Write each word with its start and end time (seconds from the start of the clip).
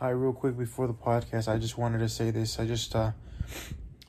Hi, 0.00 0.10
real 0.10 0.32
quick 0.32 0.56
before 0.56 0.86
the 0.86 0.94
podcast, 0.94 1.48
I 1.48 1.58
just 1.58 1.76
wanted 1.76 1.98
to 1.98 2.08
say 2.08 2.30
this. 2.30 2.60
I 2.60 2.66
just, 2.66 2.94
uh, 2.94 3.10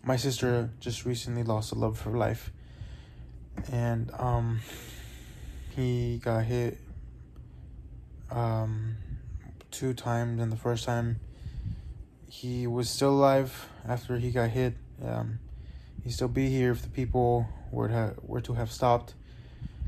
my 0.03 0.17
sister 0.17 0.69
just 0.79 1.03
recently 1.03 1.41
lost 1.41 1.71
a 1.71 1.75
love 1.75 1.93
of 1.93 2.01
her 2.01 2.15
life, 2.15 2.51
and 3.71 4.11
um, 4.19 4.59
he 5.75 6.19
got 6.23 6.43
hit 6.43 6.77
um 8.29 8.97
two 9.71 9.95
times, 9.95 10.39
and 10.39 10.51
the 10.51 10.55
first 10.57 10.85
time 10.85 11.19
he 12.27 12.67
was 12.67 12.87
still 12.87 13.09
alive 13.09 13.67
after 13.83 14.19
he 14.19 14.29
got 14.29 14.51
hit. 14.51 14.75
Um, 15.03 15.39
he'd 16.03 16.11
still 16.11 16.27
be 16.27 16.51
here 16.51 16.71
if 16.71 16.83
the 16.83 16.89
people 16.89 17.47
were 17.71 17.87
to 17.87 17.93
ha- 17.95 18.13
were 18.21 18.41
to 18.41 18.53
have 18.53 18.71
stopped 18.71 19.15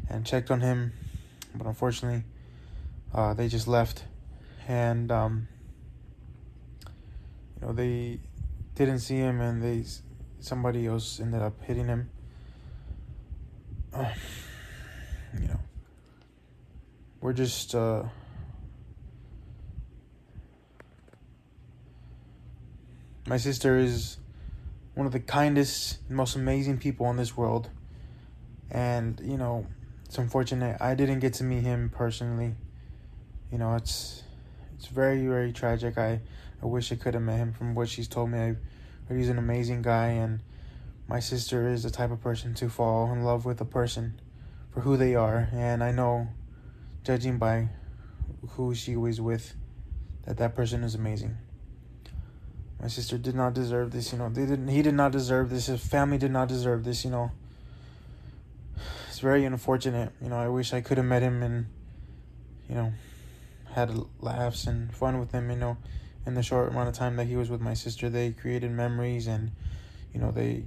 and 0.10 0.26
checked 0.26 0.50
on 0.50 0.62
him, 0.62 0.94
but 1.54 1.68
unfortunately, 1.68 2.24
uh, 3.14 3.36
they 3.36 3.48
just 3.48 3.68
left, 3.68 4.06
and 4.68 5.12
um, 5.12 5.48
you 7.62 7.68
know 7.68 7.74
they 7.74 8.20
didn't 8.76 9.00
see 9.00 9.18
him, 9.18 9.40
and 9.40 9.62
they 9.62 9.86
somebody 10.40 10.88
else 10.88 11.20
ended 11.20 11.42
up 11.42 11.62
hitting 11.64 11.88
him. 11.88 12.10
Uh, 13.94 14.10
you 15.40 15.48
know, 15.48 15.60
we're 17.22 17.34
just. 17.34 17.76
Uh, 17.76 18.04
my 23.28 23.38
sister 23.38 23.78
is 23.78 24.18
one 24.94 25.06
of 25.06 25.14
the 25.14 25.20
kindest, 25.20 26.00
most 26.10 26.36
amazing 26.36 26.78
people 26.78 27.10
in 27.10 27.18
this 27.18 27.38
world. 27.38 27.70
And, 28.70 29.20
you 29.24 29.38
know, 29.38 29.68
it's 30.06 30.18
unfortunate 30.18 30.82
I 30.82 30.96
didn't 30.96 31.20
get 31.20 31.34
to 31.36 31.44
meet 31.44 31.64
him 31.64 31.90
personally. 31.90 32.56
You 33.52 33.58
know, 33.58 33.76
it's 33.76 34.24
it's 34.78 34.88
very, 34.88 35.26
very 35.28 35.52
tragic. 35.54 35.98
I, 35.98 36.22
I 36.62 36.66
wish 36.66 36.92
I 36.92 36.96
could 36.96 37.14
have 37.14 37.24
met 37.24 37.38
him 37.38 37.54
from 37.54 37.76
what 37.76 37.90
she's 37.90 38.08
told 38.08 38.30
me. 38.30 38.40
I 38.40 38.56
he's 39.14 39.30
an 39.30 39.38
amazing 39.38 39.82
guy 39.82 40.08
and 40.08 40.42
my 41.08 41.20
sister 41.20 41.68
is 41.68 41.84
the 41.84 41.90
type 41.90 42.12
of 42.12 42.22
person 42.22 42.54
to 42.56 42.70
fall 42.70 43.12
in 43.12 43.24
love 43.24 43.46
with 43.46 43.60
a 43.60 43.66
person 43.66 44.20
for 44.72 44.82
who 44.82 44.96
they 44.96 45.16
are 45.16 45.50
and 45.52 45.84
I 45.84 45.92
know 45.92 46.30
judging 47.04 47.38
by 47.38 47.70
who 48.52 48.74
she 48.74 48.96
was 48.96 49.20
with 49.20 49.54
that 50.26 50.38
that 50.38 50.56
person 50.56 50.84
is 50.84 50.96
amazing. 50.96 51.38
My 52.82 52.88
sister 52.88 53.18
did 53.18 53.36
not 53.36 53.54
deserve 53.54 53.92
this, 53.92 54.12
you 54.12 54.18
know. 54.18 54.30
They 54.30 54.46
didn't. 54.46 54.70
He 54.70 54.82
did 54.82 54.96
not 54.96 55.12
deserve 55.12 55.50
this. 55.50 55.68
His 55.68 55.86
family 55.86 56.18
did 56.18 56.32
not 56.32 56.48
deserve 56.48 56.84
this, 56.84 57.06
you 57.06 57.12
know. 57.12 57.32
It's 59.10 59.20
very 59.20 59.46
unfortunate, 59.46 60.12
you 60.22 60.30
know. 60.30 60.38
I 60.38 60.48
wish 60.48 60.74
I 60.74 60.82
could 60.82 60.98
have 60.98 61.06
met 61.06 61.22
him 61.22 61.44
and, 61.44 61.68
you 62.68 62.76
know, 62.76 62.94
had 63.74 63.92
laughs 64.20 64.66
and 64.66 64.92
fun 64.96 65.20
with 65.20 65.32
him, 65.32 65.52
you 65.52 65.58
know. 65.58 65.78
In 66.26 66.36
the 66.36 66.44
short 66.44 66.70
amount 66.70 66.88
of 66.88 66.94
time 66.94 67.16
that 67.16 67.26
he 67.26 67.36
was 67.36 67.50
with 67.50 67.62
my 67.62 67.74
sister, 67.74 68.10
they 68.10 68.32
created 68.32 68.72
memories 68.72 69.28
and, 69.28 69.52
you 70.14 70.20
know, 70.20 70.32
they. 70.32 70.64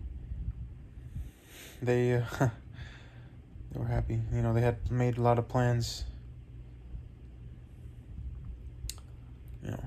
They. 1.80 2.14
Uh, 2.14 2.24
they 3.72 3.78
were 3.78 3.86
happy, 3.86 4.20
you 4.32 4.42
know. 4.42 4.52
They 4.52 4.62
had 4.62 4.90
made 4.90 5.16
a 5.16 5.22
lot 5.22 5.38
of 5.38 5.48
plans. 5.48 6.04
You 9.62 9.70
know, 9.70 9.84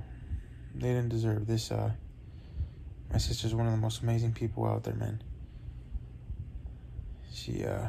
they 0.76 0.88
didn't 0.88 1.10
deserve 1.10 1.45
this. 1.48 1.72
Uh, 1.72 1.92
my 3.12 3.18
sister's 3.18 3.56
one 3.56 3.66
of 3.66 3.72
the 3.72 3.78
most 3.78 4.02
amazing 4.02 4.34
people 4.34 4.66
out 4.66 4.84
there, 4.84 4.95
man. 4.95 5.22
She, 7.34 7.64
uh, 7.64 7.88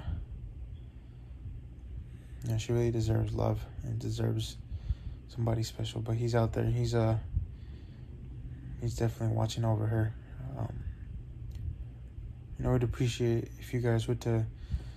yeah, 2.44 2.56
she 2.56 2.72
really 2.72 2.90
deserves 2.90 3.32
love 3.32 3.64
and 3.82 3.98
deserves 3.98 4.56
somebody 5.28 5.62
special. 5.62 6.00
But 6.00 6.16
he's 6.16 6.34
out 6.34 6.52
there. 6.52 6.64
He's, 6.64 6.94
uh, 6.94 7.16
he's 8.80 8.96
definitely 8.96 9.36
watching 9.36 9.64
over 9.64 9.86
her. 9.86 10.14
Um, 10.58 10.84
know, 12.58 12.74
I'd 12.74 12.82
appreciate 12.82 13.50
if 13.58 13.72
you 13.72 13.80
guys 13.80 14.08
would 14.08 14.20
to 14.22 14.46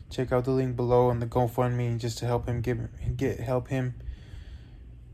check 0.10 0.32
out 0.32 0.46
the 0.46 0.52
link 0.52 0.76
below 0.76 1.10
on 1.10 1.20
the 1.20 1.26
GoFundMe 1.26 1.98
just 1.98 2.18
to 2.20 2.26
help 2.26 2.48
him 2.48 2.62
get 2.62 2.78
get 3.18 3.40
help 3.40 3.70
him 3.70 3.94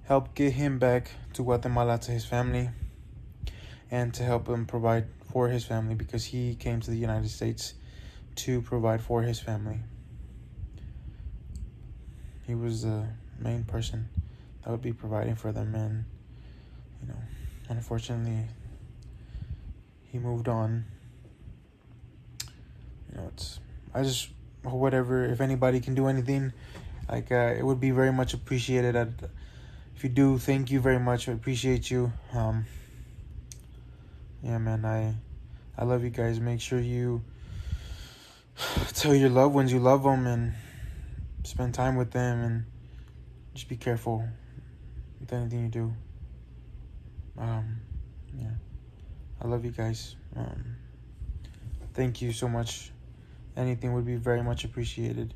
help 0.05 0.33
get 0.33 0.53
him 0.53 0.79
back 0.79 1.11
to 1.33 1.44
Guatemala 1.44 1.97
to 2.00 2.11
his 2.11 2.25
family 2.25 2.69
and 3.91 4.13
to 4.13 4.23
help 4.23 4.47
him 4.47 4.66
provide 4.66 5.05
for 5.31 5.49
his 5.49 5.66
family 5.66 5.94
because 5.94 6.25
he 6.25 6.55
came 6.55 6.79
to 6.81 6.89
the 6.89 6.97
United 6.97 7.29
States 7.29 7.73
to 8.35 8.61
provide 8.61 9.01
for 9.01 9.22
his 9.23 9.39
family. 9.39 9.79
He 12.45 12.55
was 12.55 12.84
the 12.84 13.07
main 13.39 13.66
person 13.66 14.07
that 14.63 14.72
would 14.72 14.81
be 14.81 14.94
providing 14.94 15.35
for 15.35 15.51
them, 15.51 15.75
and 15.75 16.05
unfortunately, 17.69 18.45
he 20.11 20.19
moved 20.19 20.47
on. 20.47 20.85
You 23.11 23.17
know, 23.17 23.29
it's 23.33 23.59
I 23.94 24.03
just 24.03 24.29
whatever 24.63 25.25
if 25.25 25.41
anybody 25.41 25.79
can 25.79 25.95
do 25.95 26.07
anything, 26.07 26.53
like 27.09 27.31
uh, 27.31 27.53
it 27.57 27.66
would 27.66 27.79
be 27.79 27.91
very 27.91 28.11
much 28.11 28.33
appreciated. 28.33 28.95
I'd, 28.95 29.13
if 29.95 30.03
you 30.03 30.09
do, 30.09 30.38
thank 30.38 30.72
you 30.72 30.79
very 30.79 31.00
much. 31.00 31.28
I 31.28 31.31
appreciate 31.31 31.89
you. 31.89 32.11
Um, 32.33 32.66
yeah, 34.44 34.57
man, 34.57 34.85
I 34.85 35.16
I 35.78 35.85
love 35.85 36.03
you 36.03 36.09
guys. 36.09 36.39
Make 36.39 36.61
sure 36.61 36.79
you 36.79 37.23
tell 38.94 39.16
your 39.16 39.29
loved 39.29 39.53
ones 39.53 39.72
you 39.72 39.79
love 39.79 40.03
them 40.03 40.28
and 40.28 40.53
spend 41.44 41.73
time 41.73 41.95
with 41.95 42.11
them 42.11 42.44
and 42.44 42.66
just 43.53 43.69
be 43.69 43.78
careful 43.78 44.28
with 45.19 45.31
anything 45.34 45.63
you 45.63 45.69
do. 45.69 45.94
Um, 47.37 47.79
yeah, 48.37 48.51
I 49.41 49.47
love 49.47 49.65
you 49.65 49.71
guys. 49.71 50.15
Um, 50.35 50.75
thank 51.93 52.21
you 52.21 52.31
so 52.31 52.47
much. 52.47 52.91
Anything 53.55 53.93
would 53.93 54.05
be 54.05 54.15
very 54.15 54.43
much 54.43 54.63
appreciated. 54.63 55.33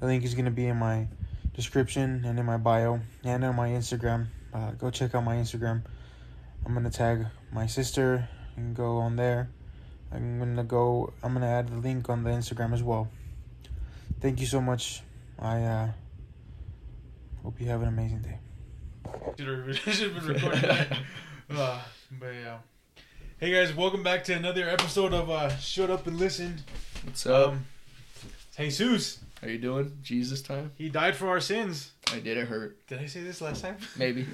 The 0.00 0.06
link 0.06 0.24
is 0.24 0.34
gonna 0.34 0.50
be 0.50 0.66
in 0.66 0.76
my 0.76 1.08
description 1.54 2.24
and 2.24 2.38
in 2.38 2.44
my 2.44 2.56
bio 2.56 3.00
and 3.22 3.44
on 3.44 3.56
my 3.56 3.68
Instagram. 3.68 4.26
Uh, 4.52 4.72
go 4.72 4.90
check 4.90 5.14
out 5.14 5.24
my 5.24 5.36
Instagram. 5.36 5.82
I'm 6.64 6.74
gonna 6.74 6.90
tag 6.90 7.26
my 7.52 7.66
sister 7.66 8.28
and 8.56 8.74
go 8.74 8.98
on 8.98 9.16
there. 9.16 9.50
I'm 10.12 10.38
gonna 10.38 10.64
go. 10.64 11.12
I'm 11.22 11.34
gonna 11.34 11.46
add 11.46 11.68
the 11.68 11.76
link 11.76 12.08
on 12.08 12.22
the 12.22 12.30
Instagram 12.30 12.72
as 12.72 12.82
well. 12.82 13.08
Thank 14.20 14.40
you 14.40 14.46
so 14.46 14.60
much. 14.60 15.02
I 15.38 15.62
uh, 15.62 15.88
hope 17.42 17.60
you 17.60 17.66
have 17.66 17.82
an 17.82 17.88
amazing 17.88 18.22
day. 18.22 18.43
Should 19.14 19.46
have 19.48 19.66
been 20.14 20.26
recording. 20.26 20.64
uh, 21.50 21.80
but 22.18 22.26
yeah. 22.34 22.58
Hey 23.38 23.52
guys, 23.52 23.72
welcome 23.74 24.02
back 24.02 24.24
to 24.24 24.32
another 24.34 24.68
episode 24.68 25.12
of 25.14 25.30
uh, 25.30 25.56
Shut 25.58 25.88
Up 25.88 26.06
and 26.08 26.18
Listen. 26.18 26.60
What's 27.04 27.24
up? 27.26 27.50
Um, 27.52 27.66
Jesus, 28.56 29.20
How 29.40 29.46
you 29.48 29.58
doing? 29.58 29.98
Jesus 30.02 30.42
time? 30.42 30.72
he 30.76 30.88
died 30.88 31.14
for 31.14 31.28
our 31.28 31.38
sins. 31.40 31.92
I 32.12 32.18
did 32.18 32.36
it 32.38 32.48
hurt. 32.48 32.84
Did 32.88 32.98
I 33.00 33.06
say 33.06 33.22
this 33.22 33.40
last 33.40 33.62
time? 33.62 33.76
Maybe. 33.96 34.26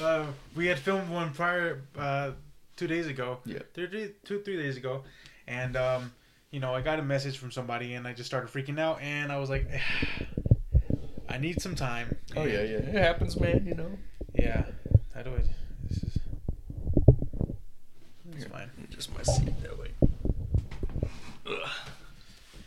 uh, 0.00 0.26
we 0.54 0.66
had 0.66 0.78
filmed 0.78 1.10
one 1.10 1.32
prior, 1.32 1.82
uh, 1.98 2.32
two 2.76 2.86
days 2.86 3.08
ago. 3.08 3.38
Yeah. 3.44 3.58
Three, 3.72 4.12
two, 4.24 4.40
three 4.42 4.56
days 4.56 4.76
ago, 4.76 5.02
and 5.48 5.76
um, 5.76 6.12
you 6.52 6.60
know, 6.60 6.72
I 6.74 6.80
got 6.80 7.00
a 7.00 7.02
message 7.02 7.38
from 7.38 7.50
somebody, 7.50 7.94
and 7.94 8.06
I 8.06 8.12
just 8.12 8.28
started 8.28 8.52
freaking 8.52 8.78
out, 8.78 9.00
and 9.00 9.32
I 9.32 9.38
was 9.38 9.50
like, 9.50 9.66
I 11.34 11.38
need 11.38 11.60
some 11.60 11.74
time. 11.74 12.16
oh 12.36 12.44
yeah, 12.44 12.62
yeah. 12.62 12.76
It 12.76 12.94
happens, 12.94 13.38
man. 13.40 13.66
You 13.66 13.74
know. 13.74 13.90
Yeah. 14.38 14.66
How 15.12 15.22
do 15.22 15.30
I? 15.30 15.42
This 15.88 16.04
is. 16.04 16.18
It's 18.36 18.44
fine. 18.44 18.70
Just 18.88 19.12
my 19.12 19.22
seat 19.24 19.52
that 19.62 19.76
way. 19.76 19.88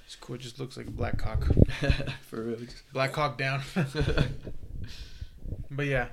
It's 0.06 0.18
cool. 0.20 0.36
It 0.36 0.42
just 0.42 0.60
looks 0.60 0.76
like 0.76 0.88
a 0.88 0.92
black 0.92 1.18
cock. 1.18 1.48
For 2.30 2.44
real. 2.44 2.58
Just... 2.58 2.92
Black 2.92 3.14
cock 3.14 3.38
down. 3.38 3.62
but 5.72 5.86
yeah. 5.86 6.08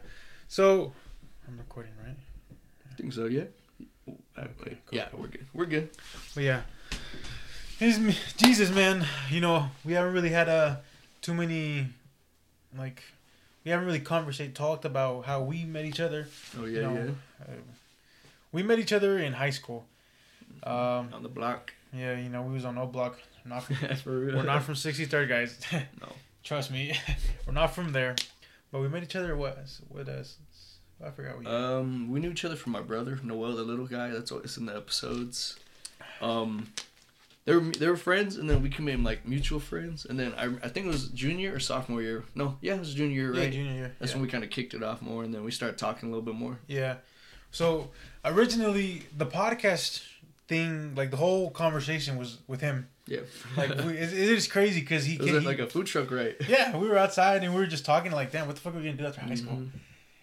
So 0.46 0.92
I'm 1.48 1.58
recording, 1.58 1.92
right? 2.06 2.16
I 2.88 2.94
think 2.94 3.12
so. 3.12 3.24
Yeah. 3.26 3.46
Okay, 4.38 4.78
cool. 4.86 4.92
Yeah, 4.92 5.08
we're 5.12 5.26
good. 5.26 5.46
We're 5.52 5.66
good. 5.66 5.90
But 6.36 6.44
yeah. 6.44 6.62
Jesus, 7.80 8.70
man. 8.70 9.04
You 9.28 9.40
know, 9.40 9.70
we 9.84 9.94
haven't 9.94 10.12
really 10.12 10.30
had 10.30 10.48
a 10.48 10.82
too 11.20 11.34
many, 11.34 11.88
like, 12.76 13.02
we 13.64 13.70
haven't 13.70 13.86
really 13.86 14.00
conversate 14.00 14.54
talked 14.54 14.84
about 14.84 15.24
how 15.24 15.42
we 15.42 15.64
met 15.64 15.84
each 15.84 16.00
other. 16.00 16.28
Oh 16.58 16.64
you 16.64 16.80
yeah, 16.80 16.88
uh, 17.42 17.52
we 18.52 18.62
met 18.62 18.78
each 18.78 18.92
other 18.92 19.18
in 19.18 19.32
high 19.32 19.50
school. 19.50 19.84
Um, 20.62 21.10
On 21.12 21.22
the 21.22 21.28
block. 21.28 21.72
yeah, 21.92 22.16
you 22.18 22.28
know, 22.28 22.42
we 22.42 22.54
was 22.54 22.64
on 22.64 22.78
O 22.78 22.86
Block. 22.86 23.18
Not 23.44 23.62
from, 23.64 23.76
For 23.96 24.18
real. 24.18 24.36
we're 24.36 24.42
not 24.44 24.62
from 24.62 24.74
63rd, 24.74 25.28
guys. 25.28 25.58
No. 26.00 26.08
Trust 26.42 26.70
me, 26.70 26.94
we're 27.46 27.52
not 27.54 27.74
from 27.74 27.92
there. 27.92 28.14
But 28.70 28.80
we 28.80 28.88
met 28.88 29.02
each 29.02 29.16
other. 29.16 29.34
What? 29.36 29.58
What? 29.88 30.08
Uh, 30.08 30.22
I 31.04 31.10
forgot. 31.10 31.36
What. 31.36 31.46
Um, 31.46 32.10
we 32.10 32.20
knew 32.20 32.30
each 32.30 32.44
other 32.44 32.56
from 32.56 32.72
my 32.72 32.80
brother 32.82 33.18
Noel, 33.22 33.56
the 33.56 33.62
little 33.62 33.86
guy. 33.86 34.08
That's 34.10 34.30
always 34.32 34.56
in 34.56 34.66
the 34.66 34.76
episodes. 34.76 35.56
Um, 36.20 36.68
they 37.44 37.54
were 37.54 37.60
they 37.60 37.88
were 37.88 37.96
friends, 37.96 38.36
and 38.36 38.48
then 38.48 38.62
we 38.62 38.68
became 38.68 39.04
like 39.04 39.26
mutual 39.26 39.60
friends, 39.60 40.04
and 40.06 40.18
then 40.18 40.32
I 40.36 40.44
I 40.62 40.68
think 40.68 40.86
it 40.86 40.92
was 40.92 41.08
junior 41.08 41.54
or 41.54 41.60
sophomore 41.60 42.02
year. 42.02 42.24
No, 42.34 42.56
yeah, 42.60 42.74
it 42.74 42.80
was 42.80 42.94
junior 42.94 43.14
year, 43.14 43.34
Yeah, 43.34 43.40
right? 43.42 43.52
junior 43.52 43.72
year. 43.72 43.96
That's 43.98 44.12
yeah. 44.12 44.16
when 44.18 44.22
we 44.26 44.30
kind 44.30 44.44
of 44.44 44.50
kicked 44.50 44.74
it 44.74 44.82
off 44.82 45.02
more, 45.02 45.24
and 45.24 45.32
then 45.34 45.44
we 45.44 45.50
started 45.50 45.76
talking 45.78 46.08
a 46.08 46.12
little 46.12 46.24
bit 46.24 46.34
more. 46.34 46.58
Yeah. 46.66 46.96
So 47.50 47.90
originally 48.24 49.02
the 49.16 49.26
podcast 49.26 50.02
thing, 50.48 50.94
like 50.94 51.10
the 51.10 51.16
whole 51.16 51.50
conversation 51.50 52.16
was 52.16 52.38
with 52.46 52.60
him. 52.60 52.88
Yeah, 53.06 53.20
Like 53.56 53.68
we, 53.84 53.92
it, 53.98 54.12
it 54.14 54.30
is 54.30 54.48
crazy 54.48 54.80
because 54.80 55.04
he, 55.04 55.14
it 55.16 55.20
was 55.20 55.30
he 55.30 55.38
like 55.40 55.58
a 55.58 55.66
food 55.66 55.86
truck, 55.86 56.10
right? 56.10 56.36
yeah 56.48 56.74
we 56.76 56.88
were 56.88 56.96
outside 56.96 57.42
and 57.44 57.52
we 57.52 57.60
were 57.60 57.66
just 57.66 57.84
talking 57.84 58.12
like 58.12 58.32
damn 58.32 58.46
what 58.46 58.56
the 58.56 58.62
fuck 58.62 58.72
are 58.74 58.78
we 58.78 58.84
gonna 58.84 58.96
do 58.96 59.04
after 59.06 59.20
high 59.20 59.34
school 59.34 59.56
Mhm. 59.58 59.70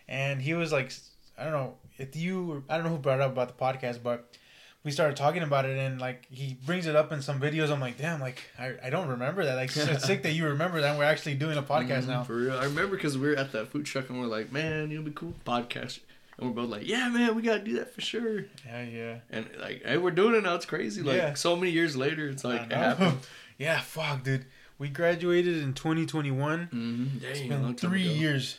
and 0.07 0.41
he 0.41 0.55
was 0.55 0.71
like 0.71 0.91
I 1.37 1.43
don't 1.43 1.53
know 1.53 1.75
if 1.99 2.15
you 2.15 2.63
I 2.67 2.75
don't 2.77 2.85
know 2.85 2.89
who 2.89 2.97
brought 2.97 3.21
up 3.21 3.31
about 3.33 3.55
the 3.55 3.63
podcast 3.63 4.01
but 4.01 4.35
we 4.83 4.91
started 4.91 5.15
talking 5.15 5.43
about 5.43 5.65
it 5.65 5.77
and 5.77 6.01
like 6.01 6.25
he 6.31 6.57
brings 6.65 6.87
it 6.87 6.95
up 6.95 7.11
in 7.11 7.21
some 7.21 7.39
videos 7.39 7.69
I'm 7.71 7.79
like 7.79 7.97
damn 7.97 8.19
like 8.19 8.41
I, 8.57 8.73
I 8.83 8.89
don't 8.89 9.07
remember 9.09 9.43
that 9.45 9.55
like 9.55 9.75
it's 9.75 10.05
sick 10.05 10.23
that 10.23 10.31
you 10.33 10.45
remember 10.47 10.81
that 10.81 10.97
we're 10.97 11.03
actually 11.03 11.35
doing 11.35 11.57
a 11.57 11.63
podcast 11.63 12.03
Mhm, 12.03 12.07
now 12.07 12.23
For 12.23 12.35
real, 12.35 12.53
I 12.57 12.63
remember 12.65 12.95
because 12.95 13.17
we 13.17 13.27
were 13.29 13.35
at 13.35 13.51
that 13.51 13.67
food 13.67 13.85
truck 13.85 14.09
and 14.09 14.19
we're 14.19 14.25
like, 14.27 14.51
man, 14.51 14.91
it'll 14.91 15.03
be 15.03 15.11
cool 15.11 15.33
podcast, 15.45 15.99
and 16.37 16.47
we're 16.49 16.55
both 16.63 16.69
like, 16.71 16.87
yeah, 16.87 17.09
man, 17.09 17.35
we 17.35 17.41
gotta 17.43 17.59
do 17.63 17.73
that 17.79 17.93
for 17.93 18.01
sure. 18.01 18.45
yeah 18.65 18.83
yeah 18.83 19.15
And 19.29 19.47
like, 19.59 19.83
hey, 19.85 19.97
we're 19.97 20.11
doing 20.11 20.35
it 20.35 20.43
now. 20.43 20.55
It's 20.55 20.65
crazy. 20.65 21.01
Like 21.03 21.17
Yeah. 21.17 21.33
so 21.35 21.55
many 21.55 21.71
years 21.71 21.95
later, 21.95 22.27
it's 22.27 22.43
like 22.43 22.61
it 22.63 22.71
happened. 22.73 23.19
yeah 23.57 23.79
fuck 23.81 24.23
dude 24.23 24.45
we 24.79 24.89
graduated 24.89 25.57
in 25.61 25.73
2021 25.75 26.69
Mm-hmm. 26.73 27.23
It's 27.25 27.39
Dang, 27.39 27.49
been 27.49 27.61
long 27.61 27.75
time 27.75 27.89
three 27.91 28.01
years. 28.07 28.57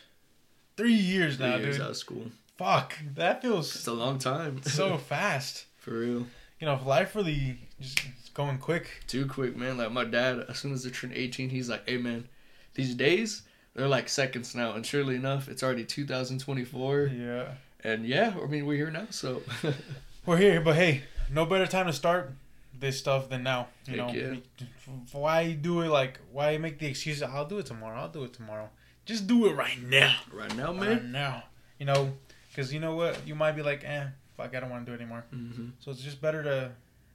Three 0.77 0.95
years 0.95 1.37
Three 1.37 1.47
now, 1.47 1.57
years 1.57 1.77
dude. 1.77 1.85
out 1.85 1.91
of 1.91 1.97
school. 1.97 2.27
Fuck, 2.57 2.97
that 3.17 3.43
feels 3.43 3.75
It's 3.75 3.87
a 3.89 3.93
long 3.93 4.19
time. 4.19 4.63
so 4.63 4.97
fast. 5.09 5.67
For 5.83 5.99
real. 5.99 6.27
You 6.61 6.67
know, 6.67 6.81
life 6.87 7.15
really 7.17 7.59
just 7.81 8.01
going 8.35 8.59
quick. 8.59 8.89
Too 9.09 9.27
quick, 9.27 9.57
man. 9.57 9.77
Like 9.79 9.91
my 9.93 10.05
dad, 10.05 10.47
as 10.49 10.59
soon 10.59 10.73
as 10.73 10.85
they 10.85 10.91
turn 10.91 11.13
eighteen, 11.15 11.51
he's 11.51 11.69
like, 11.69 11.89
"Hey, 11.89 11.97
man, 11.97 12.29
these 12.75 12.95
days 12.95 13.43
they're 13.75 13.89
like 13.89 14.09
seconds 14.09 14.55
now." 14.55 14.73
And 14.73 14.87
surely 14.87 15.17
enough, 15.17 15.49
it's 15.49 15.63
already 15.63 15.85
2024. 15.85 17.11
Yeah, 17.15 17.55
And 17.83 18.07
yeah, 18.07 18.35
I 18.41 18.47
mean, 18.47 18.65
we're 18.65 18.77
here 18.77 18.91
now, 18.93 19.09
so 19.11 19.43
we're 20.27 20.37
here, 20.37 20.61
but 20.61 20.77
hey, 20.77 21.03
no 21.31 21.47
better 21.47 21.67
time 21.67 21.87
to 21.87 21.93
start 21.93 22.33
this 22.79 22.97
stuff 22.99 23.29
than 23.29 23.43
now. 23.43 23.67
You 23.87 24.01
Heck 24.01 24.15
know, 24.15 24.21
yeah. 24.61 24.67
why 25.13 25.53
do 25.53 25.81
it 25.81 25.89
like 25.89 26.21
why 26.31 26.57
make 26.59 26.79
the 26.79 26.87
excuse? 26.87 27.23
I'll 27.23 27.47
do 27.47 27.59
it 27.59 27.67
tomorrow. 27.67 27.99
I'll 28.01 28.09
do 28.09 28.23
it 28.23 28.33
tomorrow. 28.35 28.71
Just 29.05 29.27
do 29.27 29.47
it 29.47 29.55
right 29.55 29.83
now. 29.83 30.15
right 30.33 30.55
now, 30.57 30.73
man. 30.73 30.89
Right 30.89 31.05
now. 31.05 31.45
You 31.79 31.87
know, 31.87 32.13
because 32.49 32.73
you 32.73 32.79
know 32.79 32.95
what, 32.95 33.27
you 33.27 33.35
might 33.35 33.53
be 33.53 33.63
like, 33.63 33.83
eh, 33.85 34.07
fuck, 34.43 34.55
I 34.55 34.61
don't 34.61 34.71
want 34.71 34.85
to 34.87 34.91
do 34.91 34.95
it 34.95 35.01
anymore. 35.01 35.25
hmm 35.31 35.71
So 35.81 35.91
it's 35.91 36.01
just 36.03 36.21
better 36.21 36.43
to 36.43 36.71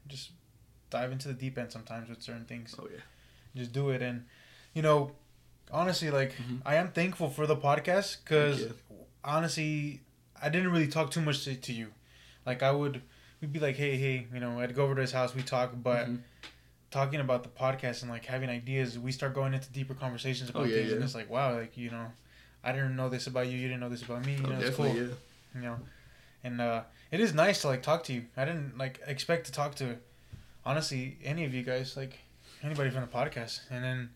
just 0.08 0.32
dive 0.90 1.12
into 1.12 1.28
the 1.28 1.34
deep 1.34 1.58
end 1.58 1.72
sometimes 1.72 2.10
with 2.10 2.22
certain 2.22 2.46
things. 2.46 2.76
Oh 2.80 2.88
yeah. 2.92 3.02
just 3.56 3.72
do 3.74 3.90
it 3.90 4.02
and 4.02 4.26
you 4.74 4.82
know 4.84 5.12
honestly 5.72 6.10
like 6.12 6.32
Mhm. 6.34 6.62
i 6.66 6.76
am 6.76 6.90
thankful 6.92 7.30
for 7.30 7.46
the 7.48 7.56
podcast 7.56 8.18
because 8.24 8.68
honestly 9.24 10.02
i 10.42 10.48
didn't 10.50 10.72
really 10.72 10.88
talk 10.88 11.12
too 11.12 11.22
much 11.22 11.44
to, 11.44 11.56
to 11.56 11.74
you 11.74 11.88
like 12.46 12.62
i 12.64 12.72
would 12.72 13.02
we'd 13.42 13.52
be 13.52 13.60
like 13.60 13.76
hey 13.76 13.98
hey 13.98 14.28
you 14.34 14.40
know 14.40 14.60
i'd 14.60 14.76
go 14.76 14.84
over 14.86 14.96
to 14.96 15.02
his 15.02 15.12
house 15.12 15.34
we 15.36 15.42
talk 15.42 15.72
but 15.84 16.08
Mhm. 16.08 16.20
talking 16.92 17.20
about 17.20 17.44
the 17.44 17.50
podcast 17.50 18.02
and 18.04 18.12
like 18.12 18.26
having 18.26 18.50
ideas 18.50 18.98
we 18.98 19.12
start 19.12 19.34
going 19.34 19.54
into 19.54 19.70
deeper 19.72 19.94
conversations 19.94 20.50
about 20.50 20.62
Oh, 20.64 20.66
yeah, 20.66 20.76
things 20.76 20.94
and 20.94 21.04
it's 21.04 21.16
like 21.16 21.30
wow 21.30 21.54
like 21.56 21.76
you 21.78 21.90
know 21.90 22.08
i 22.64 22.72
didn't 22.72 22.96
know 22.96 23.10
this 23.10 23.28
about 23.28 23.48
you 23.48 23.58
you 23.58 23.68
didn't 23.68 23.82
know 23.82 23.90
this 23.90 24.04
about 24.04 24.26
me 24.26 24.34
you 24.36 24.44
Oh, 24.46 24.50
know 24.52 24.60
it's 24.60 24.76
cool 24.76 24.86
definitely, 24.86 25.16
yeah. 25.56 25.62
you 25.62 25.62
know 25.68 25.78
and 26.44 26.60
uh 26.62 26.82
it 27.12 27.20
is 27.20 27.34
nice 27.34 27.62
to 27.62 27.68
like 27.68 27.82
talk 27.84 28.04
to 28.04 28.14
you 28.14 28.24
i 28.36 28.46
didn't 28.46 28.78
like 28.78 29.00
expect 29.08 29.46
to 29.46 29.52
talk 29.52 29.76
to 29.76 29.96
honestly 30.66 31.18
any 31.24 31.46
of 31.46 31.54
you 31.54 31.64
guys 31.64 31.96
like 31.98 32.20
anybody 32.64 32.90
from 32.90 33.02
the 33.02 33.08
podcast 33.08 33.62
and 33.70 33.84
then 33.84 34.10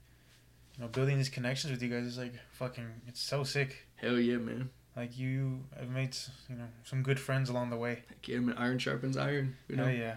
you 0.77 0.81
know 0.83 0.87
building 0.89 1.17
these 1.17 1.29
connections 1.29 1.71
with 1.71 1.81
you 1.81 1.89
guys 1.89 2.05
is 2.05 2.17
like 2.17 2.33
fucking 2.51 2.85
it's 3.07 3.21
so 3.21 3.43
sick 3.43 3.87
Hell 3.95 4.19
yeah, 4.19 4.37
man. 4.37 4.69
like 4.95 5.17
you 5.17 5.59
have 5.77 5.89
made 5.89 6.09
s- 6.09 6.29
you 6.49 6.55
know 6.55 6.67
some 6.85 7.03
good 7.03 7.19
friends 7.19 7.49
along 7.49 7.69
the 7.69 7.77
way 7.77 8.03
Heck 8.09 8.27
yeah, 8.27 8.39
man. 8.39 8.55
Iron 8.57 8.79
sharpens 8.79 9.15
iron. 9.17 9.55
You 9.67 9.75
know. 9.77 9.85
Hell 9.85 9.93
yeah 9.93 10.15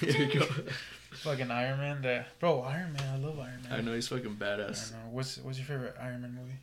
there 0.00 0.20
you 0.26 0.40
go. 0.40 0.46
fucking 1.12 1.50
iron 1.50 1.78
man 1.78 2.02
that 2.02 2.26
bro 2.40 2.60
iron 2.60 2.92
man 2.92 3.02
i 3.14 3.16
love 3.16 3.38
iron 3.38 3.62
man 3.62 3.72
I 3.72 3.80
know 3.80 3.94
he's 3.94 4.08
fucking 4.08 4.36
badass. 4.36 4.90
don't 4.92 5.00
know. 5.00 5.08
what's 5.12 5.38
what's 5.38 5.56
your 5.58 5.66
favorite 5.66 5.94
iron 6.00 6.20
man 6.22 6.34
movie 6.34 6.58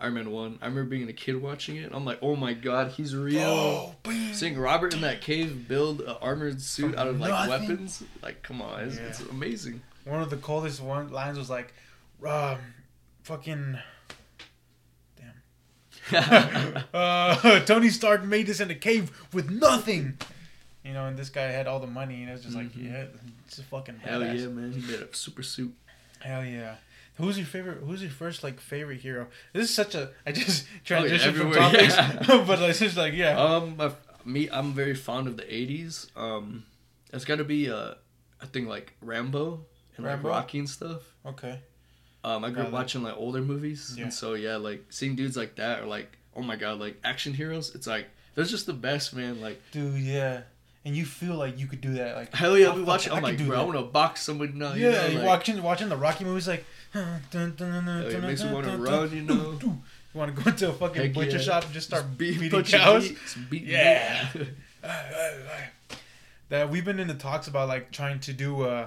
Iron 0.00 0.14
Man 0.14 0.30
one. 0.30 0.58
I 0.60 0.66
remember 0.66 0.90
being 0.90 1.08
a 1.08 1.12
kid 1.12 1.40
watching 1.40 1.76
it. 1.76 1.90
I'm 1.94 2.04
like, 2.04 2.18
oh 2.20 2.34
my 2.36 2.52
god, 2.52 2.92
he's 2.92 3.14
real. 3.14 3.40
oh. 3.42 3.94
Seeing 4.32 4.58
Robert 4.58 4.92
in 4.94 5.00
that 5.02 5.20
cave 5.20 5.68
build 5.68 6.00
an 6.00 6.16
armored 6.20 6.60
suit 6.60 6.90
From 6.90 6.98
out 6.98 7.06
of 7.06 7.20
like 7.20 7.30
nothing. 7.30 7.68
weapons, 7.68 8.02
like 8.22 8.42
come 8.42 8.60
on, 8.60 8.80
it's, 8.80 8.96
it's 8.96 9.20
amazing. 9.20 9.80
one 10.04 10.20
of 10.20 10.30
the 10.30 10.36
coldest 10.36 10.80
one 10.82 11.10
lines 11.12 11.38
was 11.38 11.48
like 11.48 11.72
um 12.26 12.58
fucking 13.22 13.78
uh, 16.12 17.60
Tony 17.66 17.88
Stark 17.90 18.24
made 18.24 18.46
this 18.46 18.60
in 18.60 18.70
a 18.70 18.74
cave 18.74 19.10
with 19.32 19.50
nothing. 19.50 20.18
You 20.84 20.92
know, 20.92 21.06
and 21.06 21.16
this 21.16 21.30
guy 21.30 21.44
had 21.44 21.66
all 21.66 21.80
the 21.80 21.86
money, 21.86 22.20
and 22.20 22.28
it 22.28 22.32
was 22.32 22.42
just 22.42 22.54
like, 22.56 22.70
Mhm. 22.72 22.92
yeah, 22.92 23.04
it's 23.46 23.58
a 23.58 23.62
fucking 23.62 24.00
Hell 24.00 24.20
badass. 24.20 24.40
yeah, 24.40 24.46
man! 24.48 24.72
He 24.72 24.80
made 24.80 25.00
a 25.00 25.14
super 25.14 25.42
suit. 25.42 25.74
Hell 26.20 26.44
yeah. 26.44 26.74
Who's 27.16 27.38
your 27.38 27.46
favorite? 27.46 27.78
Who's 27.78 28.02
your 28.02 28.10
first 28.10 28.42
like 28.42 28.58
favorite 28.60 29.00
hero? 29.00 29.28
This 29.52 29.68
is 29.70 29.74
such 29.74 29.94
a. 29.94 30.10
I 30.26 30.32
just 30.32 30.64
Oh, 30.74 30.74
yeah, 30.74 30.80
transition 30.84 31.34
from 31.34 31.52
topics, 31.52 31.96
yeah. 31.96 32.44
but 32.46 32.58
it's 32.62 32.80
just 32.80 32.96
like 32.96 33.14
yeah. 33.14 33.38
Um, 33.40 33.76
my, 33.76 33.92
me, 34.24 34.48
I'm 34.50 34.72
very 34.72 34.94
fond 34.94 35.28
of 35.28 35.36
the 35.36 35.44
'80s. 35.44 36.08
Um, 36.16 36.64
it's 37.12 37.24
got 37.24 37.36
to 37.38 37.44
be 37.44 37.70
uh, 37.70 37.94
I 38.42 38.46
think 38.46 38.68
like 38.68 38.94
Rambo 39.00 39.64
and 39.96 40.06
like 40.06 40.22
Rocky 40.24 40.58
and 40.58 40.68
stuff. 40.68 41.02
Okay. 41.24 41.60
Um, 42.24 42.42
I 42.42 42.50
grew 42.50 42.62
up 42.62 42.70
watching 42.72 43.02
like 43.02 43.14
older 43.16 43.42
movies, 43.42 43.94
Yeah. 43.96 44.04
and 44.04 44.12
so 44.12 44.32
yeah, 44.34 44.56
like 44.56 44.84
seeing 44.88 45.14
dudes 45.14 45.36
like 45.36 45.56
that 45.56 45.82
or 45.82 45.86
like 45.86 46.16
oh 46.34 46.42
my 46.42 46.56
god, 46.56 46.80
like 46.80 46.98
action 47.04 47.32
heroes. 47.34 47.74
It's 47.74 47.86
like 47.86 48.06
they're 48.34 48.44
just 48.44 48.66
the 48.66 48.72
best, 48.72 49.14
man. 49.14 49.40
Like 49.40 49.60
Dude, 49.70 50.00
yeah. 50.00 50.40
And 50.86 50.94
you 50.94 51.06
feel 51.06 51.34
like 51.36 51.58
you 51.58 51.66
could 51.66 51.80
do 51.80 51.94
that, 51.94 52.16
like 52.16 52.34
hell 52.34 52.58
yeah, 52.58 52.70
I 52.70 52.74
we 52.74 52.82
watch. 52.82 53.08
I 53.08 53.16
I'm 53.16 53.22
like, 53.22 53.38
bro, 53.38 53.46
I 53.46 53.58
that. 53.60 53.66
want 53.66 53.78
to 53.78 53.84
box 53.84 54.22
somebody 54.22 54.52
now. 54.52 54.74
Yeah, 54.74 55.06
you 55.06 55.14
know, 55.14 55.20
like, 55.20 55.26
watching 55.28 55.62
watching 55.62 55.88
the 55.88 55.96
Rocky 55.96 56.24
movies 56.24 56.48
like. 56.48 56.64
It 56.94 58.22
makes 58.22 58.42
you 58.42 58.50
wanna 58.50 58.76
run, 58.78 59.10
you 59.14 59.22
know? 59.22 59.58
You 59.62 60.18
want 60.20 60.34
to 60.36 60.42
go 60.42 60.48
into 60.50 60.68
a 60.68 60.72
fucking 60.72 61.02
Heck 61.02 61.12
butcher 61.12 61.38
yeah. 61.38 61.42
shop 61.42 61.64
and 61.64 61.72
just 61.72 61.88
start 61.88 62.04
Just 62.04 62.18
beat, 62.18 62.34
beating 62.34 62.50
butcher 62.50 62.78
cows? 62.78 63.10
beat 63.50 63.64
Yeah. 63.64 64.28
that 66.50 66.70
we've 66.70 66.84
been 66.84 67.00
in 67.00 67.08
the 67.08 67.14
talks 67.14 67.48
about 67.48 67.68
like 67.68 67.90
trying 67.90 68.20
to 68.20 68.32
do 68.32 68.62
uh 68.62 68.86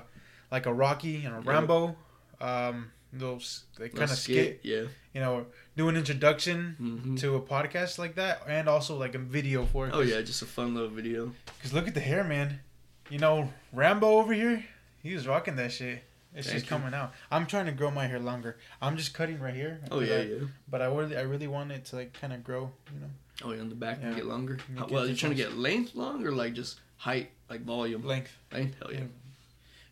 like 0.51 0.65
a 0.65 0.73
Rocky 0.73 1.25
and 1.25 1.35
a. 1.35 1.39
Rambo, 1.41 1.97
um, 2.39 2.91
those 3.11 3.65
like 3.77 3.91
kind 3.91 4.03
of 4.03 4.09
Little 4.11 4.15
skit, 4.15 4.61
Yeah. 4.63 4.83
you 5.13 5.19
know, 5.19 5.45
do 5.75 5.89
an 5.89 5.97
introduction 5.97 6.75
hmm 6.77 7.15
to 7.17 7.35
a 7.35 7.41
podcast 7.41 7.97
like 7.97 8.15
that, 8.15 8.43
and 8.47 8.69
also 8.69 8.95
like 8.97 9.13
a 9.15 9.19
video 9.19 9.65
for 9.65 9.87
it. 9.87 9.93
Oh 9.93 9.99
yeah, 10.01 10.21
just 10.21 10.41
a 10.41 10.45
fun 10.45 10.73
little 10.73 10.89
video. 10.89 11.33
Cause 11.61 11.73
look 11.73 11.87
at 11.87 11.93
the 11.93 11.99
hair, 11.99 12.23
man. 12.23 12.61
You 13.09 13.19
know, 13.19 13.51
Rambo 13.73 14.07
over 14.07 14.33
here, 14.33 14.63
he 15.03 15.13
was 15.13 15.27
rocking 15.27 15.57
that 15.57 15.73
shit. 15.73 16.03
It's 16.37 16.47
Thank 16.47 16.59
just 16.61 16.65
you. 16.71 16.77
coming 16.77 16.93
out. 16.93 17.13
I'm 17.31 17.47
trying 17.47 17.65
to 17.65 17.71
grow 17.71 17.89
my 17.89 18.05
hair 18.05 18.19
longer. 18.19 18.57
I'm 18.81 18.95
just 18.95 19.13
cutting 19.13 19.39
right 19.39 19.55
here. 19.55 19.81
Oh 19.91 19.99
yeah, 20.01 20.15
I, 20.17 20.21
yeah. 20.21 20.35
But 20.69 20.81
I 20.83 20.85
really, 20.85 21.17
I 21.17 21.21
really 21.21 21.47
want 21.47 21.71
it 21.71 21.85
to 21.85 21.95
like 21.95 22.13
kind 22.13 22.31
of 22.31 22.43
grow. 22.43 22.71
You 22.93 22.99
know, 23.01 23.07
Oh 23.43 23.51
yeah, 23.53 23.61
on 23.61 23.69
the 23.69 23.75
back 23.75 23.97
Yeah. 24.01 24.07
and 24.07 24.15
get 24.15 24.25
longer. 24.27 24.59
You 24.73 24.85
well, 24.89 25.07
you're 25.07 25.15
trying 25.15 25.31
to 25.31 25.35
get 25.35 25.57
length 25.57 25.95
long 25.95 26.25
or 26.25 26.31
like 26.31 26.53
just 26.53 26.79
height, 26.97 27.31
like 27.49 27.61
volume? 27.61 28.03
length. 28.05 28.31
Length. 28.53 28.75
Hell 28.79 28.91
yeah. 28.93 28.99
You 28.99 29.09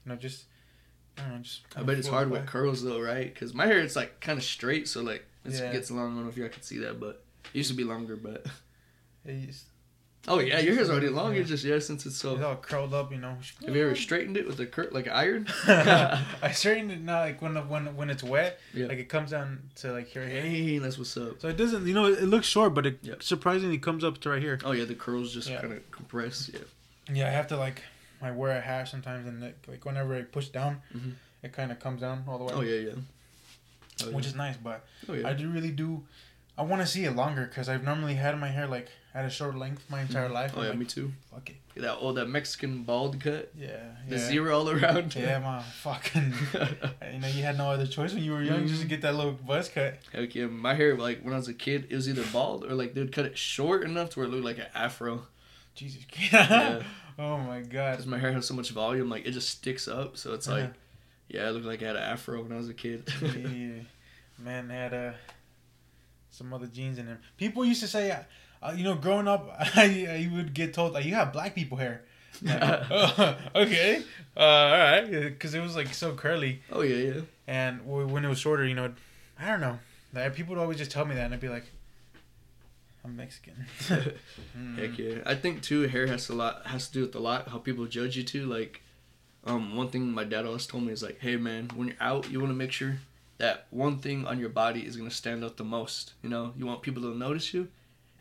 know, 0.05 0.15
just. 0.15 0.45
I 1.17 1.21
don't 1.21 1.31
know, 1.31 1.39
just. 1.39 1.61
I 1.75 1.81
bet 1.83 1.97
it's 1.97 2.07
hard 2.07 2.29
with 2.29 2.45
curls 2.45 2.83
though, 2.83 2.99
right? 3.01 3.33
Because 3.33 3.53
my 3.55 3.65
hair 3.65 3.79
it's 3.79 3.95
like 3.95 4.19
kind 4.19 4.37
of 4.37 4.43
straight, 4.45 4.87
so 4.87 5.01
like 5.01 5.25
it 5.45 5.53
Yeah. 5.53 5.71
gets 5.71 5.89
long. 5.89 6.11
I 6.11 6.15
don't 6.15 6.23
know 6.25 6.29
if 6.29 6.37
you 6.37 6.43
all 6.43 6.49
could 6.49 6.63
see 6.63 6.77
that, 6.79 6.99
but 6.99 7.23
it 7.53 7.57
used 7.57 7.71
to 7.71 7.75
be 7.75 7.83
longer. 7.83 8.15
But 8.15 8.45
It's, 9.25 9.65
oh 10.27 10.39
yeah, 10.39 10.59
your 10.59 10.75
hair's 10.75 10.89
already 10.89 11.09
long. 11.09 11.33
Yeah. 11.33 11.41
It's 11.41 11.49
just 11.49 11.63
yeah, 11.63 11.79
since 11.79 12.05
it's 12.05 12.15
so. 12.17 12.33
it's 12.35 12.43
all 12.43 12.55
curled 12.55 12.93
up, 12.93 13.11
you 13.11 13.17
know. 13.17 13.37
Have 13.65 13.75
you 13.75 13.83
ever 13.85 13.95
straightened 13.95 14.37
it 14.37 14.47
with 14.47 14.59
a 14.59 14.65
curt 14.65 14.93
like 14.93 15.07
iron? 15.07 15.47
I 15.67 16.51
straighten 16.53 16.91
it 16.91 17.01
now, 17.01 17.19
like 17.21 17.41
when 17.41 17.53
the, 17.55 17.61
when 17.61 17.95
when 17.95 18.09
it's 18.09 18.23
wet, 18.23 18.59
Yeah. 18.73 18.87
like 18.87 18.97
it 18.97 19.09
comes 19.09 19.31
down 19.31 19.63
to 19.75 19.91
like 19.93 20.07
here. 20.07 20.25
Hey, 20.27 20.77
that's 20.79 20.97
what's 20.97 21.15
up. 21.17 21.41
So 21.41 21.47
it 21.47 21.57
doesn't, 21.57 21.85
you 21.87 21.93
know, 21.93 22.05
it, 22.05 22.23
looks 22.23 22.47
short, 22.47 22.73
but 22.73 22.85
it 22.85 22.99
Yep. 23.01 23.23
surprisingly 23.23 23.77
comes 23.77 24.03
up 24.03 24.19
to 24.21 24.29
right 24.29 24.41
here. 24.41 24.59
Oh 24.65 24.71
yeah, 24.71 24.85
the 24.85 24.95
curls 24.95 25.33
just 25.33 25.49
Yeah. 25.49 25.61
kind 25.61 25.73
of 25.73 25.91
compress. 25.91 26.49
Yeah. 26.53 26.59
Yeah, 27.13 27.27
I 27.27 27.31
have 27.31 27.47
to 27.47 27.57
like, 27.57 27.83
I 28.21 28.31
wear 28.31 28.57
a 28.57 28.61
hat 28.61 28.87
sometimes, 28.87 29.27
and 29.27 29.43
it, 29.43 29.57
like 29.67 29.85
whenever 29.85 30.15
I 30.15 30.21
push 30.23 30.47
down, 30.49 30.81
Mhm. 30.95 31.13
it 31.43 31.53
kind 31.53 31.71
of 31.71 31.79
comes 31.79 32.01
down 32.01 32.23
all 32.27 32.37
the 32.39 32.43
way. 32.45 32.53
Oh 32.55 32.61
yeah, 32.61 32.79
yeah. 32.79 32.91
Oh, 34.03 34.09
yeah. 34.09 34.15
which 34.15 34.25
is 34.25 34.35
nice. 34.35 34.57
But 34.57 34.85
oh 35.07 35.13
yeah. 35.13 35.27
I 35.29 35.33
do 35.33 35.49
really 35.49 35.71
do. 35.71 36.03
I 36.57 36.63
want 36.63 36.81
to 36.81 36.87
see 36.87 37.03
it 37.05 37.15
longer 37.15 37.45
because 37.45 37.67
I've 37.69 37.83
normally 37.83 38.15
had 38.15 38.39
my 38.39 38.47
hair 38.47 38.65
like 38.67 38.87
at 39.13 39.25
a 39.25 39.29
short 39.29 39.55
length 39.55 39.83
my 39.89 40.01
entire 40.01 40.29
life. 40.29 40.53
Oh 40.55 40.59
I'm 40.59 40.63
yeah, 40.63 40.69
like, 40.71 40.79
me 40.79 40.85
too. 40.85 41.11
fuck 41.31 41.49
it. 41.49 41.55
That 41.81 41.97
oh 41.99 42.13
that 42.13 42.27
Mexican 42.29 42.83
bald 42.83 43.19
cut, 43.19 43.51
Yeah, 43.57 43.77
the 44.07 44.15
yeah. 44.15 44.27
zero 44.27 44.57
all 44.57 44.69
around. 44.69 45.13
Yeah, 45.15 45.39
my 45.39 45.61
fucking. 45.61 46.33
you 47.13 47.19
know, 47.19 47.27
you 47.27 47.43
had 47.43 47.57
no 47.57 47.71
other 47.71 47.85
choice 47.85 48.13
when 48.13 48.23
you 48.23 48.31
were 48.31 48.41
young 48.41 48.65
just 48.67 48.81
to 48.81 48.87
get 48.87 49.01
that 49.01 49.15
little 49.15 49.33
buzz 49.33 49.67
cut. 49.67 49.97
Heck 50.13 50.33
yeah, 50.35 50.45
my 50.45 50.73
hair 50.73 50.95
like 50.97 51.21
when 51.23 51.33
I 51.33 51.37
was 51.37 51.49
a 51.49 51.53
kid, 51.53 51.87
it 51.89 51.95
was 51.95 52.07
either 52.07 52.23
bald 52.31 52.63
or 52.63 52.73
like 52.73 52.93
they'd 52.93 53.11
cut 53.11 53.25
it 53.25 53.37
short 53.37 53.83
enough 53.83 54.11
to 54.11 54.19
where 54.19 54.27
it 54.27 54.31
looked 54.31 54.45
like 54.45 54.57
an 54.59 54.67
afro. 54.73 55.23
Jesus. 55.75 56.03
Yeah. 56.31 56.81
oh 57.19 57.37
my 57.37 57.59
god. 57.61 57.91
Because 57.91 58.05
my 58.07 58.17
hair 58.17 58.31
has 58.31 58.45
so 58.45 58.53
much 58.53 58.69
volume, 58.71 59.09
like 59.09 59.25
it 59.25 59.31
just 59.31 59.49
sticks 59.49 59.87
up. 59.89 60.15
So 60.15 60.33
it's 60.33 60.47
like, 60.47 60.63
Uh-huh. 60.63 60.73
yeah, 61.27 61.47
I 61.47 61.49
looked 61.49 61.65
like 61.65 61.83
I 61.83 61.87
had 61.87 61.95
an 61.97 62.03
afro 62.03 62.41
when 62.41 62.53
I 62.53 62.57
was 62.57 62.69
a 62.69 62.73
kid. 62.73 63.11
yeah. 63.21 63.81
Man 64.41 64.69
had 64.69 64.93
uh, 64.93 65.11
some 66.35 66.53
other 66.53 66.67
genes 66.67 66.97
in 66.97 67.07
him. 67.07 67.19
People 67.37 67.63
used 67.65 67.81
to 67.81 67.87
say, 67.87 68.11
uh, 68.61 68.73
you 68.75 68.83
know, 68.83 68.95
growing 68.95 69.27
up, 69.27 69.49
I, 69.59 70.27
I 70.31 70.35
would 70.35 70.53
get 70.53 70.73
told, 70.73 70.93
like, 70.93 71.05
you 71.05 71.15
have 71.15 71.31
black 71.31 71.55
people 71.55 71.77
hair. 71.77 72.03
Like, 72.41 72.61
oh, 72.91 73.37
okay. 73.55 74.03
Uh, 74.35 74.39
all 74.39 74.77
right. 74.77 75.09
Because 75.09 75.53
it 75.53 75.61
was 75.61 75.75
like 75.75 75.93
so 75.93 76.13
curly. 76.13 76.61
oh 76.71 76.81
yeah, 76.81 77.13
yeah. 77.13 77.21
And 77.47 77.85
when 77.85 78.25
it 78.25 78.27
was 78.27 78.39
shorter, 78.39 78.65
you 78.65 78.75
know, 78.75 78.91
I 79.39 79.47
don't 79.47 79.61
know. 79.61 79.79
Like, 80.13 80.33
people 80.33 80.55
would 80.55 80.61
always 80.61 80.77
just 80.77 80.91
tell 80.91 81.05
me 81.05 81.15
that, 81.15 81.25
and 81.25 81.33
I'd 81.33 81.39
be 81.39 81.49
like, 81.49 81.65
I'm 83.03 83.15
Mexican. 83.15 83.65
Mm. 84.57 84.79
Heck 84.79 84.97
yeah. 84.97 85.21
I 85.27 85.35
think 85.35 85.61
too 85.61 85.81
hair 85.83 86.07
has 86.07 86.27
a 86.29 86.33
lot 86.33 86.65
has 86.65 86.87
to 86.87 86.93
do 86.93 87.01
with 87.01 87.13
a 87.13 87.19
lot 87.19 87.49
how 87.49 87.59
people 87.59 87.85
judge 87.85 88.17
you 88.17 88.23
too. 88.23 88.47
Like, 88.47 88.81
um, 89.43 89.75
one 89.75 89.89
thing 89.89 90.11
my 90.11 90.23
dad 90.23 90.45
always 90.45 90.65
told 90.65 90.85
me 90.85 90.91
is 90.91 91.03
like, 91.03 91.19
hey 91.19 91.35
man, 91.35 91.69
when 91.75 91.89
you're 91.89 91.97
out, 91.99 92.31
you 92.31 92.39
want 92.39 92.49
to 92.49 92.55
make 92.55 92.71
sure 92.71 92.97
that 93.37 93.67
one 93.69 93.97
thing 93.99 94.25
on 94.25 94.39
your 94.39 94.49
body 94.49 94.81
is 94.85 94.95
gonna 94.95 95.11
stand 95.11 95.43
out 95.43 95.57
the 95.57 95.63
most. 95.63 96.13
You 96.23 96.29
know, 96.29 96.53
you 96.57 96.65
want 96.65 96.81
people 96.81 97.03
to 97.03 97.15
notice 97.15 97.53
you. 97.53 97.67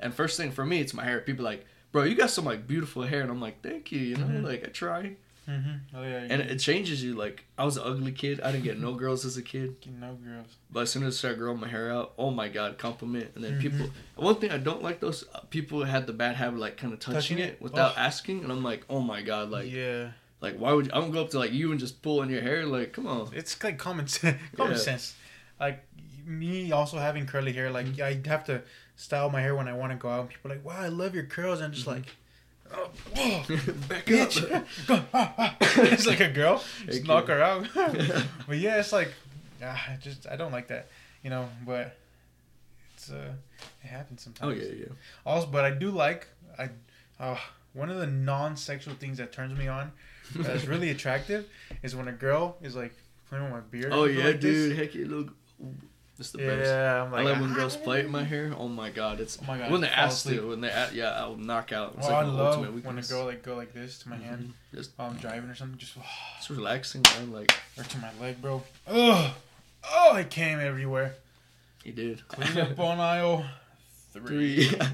And 0.00 0.12
first 0.12 0.36
thing 0.36 0.50
for 0.50 0.64
me, 0.66 0.80
it's 0.80 0.92
my 0.94 1.04
hair. 1.04 1.20
People 1.20 1.44
like, 1.44 1.64
bro, 1.92 2.02
you 2.04 2.14
got 2.16 2.30
some 2.30 2.44
like 2.44 2.66
beautiful 2.66 3.02
hair, 3.02 3.20
and 3.22 3.30
I'm 3.30 3.40
like, 3.40 3.62
thank 3.62 3.92
you. 3.92 4.00
You 4.00 4.16
know, 4.16 4.26
Mhm. 4.26 4.42
like 4.44 4.64
I 4.66 4.70
try. 4.70 5.16
Mhm. 5.48 5.80
Oh 5.94 6.02
yeah. 6.02 6.26
And 6.30 6.40
it, 6.40 6.50
it 6.52 6.58
changes 6.58 7.04
you. 7.04 7.14
Like 7.14 7.44
I 7.58 7.64
was 7.66 7.76
an 7.76 7.82
ugly 7.84 8.12
kid. 8.12 8.40
I 8.40 8.50
didn't 8.50 8.64
get 8.64 8.80
no 8.80 8.94
girls 8.94 9.24
as 9.26 9.36
a 9.36 9.42
kid. 9.42 9.76
no 10.00 10.14
girls. 10.14 10.46
But 10.72 10.80
as 10.80 10.90
soon 10.90 11.04
as 11.04 11.14
I 11.14 11.16
started 11.18 11.38
growing 11.38 11.60
my 11.60 11.68
hair 11.68 11.92
out, 11.92 12.14
oh 12.18 12.30
my 12.30 12.48
god, 12.48 12.78
compliment. 12.78 13.30
And 13.34 13.44
then 13.44 13.52
Mhm. 13.58 13.60
people, 13.60 13.90
one 14.16 14.36
thing 14.36 14.50
I 14.50 14.56
don't 14.58 14.82
like 14.82 15.00
those 15.00 15.24
uh, 15.34 15.40
people 15.50 15.84
had 15.84 16.06
the 16.06 16.14
bad 16.14 16.36
habit 16.36 16.58
like 16.58 16.76
kind 16.78 16.92
of 16.94 16.98
touching, 16.98 17.14
Touching 17.20 17.38
it, 17.38 17.48
it? 17.54 17.62
without 17.62 17.92
Oh. 17.94 18.00
asking, 18.00 18.42
and 18.42 18.50
I'm 18.50 18.64
like, 18.64 18.84
oh 18.88 19.00
my 19.00 19.20
god, 19.22 19.50
like, 19.50 19.70
yeah. 19.70 20.12
Like 20.44 20.56
why 20.62 20.72
would 20.72 20.86
you, 20.86 20.92
I 20.94 21.00
don't 21.00 21.10
go 21.10 21.22
up 21.22 21.30
to 21.30 21.38
like 21.38 21.52
you 21.52 21.70
and 21.72 21.80
just 21.80 22.02
pull 22.02 22.22
in 22.22 22.28
your 22.30 22.42
hair? 22.42 22.64
Like, 22.66 22.92
come 22.92 23.06
on. 23.06 23.30
It's 23.34 23.52
like 23.64 23.78
common 23.78 24.06
sense. 24.06 24.38
common 24.56 24.72
Yeah. 24.74 24.78
sense. 24.90 25.14
Like 25.58 25.78
me 26.26 26.72
also 26.72 26.98
having 26.98 27.26
curly 27.26 27.52
hair, 27.52 27.70
like 27.70 27.86
I 28.00 28.20
have 28.26 28.44
to 28.44 28.62
style 28.96 29.28
my 29.30 29.40
hair 29.40 29.54
when 29.54 29.68
I 29.68 29.72
want 29.74 29.92
to 29.92 29.98
go 29.98 30.08
out. 30.08 30.20
And 30.20 30.28
people 30.30 30.50
are 30.50 30.54
like, 30.56 30.64
"Wow, 30.64 30.78
I 30.78 30.88
love 30.88 31.14
your 31.14 31.24
curls," 31.24 31.58
and 31.60 31.66
I'm 31.66 31.72
just 31.72 31.86
Mhm. 31.86 31.94
like, 31.96 32.06
"Oh, 32.72 32.90
oh, 33.16 33.44
Back 33.88 34.06
bitch, 34.06 34.36
up. 34.52 34.64
Go, 34.86 35.04
ah, 35.12 35.34
ah." 35.38 35.56
it's 35.94 36.06
like 36.06 36.20
a 36.20 36.28
girl, 36.30 36.62
just 36.86 36.98
Heck 37.00 37.06
knock 37.08 37.28
yeah. 37.28 37.34
her 37.34 37.42
out. 37.42 37.66
but 38.48 38.56
yeah, 38.58 38.78
it's 38.80 38.92
like, 38.92 39.12
ah, 39.62 39.80
I 39.90 39.96
just 39.96 40.26
I 40.28 40.36
don't 40.36 40.52
like 40.52 40.68
that, 40.68 40.88
you 41.22 41.30
know. 41.30 41.48
But 41.66 41.96
it's 42.94 43.10
uh, 43.10 43.32
it 43.82 43.88
happens 43.88 44.22
oh 44.26 44.32
sometimes. 44.40 44.62
yeah, 44.62 44.72
yeah. 44.86 44.92
Also, 45.26 45.46
but 45.46 45.64
I 45.64 45.70
do 45.72 45.90
like 45.90 46.26
I, 46.58 46.70
uh, 47.20 47.36
one 47.74 47.90
of 47.90 47.98
the 47.98 48.06
non-sexual 48.06 48.94
things 48.94 49.18
that 49.18 49.30
turns 49.32 49.56
me 49.58 49.66
on, 49.68 49.92
that's 50.36 50.64
really 50.66 50.90
attractive, 50.90 51.46
is 51.82 51.94
when 51.96 52.08
a 52.08 52.12
girl 52.12 52.56
is 52.62 52.74
like 52.76 52.94
playing 53.28 53.44
with 53.44 53.52
my 53.52 53.60
beard. 53.60 53.92
Oh 53.92 54.04
yeah, 54.04 54.24
like 54.26 54.40
this. 54.40 54.68
dude. 54.68 54.76
Heck 54.78 54.94
yeah, 54.94 55.06
look. 55.08 55.34
It's 56.16 56.30
the 56.30 56.38
best. 56.38 56.68
Yeah, 56.68 57.02
I'm 57.02 57.12
I 57.12 57.22
like, 57.22 57.40
when 57.40 57.54
girls 57.54 57.76
play 57.76 58.02
with 58.02 58.10
my 58.12 58.22
hair. 58.22 58.52
Oh 58.56 58.68
my 58.68 58.88
god, 58.90 59.18
it's 59.18 59.36
Oh 59.42 59.46
my 59.48 59.58
god, 59.58 59.72
when 59.72 59.80
they 59.80 59.88
ask 59.88 60.24
to. 60.28 60.48
When 60.48 60.60
they 60.60 60.68
a- 60.68 60.90
yeah, 60.92 61.10
I'll 61.10 61.34
knock 61.36 61.72
out. 61.72 61.94
It's 61.98 62.06
Well, 62.06 62.16
I 62.16 62.22
like 62.22 62.26
my 62.32 62.32
love 62.38 62.58
ultimate 62.58 62.84
when 62.84 62.98
a 62.98 63.02
girl 63.02 63.24
like 63.26 63.42
go 63.42 63.56
like 63.56 63.72
this 63.74 63.98
to 64.00 64.08
my 64.08 64.16
hand 64.16 64.54
Mhm. 64.72 64.76
Just 64.76 64.92
while 64.96 65.10
I'm 65.10 65.16
driving 65.16 65.50
or 65.50 65.56
something, 65.56 65.76
just 65.76 65.96
it's 66.38 66.48
relaxing, 66.50 67.02
man. 67.02 67.32
Like 67.32 67.52
or 67.76 67.82
to 67.82 67.98
my 67.98 68.10
leg, 68.20 68.40
bro. 68.40 68.62
Ugh, 68.86 69.32
oh, 69.92 70.16
it 70.16 70.30
came 70.30 70.60
everywhere. 70.60 71.16
he 71.82 71.90
did. 71.90 72.26
Clean 72.28 72.58
up 72.58 72.78
on 72.90 73.00
aisle 73.00 73.44
three. 74.12 74.66
Three. 74.68 74.78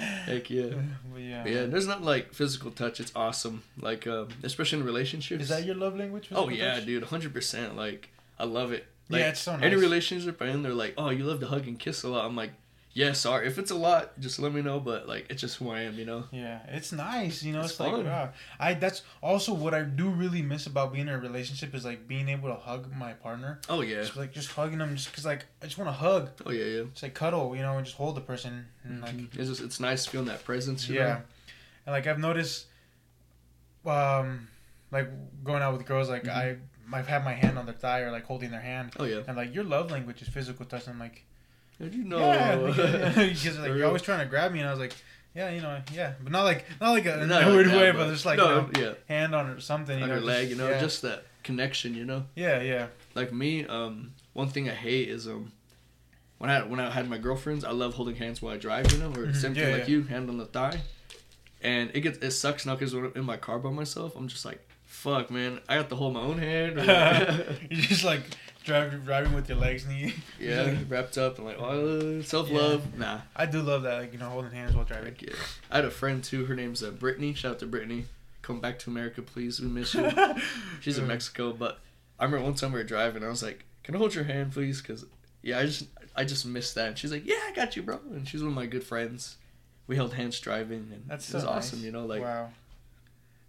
Heck 0.00 0.50
yeah. 0.50 0.70
But 1.12 1.22
yeah. 1.22 1.42
But 1.42 1.52
yeah, 1.52 1.66
there's 1.66 1.86
not 1.86 2.02
like 2.02 2.32
physical 2.32 2.70
touch. 2.70 3.00
It's 3.00 3.12
awesome. 3.14 3.62
Like, 3.80 4.06
um, 4.06 4.28
especially 4.42 4.80
in 4.80 4.84
relationships. 4.86 5.42
Is 5.42 5.48
that 5.48 5.64
your 5.64 5.74
love 5.74 5.96
language? 5.96 6.28
Oh 6.32 6.48
yeah, 6.48 6.76
touch? 6.76 6.86
dude, 6.86 7.04
hundred 7.04 7.34
percent. 7.34 7.76
Like, 7.76 8.08
I 8.38 8.44
love 8.44 8.72
it. 8.72 8.86
Like, 9.08 9.20
yeah, 9.20 9.28
it's 9.30 9.40
so 9.40 9.52
nice. 9.56 9.64
Any 9.64 9.76
relationship 9.76 10.40
I'm 10.40 10.48
in, 10.48 10.62
they're 10.62 10.72
like, 10.72 10.94
"Oh, 10.96 11.10
you 11.10 11.24
love 11.24 11.40
to 11.40 11.46
hug 11.46 11.66
and 11.66 11.78
kiss 11.78 12.04
a 12.04 12.08
lot." 12.08 12.24
I'm 12.24 12.36
like, 12.36 12.52
"Yeah, 12.92 13.12
sorry. 13.12 13.46
If 13.46 13.58
it's 13.58 13.70
a 13.70 13.74
lot, 13.76 14.18
just 14.20 14.38
let 14.38 14.52
me 14.52 14.62
know." 14.62 14.80
But 14.80 15.06
like, 15.08 15.26
it's 15.30 15.40
just 15.40 15.56
who 15.58 15.70
I 15.70 15.82
am, 15.82 15.94
you 15.98 16.04
know. 16.04 16.24
Yeah, 16.32 16.58
it's 16.68 16.90
nice. 16.92 17.42
You 17.42 17.52
know, 17.52 17.60
It's 17.60 17.70
it's, 17.72 17.80
like 17.80 17.92
wow. 17.92 18.30
I 18.58 18.74
that's 18.74 19.02
also 19.22 19.54
what 19.54 19.74
I 19.74 19.82
do 19.82 20.08
really 20.10 20.42
miss 20.42 20.66
about 20.66 20.92
being 20.92 21.08
in 21.08 21.14
a 21.14 21.18
relationship 21.18 21.74
is 21.74 21.84
like 21.84 22.08
being 22.08 22.28
able 22.28 22.48
to 22.48 22.56
hug 22.56 22.90
my 22.94 23.12
partner. 23.12 23.60
Oh 23.68 23.80
yeah. 23.82 24.00
Just 24.02 24.16
like 24.16 24.32
just 24.32 24.50
hugging 24.52 24.78
them, 24.78 24.96
just 24.96 25.12
cause 25.12 25.24
like 25.24 25.46
I 25.62 25.66
just 25.66 25.78
want 25.78 25.88
to 25.88 25.92
hug, 25.92 26.30
Oh 26.46 26.50
yeah, 26.50 26.64
yeah. 26.64 26.82
just 26.90 27.02
like 27.02 27.14
cuddle, 27.14 27.54
you 27.54 27.62
know, 27.62 27.76
and 27.76 27.84
just 27.86 27.96
hold 27.96 28.16
the 28.16 28.20
person 28.22 28.66
and 28.84 29.02
like 29.02 29.14
It's 29.38 29.48
just 29.48 29.60
it's 29.60 29.78
nice 29.80 30.06
feeling 30.06 30.26
that 30.28 30.44
presence. 30.44 30.88
You 30.88 30.96
yeah, 30.96 31.06
Know? 31.06 31.20
and 31.86 31.92
like 31.94 32.06
I've 32.06 32.18
noticed, 32.18 32.66
um, 33.86 34.48
like 34.90 35.08
going 35.44 35.62
out 35.62 35.72
with 35.76 35.86
girls, 35.86 36.08
like 36.08 36.24
Mhm. 36.24 36.36
I 36.36 36.56
I've 36.92 37.06
had 37.06 37.24
my 37.24 37.34
hand 37.34 37.56
on 37.56 37.66
their 37.66 37.74
thigh 37.74 38.00
or 38.00 38.10
like 38.10 38.24
holding 38.24 38.50
their 38.50 38.60
hand, 38.60 38.94
Oh 38.98 39.04
yeah. 39.04 39.20
and 39.28 39.36
like 39.36 39.54
your 39.54 39.62
love 39.64 39.90
language 39.92 40.22
is 40.22 40.28
physical 40.28 40.66
touch. 40.66 40.86
And 40.86 40.94
I'm 40.94 40.98
like, 40.98 41.24
How'd 41.80 41.94
you 41.94 42.04
know? 42.04 42.18
yeah, 42.18 42.56
because 43.28 43.58
like 43.58 43.68
you're 43.68 43.86
always 43.86 44.02
trying 44.02 44.20
to 44.20 44.26
grab 44.26 44.52
me, 44.52 44.60
and 44.60 44.68
I 44.68 44.72
was 44.72 44.80
like, 44.80 44.92
yeah, 45.34 45.50
you 45.50 45.60
know, 45.60 45.80
yeah, 45.92 46.12
but 46.22 46.30
not 46.32 46.44
like 46.44 46.64
not 46.80 46.90
like 46.90 47.06
a, 47.06 47.24
Not 47.26 47.42
a 47.42 47.46
like 47.46 47.54
weird 47.54 47.66
that, 47.68 47.76
way, 47.78 47.90
but 47.92 48.08
just 48.10 48.26
like 48.26 48.36
no, 48.38 48.68
you 48.76 48.82
know, 48.82 48.88
yeah, 48.88 49.14
hand 49.14 49.34
on 49.34 49.46
or 49.48 49.60
something, 49.60 49.96
you 49.98 50.04
on 50.04 50.10
know, 50.10 50.16
your 50.16 50.24
leg, 50.24 50.48
just- 50.48 50.50
you 50.58 50.64
know, 50.64 50.70
yeah. 50.70 50.80
just 50.80 51.02
that 51.02 51.24
connection, 51.42 51.94
you 51.94 52.04
know. 52.04 52.24
yeah, 52.34 52.60
yeah, 52.60 52.86
Like 53.14 53.32
me, 53.32 53.64
um, 53.66 54.12
one 54.34 54.48
thing 54.48 54.68
I 54.68 54.74
hate 54.74 55.08
is 55.08 55.26
um, 55.26 55.52
when 56.38 56.50
I 56.50 56.62
when 56.64 56.80
I 56.80 56.90
had 56.90 57.08
my 57.08 57.18
girlfriends, 57.18 57.64
I 57.64 57.70
love 57.70 57.94
holding 57.94 58.16
hands 58.16 58.42
while 58.42 58.54
I 58.54 58.58
drive, 58.58 58.92
you 58.92 58.98
know, 58.98 59.08
or 59.10 59.26
Mhm, 59.26 59.34
same 59.36 59.54
thing 59.54 59.64
yeah, 59.68 59.72
like 59.72 59.88
yeah. 59.88 59.94
you, 59.94 60.02
hand 60.02 60.28
on 60.28 60.36
the 60.36 60.46
thigh, 60.46 60.80
and 61.62 61.90
it 61.94 62.00
gets 62.00 62.18
it 62.18 62.30
sucks 62.32 62.66
now 62.66 62.74
because 62.74 62.94
when 62.94 63.06
I'm 63.06 63.12
in 63.14 63.24
my 63.24 63.36
car 63.36 63.58
by 63.58 63.70
myself, 63.70 64.16
I'm 64.16 64.28
just 64.28 64.44
like, 64.44 64.60
fuck, 64.84 65.30
man, 65.30 65.60
I 65.68 65.76
got 65.76 65.88
to 65.90 65.96
hold 65.96 66.12
my 66.14 66.20
own 66.20 66.38
hand. 66.38 66.76
You're 67.70 67.80
just 67.80 68.04
like 68.04 68.22
driving 68.64 69.00
driving 69.00 69.32
with 69.32 69.48
your 69.48 69.58
legs 69.58 69.86
knee. 69.86 70.14
yeah, 70.40 70.74
wrapped 70.88 71.18
up 71.18 71.38
and 71.38 71.46
like, 71.46 71.58
oh, 71.58 72.22
self 72.22 72.50
love, 72.50 72.98
nah. 72.98 73.20
I 73.34 73.46
do 73.46 73.60
love 73.60 73.82
that, 73.82 73.98
like 73.98 74.12
you 74.12 74.18
know, 74.18 74.28
holding 74.28 74.50
hands 74.50 74.74
while 74.74 74.84
driving. 74.84 75.06
Heck 75.06 75.22
yeah. 75.22 75.34
I 75.70 75.76
had 75.76 75.84
a 75.84 75.90
friend 75.90 76.22
too. 76.22 76.46
Her 76.46 76.54
name's 76.54 76.82
uh, 76.82 76.90
Brittany. 76.90 77.34
Shout 77.34 77.52
out 77.52 77.58
to 77.60 77.66
Brittany. 77.66 78.06
Come 78.42 78.60
back 78.60 78.78
to 78.80 78.90
America, 78.90 79.22
please. 79.22 79.60
We 79.60 79.68
miss 79.68 79.94
you. 79.94 80.10
She's 80.80 80.98
in 80.98 81.06
Mexico, 81.06 81.52
but 81.52 81.78
I 82.18 82.24
remember 82.24 82.44
one 82.44 82.54
time 82.54 82.72
we 82.72 82.78
were 82.78 82.84
driving. 82.84 83.24
I 83.24 83.28
was 83.28 83.42
like, 83.42 83.64
"Can 83.82 83.94
I 83.94 83.98
hold 83.98 84.14
your 84.14 84.24
hand, 84.24 84.52
please?" 84.52 84.80
Because 84.80 85.04
yeah, 85.42 85.58
I 85.58 85.66
just 85.66 85.86
I 86.16 86.24
just 86.24 86.46
missed 86.46 86.74
that. 86.74 86.88
And 86.88 86.98
she's 86.98 87.12
like, 87.12 87.26
"Yeah, 87.26 87.40
I 87.46 87.52
got 87.54 87.76
you, 87.76 87.82
bro." 87.82 88.00
And 88.10 88.26
she's 88.26 88.42
one 88.42 88.50
of 88.50 88.56
my 88.56 88.66
good 88.66 88.84
friends. 88.84 89.36
We 89.86 89.96
held 89.96 90.14
hands 90.14 90.38
driving, 90.38 90.90
and 90.92 91.04
That's 91.06 91.28
it 91.28 91.34
was 91.34 91.42
so 91.44 91.50
awesome. 91.50 91.82
You 91.82 91.92
know, 91.92 92.06
like 92.06 92.22
wow. 92.22 92.50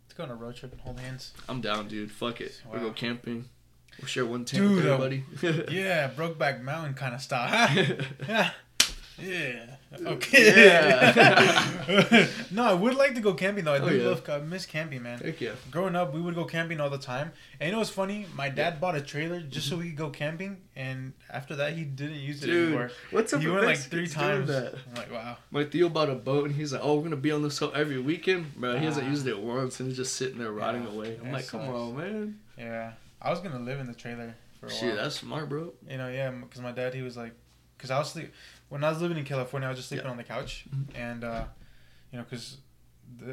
Let's 0.06 0.18
go 0.18 0.24
on 0.24 0.32
a 0.32 0.36
road 0.36 0.56
trip 0.56 0.74
and 0.74 0.82
hold 0.82 1.00
hands. 1.00 1.34
I'm 1.48 1.62
down, 1.62 1.88
dude. 1.88 2.12
Fuck 2.12 2.42
it. 2.42 2.62
We 2.72 2.80
go 2.80 2.92
camping. 2.92 3.46
We'll 4.00 4.08
share 4.08 4.26
one 4.26 4.46
tent 4.46 4.64
Dude, 4.64 4.76
with 4.78 4.86
uh, 4.86 4.94
everybody. 4.96 5.24
Yeah, 5.76 6.10
Brokeback 6.10 6.62
Mountain 6.64 6.94
kind 6.96 7.14
of 7.16 7.22
style. 7.22 7.50
yeah. 8.28 8.52
Yeah. 9.22 9.66
Okay. 10.04 10.48
Yeah. 10.56 12.28
no, 12.52 12.64
I 12.64 12.74
would 12.74 12.96
like 12.96 13.14
to 13.16 13.22
go 13.22 13.34
camping 13.36 13.66
though. 13.66 13.74
I 13.74 13.80
do 13.80 13.86
Oh, 13.86 13.90
yeah. 13.90 14.08
love. 14.08 14.28
I 14.30 14.40
miss 14.40 14.66
camping, 14.66 15.04
man. 15.04 15.20
Heck 15.20 15.40
yeah. 15.42 15.52
Growing 15.70 15.96
up, 15.96 16.14
we 16.14 16.22
would 16.22 16.34
go 16.34 16.46
camping 16.46 16.80
all 16.80 16.90
the 16.90 16.98
time. 16.98 17.32
And 17.60 17.68
you 17.68 17.72
know 17.74 17.80
what's 17.80 17.92
funny? 17.92 18.26
My 18.36 18.50
dad 18.50 18.80
bought 18.82 18.96
a 18.96 19.02
trailer 19.02 19.42
just 19.42 19.68
so 19.70 19.78
we 19.78 19.90
could 19.90 19.98
go 19.98 20.10
camping, 20.10 20.58
and 20.76 21.14
after 21.30 21.56
that, 21.58 21.74
he 21.74 21.84
didn't 21.84 22.16
use 22.16 22.42
it 22.42 22.48
Dude, 22.48 22.68
anymore. 22.70 22.92
what's 23.12 23.32
up 23.34 23.42
He 23.42 23.48
went 23.50 23.66
like 23.66 23.78
three 23.78 24.08
times. 24.08 24.48
That? 24.48 24.74
I'm 24.90 24.96
like, 24.96 25.12
wow. 25.12 25.38
My 25.52 25.66
Theo 25.66 25.90
bought 25.90 26.10
a 26.10 26.16
boat 26.16 26.46
and 26.48 26.56
he's 26.56 26.72
like, 26.74 26.82
"Oh, 26.84 26.96
we're 26.96 27.04
gonna 27.04 27.16
be 27.18 27.32
on 27.32 27.44
this 27.44 27.60
boat 27.60 27.74
every 27.76 28.00
weekend." 28.00 28.56
Bro, 28.56 28.78
he 28.80 28.86
hasn't 28.86 29.06
Ah. 29.08 29.10
used 29.10 29.28
it 29.28 29.38
once 29.40 29.80
and 29.82 29.90
he's 29.90 29.98
just 29.98 30.16
sitting 30.16 30.40
there 30.40 30.52
rotting 30.52 30.84
Yeah, 30.84 30.90
away. 30.90 31.20
I'm 31.24 31.32
like, 31.32 31.48
"Come 31.48 31.62
on, 31.68 31.98
man." 31.98 32.40
Yeah, 32.58 32.94
I 33.22 33.30
was 33.30 33.40
gonna 33.40 33.60
live 33.60 33.80
in 33.80 33.88
the 33.88 33.94
trailer 33.94 34.36
for 34.60 34.68
a 34.68 34.70
Shit, 34.72 34.96
while. 34.96 35.04
that's 35.04 35.16
smart, 35.18 35.50
bro. 35.50 35.74
You 35.88 35.98
know, 35.98 36.10
yeah, 36.10 36.32
because 36.32 36.62
my 36.62 36.72
dad, 36.72 36.94
he 36.94 37.02
was 37.02 37.16
like, 37.18 37.34
because 37.78 37.92
I 37.92 38.00
was 38.00 38.12
sleep 38.12 38.34
when 38.70 38.84
I 38.84 38.90
was 38.90 39.02
living 39.02 39.18
in 39.18 39.26
California, 39.26 39.68
I 39.68 39.72
was 39.72 39.80
just 39.80 39.90
sleeping 39.90 40.06
Yeah. 40.06 40.12
on 40.12 40.18
the 40.18 40.24
couch, 40.24 40.66
Mhm. 40.74 40.96
and 40.96 41.24
uh, 41.24 41.46
you 42.12 42.18
know, 42.20 42.24
because 42.24 42.58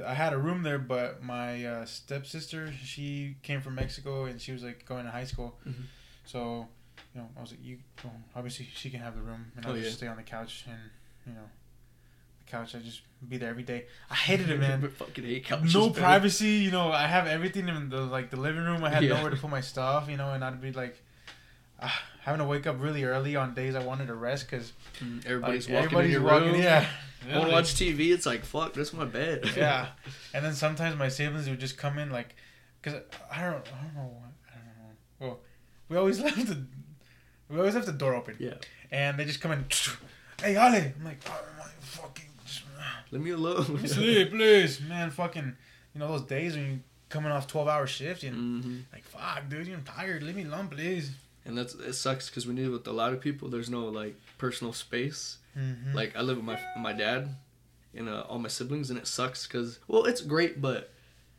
I 0.05 0.15
had 0.15 0.33
a 0.33 0.39
room 0.39 0.63
there, 0.63 0.79
but 0.79 1.23
my 1.23 1.65
uh, 1.65 1.85
stepsister, 1.85 2.73
she 2.73 3.37
came 3.43 3.61
from 3.61 3.75
Mexico, 3.77 4.25
and 4.25 4.41
she 4.41 4.53
was 4.53 4.63
like 4.63 4.85
going 4.85 5.05
to 5.05 5.11
high 5.11 5.25
school, 5.25 5.59
Mhm. 5.67 5.85
so 6.25 6.69
you 7.15 7.21
know, 7.21 7.29
I 7.37 7.41
was 7.41 7.53
like, 7.53 7.63
you 7.65 7.79
well, 8.05 8.15
obviously 8.35 8.69
she 8.75 8.91
can 8.91 9.01
have 9.01 9.15
the 9.15 9.23
room, 9.23 9.53
and 9.57 9.65
I'll 9.67 9.73
Oh, 9.73 9.77
just 9.77 9.91
yeah. 9.91 9.97
stay 9.97 10.07
on 10.09 10.17
the 10.17 10.23
couch, 10.23 10.65
and 10.69 10.79
you 11.27 11.33
know, 11.35 11.49
couch, 12.51 12.75
I 12.75 12.79
just 12.79 13.03
be 13.29 13.37
there 13.37 13.51
every 13.51 13.63
day. 13.63 13.87
I 14.11 14.15
hated 14.15 14.51
it, 14.51 14.59
man. 14.61 14.89
fucking 14.99 15.25
hate 15.25 15.45
couches. 15.47 15.75
no 15.75 15.91
privacy, 15.91 16.51
you 16.51 16.71
know. 16.71 16.91
I 16.93 17.07
have 17.07 17.27
everything 17.27 17.69
in 17.69 17.89
the 17.91 18.01
like 18.03 18.31
the 18.31 18.37
living 18.37 18.63
room. 18.65 18.83
I 18.85 18.91
had 18.91 19.03
Yeah. 19.05 19.15
nowhere 19.17 19.31
to 19.31 19.37
put 19.37 19.51
my 19.51 19.61
stuff, 19.61 20.09
you 20.09 20.17
know, 20.17 20.33
and 20.33 20.45
I'd 20.45 20.61
be 20.61 20.73
like 20.73 20.97
uh, 21.81 21.89
having 22.23 22.39
to 22.41 22.45
wake 22.45 22.67
up 22.67 22.81
really 22.81 23.05
early 23.05 23.37
on 23.37 23.55
days 23.55 23.75
I 23.75 23.83
wanted 23.85 24.07
to 24.09 24.15
rest 24.15 24.51
because 24.51 24.73
Mm, 25.01 25.25
Everybody's 25.27 25.69
like, 25.69 25.75
walking 25.75 25.85
everybody's 25.87 26.17
in 26.17 26.23
your 26.23 26.31
walking. 26.33 26.53
room. 26.53 26.61
Yeah, 26.63 26.87
I 27.31 27.37
want 27.39 27.49
to 27.51 27.53
watch 27.53 27.75
TV. 27.75 28.13
It's 28.13 28.27
like, 28.27 28.45
fuck, 28.45 28.73
that's 28.75 28.93
my 28.93 29.05
bed. 29.05 29.49
yeah, 29.57 29.89
and 30.35 30.45
then 30.45 30.55
sometimes 30.55 30.97
my 30.97 31.09
siblings 31.09 31.49
would 31.49 31.61
just 31.61 31.77
come 31.79 31.99
in 31.99 32.11
like, 32.11 32.35
cause 32.83 32.95
I 33.31 33.43
don't, 33.43 33.65
I 33.73 33.83
don't 33.85 33.95
know, 33.95 34.13
I 34.51 34.55
don't 34.57 34.67
know. 34.75 34.93
Well, 35.21 35.39
we 35.89 35.97
always 35.97 36.19
left 36.25 36.37
the, 36.47 36.65
we 37.49 37.59
always 37.59 37.75
left 37.75 37.87
the 37.87 37.93
door 37.93 38.15
open. 38.15 38.35
Yeah. 38.41 38.55
and 38.91 39.19
they 39.19 39.25
just 39.25 39.41
come 39.41 39.53
in. 39.53 39.65
Hey, 40.41 40.55
Ale! 40.57 40.93
I'm 40.99 41.05
like, 41.05 41.19
oh 41.29 41.33
my 43.13 43.19
fucking. 43.19 43.21
Just, 43.21 43.23
Let 43.23 43.23
me 43.23 43.31
alone. 43.31 43.67
Let 43.75 43.83
me 43.83 43.89
sleep, 44.25 44.31
please, 44.31 44.81
man. 44.81 45.11
Fucking, 45.11 45.57
you 45.95 45.99
know 46.01 46.09
those 46.09 46.23
days 46.23 46.55
when 46.57 46.67
you 46.71 46.79
coming 47.09 47.33
off 47.33 47.47
twelve 47.47 47.69
hour 47.69 47.87
shift 47.87 48.23
and 48.25 48.63
hmm 48.65 48.77
like 48.93 49.05
fuck, 49.05 49.49
dude, 49.49 49.69
I'm 49.69 49.83
tired. 49.85 50.23
Leave 50.23 50.37
me 50.37 50.45
alone, 50.45 50.69
please. 50.69 51.11
And 51.45 51.57
that's 51.57 51.75
it 51.75 51.95
sucks 51.95 52.29
because 52.29 52.47
we 52.47 52.55
live 52.55 52.73
with 52.73 52.87
a 52.87 52.93
lot 52.93 53.13
of 53.15 53.21
people, 53.21 53.49
there's 53.49 53.71
no 53.71 53.87
like 53.87 54.15
personal 54.37 54.73
space. 54.73 55.39
Mm-hmm. 55.59 55.95
Like 55.95 56.15
I 56.17 56.21
live 56.21 56.37
with 56.37 56.45
my 56.47 56.59
my 56.79 56.93
dad 56.93 57.35
and 57.95 58.09
uh, 58.09 58.25
all 58.29 58.39
my 58.39 58.49
siblings, 58.49 58.91
and 58.91 58.99
it 58.99 59.07
sucks 59.07 59.47
because 59.47 59.79
well, 59.89 60.05
it's 60.05 60.21
great, 60.21 60.61
but 60.61 60.91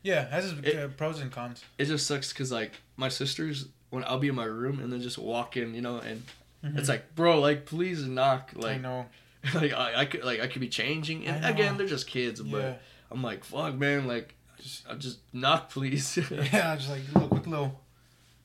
yeah, 0.02 0.28
has 0.30 0.50
its 0.52 0.60
It- 0.66 0.76
uh, 0.76 0.88
pros 0.88 1.20
and 1.20 1.30
cons. 1.30 1.62
it 1.78 1.84
just 1.84 2.06
sucks 2.06 2.32
because 2.32 2.50
like 2.50 2.72
my 2.96 3.08
sisters 3.08 3.68
when 3.90 4.02
I'll 4.04 4.18
be 4.18 4.28
in 4.28 4.34
my 4.34 4.44
room 4.44 4.80
and 4.80 4.92
then 4.92 5.00
just 5.00 5.18
walk 5.18 5.56
in, 5.56 5.74
you 5.74 5.80
know, 5.80 5.98
and 5.98 6.22
it's 6.62 6.88
like, 6.88 7.14
bro, 7.14 7.38
like 7.40 7.64
please 7.66 8.04
knock, 8.04 8.50
Mm-hmm. 8.52 8.66
I 8.66 8.76
know. 8.78 9.06
like 9.54 9.72
I, 9.72 10.00
I 10.02 10.04
could 10.04 10.24
like 10.24 10.40
I 10.40 10.46
could 10.46 10.60
be 10.60 10.68
changing, 10.68 11.26
and 11.26 11.44
again 11.44 11.76
they're 11.76 11.86
just 11.86 12.06
kids, 12.06 12.40
but 12.40 12.58
Yeah, 12.62 12.74
I'm 13.10 13.22
like, 13.22 13.44
fuck, 13.44 13.74
man, 13.74 14.06
like 14.06 14.34
just 14.60 14.86
I'll 14.88 14.96
just 14.96 15.18
knock, 15.32 15.70
please. 15.70 16.18
yeah, 16.52 16.72
I'm 16.72 16.78
just 16.78 16.90
like 16.94 17.00
little 17.14 17.28
quick 17.28 17.46
little, 17.46 17.80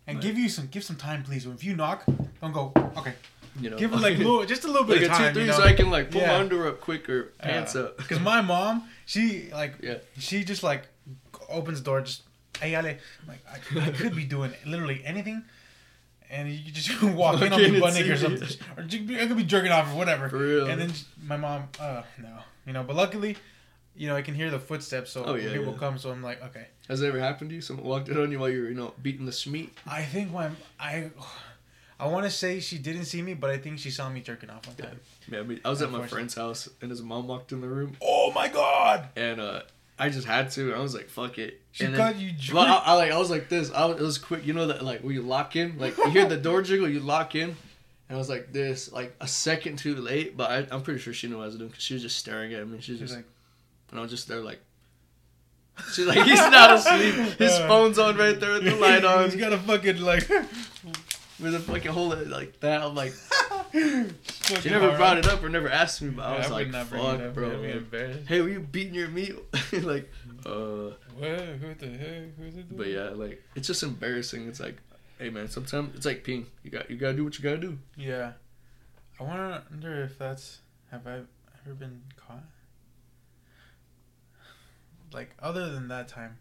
and 0.07 0.17
But- 0.17 0.23
give 0.23 0.37
you 0.37 0.49
some 0.49 0.67
give 0.67 0.83
some 0.83 0.95
time, 0.95 1.23
please. 1.23 1.45
If 1.45 1.63
you 1.63 1.75
knock, 1.75 2.03
don't 2.41 2.53
go. 2.53 2.71
Okay, 2.97 3.13
you 3.59 3.69
know, 3.69 3.77
give 3.77 3.91
him 3.91 4.01
like 4.01 4.15
a 4.15 4.19
little, 4.19 4.45
just 4.45 4.63
a 4.63 4.67
little 4.67 4.87
like 4.87 4.99
bit 5.01 5.09
a 5.09 5.11
of 5.11 5.17
two 5.17 5.33
three 5.33 5.41
you 5.43 5.47
know? 5.49 5.57
so 5.57 5.63
I 5.63 5.73
can 5.73 5.89
like 5.89 6.11
pull 6.11 6.21
Yeah. 6.21 6.27
my 6.33 6.35
underwear 6.39 6.69
up 6.69 6.79
quick 6.81 7.09
or 7.09 7.33
pants 7.41 7.75
up. 7.75 7.97
Because 7.97 8.19
my 8.21 8.41
mom, 8.41 8.83
she 9.05 9.49
like, 9.51 9.73
Yeah. 9.81 9.97
she 10.17 10.43
just 10.45 10.63
like 10.63 10.83
opens 11.49 11.79
the 11.79 11.85
door, 11.85 12.01
just 12.01 12.21
hey 12.61 12.73
Ale, 12.73 12.85
I'm 12.85 12.97
like 13.27 13.39
I, 13.51 13.87
I 13.87 13.91
could 13.91 14.15
be 14.15 14.23
doing 14.23 14.53
literally 14.65 15.01
anything, 15.03 15.43
and 16.35 16.49
you 16.51 16.71
just 16.71 17.01
walk 17.03 17.41
in 17.41 17.53
on 17.53 17.61
me 17.61 17.79
butt 17.79 17.93
naked 17.95 18.11
or 18.11 18.17
something, 18.17 18.47
or 18.77 18.83
I 18.83 19.27
could 19.27 19.37
be 19.37 19.43
jerking 19.43 19.71
off 19.71 19.91
or 19.93 19.97
whatever. 19.97 20.27
For 20.29 20.37
real. 20.37 20.67
And 20.67 20.81
then 20.81 20.91
my 21.23 21.37
mom, 21.37 21.69
uh, 21.79 22.03
no, 22.21 22.37
you 22.67 22.73
know, 22.73 22.83
but 22.83 22.95
luckily, 22.95 23.37
you 23.95 24.07
know, 24.07 24.15
I 24.15 24.21
can 24.21 24.35
hear 24.35 24.51
the 24.51 24.59
footsteps, 24.59 25.11
so 25.11 25.23
Oh, 25.23 25.35
yeah, 25.35 25.53
people 25.53 25.71
yeah. 25.73 25.79
come, 25.79 25.97
so 25.97 26.11
I'm 26.11 26.21
like, 26.21 26.43
okay. 26.43 26.67
Has 26.89 26.99
that 26.99 27.07
ever 27.07 27.19
happened 27.19 27.49
to 27.51 27.55
you? 27.55 27.61
Someone 27.61 27.85
walked 27.85 28.09
in 28.09 28.17
on 28.17 28.31
you 28.31 28.39
while 28.39 28.49
you 28.49 28.63
were, 28.63 28.67
you 28.67 28.75
know, 28.75 28.93
beating 29.01 29.25
the 29.25 29.31
smeat? 29.31 29.73
I 29.87 30.03
think 30.03 30.33
when 30.33 30.55
I, 30.79 31.11
I 31.99 32.07
want 32.07 32.25
to 32.25 32.29
say 32.31 32.59
she 32.59 32.77
didn't 32.77 33.05
see 33.05 33.21
me, 33.21 33.33
but 33.33 33.49
I 33.49 33.57
think 33.57 33.79
she 33.79 33.89
saw 33.89 34.09
me 34.09 34.19
jerking 34.19 34.49
off 34.49 34.67
one 34.67 34.75
time. 34.75 34.99
Yeah, 35.29 35.39
I, 35.39 35.43
mean, 35.43 35.61
I 35.63 35.69
was 35.69 35.81
at 35.81 35.91
my 35.91 36.05
friend's 36.05 36.35
house 36.35 36.67
and 36.81 36.91
his 36.91 37.01
mom 37.01 37.27
walked 37.27 37.51
in 37.53 37.61
the 37.61 37.67
room 37.69 37.95
Oh 38.01 38.31
my 38.33 38.49
god! 38.49 39.09
and 39.15 39.39
uh 39.39 39.61
I 39.97 40.09
just 40.09 40.27
had 40.27 40.51
to. 40.51 40.73
I 40.73 40.79
was 40.79 40.93
like, 40.93 41.07
fuck 41.09 41.37
it. 41.37 41.61
She 41.71 41.85
and 41.85 41.95
got 41.95 42.17
you 42.17 42.31
jerk. 42.33 42.55
well, 42.55 42.65
I, 42.65 42.91
I 42.91 42.93
like 42.93 43.11
I 43.11 43.17
was 43.17 43.29
like 43.29 43.47
this. 43.49 43.71
I 43.71 43.85
was, 43.85 43.99
it 43.99 44.03
was 44.03 44.17
quick. 44.17 44.45
You 44.45 44.53
know 44.53 44.67
that 44.67 44.83
like 44.83 45.01
when 45.01 45.13
you 45.13 45.21
lock 45.21 45.55
in, 45.55 45.77
like 45.79 45.97
you 45.97 46.09
hear 46.09 46.25
the 46.25 46.37
door 46.37 46.61
jiggle, 46.63 46.89
you 46.89 46.99
lock 46.99 47.35
in. 47.35 47.55
And 48.07 48.15
I 48.15 48.17
was 48.17 48.29
like 48.29 48.51
this, 48.53 48.91
like 48.91 49.15
a 49.21 49.27
second 49.27 49.77
too 49.79 49.95
late, 49.95 50.37
but 50.37 50.51
I, 50.51 50.67
I'm 50.75 50.81
pretty 50.83 50.99
sure 50.99 51.11
she 51.13 51.27
knew 51.27 51.37
what 51.37 51.43
I 51.43 51.47
was 51.47 51.55
doing 51.55 51.69
because 51.69 51.83
she 51.83 51.93
was 51.95 52.03
just 52.03 52.17
staring 52.19 52.53
at 52.53 52.67
me. 52.67 52.79
She 52.79 52.91
was 52.91 52.99
She's 52.99 53.09
just, 53.09 53.15
like, 53.15 53.25
and 53.89 53.99
I 53.99 54.03
was 54.03 54.11
just 54.11 54.27
there 54.27 54.41
like, 54.41 54.59
she's 55.93 56.05
like, 56.05 56.23
he's 56.23 56.37
not 56.39 56.71
asleep. 56.75 57.15
His 57.39 57.51
Uh, 57.53 57.67
phone's 57.67 57.97
on 57.97 58.15
right 58.17 58.39
there 58.39 58.51
with 58.53 58.63
the 58.65 58.75
light 58.75 59.03
on. 59.05 59.25
He's 59.31 59.39
got 59.39 59.53
a 59.53 59.57
fucking 59.57 60.01
like. 60.01 60.29
with 60.29 61.55
a 61.55 61.59
fucking 61.59 61.91
hold 61.91 62.13
it 62.13 62.27
like 62.27 62.59
that. 62.59 62.81
I'm 62.83 62.93
like, 62.95 63.13
She 63.71 64.69
never 64.69 64.95
brought 64.95 65.17
it 65.17 65.27
up 65.27 65.43
or 65.43 65.49
never 65.49 65.69
asked 65.69 66.01
me, 66.01 66.09
but 66.11 66.23
I 66.25 66.37
was 66.37 66.49
like, 66.49 66.69
not 66.69 66.87
fuck, 66.87 67.33
bro. 67.33 67.49
Like, 67.91 68.27
hey, 68.27 68.41
were 68.41 68.49
you 68.49 68.59
beating 68.59 68.93
your 68.93 69.07
meat? 69.09 69.35
like, 69.81 70.11
uh, 70.45 70.91
What? 71.17 71.39
Who 71.59 71.73
the 71.77 71.87
heck? 71.97 72.35
Who's 72.37 72.55
it? 72.57 72.75
but 72.77 72.87
yeah, 72.87 73.09
like 73.09 73.43
it's 73.55 73.67
just 73.67 73.83
embarrassing. 73.83 74.47
It's 74.47 74.59
like, 74.59 74.77
hey 75.19 75.29
man, 75.29 75.49
sometimes 75.49 75.95
it's 75.95 76.05
like 76.05 76.23
peeing. 76.23 76.45
You 76.63 76.71
got 76.71 76.89
you 76.89 76.97
gotta 76.97 77.13
do 77.13 77.23
what 77.23 77.37
you 77.37 77.43
gotta 77.43 77.57
do. 77.57 77.77
Yeah. 77.97 78.33
I 79.19 79.23
wonder 79.23 80.03
if 80.03 80.17
that's. 80.17 80.59
Have 80.91 81.07
I 81.07 81.21
ever 81.65 81.73
been 81.75 82.01
caught? 82.15 82.43
Like, 85.11 85.31
other 85.41 85.69
than 85.71 85.87
that 85.89 86.07
time. 86.07 86.37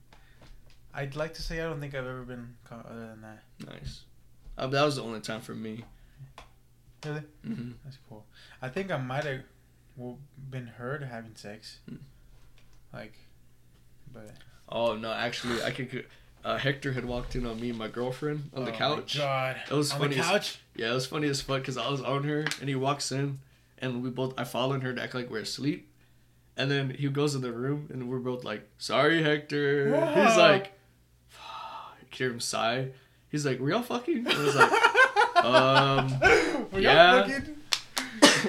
I'd 0.92 1.16
like 1.16 1.34
to 1.34 1.42
say 1.42 1.60
I 1.60 1.64
don't 1.64 1.80
think 1.80 1.94
I've 1.94 2.06
ever 2.06 2.22
been 2.22 2.54
caught 2.64 2.86
other 2.86 3.08
than 3.08 3.22
that. 3.22 3.42
Nice. 3.66 4.04
Uh, 4.56 4.68
that 4.68 4.84
was 4.84 4.96
the 4.96 5.02
only 5.02 5.20
time 5.20 5.40
for 5.40 5.54
me. 5.54 5.84
Really? 7.04 7.22
hmm 7.44 7.70
That's 7.84 7.98
cool. 8.08 8.24
I 8.62 8.68
think 8.68 8.90
I 8.90 8.96
might 8.96 9.24
have 9.24 9.40
well, 9.96 10.18
been 10.50 10.66
heard 10.66 11.02
having 11.02 11.34
sex. 11.36 11.78
Hmm. 11.88 11.96
Like, 12.92 13.14
but. 14.12 14.30
Oh 14.68 14.96
no, 14.96 15.12
actually, 15.12 15.62
I 15.62 15.70
could. 15.70 16.06
Uh, 16.44 16.58
Hector 16.58 16.92
had 16.92 17.04
walked 17.06 17.36
in 17.36 17.46
on 17.46 17.58
me 17.60 17.70
and 17.70 17.78
my 17.78 17.88
girlfriend 17.88 18.50
on 18.54 18.64
the 18.64 18.70
Oh 18.70 18.72
my 18.72 18.78
couch. 18.78 19.16
God. 19.16 19.56
It 19.70 19.74
was 19.74 19.92
On 19.92 19.98
funny 20.00 20.14
the 20.16 20.20
as- 20.20 20.26
couch? 20.26 20.58
Yeah, 20.76 20.90
it 20.90 20.94
was 20.94 21.06
funny 21.06 21.28
as 21.28 21.40
fuck 21.40 21.60
because 21.62 21.78
I 21.78 21.88
was 21.88 22.02
on 22.02 22.24
her 22.24 22.44
and 22.60 22.68
he 22.68 22.74
walks 22.74 23.10
in 23.12 23.38
and 23.78 24.02
we 24.02 24.10
both 24.10 24.34
I 24.38 24.44
following 24.44 24.82
her 24.82 24.92
to 24.92 25.02
act 25.02 25.14
like 25.14 25.30
we're 25.30 25.38
asleep. 25.40 25.88
And 26.56 26.70
then 26.70 26.90
he 26.90 27.08
goes 27.08 27.34
in 27.34 27.40
the 27.40 27.50
room 27.52 27.88
and 27.92 28.08
we're 28.10 28.18
both 28.18 28.44
like, 28.44 28.68
sorry 28.78 29.22
Hector. 29.22 29.86
He's 30.14 30.36
like 30.36 30.72
I 31.40 31.94
hear 32.10 32.30
him 32.30 32.40
sigh. 32.40 32.88
He's 33.30 33.46
like, 33.46 33.58
Were 33.58 33.70
y'all 33.70 33.82
fucking? 33.82 34.26
I 34.28 34.38
was 34.44 34.54
like, 34.54 34.70
um 35.44 36.20
Were 36.72 36.80
yeah. 36.80 37.26
fucking? 37.26 37.56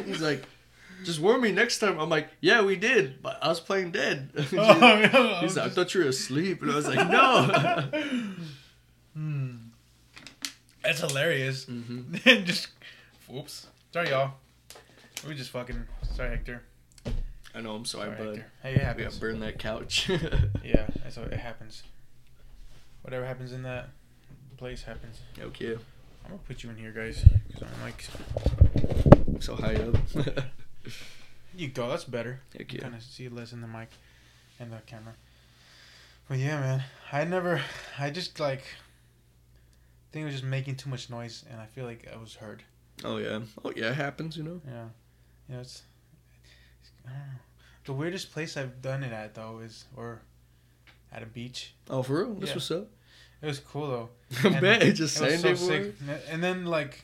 He's 0.06 0.22
like, 0.22 0.44
just 1.04 1.20
warn 1.20 1.42
me 1.42 1.52
next 1.52 1.80
time. 1.80 2.00
I'm 2.00 2.10
like, 2.10 2.30
Yeah, 2.42 2.62
we 2.64 2.76
did, 2.76 3.22
but 3.22 3.38
I 3.42 3.48
was 3.50 3.60
playing 3.60 3.92
dead. 3.92 4.30
Oh, 4.58 4.98
yeah, 5.00 5.40
He's 5.42 5.56
like, 5.56 5.64
I 5.66 5.68
I'm 5.68 5.72
thought 5.72 5.94
you 5.94 6.02
were 6.04 6.10
asleep. 6.10 6.62
And 6.62 6.72
I 6.72 6.76
was 6.76 6.88
like, 6.88 7.08
No. 7.10 7.90
Hmm. 9.14 9.56
That's 10.84 11.00
hilarious. 11.00 11.66
hmm 11.66 12.02
And 12.26 12.46
just, 12.46 12.68
whoops. 13.28 13.68
Sorry, 13.94 14.10
y'all. 14.10 14.32
We 15.28 15.34
just 15.36 15.50
fucking. 15.52 15.84
Sorry, 16.14 16.30
Hector. 16.30 16.62
I 17.56 17.62
know, 17.62 17.74
I'm 17.76 17.86
sorry, 17.86 18.16
Sorry, 18.16 18.18
bud. 18.18 18.36
Hector. 18.38 18.52
Hey, 18.62 18.74
it 18.76 18.98
We 18.98 19.04
gotta 19.04 19.20
burn 19.20 19.40
that 19.40 19.58
couch. 19.60 20.10
Yeah, 20.64 20.88
that's 21.04 21.16
what 21.18 21.32
it 21.32 21.40
happens. 21.40 21.84
Whatever 23.02 23.26
happens 23.26 23.54
in 23.54 23.64
that 23.64 23.90
place 24.58 24.84
happens. 24.84 25.20
okay. 25.40 25.78
I'm 26.26 26.32
gonna 26.32 26.42
put 26.48 26.64
you 26.64 26.70
in 26.72 26.78
here, 26.78 26.92
guys. 26.92 27.24
Cause 27.54 27.64
I'm 27.64 27.82
like, 27.84 29.42
So 29.42 29.56
high 29.56 29.76
up. 29.76 29.96
you 31.56 31.68
go. 31.70 31.90
That's 31.90 32.04
better. 32.06 32.42
Heck 32.58 32.72
You 32.74 32.78
yeah. 32.80 32.84
kind 32.84 32.96
of 32.96 33.04
see 33.04 33.30
less 33.30 33.54
in 33.54 33.62
the 33.62 33.68
mic 33.68 33.90
and 34.60 34.72
the 34.72 34.78
camera. 34.86 35.14
But 36.28 36.40
yeah, 36.40 36.60
man, 36.60 36.84
I 37.12 37.24
never. 37.26 37.62
I 38.00 38.10
just 38.10 38.40
like. 38.40 38.64
think 40.12 40.24
it 40.24 40.26
was 40.26 40.34
just 40.36 40.44
making 40.46 40.76
too 40.78 40.90
much 40.90 41.10
noise, 41.10 41.44
and 41.52 41.62
I 41.62 41.66
feel 41.68 41.86
like 41.86 42.08
I 42.12 42.18
was 42.18 42.36
heard. 42.36 42.64
Oh 43.04 43.18
yeah. 43.18 43.42
Oh 43.64 43.72
yeah, 43.76 43.90
it 43.92 43.96
happens, 43.96 44.36
you 44.38 44.44
know. 44.44 44.62
Yeah, 44.66 44.86
you 45.48 45.56
know, 45.56 45.62
it's. 45.62 45.84
it's 46.82 46.92
I 47.06 47.10
don't 47.10 47.20
know. 47.20 47.40
The 47.86 47.94
weirdest 47.94 48.32
place 48.32 48.58
I've 48.58 48.82
done 48.82 49.04
it 49.04 49.14
at 49.14 49.36
though 49.36 49.60
is 49.60 49.86
or, 49.96 50.22
at 51.12 51.22
a 51.22 51.28
beach. 51.28 51.76
Oh 51.88 52.02
for 52.02 52.24
real? 52.24 52.34
That's 52.34 52.48
Yeah. 52.50 52.56
what's 52.56 52.72
up. 52.72 52.88
It 53.42 53.46
was 53.48 53.60
cool 53.60 53.88
though. 53.88 54.10
I 54.44 54.48
And 54.54 54.62
bet 54.62 54.82
it's 54.84 54.98
just 55.00 55.18
It 55.22 55.24
was 55.24 55.34
Sunday 55.42 55.56
so 55.56 55.68
boy. 55.68 55.84
sick. 55.84 55.96
And 56.30 56.44
then 56.44 56.66
like, 56.66 57.04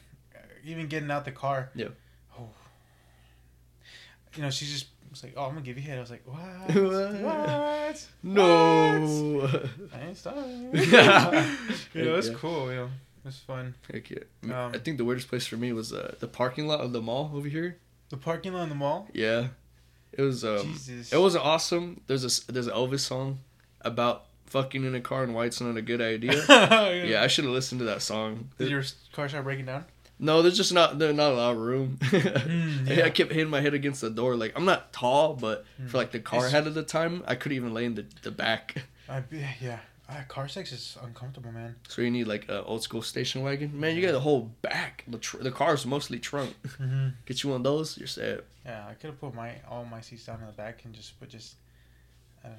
even 0.65 0.87
getting 0.87 1.11
out 1.11 1.25
the 1.25 1.31
car. 1.31 1.69
Yeah. 1.75 1.87
Oh. 2.39 2.49
You 4.35 4.43
know, 4.43 4.49
she 4.49 4.65
just 4.65 4.87
was 5.09 5.23
like, 5.23 5.33
"Oh, 5.35 5.43
I'm 5.43 5.49
gonna 5.49 5.61
give 5.61 5.77
you 5.77 5.83
a 5.83 5.87
hit." 5.87 5.97
I 5.97 6.01
was 6.01 6.09
like, 6.11 6.23
"What? 6.25 6.75
What? 6.75 7.21
what? 7.21 8.07
No. 8.23 9.49
I 9.93 10.01
ain't 10.07 10.17
stopping." 10.17 10.69
Yeah. 10.73 11.55
you 11.93 12.05
know, 12.05 12.15
it's 12.15 12.29
Yeah. 12.29 12.33
cool. 12.35 12.69
You 12.71 12.75
know, 12.77 12.89
it's 13.25 13.39
fun. 13.39 13.75
Heck 13.91 14.09
yeah. 14.09 14.19
Um, 14.43 14.71
I 14.73 14.77
think 14.77 14.97
the 14.97 15.05
weirdest 15.05 15.27
place 15.27 15.45
for 15.45 15.57
me 15.57 15.73
was 15.73 15.91
uh, 15.91 16.15
the 16.19 16.27
parking 16.27 16.65
lot 16.67 16.79
of 16.79 16.93
the 16.93 17.01
mall 17.01 17.31
over 17.35 17.47
here. 17.49 17.77
The 18.09 18.17
parking 18.17 18.53
lot 18.53 18.63
in 18.63 18.69
the 18.69 18.75
mall. 18.75 19.07
Yeah. 19.13 19.47
It 20.13 20.21
was 20.23 20.43
um 20.43 20.67
Jesus. 20.73 21.11
it 21.13 21.17
wasn't 21.17 21.45
awesome. 21.45 22.01
There's 22.07 22.23
a 22.25 22.51
there's 22.51 22.67
an 22.67 22.73
Elvis 22.73 22.99
song 23.01 23.39
about 23.81 24.25
fucking 24.51 24.83
in 24.83 24.93
a 24.95 25.01
car 25.01 25.23
and 25.23 25.33
white's 25.33 25.55
it's 25.55 25.61
not 25.61 25.77
a 25.77 25.81
good 25.81 26.01
idea. 26.01 26.33
yeah, 27.05 27.23
I 27.23 27.27
should 27.27 27.45
have 27.45 27.53
listened 27.53 27.79
to 27.79 27.85
that 27.85 28.01
song. 28.01 28.49
Did 28.57 28.69
your 28.69 28.83
car 29.13 29.29
start 29.29 29.45
breaking 29.45 29.65
down? 29.65 29.85
No, 30.19 30.41
there's 30.41 30.57
just 30.57 30.73
not 30.73 30.99
there's 30.99 31.15
not 31.15 31.31
a 31.31 31.35
lot 31.35 31.51
of 31.53 31.57
room. 31.57 31.97
Mm, 32.11 33.03
I 33.03 33.09
kept 33.09 33.31
hitting 33.31 33.49
my 33.49 33.61
head 33.61 33.73
against 33.73 34.01
the 34.01 34.09
door. 34.09 34.35
Like 34.35 34.53
I'm 34.55 34.65
not 34.65 34.91
tall, 34.93 35.33
but 35.33 35.65
for 35.87 35.97
like 35.97 36.11
the 36.11 36.19
car 36.19 36.39
It's- 36.39 36.51
head 36.51 36.67
at 36.67 36.73
the 36.73 36.83
time, 36.83 37.23
I 37.27 37.35
couldn't 37.35 37.55
even 37.55 37.73
lay 37.73 37.85
in 37.85 37.95
the, 37.95 38.05
the 38.21 38.31
back. 38.31 38.75
I, 39.09 39.23
yeah. 39.61 39.79
Ah, 40.09 40.25
car 40.27 40.47
sex 40.49 40.73
is 40.73 40.97
uncomfortable, 41.01 41.51
man. 41.53 41.75
So 41.87 42.01
you 42.01 42.11
need 42.11 42.27
like 42.27 42.49
an 42.49 42.63
old 42.65 42.83
school 42.83 43.01
station 43.01 43.43
wagon. 43.43 43.79
Man, 43.79 43.95
you 43.95 44.01
got 44.01 44.11
the 44.11 44.19
whole 44.19 44.51
back. 44.61 45.05
The 45.07 45.17
tr- 45.17 45.37
the 45.37 45.51
car's 45.51 45.85
mostly 45.85 46.19
trunk. 46.19 46.53
Mm-hmm. 46.67 47.07
Get 47.25 47.43
you 47.43 47.51
one 47.51 47.61
of 47.61 47.63
those, 47.63 47.97
you're 47.97 48.07
set. 48.07 48.41
Yeah, 48.65 48.85
I 48.89 48.93
could 48.95 49.11
have 49.11 49.19
put 49.21 49.33
my 49.33 49.53
all 49.69 49.85
my 49.85 50.01
seats 50.01 50.25
down 50.25 50.41
in 50.41 50.47
the 50.47 50.51
back 50.51 50.81
and 50.83 50.93
just, 50.93 51.17
put 51.19 51.29
just, 51.29 51.55
I 52.43 52.49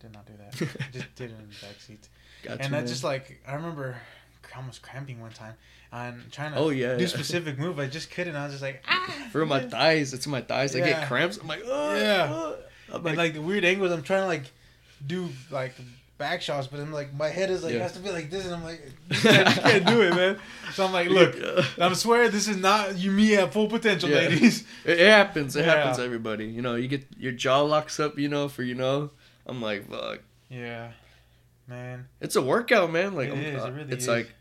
did 0.00 0.12
not 0.12 0.26
do 0.26 0.32
that. 0.38 0.68
I 0.80 0.84
just 0.92 1.14
did 1.16 1.30
it 1.30 1.34
in 1.38 1.48
the 1.48 1.66
back 1.66 1.80
seats. 1.80 2.08
Got 2.42 2.60
and 2.60 2.74
I 2.76 2.82
just 2.82 3.02
like 3.04 3.40
I 3.46 3.54
remember 3.54 3.96
almost 4.56 4.80
cramping 4.82 5.20
one 5.20 5.30
time 5.30 5.54
and 5.92 6.30
trying 6.32 6.52
to 6.52 6.58
Oh 6.58 6.70
yeah. 6.70 6.96
do 6.96 7.02
yeah. 7.02 7.08
specific 7.08 7.58
move. 7.58 7.78
I 7.78 7.86
just 7.86 8.10
couldn't. 8.10 8.34
I 8.36 8.44
was 8.44 8.52
just 8.54 8.62
like 8.62 8.82
ah. 8.88 9.28
For 9.32 9.44
my 9.46 9.60
thighs, 9.60 10.12
it's 10.14 10.26
in 10.26 10.32
my 10.32 10.40
thighs. 10.40 10.74
I 10.74 10.80
get 10.80 11.06
cramps. 11.08 11.36
I'm 11.38 11.46
like, 11.48 11.62
oh 11.66 11.96
Yeah. 11.96 12.28
oh." 12.30 12.56
I'm 12.90 12.94
and 12.96 13.04
like, 13.04 13.16
like 13.18 13.34
the 13.34 13.42
weird 13.42 13.64
angles. 13.64 13.92
I'm 13.92 14.02
trying 14.02 14.22
to 14.22 14.26
like 14.26 14.44
do 15.06 15.28
like 15.50 15.74
back 16.16 16.40
shots, 16.42 16.66
but 16.66 16.80
I'm 16.80 16.92
like 16.92 17.12
my 17.14 17.28
head 17.28 17.50
is 17.50 17.62
like 17.62 17.74
Yeah. 17.74 17.80
has 17.82 17.92
to 17.92 17.98
be 18.00 18.10
like 18.10 18.30
this, 18.30 18.46
and 18.46 18.54
I'm 18.54 18.64
like 18.64 18.80
you 19.10 19.16
can't, 19.16 19.56
you 19.56 19.62
can't 19.62 19.86
do 19.86 20.02
it, 20.02 20.14
man. 20.14 20.38
So 20.72 20.86
I'm 20.86 20.92
like, 20.92 21.08
look, 21.10 21.36
I'm 21.78 21.94
swear 21.94 22.28
this 22.28 22.48
is 22.48 22.56
not 22.56 22.96
you 22.96 23.10
me 23.10 23.36
at 23.36 23.52
full 23.52 23.68
potential, 23.68 24.08
Yeah. 24.08 24.16
ladies. 24.16 24.64
It, 24.84 25.00
it 25.00 25.08
happens. 25.08 25.54
It 25.56 25.66
Yeah. 25.66 25.74
happens 25.76 25.98
everybody. 25.98 26.46
You 26.46 26.62
know, 26.62 26.74
you 26.76 26.88
get 26.88 27.06
your 27.18 27.32
jaw 27.32 27.60
locks 27.60 28.00
up. 28.00 28.18
You 28.18 28.28
know, 28.28 28.48
for 28.48 28.62
you 28.62 28.74
know. 28.74 29.10
I'm 29.48 29.62
like, 29.62 29.88
fuck. 29.90 30.20
Yeah, 30.50 30.92
man. 31.66 32.06
It's 32.20 32.36
a 32.36 32.42
workout, 32.42 32.90
man. 32.92 33.14
Like 33.14 33.28
It 33.28 33.32
I'm- 33.34 33.44
is, 33.44 33.54
it 33.62 33.66
uh, 33.66 33.72
really 33.72 33.92
it's 33.92 34.04
is. 34.04 34.08
like 34.08 34.32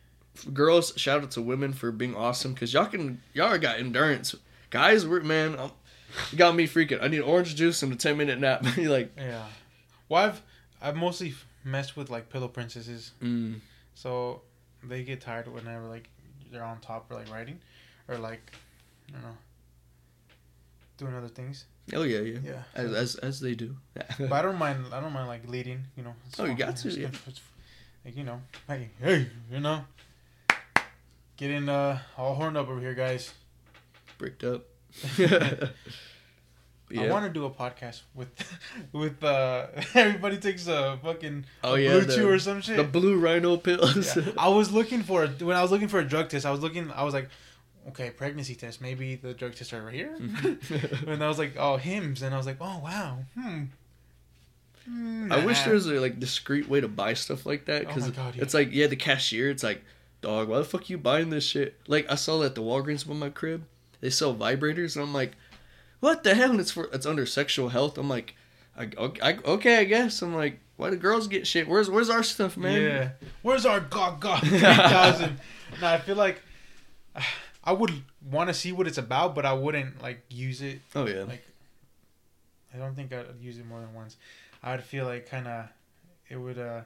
girls. 0.53 0.93
Shout 0.97 1.23
out 1.23 1.31
to 1.31 1.41
women 1.41 1.73
for 1.73 1.91
being 1.91 2.15
awesome 2.15 2.53
because 2.53 2.73
y'all 2.73 2.85
can 2.85 3.21
y'all 3.33 3.57
got 3.57 3.79
endurance. 3.79 4.35
Guys, 4.69 5.05
we're 5.07 5.21
man. 5.21 5.57
I'm, 5.59 5.71
you 6.31 6.37
got 6.37 6.55
me 6.55 6.67
freaking. 6.67 7.01
I 7.01 7.07
need 7.07 7.21
orange 7.21 7.55
juice 7.55 7.83
and 7.83 7.91
a 7.93 7.95
ten 7.95 8.17
minute 8.17 8.39
nap. 8.39 8.65
You're 8.77 8.91
like, 8.91 9.11
Yeah. 9.17 9.45
Well, 10.09 10.25
I've 10.25 10.41
I've 10.81 10.95
mostly 10.95 11.33
messed 11.63 11.95
with 11.97 12.09
like 12.09 12.29
pillow 12.29 12.47
princesses, 12.47 13.11
mm, 13.21 13.59
so 13.93 14.41
they 14.83 15.03
get 15.03 15.19
tired 15.21 15.47
whenever 15.47 15.85
like 15.85 16.09
they're 16.51 16.63
on 16.63 16.79
top 16.79 17.11
or 17.11 17.15
like 17.15 17.29
riding, 17.31 17.59
or 18.07 18.17
like 18.17 18.51
I 19.09 19.13
don't 19.13 19.23
know, 19.23 19.37
doing 20.97 21.13
other 21.15 21.27
things. 21.27 21.65
Oh 21.93 22.04
yeah, 22.04 22.19
yeah. 22.19 22.39
Yeah. 22.43 22.63
As 22.76 22.93
as, 22.93 23.15
as 23.15 23.39
they 23.39 23.56
do. 23.56 23.76
But 24.19 24.32
I 24.32 24.41
don't 24.41 24.58
mind. 24.58 24.86
I 24.91 25.00
don't 25.00 25.13
mind 25.13 25.28
like 25.28 25.47
leading. 25.47 25.84
You 25.95 26.04
know. 26.04 26.13
Oh, 26.39 26.45
you 26.45 26.56
got 26.56 26.78
to, 26.78 26.89
yeah. 26.89 27.10
like 28.06 28.15
you 28.17 28.23
know, 28.23 28.41
hey, 28.67 28.89
hey, 29.02 29.28
you 29.52 29.60
know, 29.60 29.84
getting 31.38 31.69
uh 31.69 32.00
all 32.17 32.36
horned 32.36 32.58
up 32.58 32.67
over 32.67 32.80
here, 32.80 32.93
guys. 32.93 33.34
Bricked 34.17 34.43
up. 34.43 34.65
yeah. 36.89 37.02
I 37.02 37.10
want 37.10 37.26
to 37.26 37.30
do 37.30 37.45
a 37.45 37.50
podcast 37.50 38.02
with 38.15 38.30
with 38.91 39.23
uh 39.23 39.67
everybody 39.93 40.38
takes 40.38 40.67
a 40.67 40.97
fucking 41.04 41.45
oh 41.63 41.76
yeah. 41.76 41.91
blue 41.91 42.02
the- 42.02 42.15
chew 42.15 42.30
or 42.30 42.39
some 42.39 42.62
shit. 42.62 42.78
The 42.78 42.84
blue 42.84 43.17
rhino 43.19 43.58
pills. 43.58 44.15
Yeah. 44.15 44.23
I 44.38 44.50
was 44.50 44.71
looking 44.71 45.04
for 45.04 45.23
a- 45.23 45.45
when 45.45 45.56
I 45.56 45.62
was 45.62 45.71
looking 45.71 45.88
for 45.88 46.00
a 46.00 46.06
drug 46.06 46.30
test. 46.30 46.45
I 46.45 46.52
was 46.52 46.62
looking. 46.62 46.91
I 46.91 47.04
was 47.04 47.13
like, 47.13 47.30
okay, 47.89 48.10
pregnancy 48.10 48.56
test. 48.56 48.82
Maybe 48.82 49.15
the 49.15 49.34
drug 49.34 49.56
tests 49.56 49.73
are 49.73 49.78
over 49.80 49.89
here. 49.89 50.15
and 51.08 51.23
I 51.23 51.28
was 51.28 51.38
like, 51.39 51.56
oh, 51.58 51.78
Hims. 51.78 52.21
And 52.21 52.34
I 52.34 52.38
was 52.38 52.45
like, 52.45 52.58
oh 52.62 52.80
wow, 52.84 53.19
hmm. 53.38 53.63
Hmm, 54.88 55.32
I 55.34 55.45
wish 55.45 55.62
there 55.63 55.73
was 55.73 55.86
a 55.88 56.00
like 56.00 56.17
discreet 56.19 56.69
way 56.69 56.80
to 56.80 56.88
buy 56.88 57.13
stuff 57.13 57.45
like 57.45 57.65
that 57.65 57.84
Oh 57.84 57.88
because 57.88 58.06
my 58.06 58.15
God, 58.15 58.36
yeah. 58.36 58.41
it's 58.43 58.54
like 58.54 58.69
yeah 58.71 58.88
the 58.88 58.95
cashier 58.95 59.50
it's 59.50 59.62
like 59.63 59.84
dog 60.21 60.47
why 60.47 60.60
the 60.60 60.63
fuck 60.63 60.89
you 60.89 60.97
buying 60.97 61.30
this 61.30 61.43
shit 61.43 61.76
like 61.88 62.10
I 62.10 62.15
saw 62.15 62.39
that 62.39 62.45
at 62.45 62.56
the 62.56 62.62
Walgreens 62.62 63.06
by 63.06 63.13
my 63.13 63.30
crib 63.30 63.65
they 64.00 64.10
sell 64.10 64.34
vibrators 64.34 64.95
and 64.95 65.04
I'm 65.04 65.13
like 65.13 65.34
what 66.00 66.23
the 66.23 66.36
hell 66.36 66.52
and 66.52 66.62
it's 66.62 66.71
for 66.71 66.86
it's 66.93 67.06
under 67.06 67.26
sexual 67.26 67.67
health 67.67 67.97
I'm 67.97 68.08
like 68.08 68.36
I, 68.78 68.89
okay, 68.97 69.21
I, 69.21 69.38
okay 69.43 69.78
I 69.80 69.84
guess 69.84 70.21
I'm 70.21 70.34
like 70.34 70.62
why 70.78 70.89
do 70.89 70.95
girls 70.95 71.28
get 71.28 71.45
shit 71.45 71.67
where's 71.67 71.89
where's 71.89 72.10
our 72.10 72.23
stuff 72.23 72.56
man 72.56 72.82
Yeah. 72.82 73.10
Where's 73.41 73.65
our 73.65 73.82
God 73.82 74.21
God 74.21 74.39
three 74.47 74.60
thousand? 74.60 75.38
no, 75.82 75.88
I 75.88 75.97
feel 75.97 76.15
like 76.15 76.41
I 77.67 77.73
would 77.73 77.91
want 78.36 78.47
to 78.49 78.53
see 78.53 78.71
what 78.71 78.88
it's 78.88 78.97
about, 78.97 79.36
but 79.36 79.45
I 79.45 79.53
wouldn't 79.53 80.01
like 80.01 80.19
use 80.30 80.62
it. 80.62 80.80
oh 80.95 81.06
yeah 81.06 81.23
Like, 81.23 81.45
I 82.73 82.77
don't 82.77 82.95
think 82.95 83.13
I'd 83.13 83.25
use 83.41 83.58
it 83.60 83.65
more 83.65 83.82
than 83.82 83.93
once. 83.93 84.15
I'd 84.63 84.82
feel 84.84 85.06
like 85.06 85.30
kind 85.30 85.47
of 85.47 85.65
it 86.30 86.38
would 86.38 86.58
uh. 86.58 86.82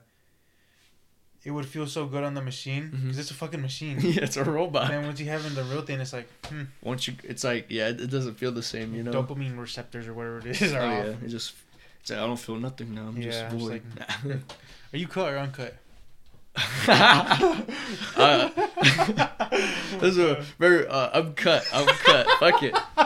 It 1.44 1.50
would 1.50 1.65
feel 1.65 1.88
so 1.88 2.06
good 2.06 2.24
on 2.24 2.36
the 2.36 2.41
machine 2.41 2.89
because 2.91 3.15
Mhm. 3.15 3.20
it's 3.20 3.32
a 3.32 3.34
fucking 3.34 3.62
machine. 3.62 3.98
yeah 4.02 4.24
it's 4.24 4.38
a 4.38 4.44
robot 4.44 4.91
And 4.91 5.06
once 5.08 5.20
you 5.20 5.26
have 5.30 5.44
in 5.46 5.56
the 5.56 5.63
real 5.63 5.82
thing, 5.82 6.00
it's 6.00 6.13
like 6.13 6.28
hmm, 6.50 6.63
once 6.84 7.08
you 7.08 7.15
it's 7.24 7.44
like 7.44 7.65
yeah 7.70 7.88
it, 7.89 8.00
it 8.02 8.12
doesn't 8.12 8.36
feel 8.36 8.52
the 8.52 8.62
same 8.62 8.94
you 8.94 9.02
know 9.04 9.12
dopamine 9.12 9.58
receptors 9.58 10.08
or 10.08 10.13
whatever 10.13 10.38
it 10.39 10.62
is 10.62 10.74
oh 10.74 10.78
are 10.78 10.86
yeah 10.86 11.04
it 11.26 11.30
just 11.30 11.54
it's 12.02 12.10
like 12.12 12.20
I 12.20 12.28
don't 12.28 12.38
feel 12.39 12.58
nothing 12.58 12.94
now 12.94 13.08
I'm 13.08 13.17
Yeah, 13.17 13.50
just 13.50 13.56
void 13.56 13.82
Are 14.94 14.98
you 14.98 15.08
cut 15.08 15.34
or 15.34 15.38
uncut? 15.39 15.74
Uh, 16.56 18.50
this 20.00 20.02
is 20.04 20.18
a 20.18 20.44
very 20.60 20.88
uh, 20.88 21.10
I'm 21.14 21.34
cut. 21.34 21.66
I'm 21.74 21.88
cut. 21.88 22.28
Fuck 22.40 22.64
it. 22.64 22.76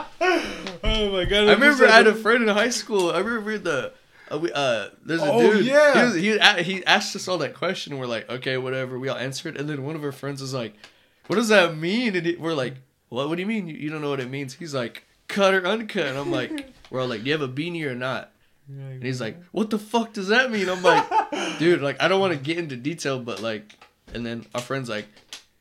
oh 0.83 1.11
my 1.11 1.25
god! 1.25 1.47
I 1.49 1.53
remember 1.53 1.85
I 1.87 1.91
had 1.91 2.07
a 2.07 2.15
friend 2.15 2.43
in 2.43 2.49
high 2.49 2.69
school. 2.69 3.11
I 3.11 3.19
remember 3.19 3.57
the 3.57 3.93
uh, 4.31 4.39
we, 4.39 4.51
uh 4.51 4.89
there's 5.05 5.21
a 5.21 5.31
Oh, 5.31 5.53
dude. 5.53 5.65
yeah. 5.65 5.93
He 6.11 6.29
was, 6.31 6.63
he 6.63 6.63
he 6.75 6.85
asked 6.85 7.15
us 7.15 7.27
all 7.27 7.37
that 7.39 7.53
question. 7.53 7.93
and 7.93 7.99
We're 7.99 8.07
like, 8.07 8.29
okay, 8.29 8.57
whatever. 8.57 8.97
We 8.97 9.09
all 9.09 9.17
answered, 9.17 9.57
and 9.57 9.69
then 9.69 9.83
one 9.83 9.95
of 9.95 10.03
our 10.03 10.11
friends 10.11 10.41
was 10.41 10.53
like, 10.53 10.73
"What 11.27 11.35
does 11.35 11.49
that 11.49 11.77
mean?" 11.77 12.15
And 12.15 12.25
he, 12.25 12.35
we're 12.35 12.53
like, 12.53 12.75
"What? 13.09 13.29
What 13.29 13.35
do 13.35 13.41
you 13.41 13.47
mean? 13.47 13.67
You, 13.67 13.75
you 13.75 13.89
don't 13.89 14.01
know 14.01 14.09
what 14.09 14.19
it 14.19 14.29
means?" 14.29 14.55
He's 14.55 14.73
like, 14.73 15.05
"Cut 15.27 15.53
or 15.53 15.65
uncut?" 15.65 16.07
And 16.07 16.17
I'm 16.17 16.31
like, 16.31 16.51
"We're 16.89 17.01
all 17.01 17.07
like, 17.07 17.21
do 17.23 17.27
you 17.29 17.33
have 17.37 17.41
a 17.41 17.47
beanie 17.47 17.85
or 17.85 17.93
not?" 17.95 18.31
And 18.67 19.03
he's 19.03 19.21
like, 19.21 19.41
"What 19.51 19.69
the 19.69 19.79
fuck 19.79 20.13
does 20.13 20.29
that 20.29 20.51
mean?" 20.51 20.69
I'm 20.69 20.81
like, 20.81 21.05
"Dude, 21.59 21.81
like 21.81 22.01
I 22.01 22.07
don't 22.07 22.19
want 22.19 22.33
to 22.33 22.39
get 22.39 22.57
into 22.57 22.75
detail, 22.75 23.19
but 23.19 23.41
like," 23.41 23.77
and 24.13 24.25
then 24.25 24.45
our 24.55 24.61
friend's 24.61 24.89
like, 24.89 25.07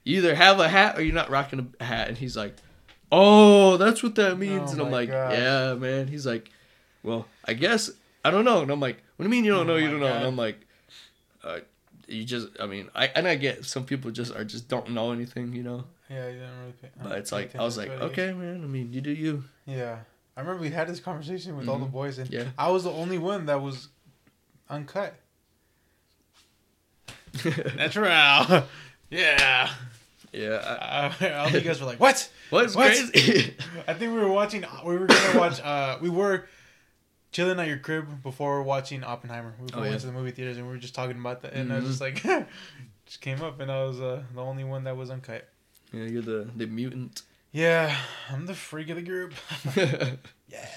"You 0.04 0.18
either 0.18 0.34
have 0.34 0.60
a 0.60 0.68
hat 0.68 0.98
or 0.98 1.02
you're 1.02 1.14
not 1.14 1.30
rocking 1.30 1.72
a 1.80 1.84
hat," 1.84 2.08
and 2.08 2.16
he's 2.16 2.36
like, 2.36 2.54
"Oh, 3.12 3.76
that's 3.76 4.02
what 4.02 4.14
that 4.16 4.38
means," 4.38 4.70
Oh 4.70 4.72
and 4.74 4.82
I'm 4.82 4.90
like, 4.90 5.10
gosh. 5.10 5.32
"Yeah, 5.32 5.74
man." 5.74 6.08
He's 6.08 6.26
like, 6.26 6.50
"Well, 7.02 7.26
I 7.44 7.54
guess 7.54 7.90
I 8.24 8.30
don't 8.30 8.44
know," 8.44 8.62
and 8.62 8.70
I'm 8.70 8.80
like, 8.80 9.02
"What 9.16 9.24
do 9.24 9.28
you 9.28 9.30
mean 9.30 9.44
you 9.44 9.52
don't 9.52 9.68
Oh 9.68 9.74
know? 9.74 9.76
You 9.76 9.90
don't 9.90 10.00
know?" 10.00 10.06
And 10.12 10.24
I'm 10.24 10.36
like, 10.36 10.60
uh, 11.42 11.60
"You 12.08 12.24
just, 12.24 12.48
I 12.60 12.66
mean, 12.66 12.88
I 12.94 13.08
and 13.08 13.28
I 13.28 13.34
get 13.34 13.64
some 13.66 13.84
people 13.84 14.10
just 14.10 14.34
are 14.34 14.44
just 14.44 14.68
don't 14.68 14.90
know 14.90 15.12
anything, 15.12 15.52
you 15.52 15.62
know." 15.62 15.84
Yeah, 16.10 16.28
you 16.28 16.38
don't 16.40 16.58
really 16.60 16.72
pay. 16.80 16.88
But 17.02 17.18
it's 17.18 17.32
like 17.32 17.54
I 17.56 17.62
was 17.62 17.76
like, 17.76 17.88
attention 17.88 18.08
to 18.08 18.22
it, 18.22 18.26
I 18.26 18.30
"Okay, 18.30 18.32
man. 18.38 18.62
I 18.62 18.66
mean, 18.66 18.92
you 18.92 19.00
do 19.00 19.10
you." 19.10 19.44
Yeah, 19.66 19.98
I 20.36 20.40
remember 20.40 20.62
we 20.62 20.70
had 20.70 20.88
this 20.88 21.00
conversation 21.00 21.56
with 21.56 21.68
all 21.68 21.78
the 21.78 21.86
Mhm. 21.86 21.92
boys, 21.92 22.18
and 22.18 22.28
Yeah. 22.30 22.48
I 22.58 22.70
was 22.70 22.84
the 22.84 22.90
only 22.90 23.18
one 23.18 23.46
that 23.46 23.60
was 23.62 23.88
uncut. 24.68 25.14
Natural. 27.76 28.64
yeah. 29.10 29.70
yeah. 30.32 31.10
I, 31.20 31.26
Uh, 31.26 31.42
all 31.44 31.50
you 31.50 31.60
guys 31.60 31.80
were 31.80 31.86
like, 31.86 32.00
"What?" 32.00 32.28
what's 32.50 32.74
What? 32.74 32.86
crazy? 32.92 33.54
I 33.88 33.94
think 33.94 34.12
we 34.14 34.20
were 34.20 34.28
watching. 34.32 34.64
We 34.84 34.96
were 34.96 35.06
gonna 35.06 35.38
watch. 35.38 35.60
Uh, 35.60 35.98
we 36.00 36.10
were 36.10 36.48
chilling 37.32 37.58
at 37.58 37.66
your 37.66 37.78
crib 37.78 38.22
before 38.22 38.62
watching 38.62 39.02
Oppenheimer. 39.02 39.54
We 39.60 39.68
Oh, 39.74 39.80
went 39.80 39.92
yeah. 39.92 39.98
to 39.98 40.06
the 40.06 40.12
movie 40.12 40.30
theaters 40.30 40.56
and 40.56 40.66
we 40.66 40.72
were 40.72 40.78
just 40.78 40.94
talking 40.94 41.18
about 41.18 41.42
that, 41.42 41.52
and 41.54 41.72
I 41.72 41.76
was 41.76 41.84
Mhm. 41.84 41.88
just 41.88 42.00
like, 42.00 42.46
just 43.06 43.20
came 43.20 43.42
up, 43.42 43.60
and 43.60 43.70
I 43.70 43.84
was 43.84 44.00
uh, 44.00 44.22
the 44.34 44.40
only 44.40 44.64
one 44.64 44.84
that 44.84 44.96
was 44.96 45.10
uncut. 45.10 45.48
yeah, 45.92 46.04
you're 46.04 46.22
the 46.22 46.48
the 46.56 46.66
mutant. 46.66 47.22
Yeah, 47.54 47.96
I'm 48.30 48.46
the 48.46 48.54
freak 48.54 48.90
of 48.90 48.96
the 48.96 49.02
group. 49.02 49.32
Yeah. 50.48 50.68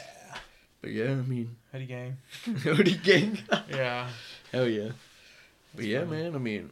But 0.81 0.91
yeah, 0.91 1.09
I 1.11 1.15
mean, 1.15 1.55
Hoodie 1.71 1.87
gang. 1.87 2.17
Odie 2.45 3.01
gang. 3.03 3.37
Yeah. 3.69 4.07
Hell 4.51 4.67
yeah. 4.67 4.89
But 5.75 5.85
yeah, 5.85 6.05
funny. 6.05 6.11
man. 6.23 6.35
I 6.35 6.37
mean, 6.37 6.69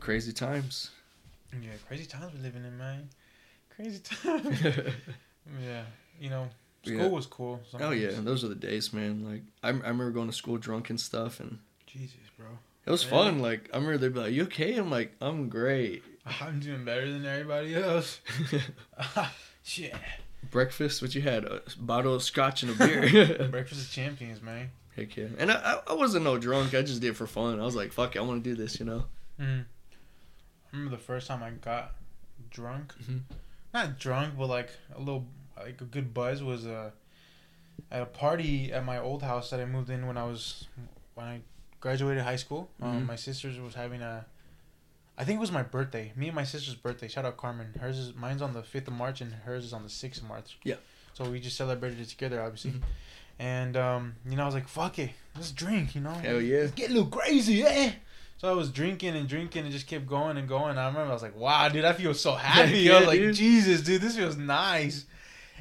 crazy 0.00 0.32
times. 0.32 0.90
Yeah, 1.52 1.70
crazy 1.88 2.06
times 2.06 2.32
we're 2.34 2.42
living 2.42 2.64
in, 2.64 2.78
man. 2.78 3.08
Crazy 3.74 3.98
times. 4.00 4.62
yeah, 4.62 5.82
you 6.20 6.30
know, 6.30 6.48
school 6.84 6.96
Yeah. 6.96 7.08
was 7.08 7.26
cool. 7.26 7.60
oh 7.74 7.90
yeah, 7.90 8.06
sometimes. 8.10 8.24
those 8.24 8.44
are 8.44 8.48
the 8.48 8.54
days, 8.54 8.92
man. 8.92 9.24
Like 9.24 9.42
I, 9.64 9.68
I 9.68 9.72
remember 9.72 10.10
going 10.12 10.28
to 10.28 10.32
school 10.36 10.56
drunk 10.58 10.90
and 10.90 11.00
stuff, 11.00 11.40
and 11.40 11.58
Jesus, 11.86 12.16
bro. 12.38 12.46
it 12.86 12.90
was 12.90 13.02
Yeah. 13.04 13.10
fun. 13.10 13.40
Like 13.40 13.68
I 13.72 13.76
remember 13.78 13.98
they'd 13.98 14.14
be 14.14 14.20
like, 14.20 14.32
"You 14.32 14.44
okay?" 14.44 14.76
I'm 14.76 14.90
like, 14.90 15.14
"I'm 15.20 15.48
great." 15.48 16.02
I'm 16.26 16.60
doing 16.60 16.84
better 16.84 17.10
than 17.10 17.24
everybody 17.24 17.74
else. 17.74 18.20
Shit. 19.62 19.94
Breakfast, 20.50 21.02
what 21.02 21.14
you 21.14 21.22
had? 21.22 21.44
A 21.44 21.62
bottle 21.78 22.14
of 22.14 22.22
scotch 22.22 22.62
and 22.62 22.72
a 22.72 22.74
beer. 22.86 23.48
Breakfast 23.50 23.86
of 23.86 23.90
champions, 23.90 24.40
man. 24.42 24.70
Heck 24.94 25.16
yeah. 25.16 25.26
And 25.38 25.50
I, 25.50 25.54
I- 25.86 25.92
I 25.92 25.94
wasn't 25.94 26.24
no 26.24 26.38
drunk. 26.38 26.74
I 26.74 26.82
just 26.82 27.00
did 27.00 27.08
it 27.10 27.16
for 27.16 27.26
fun. 27.26 27.60
I 27.60 27.64
was 27.64 27.76
like, 27.76 27.92
"Fuck 27.92 28.16
it, 28.16 28.18
I 28.18 28.22
want 28.22 28.42
to 28.42 28.50
do 28.50 28.56
this," 28.56 28.78
you 28.80 28.86
know. 28.86 29.04
Mm. 29.40 29.64
I 29.64 30.76
remember 30.76 30.96
the 30.96 31.02
first 31.02 31.26
time 31.26 31.42
I 31.42 31.50
got 31.50 31.92
drunk. 32.50 32.94
Mhm. 33.02 33.20
Not 33.74 33.98
drunk, 33.98 34.34
but 34.38 34.46
like 34.48 34.70
a 34.94 34.98
little, 34.98 35.26
like 35.56 35.80
a 35.80 35.84
good 35.84 36.14
buzz 36.14 36.42
was 36.42 36.66
uh, 36.66 36.90
at 37.90 38.02
a 38.02 38.06
party 38.06 38.72
at 38.72 38.84
my 38.84 38.98
old 38.98 39.22
house 39.22 39.50
that 39.50 39.60
I 39.60 39.64
moved 39.66 39.90
in 39.90 40.06
when 40.06 40.16
I 40.16 40.24
was 40.24 40.66
when 41.14 41.26
I 41.26 41.40
graduated 41.80 42.22
high 42.22 42.36
school. 42.36 42.70
Um, 42.80 43.02
Mhm. 43.02 43.06
my 43.06 43.16
sister's 43.16 43.58
was 43.60 43.74
having 43.74 44.00
a, 44.00 44.24
I 45.18 45.24
think 45.24 45.38
it 45.38 45.40
was 45.40 45.52
my 45.52 45.62
birthday. 45.62 46.12
Me 46.16 46.26
and 46.28 46.34
my 46.34 46.44
sister's 46.44 46.74
birthday. 46.74 47.08
Shout 47.08 47.24
out 47.24 47.36
Carmen. 47.36 47.68
Hers 47.80 47.98
is 47.98 48.14
mine's 48.14 48.42
on 48.42 48.52
the 48.52 48.62
fifth 48.62 48.86
of 48.88 48.94
March 48.94 49.20
and 49.20 49.32
hers 49.32 49.64
is 49.64 49.72
on 49.72 49.82
the 49.82 49.88
sixth 49.88 50.20
of 50.22 50.28
March. 50.28 50.58
Yeah. 50.62 50.76
So 51.14 51.30
we 51.30 51.40
just 51.40 51.56
celebrated 51.56 52.00
it 52.00 52.08
together, 52.08 52.42
obviously. 52.42 52.72
Mhm. 52.72 52.82
And 53.38 53.76
um, 53.76 54.14
you 54.28 54.36
know, 54.36 54.42
I 54.42 54.46
was 54.46 54.54
like, 54.54 54.68
"Fuck 54.68 54.98
it, 54.98 55.10
let's 55.34 55.52
drink," 55.52 55.94
you 55.94 56.00
know. 56.00 56.12
Hell 56.12 56.40
yeah. 56.40 56.60
Let's 56.60 56.72
get 56.72 56.90
a 56.90 56.92
little 56.94 57.08
crazy, 57.08 57.62
eh? 57.62 57.92
So 58.38 58.48
I 58.50 58.52
was 58.52 58.70
drinking 58.70 59.16
and 59.16 59.26
drinking 59.28 59.62
and 59.64 59.72
just 59.72 59.86
kept 59.86 60.06
going 60.06 60.36
and 60.36 60.46
going. 60.46 60.76
I 60.76 60.86
remember 60.88 61.10
I 61.10 61.14
was 61.14 61.22
like, 61.22 61.36
"Wow, 61.36 61.68
dude, 61.70 61.84
I 61.86 61.92
feel 61.94 62.12
so 62.14 62.34
happy." 62.36 62.80
Yeah, 62.80 62.94
I 62.96 62.98
was 63.00 63.06
like, 63.08 63.18
dude. 63.18 63.34
"Jesus, 63.34 63.80
dude, 63.82 64.00
this 64.02 64.16
feels 64.16 64.36
nice." 64.36 65.04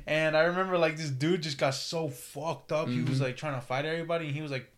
And 0.07 0.35
I 0.35 0.41
remember 0.43 0.77
like 0.77 0.97
this 0.97 1.09
dude 1.09 1.41
just 1.41 1.57
got 1.57 1.73
so 1.73 2.09
fucked 2.09 2.71
up. 2.73 2.87
He 2.89 3.01
was 3.01 3.19
Mhm. 3.19 3.23
like 3.23 3.37
trying 3.37 3.55
to 3.55 3.65
fight 3.65 3.85
everybody, 3.85 4.27
and 4.27 4.35
he 4.35 4.41
was 4.41 4.51
like 4.51 4.69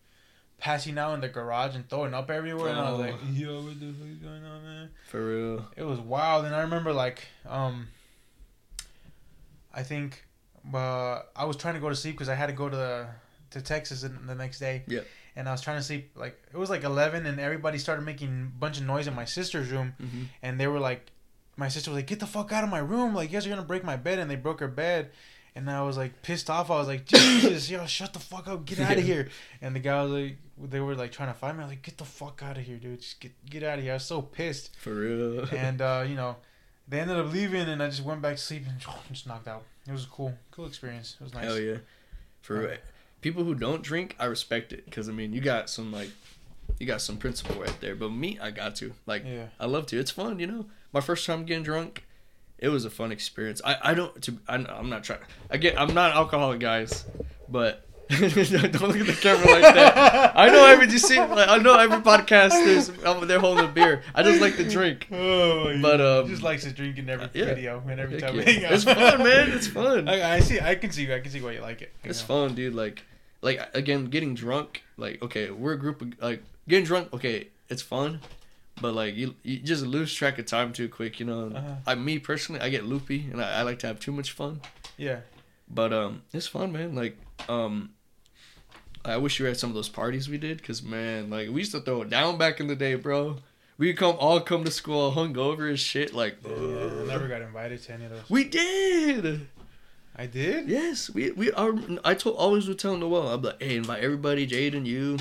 passing 0.58 0.98
out 0.98 1.14
in 1.14 1.20
the 1.20 1.28
garage 1.28 1.74
and 1.76 1.88
throwing 1.88 2.14
up 2.14 2.30
everywhere. 2.30 2.68
And 2.70 2.78
I 2.80 2.90
was 2.90 2.98
Oh. 3.00 3.02
like, 3.02 3.14
"Yo, 3.32 3.62
what 3.62 3.78
the 3.80 3.92
fuck 3.92 4.08
is 4.08 4.18
going 4.18 4.44
on, 4.44 4.62
man?" 4.64 4.90
For 5.06 5.24
real. 5.24 5.66
It 5.76 5.84
was 5.84 5.98
wild. 6.00 6.44
And 6.44 6.54
I 6.54 6.60
remember 6.62 6.92
like, 6.92 7.26
um, 7.46 7.88
I 9.72 9.82
think, 9.82 10.24
uh, 10.74 11.20
I 11.36 11.44
was 11.44 11.56
trying 11.56 11.74
to 11.74 11.80
go 11.80 11.88
to 11.88 11.96
sleep 11.96 12.14
because 12.14 12.28
I 12.28 12.34
had 12.34 12.46
to 12.46 12.52
go 12.52 12.68
to 12.68 12.76
the, 12.76 13.06
to 13.50 13.62
Texas 13.62 14.02
in, 14.02 14.26
the 14.26 14.34
next 14.34 14.58
day. 14.58 14.82
Yeah. 14.86 15.00
And 15.36 15.48
I 15.48 15.52
was 15.52 15.60
trying 15.60 15.76
to 15.78 15.82
sleep 15.84 16.10
like 16.16 16.36
it 16.52 16.56
was 16.56 16.68
like 16.68 16.82
eleven, 16.82 17.24
and 17.24 17.38
everybody 17.38 17.78
started 17.78 18.02
making 18.02 18.52
a 18.56 18.58
bunch 18.58 18.78
of 18.78 18.84
noise 18.86 19.06
in 19.06 19.14
my 19.14 19.24
sister's 19.24 19.70
room, 19.70 19.94
hmm 20.00 20.24
and 20.42 20.58
they 20.58 20.66
were 20.66 20.80
like, 20.80 21.12
my 21.56 21.68
sister 21.68 21.90
was 21.92 21.98
like, 21.98 22.08
"Get 22.08 22.18
the 22.18 22.26
fuck 22.26 22.50
out 22.50 22.64
of 22.64 22.70
my 22.70 22.80
room! 22.80 23.14
Like, 23.14 23.30
you 23.30 23.34
guys 23.34 23.46
are 23.46 23.50
gonna 23.50 23.62
break 23.62 23.84
my 23.84 23.94
bed," 23.96 24.18
and 24.18 24.28
they 24.28 24.34
broke 24.34 24.58
her 24.58 24.66
bed. 24.68 25.10
And 25.58 25.68
I 25.68 25.82
was 25.82 25.96
like 25.96 26.22
pissed 26.22 26.48
off. 26.48 26.70
I 26.70 26.76
was 26.78 26.86
like, 26.86 27.04
Jesus, 27.04 27.68
yo, 27.68 27.84
shut 27.86 28.12
the 28.12 28.20
fuck 28.20 28.46
up, 28.46 28.64
get 28.64 28.78
out 28.78 28.96
of 28.96 29.02
here. 29.02 29.28
And 29.60 29.74
the 29.74 29.80
guy 29.80 30.00
was 30.04 30.12
like, 30.12 30.36
they 30.70 30.78
were 30.78 30.94
like 30.94 31.10
trying 31.10 31.32
to 31.32 31.34
find 31.34 31.56
me. 31.56 31.64
I 31.64 31.66
was 31.66 31.72
like, 31.72 31.82
get 31.82 31.98
the 31.98 32.04
fuck 32.04 32.42
out 32.44 32.56
of 32.56 32.62
here, 32.62 32.76
dude. 32.76 33.00
Just 33.00 33.18
get 33.18 33.32
get 33.44 33.62
out 33.64 33.78
of 33.78 33.84
here. 33.84 33.92
I 33.92 33.96
was 33.96 34.04
so 34.04 34.22
pissed. 34.22 34.76
For 34.78 34.94
real. 34.94 35.46
And 35.52 35.82
uh, 35.82 36.04
you 36.08 36.14
know, 36.14 36.36
they 36.86 37.00
ended 37.00 37.16
up 37.16 37.32
leaving, 37.32 37.68
and 37.68 37.82
I 37.82 37.88
just 37.88 38.04
went 38.04 38.22
back 38.22 38.36
to 38.36 38.40
sleep 38.42 38.62
and 38.68 38.80
just 39.12 39.26
knocked 39.26 39.48
out. 39.48 39.64
It 39.88 39.92
was 39.92 40.04
a 40.04 40.08
cool, 40.08 40.32
cool 40.52 40.66
experience. 40.66 41.16
It 41.20 41.24
was 41.24 41.34
nice. 41.34 41.44
Hell 41.44 41.58
yeah. 41.58 41.78
For 42.40 42.70
Yeah. 42.70 42.76
people 43.20 43.42
who 43.42 43.54
don't 43.56 43.82
drink, 43.82 44.14
I 44.20 44.26
respect 44.26 44.72
it 44.72 44.84
because 44.84 45.08
I 45.08 45.12
mean, 45.12 45.32
you 45.32 45.40
got 45.40 45.68
some 45.68 45.90
like, 45.92 46.10
you 46.78 46.86
got 46.86 47.00
some 47.00 47.16
principle 47.16 47.60
right 47.60 47.80
there. 47.80 47.96
But 47.96 48.10
me, 48.10 48.38
I 48.40 48.52
got 48.52 48.76
to 48.76 48.92
like, 49.06 49.24
Yeah. 49.26 49.46
I 49.58 49.66
love 49.66 49.86
to. 49.86 49.98
It's 49.98 50.12
fun, 50.12 50.38
you 50.38 50.46
know. 50.46 50.66
My 50.92 51.00
first 51.00 51.26
time 51.26 51.44
getting 51.44 51.64
drunk, 51.64 52.04
it 52.58 52.68
was 52.68 52.84
a 52.84 52.90
fun 52.90 53.12
experience. 53.12 53.60
I 53.64 53.76
I 53.82 53.94
don't 53.94 54.20
to 54.22 54.38
I, 54.48 54.56
I'm 54.56 54.88
not 54.90 55.04
trying. 55.04 55.20
Again, 55.50 55.74
I'm 55.78 55.94
not 55.94 56.12
alcoholic, 56.12 56.60
guys, 56.60 57.04
but. 57.48 57.84
don't 58.10 58.22
look 58.22 58.96
at 58.96 59.06
the 59.06 59.18
camera 59.20 59.44
like 59.52 59.74
that. 59.74 60.32
I 60.34 60.48
know 60.48 60.64
every 60.64 60.90
you 60.90 60.96
see, 60.98 61.20
like, 61.20 61.46
I 61.46 61.58
know 61.58 61.78
every 61.78 61.98
podcast 61.98 62.52
there's 62.64 62.88
um, 63.04 63.28
they're 63.28 63.38
holding 63.38 63.66
a 63.66 63.68
beer. 63.68 64.02
I 64.14 64.22
just 64.22 64.40
like 64.40 64.56
to 64.56 64.66
drink. 64.66 65.08
Oh, 65.12 65.78
But, 65.82 66.00
um, 66.00 66.26
just 66.26 66.42
likes 66.42 66.64
to 66.64 66.70
drink 66.72 66.96
in 66.96 67.10
every 67.10 67.28
yeah. 67.34 67.44
video 67.44 67.82
and 67.86 68.00
every 68.00 68.18
Heck 68.18 68.30
time 68.30 68.38
yeah. 68.38 68.44
we 68.46 68.52
hang 68.54 68.64
out. 68.64 68.72
It's 68.72 68.84
fun, 68.84 69.18
man. 69.22 69.50
It's 69.52 69.66
fun. 69.80 70.08
I, 70.08 70.36
I 70.36 70.40
see. 70.40 70.58
I 70.58 70.74
can 70.76 70.90
see. 70.90 71.12
I 71.12 71.20
can 71.20 71.30
see 71.30 71.42
why 71.42 71.50
you 71.52 71.60
like 71.60 71.82
it. 71.82 71.92
you 72.02 72.08
It's 72.08 72.20
know. 72.26 72.46
fun, 72.46 72.54
dude. 72.54 72.74
Like, 72.74 73.02
like 73.42 73.60
again, 73.74 74.06
getting 74.06 74.34
drunk. 74.34 74.84
Like, 74.96 75.20
okay, 75.22 75.50
we're 75.50 75.74
a 75.74 75.78
group 75.78 76.00
of 76.00 76.14
like 76.22 76.42
getting 76.66 76.86
drunk. 76.86 77.12
Okay, 77.12 77.48
it's 77.68 77.82
fun, 77.82 78.20
but 78.80 78.94
like 78.94 79.14
you, 79.14 79.34
you 79.42 79.58
just 79.58 79.84
lose 79.84 80.12
track 80.14 80.38
of 80.38 80.46
time 80.46 80.72
too 80.72 80.88
quick. 80.88 81.20
You 81.20 81.26
know. 81.26 81.52
Uh-huh. 81.54 81.74
I, 81.86 81.94
me 81.94 82.18
personally, 82.18 82.60
I 82.60 82.68
get 82.68 82.84
loopy, 82.84 83.28
and 83.30 83.42
I, 83.42 83.60
I 83.60 83.62
like 83.62 83.78
to 83.80 83.86
have 83.86 84.00
too 84.00 84.12
much 84.12 84.32
fun. 84.32 84.60
Yeah. 84.96 85.20
But 85.70 85.92
um, 85.92 86.22
it's 86.32 86.46
fun, 86.46 86.72
man. 86.72 86.94
Like 86.94 87.18
um, 87.48 87.90
I 89.04 89.16
wish 89.16 89.38
you 89.38 89.44
were 89.44 89.50
at 89.50 89.58
some 89.58 89.70
of 89.70 89.74
those 89.74 89.88
parties 89.88 90.28
we 90.28 90.38
did, 90.38 90.62
cause 90.62 90.82
man, 90.82 91.30
like 91.30 91.48
we 91.50 91.60
used 91.60 91.72
to 91.72 91.80
throw 91.80 92.02
it 92.02 92.10
down 92.10 92.38
back 92.38 92.60
in 92.60 92.66
the 92.66 92.76
day, 92.76 92.94
bro. 92.94 93.36
We 93.76 93.92
come 93.94 94.16
all 94.18 94.40
come 94.40 94.64
to 94.64 94.70
school 94.72 95.12
hungover 95.12 95.72
as 95.72 95.78
shit. 95.78 96.12
Like, 96.12 96.38
Yeah, 96.44 96.52
I 96.52 97.06
never 97.06 97.28
got 97.28 97.42
invited 97.42 97.80
to 97.84 97.92
any 97.92 98.06
of 98.06 98.10
those. 98.10 98.28
we 98.28 98.42
did. 98.44 99.46
I 100.16 100.26
did. 100.26 100.68
Yes, 100.68 101.08
we 101.10 101.30
we 101.30 101.52
are. 101.52 101.74
I 102.04 102.14
told 102.14 102.36
always 102.36 102.66
would 102.66 102.78
tell 102.80 102.96
Noel. 102.96 103.28
I'm 103.28 103.42
like, 103.42 103.62
hey, 103.62 103.76
invite 103.76 104.02
everybody, 104.02 104.46
Jade 104.46 104.74
and 104.74 104.86
you. 104.88 105.18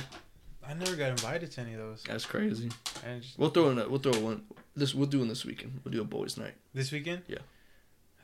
I 0.68 0.74
never 0.74 0.96
got 0.96 1.10
invited 1.12 1.52
to 1.52 1.62
any 1.62 1.74
of 1.74 1.80
those. 1.80 2.04
That's 2.04 2.26
crazy. 2.26 2.70
And 3.06 3.22
just, 3.22 3.38
We'll 3.40 3.50
throw 3.50 3.70
in 3.70 3.80
a, 3.80 3.88
we'll 3.88 4.00
throw 4.00 4.20
one. 4.20 4.44
This 4.76 4.94
we'll 4.94 5.08
do 5.08 5.20
one 5.20 5.28
this 5.30 5.46
weekend. 5.46 5.80
We'll 5.84 5.94
do 5.94 6.02
a 6.02 6.06
boys' 6.06 6.38
night. 6.38 6.54
this 6.74 6.92
weekend. 6.92 7.22
Yeah. 7.28 7.38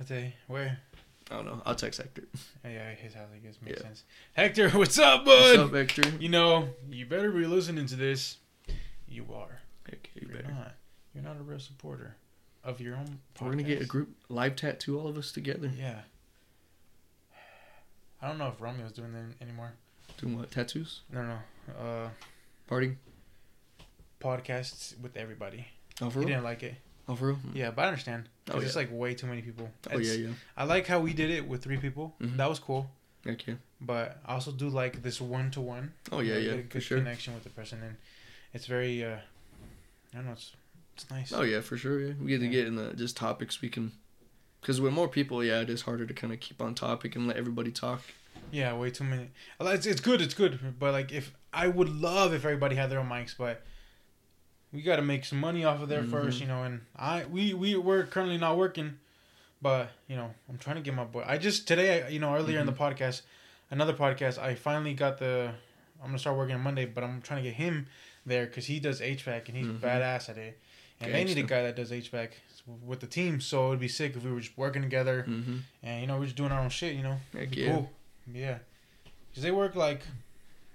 Okay, 0.02 0.36
where. 0.48 0.80
I 1.32 1.36
don't 1.36 1.46
know. 1.46 1.62
I'll 1.66 1.76
text 1.76 2.02
Hector. 2.02 2.24
Yeah, 2.66 2.92
his 2.96 3.14
house. 3.14 3.30
I 3.34 3.38
guess 3.38 3.56
makes 3.64 3.80
Yeah. 3.80 3.88
sense. 3.88 4.04
Hector, 4.34 4.70
what's 4.78 5.00
up, 5.00 5.24
bud? 5.24 5.58
What's 5.58 5.58
up, 5.60 5.74
Hector? 5.74 6.10
You 6.20 6.30
know, 6.30 6.70
you 6.90 7.06
better 7.06 7.32
be 7.32 7.46
listening 7.48 7.86
to 7.88 7.96
this. 7.96 8.38
You 9.08 9.26
are. 9.34 9.62
Heck, 9.90 10.10
you 10.16 10.28
you're 10.28 10.36
better. 10.42 10.54
not. 10.54 10.74
You're 11.16 11.24
not 11.24 11.38
a 11.40 11.44
real 11.44 11.60
supporter 11.60 12.16
of 12.64 12.82
your 12.82 12.96
own. 12.98 13.20
We're 13.40 13.52
gonna 13.52 13.64
get 13.64 13.82
a 13.82 13.86
group 13.86 14.10
live 14.28 14.56
tattoo 14.58 15.00
all 15.00 15.08
of 15.08 15.18
us 15.18 15.32
together. 15.32 15.72
Yeah. 15.78 16.00
I 18.22 18.28
don't 18.28 18.38
know 18.38 18.48
if 18.48 18.60
Romeo's 18.62 18.92
doing 18.94 19.14
that 19.14 19.42
anymore. 19.42 19.74
Doing 20.18 20.38
what? 20.38 20.52
Tattoos? 20.52 21.02
No, 21.12 21.24
no. 21.26 21.38
Uh, 21.78 22.10
Party? 22.68 22.98
podcasts 24.20 24.98
with 25.02 25.18
everybody. 25.18 25.68
Oh 26.02 26.10
for 26.10 26.20
He 26.20 26.26
real? 26.26 26.36
didn't 26.36 26.44
like 26.46 26.64
it. 26.64 26.76
Oh 27.10 27.16
for 27.16 27.28
real? 27.28 27.40
Yeah, 27.54 27.72
but 27.72 27.84
I 27.84 27.88
understand. 27.90 28.30
Oh, 28.50 28.60
It's 28.60 28.74
yeah. 28.74 28.82
like 28.82 28.90
way 28.92 29.14
too 29.14 29.28
many 29.28 29.42
people. 29.42 29.70
Oh 29.92 29.98
yeah, 29.98 30.14
It's- 30.14 30.18
yeah. 30.18 30.30
I 30.56 30.64
like 30.64 30.88
how 30.88 31.00
we 31.02 31.14
did 31.14 31.30
it 31.30 31.46
with 31.48 31.62
three 31.64 31.78
people. 31.78 32.16
Mhm. 32.22 32.38
That 32.38 32.48
was 32.50 32.60
cool. 32.60 32.90
Heck 33.26 33.46
yeah. 33.48 33.56
But 33.82 34.20
I 34.26 34.34
also 34.34 34.52
do 34.52 34.70
like 34.70 35.02
this 35.04 35.20
one 35.20 35.52
to 35.52 35.62
one. 35.62 35.94
Oh 36.12 36.20
yeah, 36.22 36.38
yeah. 36.38 36.56
For 36.56 36.62
good 36.64 36.84
sure. 36.84 36.98
connection 37.00 37.34
with 37.34 37.44
the 37.44 37.50
person, 37.50 37.82
and 37.84 37.98
it's 38.54 38.66
very. 38.66 39.04
uh 39.04 39.18
I 40.14 40.16
don't 40.18 40.26
know. 40.26 40.32
It's 40.34 40.54
it's 40.96 41.10
nice. 41.10 41.34
Oh 41.34 41.42
yeah, 41.42 41.60
for 41.62 41.76
sure. 41.78 42.00
Yeah, 42.00 42.14
we 42.20 42.28
get 42.30 42.40
to 42.40 42.46
Yeah. 42.46 42.52
get 42.52 42.68
in 42.68 42.76
the 42.76 42.94
just 42.94 43.18
topics 43.18 43.62
we 43.62 43.70
can. 43.70 43.92
Because 44.62 44.80
with 44.80 44.94
more 44.94 45.10
people, 45.10 45.44
yeah, 45.44 45.60
it 45.60 45.70
is 45.70 45.82
harder 45.82 46.06
to 46.06 46.14
kind 46.14 46.32
of 46.32 46.40
keep 46.40 46.62
on 46.62 46.74
topic 46.76 47.18
and 47.18 47.28
let 47.28 47.36
everybody 47.36 47.72
talk. 47.72 48.02
Yeah, 48.54 48.74
way 48.76 48.92
too 48.92 49.04
many. 49.04 49.30
It's, 49.60 49.86
it's 49.88 50.00
good, 50.00 50.22
it's 50.22 50.36
good. 50.36 50.60
But 50.78 50.92
like, 50.94 51.12
if 51.12 51.34
I 51.52 51.68
would 51.68 51.90
love 51.90 52.34
if 52.34 52.46
everybody 52.46 52.76
had 52.76 52.90
their 52.92 53.00
own 53.00 53.10
mics, 53.10 53.36
but 53.36 53.64
we 54.72 54.82
got 54.84 54.98
to 54.98 55.02
make 55.02 55.26
some 55.26 55.40
money 55.40 55.66
off 55.66 55.82
of 55.82 55.90
there 55.90 56.04
first, 56.04 56.38
Mhm. 56.38 56.42
you 56.42 56.48
know. 56.48 56.64
And 56.64 56.82
I 56.96 57.26
we 57.26 57.54
we 57.54 57.76
we're 57.76 58.04
currently 58.06 58.38
not 58.38 58.58
working, 58.58 59.00
but 59.62 59.90
you 60.08 60.16
know, 60.16 60.34
I'm 60.50 60.58
trying 60.60 60.76
to 60.78 60.82
get 60.84 60.94
my 60.94 61.04
boy. 61.04 61.24
I 61.26 61.38
just 61.40 61.68
today, 61.68 62.04
I- 62.04 62.08
you 62.10 62.20
know, 62.20 62.36
earlier 62.36 62.60
in 62.60 62.66
the 62.68 62.72
Mm-hmm. 62.74 62.84
podcast, 63.04 63.22
another 63.72 63.94
podcast, 63.94 64.38
I 64.38 64.54
finally 64.56 64.94
got 64.94 65.18
the. 65.18 65.52
I'm 66.00 66.08
gonna 66.10 66.20
start 66.20 66.38
working 66.38 66.56
on 66.56 66.62
Monday, 66.62 66.86
but 66.86 67.04
I'm 67.04 67.22
trying 67.22 67.44
to 67.44 67.50
get 67.50 67.56
him 67.56 67.88
there 68.26 68.46
because 68.46 68.66
he 68.68 68.80
does 68.80 69.02
HVAC 69.02 69.48
and 69.48 69.58
he's 69.58 69.68
Mhm. 69.68 69.80
badass 69.80 70.30
at 70.30 70.38
it. 70.38 70.60
And 71.02 71.14
they 71.14 71.24
need 71.24 71.38
a 71.40 71.44
guy 71.44 71.64
that 71.64 71.76
does 71.76 71.92
HVAC 71.92 72.30
with 72.86 73.00
the 73.00 73.08
team, 73.08 73.42
so 73.42 73.70
it'd 73.70 73.80
be 73.80 73.88
sick 73.88 74.16
if 74.16 74.24
we 74.24 74.32
were 74.32 74.40
just 74.40 74.58
working 74.58 74.82
together 74.84 75.26
Mm-hmm. 75.28 75.58
and 75.82 76.02
you 76.02 76.08
know 76.08 76.18
we're 76.20 76.26
just 76.26 76.38
doing 76.38 76.52
our 76.52 76.62
own 76.62 76.70
shit, 76.70 76.96
you 76.96 77.04
know. 77.04 77.20
Heck 77.34 77.56
yeah. 77.56 77.72
Cool. 77.72 77.92
Yeah. 78.32 78.58
Cause 79.34 79.44
they 79.44 79.52
work 79.52 79.76
like, 79.76 80.02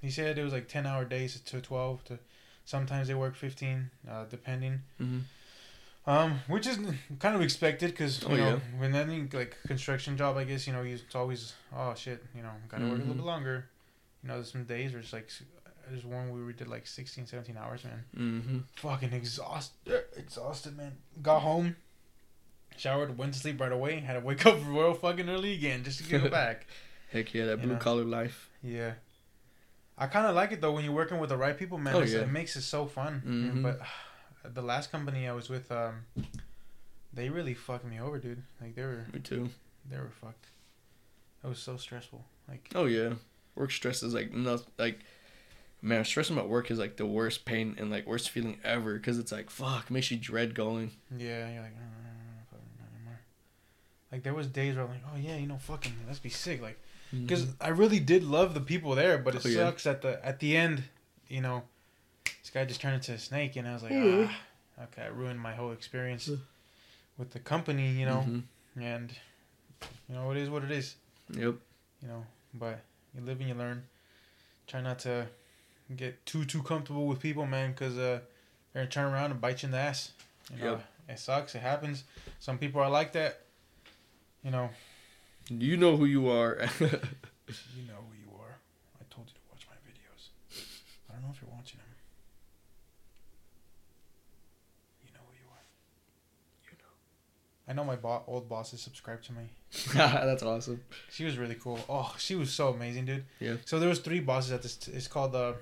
he 0.02 0.10
said 0.10 0.36
it 0.38 0.42
was 0.44 0.52
like 0.52 0.68
ten 0.68 0.86
hour 0.86 1.04
days 1.04 1.38
to 1.40 1.60
twelve 1.60 2.04
to, 2.06 2.18
sometimes 2.64 3.08
they 3.08 3.14
work 3.14 3.36
fifteen, 3.36 3.90
uh, 4.10 4.24
depending. 4.28 4.80
Mm-hmm. 5.00 5.18
Um, 6.10 6.40
which 6.48 6.66
is 6.66 6.78
kind 7.18 7.36
of 7.36 7.42
expected 7.42 7.90
because 7.90 8.22
you 8.22 8.28
Oh, 8.30 8.36
know 8.36 8.48
yeah. 8.54 8.80
when 8.80 8.94
any 8.94 9.28
like 9.32 9.56
construction 9.66 10.16
job, 10.16 10.36
I 10.36 10.44
guess 10.44 10.66
you 10.66 10.72
know 10.72 10.82
it's 10.82 11.14
always 11.14 11.52
oh 11.76 11.94
shit, 11.94 12.24
you 12.34 12.42
know 12.42 12.50
gotta 12.68 12.84
work 12.84 12.94
a 12.94 12.96
little 12.98 13.14
Mhm. 13.14 13.18
bit 13.18 13.26
longer. 13.26 13.66
You 14.22 14.28
know, 14.28 14.34
there's 14.36 14.50
some 14.50 14.64
days 14.64 14.92
where 14.92 15.00
it's 15.00 15.12
like 15.12 15.30
there's 15.90 16.04
one 16.04 16.30
where 16.30 16.44
we 16.44 16.52
did 16.52 16.66
like 16.68 16.86
16, 16.86 17.26
17 17.26 17.56
hours, 17.56 17.84
man. 17.84 18.04
Mm-hmm. 18.16 18.58
Fucking 18.76 19.12
exhausted, 19.12 20.04
exhausted, 20.16 20.76
man. 20.76 20.96
Got 21.22 21.40
home, 21.40 21.76
showered, 22.76 23.16
went 23.16 23.34
to 23.34 23.38
sleep 23.40 23.60
right 23.60 23.70
away. 23.72 24.00
Had 24.00 24.14
to 24.14 24.20
wake 24.20 24.44
up 24.46 24.56
real 24.66 24.94
fucking 24.94 25.28
early 25.28 25.52
again 25.54 25.84
just 25.84 25.98
to 25.98 26.04
get 26.04 26.30
back. 26.40 26.66
Heck 27.10 27.32
yeah, 27.34 27.46
that 27.46 27.62
blue 27.62 27.72
know. 27.72 27.78
collar 27.78 28.04
life. 28.04 28.50
Yeah. 28.62 28.92
I 29.96 30.06
kind 30.06 30.26
of 30.26 30.34
like 30.36 30.52
it 30.52 30.60
though 30.60 30.72
when 30.72 30.84
you're 30.84 30.92
working 30.92 31.18
with 31.18 31.30
the 31.30 31.36
right 31.36 31.56
people, 31.58 31.78
man. 31.78 31.94
Oh, 31.94 32.02
yeah. 32.02 32.18
It 32.20 32.30
makes 32.30 32.54
it 32.56 32.62
so 32.62 32.86
fun. 32.86 33.22
Mhm. 33.26 33.62
But 33.62 33.80
the 34.54 34.62
last 34.62 34.92
company 34.92 35.26
I 35.28 35.32
was 35.32 35.48
with, 35.48 35.72
um, 35.72 36.04
they 37.12 37.28
really 37.30 37.54
fucked 37.54 37.84
me 37.84 37.98
over, 38.00 38.18
dude. 38.18 38.42
Like 38.60 38.74
they 38.76 38.82
were, 38.82 39.06
Me 39.12 39.20
too. 39.20 39.48
they 39.90 39.96
were 39.96 40.10
fucked. 40.20 40.46
It 41.42 41.48
was 41.48 41.58
so 41.58 41.76
stressful. 41.76 42.24
Like 42.48 42.68
Oh 42.74 42.84
yeah, 42.84 43.14
work 43.54 43.70
stress 43.70 44.02
is 44.02 44.14
like 44.14 44.32
no 44.32 44.58
like. 44.78 45.00
Man, 45.80 46.04
stressing 46.04 46.36
about 46.36 46.48
work 46.48 46.72
is 46.72 46.78
like 46.80 46.96
the 46.96 47.06
worst 47.06 47.44
pain 47.44 47.76
and 47.78 47.88
like 47.88 48.04
worst 48.04 48.30
feeling 48.30 48.58
ever 48.64 48.94
because 48.94 49.16
it's 49.16 49.30
like 49.30 49.48
fuck 49.48 49.90
makes 49.92 50.10
you 50.10 50.16
dread 50.16 50.54
going. 50.56 50.90
yeah, 51.16 51.52
you're 51.52 51.62
like, 51.62 51.70
"Uh, 51.76 52.42
fucking 52.50 52.66
not 52.80 52.88
anymore. 52.96 53.20
Like 54.10 54.24
there 54.24 54.34
was 54.34 54.48
days 54.48 54.74
where 54.74 54.84
I'm 54.84 54.90
like, 54.90 55.02
oh 55.12 55.16
yeah, 55.16 55.36
you 55.36 55.46
know, 55.46 55.56
fucking 55.58 55.92
let's 56.06 56.18
be 56.18 56.30
sick, 56.30 56.60
like. 56.60 56.80
Because 57.12 57.46
Mhm. 57.46 57.54
I 57.60 57.68
really 57.68 58.00
did 58.00 58.22
love 58.24 58.54
the 58.54 58.60
people 58.60 58.94
there, 58.94 59.18
but 59.18 59.34
it 59.34 59.44
Oh, 59.44 59.48
yeah. 59.48 59.56
sucks 59.66 59.86
at 59.86 60.02
the 60.02 60.24
at 60.24 60.40
the 60.40 60.56
end. 60.56 60.84
You 61.28 61.40
know, 61.40 61.64
this 62.24 62.50
guy 62.52 62.64
just 62.64 62.80
turned 62.80 62.94
into 62.96 63.12
a 63.12 63.18
snake, 63.18 63.56
and 63.56 63.66
I 63.68 63.74
was 63.74 63.82
like, 63.82 63.92
Mhm. 63.92 64.28
ah, 64.30 64.82
okay, 64.84 65.02
I 65.02 65.06
ruined 65.08 65.40
my 65.40 65.54
whole 65.54 65.72
experience 65.72 66.30
with 67.16 67.30
the 67.32 67.40
company. 67.40 67.90
You 67.92 68.06
know, 68.06 68.20
Mhm. 68.26 68.42
and 68.82 69.12
you 70.08 70.14
know 70.14 70.30
it 70.30 70.36
is 70.38 70.48
what 70.50 70.64
it 70.64 70.70
is. 70.70 70.96
Yep. 71.30 71.56
You 72.02 72.08
know, 72.08 72.26
but 72.54 72.80
you 73.14 73.20
live 73.22 73.40
and 73.40 73.48
you 73.48 73.54
learn. 73.54 73.86
Try 74.66 74.80
not 74.82 74.98
to 75.00 75.28
get 75.96 76.24
too 76.26 76.44
too 76.44 76.62
comfortable 76.62 77.06
with 77.06 77.20
people, 77.20 77.46
man, 77.46 77.72
because 77.72 77.96
uh, 77.96 78.20
they're 78.72 78.82
gonna 78.82 78.86
turn 78.90 79.12
around 79.12 79.30
and 79.32 79.40
bite 79.40 79.62
you 79.62 79.66
in 79.68 79.70
the 79.72 79.78
ass. 79.78 80.12
You 80.50 80.58
know, 80.58 80.70
Yep. 80.72 80.86
it 81.08 81.18
sucks. 81.18 81.54
It 81.54 81.60
happens. 81.60 82.04
Some 82.38 82.58
people 82.58 82.80
are 82.82 82.90
like 82.90 83.12
that. 83.12 83.40
You 84.44 84.50
know, 84.50 84.70
You 85.48 85.76
know 85.76 85.96
who 85.96 86.04
you 86.04 86.28
are. 86.28 86.68
You 87.74 87.84
know 87.88 87.94
who 88.06 88.14
you 88.14 88.30
are. 88.38 88.58
I 89.00 89.04
told 89.08 89.26
you 89.28 89.32
to 89.32 89.40
watch 89.50 89.66
my 89.70 89.76
videos. 89.90 90.28
I 91.08 91.14
don't 91.14 91.22
know 91.22 91.30
if 91.34 91.40
you're 91.40 91.50
watching 91.50 91.78
them. 91.78 91.86
You 95.02 95.12
know 95.14 95.20
who 95.26 95.32
you 95.34 95.48
are. 95.50 95.64
You 96.70 96.76
know. 96.78 96.92
I 97.66 97.72
know 97.72 97.84
my 97.84 97.96
bo- 97.96 98.24
old 98.26 98.46
boss 98.46 98.74
is 98.74 98.82
subscribed 98.82 99.24
to 99.26 99.32
me. 99.32 99.44
That's 99.94 100.42
awesome. 100.42 100.82
She 101.10 101.24
was 101.24 101.38
really 101.38 101.54
cool. 101.54 101.78
Oh, 101.88 102.14
she 102.18 102.34
was 102.34 102.50
so 102.52 102.68
amazing, 102.68 103.06
dude. 103.06 103.24
Yeah. 103.40 103.54
So 103.64 103.78
there 103.78 103.88
was 103.88 104.00
three 104.00 104.20
bosses 104.20 104.52
at 104.52 104.60
this. 104.62 104.86
it's 104.88 105.08
called 105.08 105.32
the. 105.32 105.54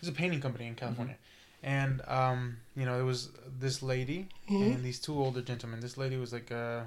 it's 0.00 0.08
a 0.08 0.12
painting 0.12 0.42
company 0.42 0.66
in 0.66 0.74
California, 0.74 1.16
and 1.62 2.02
um, 2.06 2.58
you 2.76 2.84
know, 2.84 3.00
it 3.00 3.04
was 3.04 3.30
this 3.58 3.82
lady 3.82 4.28
and 4.48 4.82
these 4.84 4.98
two 5.00 5.18
older 5.18 5.40
gentlemen. 5.40 5.80
This 5.80 5.96
lady 5.96 6.18
was 6.18 6.34
like 6.34 6.52
uh, 6.52 6.82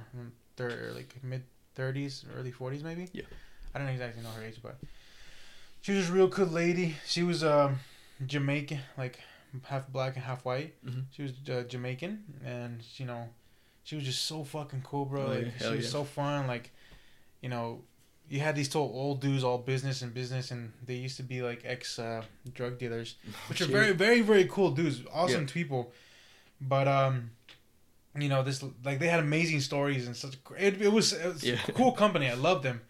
thir- 0.55 0.91
like 0.95 1.15
mid 1.23 1.43
thirties, 1.75 2.25
early 2.37 2.51
forties, 2.51 2.83
maybe. 2.83 3.09
Yeah. 3.13 3.23
I 3.73 3.79
don't 3.79 3.87
exactly 3.87 4.21
know 4.23 4.29
her 4.31 4.43
age, 4.43 4.59
but 4.61 4.77
she 5.81 5.93
was 5.93 6.09
a 6.09 6.13
real 6.13 6.27
good 6.27 6.51
lady. 6.51 6.95
She 7.05 7.23
was 7.23 7.43
um, 7.43 7.79
Jamaican, 8.25 8.79
like 8.97 9.19
half 9.63 9.87
black 9.91 10.15
and 10.15 10.23
half 10.23 10.45
white. 10.45 10.73
Mhm. 10.85 11.05
She 11.11 11.23
was 11.23 11.31
uh, 11.49 11.63
Jamaican, 11.67 12.23
and 12.45 12.81
you 12.97 13.05
know, 13.05 13.29
she 13.83 13.95
was 13.95 14.05
just 14.05 14.25
so 14.25 14.43
fucking 14.43 14.81
cool, 14.83 15.05
bro. 15.05 15.23
Oh, 15.25 15.27
like 15.29 15.53
she 15.59 15.67
was 15.75 15.85
yeah. 15.85 15.89
so 15.91 16.03
fun. 16.03 16.47
Like 16.47 16.71
you 17.41 17.49
know, 17.49 17.81
you 18.29 18.39
had 18.39 18.55
these 18.55 18.69
total 18.69 18.91
old 18.95 19.21
dudes, 19.21 19.43
all 19.43 19.57
business 19.57 20.01
and 20.03 20.13
business, 20.13 20.51
and 20.51 20.71
they 20.85 20.95
used 20.95 21.17
to 21.17 21.23
be 21.23 21.41
like 21.41 21.61
ex 21.65 21.97
uh, 21.99 22.23
drug 22.53 22.77
dealers, 22.77 23.15
which 23.49 23.59
are 23.61 23.65
very, 23.65 23.91
very, 23.91 24.21
very 24.21 24.45
cool 24.45 24.71
dudes, 24.71 25.01
awesome 25.11 25.41
Yeah. 25.47 25.53
people. 25.53 25.91
But 26.61 26.87
um, 26.87 27.31
you 28.17 28.29
know, 28.29 28.43
this 28.43 28.63
like 28.83 28.99
they 28.99 29.07
had 29.07 29.19
amazing 29.19 29.59
stories 29.61 30.05
and 30.07 30.15
such. 30.15 30.35
It, 30.57 30.81
it 30.81 30.91
was, 30.91 31.13
it 31.13 31.25
was 31.33 31.43
Yeah. 31.43 31.57
a 31.67 31.71
cool 31.71 31.91
company. 31.93 32.29
I 32.29 32.33
loved 32.35 32.63
them, 32.63 32.81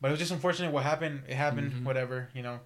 but 0.00 0.08
it 0.08 0.10
was 0.12 0.20
just 0.20 0.32
unfortunate 0.32 0.72
what 0.72 0.82
happened. 0.82 1.22
It 1.28 1.34
happened, 1.34 1.72
Mhm. 1.72 1.84
whatever. 1.84 2.28
You 2.34 2.42
know, 2.42 2.60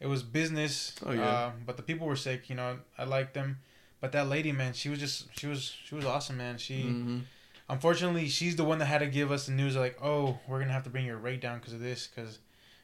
it 0.00 0.06
was 0.06 0.22
business. 0.22 0.94
Oh, 1.04 1.12
yeah. 1.12 1.22
Uh, 1.28 1.52
but 1.64 1.76
the 1.76 1.82
people 1.82 2.06
were 2.06 2.16
sick. 2.16 2.50
You 2.50 2.56
know, 2.56 2.78
I 2.98 3.04
liked 3.04 3.34
them. 3.34 3.58
But 4.00 4.12
that 4.12 4.28
lady, 4.28 4.52
man, 4.52 4.74
she 4.74 4.88
was 4.90 4.98
just 4.98 5.26
she 5.38 5.46
was 5.46 5.62
she 5.86 5.94
was 5.94 6.04
awesome, 6.04 6.36
man. 6.36 6.58
She 6.58 6.82
Mhm. 6.84 7.22
unfortunately 7.68 8.28
she's 8.28 8.56
the 8.56 8.64
one 8.64 8.78
that 8.78 8.86
had 8.86 8.98
to 8.98 9.06
give 9.06 9.32
us 9.32 9.46
the 9.46 9.52
news 9.52 9.76
like, 9.76 9.98
oh, 10.02 10.38
we're 10.46 10.60
gonna 10.60 10.72
have 10.72 10.84
to 10.84 10.90
bring 10.90 11.06
your 11.06 11.16
rate 11.16 11.40
down 11.40 11.58
because 11.58 11.72
of 11.72 11.80
this. 11.80 12.06
Because 12.14 12.38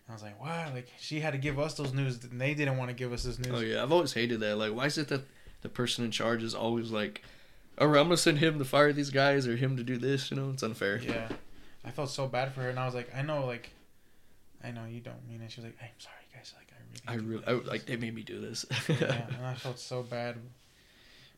I 0.09 0.13
was 0.15 0.23
like, 0.23 0.41
wow, 0.43 0.71
like 0.75 0.89
she 0.99 1.21
had 1.21 1.33
to 1.33 1.39
give 1.39 1.59
us 1.59 1.75
those 1.75 1.93
news, 1.93 2.23
and 2.25 2.41
they 2.41 2.55
didn't 2.55 2.77
want 2.79 2.89
to 2.91 2.95
give 2.95 3.13
us 3.13 3.23
this 3.25 3.39
news. 3.39 3.53
Oh 3.55 3.61
yeah, 3.61 3.83
I've 3.83 3.93
always 3.93 4.13
hated 4.15 4.41
that. 4.41 4.57
Like, 4.57 4.73
why 4.75 4.87
is 4.87 4.99
it 4.99 5.09
that 5.09 5.23
the 5.61 5.69
person 5.69 6.05
in 6.05 6.11
charge 6.11 6.43
is 6.43 6.55
always 6.55 6.91
like, 6.91 7.23
"All 7.83 7.89
right, 7.89 8.01
I'm 8.01 8.07
gonna 8.07 8.17
send 8.17 8.39
him 8.39 8.59
to 8.59 8.65
fire 8.65 8.93
these 8.93 9.11
guys 9.11 9.47
or 9.49 9.57
him 9.57 9.77
to 9.77 9.83
do 9.83 9.97
this"? 9.99 10.31
You 10.31 10.37
know, 10.37 10.51
it's 10.51 10.63
unfair. 10.63 10.99
Yeah, 10.99 11.29
I 11.85 11.91
felt 11.91 12.11
so 12.11 12.29
bad 12.29 12.53
for 12.55 12.61
her, 12.63 12.71
and 12.71 12.79
I 12.79 12.87
was 12.87 12.95
like, 12.95 13.15
I 13.15 13.23
know, 13.23 13.45
like, 13.45 13.71
I 14.63 14.71
know 14.71 14.85
you 14.87 15.01
don't 15.01 15.27
mean 15.29 15.43
it. 15.43 15.51
She 15.51 15.61
was 15.61 15.67
like, 15.67 15.79
I'm 15.83 15.89
sorry, 15.99 16.15
guys. 16.33 16.55
Like, 16.57 16.69
I 17.09 17.15
really, 17.15 17.45
I 17.45 17.51
really, 17.51 17.63
like 17.65 17.67
I, 17.67 17.71
like 17.73 17.87
they 17.87 17.97
made 17.97 18.15
me 18.15 18.23
do 18.23 18.41
this. 18.41 18.65
yeah, 18.89 19.27
and 19.37 19.47
I 19.47 19.55
felt 19.55 19.79
so 19.79 20.03
bad. 20.03 20.37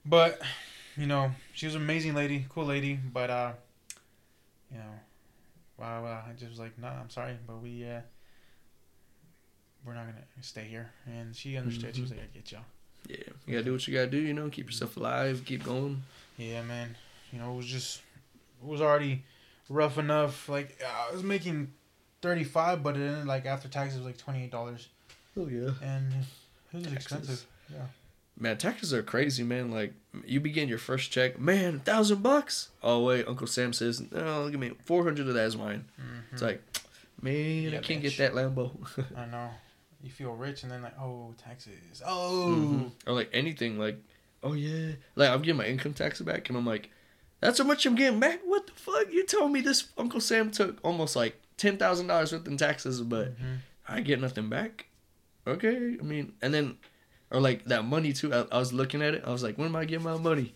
But, 0.05 0.41
you 0.97 1.07
know, 1.07 1.31
she 1.55 1.65
was 1.67 1.75
an 1.75 1.81
amazing 1.83 2.15
lady, 2.15 2.45
cool 2.51 2.67
lady. 2.67 2.99
But, 3.13 3.31
uh, 3.31 3.53
you 4.71 4.77
know, 4.77 4.85
wow, 5.79 6.05
uh, 6.05 6.29
I 6.29 6.33
just 6.37 6.51
was 6.51 6.59
like, 6.59 6.79
nah, 6.79 6.91
I'm 6.91 7.09
sorry, 7.09 7.39
but 7.47 7.63
we, 7.63 7.89
uh, 7.89 8.01
we're 9.87 9.95
not 9.95 10.05
gonna 10.05 10.25
stay 10.43 10.65
here. 10.65 10.91
And 11.07 11.35
she 11.35 11.57
understood. 11.57 11.97
She 11.97 12.03
was 12.03 12.11
like, 12.11 12.21
I 12.21 12.37
get 12.37 12.53
y'all. 12.53 12.63
yeah, 13.09 13.17
you 13.47 13.53
gotta 13.53 13.65
do 13.65 13.73
what 13.73 13.89
you 13.89 13.95
gotta 13.95 14.11
do. 14.11 14.19
You 14.19 14.35
know, 14.35 14.51
keep 14.51 14.67
yourself 14.67 14.99
alive, 14.99 15.43
keep 15.47 15.65
going. 15.65 16.03
Yeah, 16.37 16.63
man. 16.63 16.97
You 17.33 17.39
know, 17.41 17.53
it 17.53 17.57
was 17.57 17.67
just, 17.67 18.01
it 18.63 18.67
was 18.67 18.81
already 18.81 19.25
rough 19.69 19.99
enough. 19.99 20.49
Like, 20.49 20.83
I 20.85 21.13
was 21.13 21.23
making 21.23 21.73
35 22.23 22.83
but 22.83 22.95
then, 22.97 23.27
like, 23.27 23.47
after 23.47 23.69
taxes, 23.69 23.99
it 24.01 24.05
was 24.05 24.07
like 24.07 24.51
$28. 24.51 24.87
Oh 25.37 25.49
yeah. 25.49 25.71
And 25.83 26.13
it 26.13 26.77
was 26.77 26.83
Taxes. 26.85 26.93
expensive. 26.93 27.47
Yeah. 27.73 27.87
Man, 28.39 28.57
taxes 28.59 28.93
are 28.93 29.03
crazy, 29.03 29.43
man. 29.45 29.71
Like 29.71 29.93
you 30.25 30.41
begin 30.41 30.69
your 30.69 30.79
first 30.79 31.11
check, 31.13 31.39
man, 31.41 31.81
thousand 31.81 32.23
bucks. 32.23 32.71
Oh 32.83 33.03
wait, 33.05 33.27
Uncle 33.29 33.47
Sam 33.47 33.73
says, 33.73 34.01
no, 34.13 34.49
give 34.49 34.59
me 34.61 34.73
four 34.85 35.03
hundred 35.05 35.29
of 35.29 35.35
that 35.35 35.47
is 35.47 35.57
mine. 35.57 35.85
Mhm. 36.01 36.33
It's 36.33 36.43
like, 36.43 36.63
man, 37.23 37.63
Yeah, 37.73 37.79
I 37.79 37.83
can't 37.83 38.01
bitch. 38.01 38.17
get 38.17 38.19
that 38.19 38.33
Lambo. 38.35 38.71
I 39.17 39.27
know. 39.27 39.51
You 40.03 40.11
feel 40.11 40.33
rich 40.35 40.63
and 40.65 40.71
then 40.73 40.83
like, 40.83 40.99
oh, 41.01 41.33
taxes. 41.39 42.03
Oh. 42.05 42.55
Mhm. 42.57 42.91
Or 43.07 43.13
like 43.15 43.31
anything, 43.33 43.79
like, 43.79 43.99
oh 44.45 44.53
yeah, 44.53 44.93
like 45.17 45.31
I'm 45.31 45.43
getting 45.43 45.57
my 45.59 45.67
income 45.67 45.95
tax 45.95 46.21
back, 46.21 46.49
and 46.49 46.57
I'm 46.57 46.65
like, 46.67 46.91
that's 47.41 47.59
how 47.59 47.65
much 47.65 47.85
I'm 47.87 47.97
getting 47.97 48.21
back. 48.21 48.41
What 48.45 48.67
the 48.69 48.73
fuck? 48.75 49.13
You 49.13 49.27
told 49.27 49.51
me 49.51 49.61
this 49.61 49.89
Uncle 49.99 50.21
Sam 50.21 50.51
took 50.53 50.79
almost 50.85 51.17
like 51.17 51.41
ten 51.57 51.77
thousand 51.77 52.07
dollars 52.07 52.33
worth 52.33 52.47
in 52.47 52.57
taxes, 52.57 53.01
but 53.01 53.37
Mhm. 53.41 53.59
I 53.89 54.01
get 54.01 54.21
nothing 54.21 54.49
back. 54.49 54.87
Okay, 55.47 55.97
I 56.01 56.03
mean, 56.03 56.35
and 56.41 56.55
then, 56.55 56.79
or 57.31 57.41
like 57.41 57.65
that 57.67 57.85
money 57.85 58.13
too. 58.13 58.33
I, 58.33 58.47
I 58.53 58.59
was 58.59 58.73
looking 58.73 59.03
at 59.03 59.15
it. 59.15 59.25
I 59.27 59.31
was 59.33 59.43
like, 59.43 59.59
when 59.59 59.69
am 59.69 59.77
I 59.77 59.85
getting 59.85 60.05
my 60.05 60.17
money? 60.17 60.55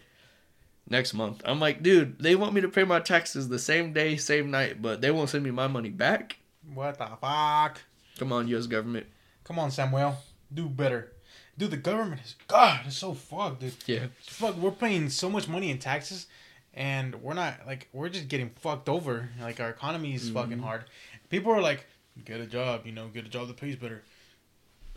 Next 0.90 1.12
month. 1.12 1.42
I'm 1.44 1.61
like, 1.61 1.83
dude, 1.83 2.18
they 2.18 2.35
want 2.35 2.55
me 2.55 2.62
to 2.62 2.68
pay 2.68 2.85
my 2.85 3.01
taxes 3.01 3.48
the 3.51 3.59
same 3.59 3.92
day, 3.92 4.16
same 4.16 4.51
night, 4.51 4.81
but 4.81 5.03
they 5.03 5.11
won't 5.11 5.29
send 5.29 5.44
me 5.44 5.51
my 5.51 5.66
money 5.66 5.90
back. 5.90 6.38
What 6.72 6.96
the 6.98 7.07
fuck? 7.20 7.81
Come 8.18 8.33
on, 8.33 8.48
U.S. 8.48 8.66
government. 8.66 9.07
Come 9.44 9.59
on, 9.59 9.70
Samuel. 9.70 10.16
Do 10.53 10.66
better. 10.68 11.12
Dude, 11.59 11.73
the 11.73 11.77
government 11.77 12.21
is 12.25 12.37
God. 12.47 12.83
It's 12.87 12.97
so 12.97 13.12
fucked, 13.14 13.61
dude. 13.61 13.75
Yeah. 13.87 14.07
Fuck, 14.23 14.57
we're 14.57 14.71
paying 14.71 15.11
so 15.11 15.29
much 15.29 15.49
money 15.49 15.71
in 15.71 15.79
taxes, 15.79 16.27
and 16.73 17.16
we're 17.16 17.35
not 17.35 17.66
like 17.66 17.88
we're 17.92 18.09
just 18.09 18.29
getting 18.29 18.51
fucked 18.51 18.88
over. 18.88 19.29
Like 19.40 19.59
our 19.61 19.68
economy 19.71 20.14
is 20.14 20.31
fucking 20.31 20.59
Mhm. 20.59 20.62
hard. 20.62 20.85
People 21.31 21.53
are 21.53 21.61
like, 21.61 21.85
get 22.25 22.40
a 22.40 22.47
job, 22.47 22.87
you 22.87 22.92
know, 22.92 23.09
get 23.09 23.27
a 23.27 23.29
job 23.29 23.49
that 23.49 23.57
pays 23.57 23.75
better. 23.77 24.03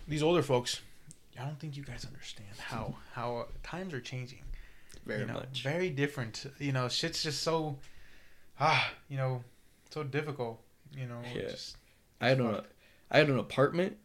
These 0.08 0.22
older 0.24 0.44
folks, 0.44 0.82
I 1.40 1.46
don't 1.46 1.60
think 1.60 1.76
you 1.76 1.84
guys 1.84 2.06
understand 2.06 2.50
how 2.60 2.96
how 3.14 3.48
times 3.64 3.94
are 3.94 4.02
changing. 4.02 4.44
Very 5.06 5.22
you 5.22 5.26
know, 5.26 5.34
much. 5.34 5.64
Very 5.64 5.90
different. 5.90 6.46
You 6.60 6.74
know, 6.74 6.88
shit's 6.90 7.24
just 7.24 7.42
so, 7.42 7.80
ah, 8.60 8.94
you 9.10 9.18
know, 9.18 9.44
so 9.90 10.04
difficult. 10.04 10.62
You 10.96 11.08
know, 11.08 11.22
Yeah. 11.34 11.50
just 11.50 11.78
I 12.20 12.30
had 12.30 12.40
an. 12.40 12.62
I 13.10 13.18
had 13.18 13.30
an 13.30 13.40
apartment, 13.40 13.98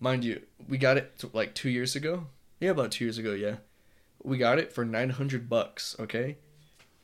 mind 0.00 0.24
you. 0.24 0.42
We 0.68 0.78
got 0.78 0.96
it 0.96 1.24
like 1.32 1.54
two 1.54 1.70
years 1.70 1.96
ago. 1.96 2.26
Yeah, 2.60 2.70
about 2.70 2.92
two 2.92 3.04
years 3.04 3.18
ago. 3.18 3.32
Yeah, 3.32 3.56
we 4.22 4.38
got 4.38 4.58
it 4.58 4.72
for 4.72 4.84
nine 4.84 5.10
hundred 5.10 5.48
bucks. 5.48 5.96
Okay, 5.98 6.36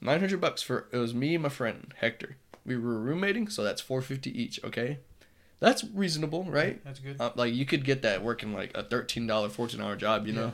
nine 0.01 0.21
hundred 0.21 0.41
bucks 0.41 0.63
for 0.63 0.89
it 0.93 0.99
was 0.99 1.15
me 1.15 1.35
and 1.35 1.43
my 1.43 1.49
friend 1.49 1.93
Hector. 1.97 2.37
We 2.67 2.77
were 2.77 2.99
roommating, 2.99 3.49
so 3.49 3.63
that's 3.63 3.81
four 3.81 4.03
fifty 4.03 4.31
each. 4.41 4.59
Okay, 4.65 4.99
that's 5.61 5.85
reasonable, 5.85 6.45
right? 6.45 6.83
That's 6.85 7.01
good. 7.01 7.21
Uh, 7.21 7.33
like 7.35 7.55
you 7.55 7.67
could 7.67 7.85
get 7.85 8.03
that 8.03 8.23
working 8.23 8.53
like 8.53 8.77
a 8.77 8.83
thirteen 8.83 9.27
dollar, 9.27 9.49
fourteen 9.49 9.81
hour 9.81 9.97
job. 9.97 10.27
You 10.27 10.33
know. 10.33 10.53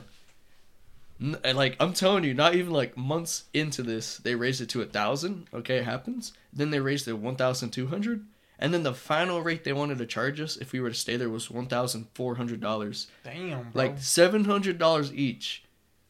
And 1.43 1.55
like 1.55 1.75
I'm 1.79 1.93
telling 1.93 2.23
you, 2.23 2.33
not 2.33 2.55
even 2.55 2.73
like 2.73 2.97
months 2.97 3.43
into 3.53 3.83
this, 3.83 4.17
they 4.17 4.33
raised 4.33 4.59
it 4.59 4.69
to 4.69 4.81
a 4.81 4.85
thousand. 4.85 5.47
Okay, 5.53 5.77
it 5.77 5.85
happens. 5.85 6.33
Then 6.51 6.71
they 6.71 6.79
raised 6.79 7.07
it 7.07 7.13
one 7.13 7.35
thousand 7.35 7.69
two 7.69 7.87
hundred, 7.87 8.25
and 8.61 8.73
then 8.73 8.83
the 8.83 8.93
final 8.93 9.41
rate 9.41 9.63
they 9.65 9.73
wanted 9.73 9.97
to 9.97 10.05
charge 10.05 10.39
us 10.39 10.55
if 10.55 10.71
we 10.71 10.79
were 10.79 10.89
to 10.89 10.95
stay 10.95 11.17
there 11.17 11.29
was 11.29 11.49
one 11.51 11.65
thousand 11.67 12.07
four 12.13 12.35
hundred 12.35 12.61
dollars. 12.61 13.07
Damn, 13.23 13.71
bro. 13.71 13.83
Like 13.83 13.99
seven 13.99 14.45
hundred 14.45 14.77
dollars 14.77 15.11
each. 15.13 15.63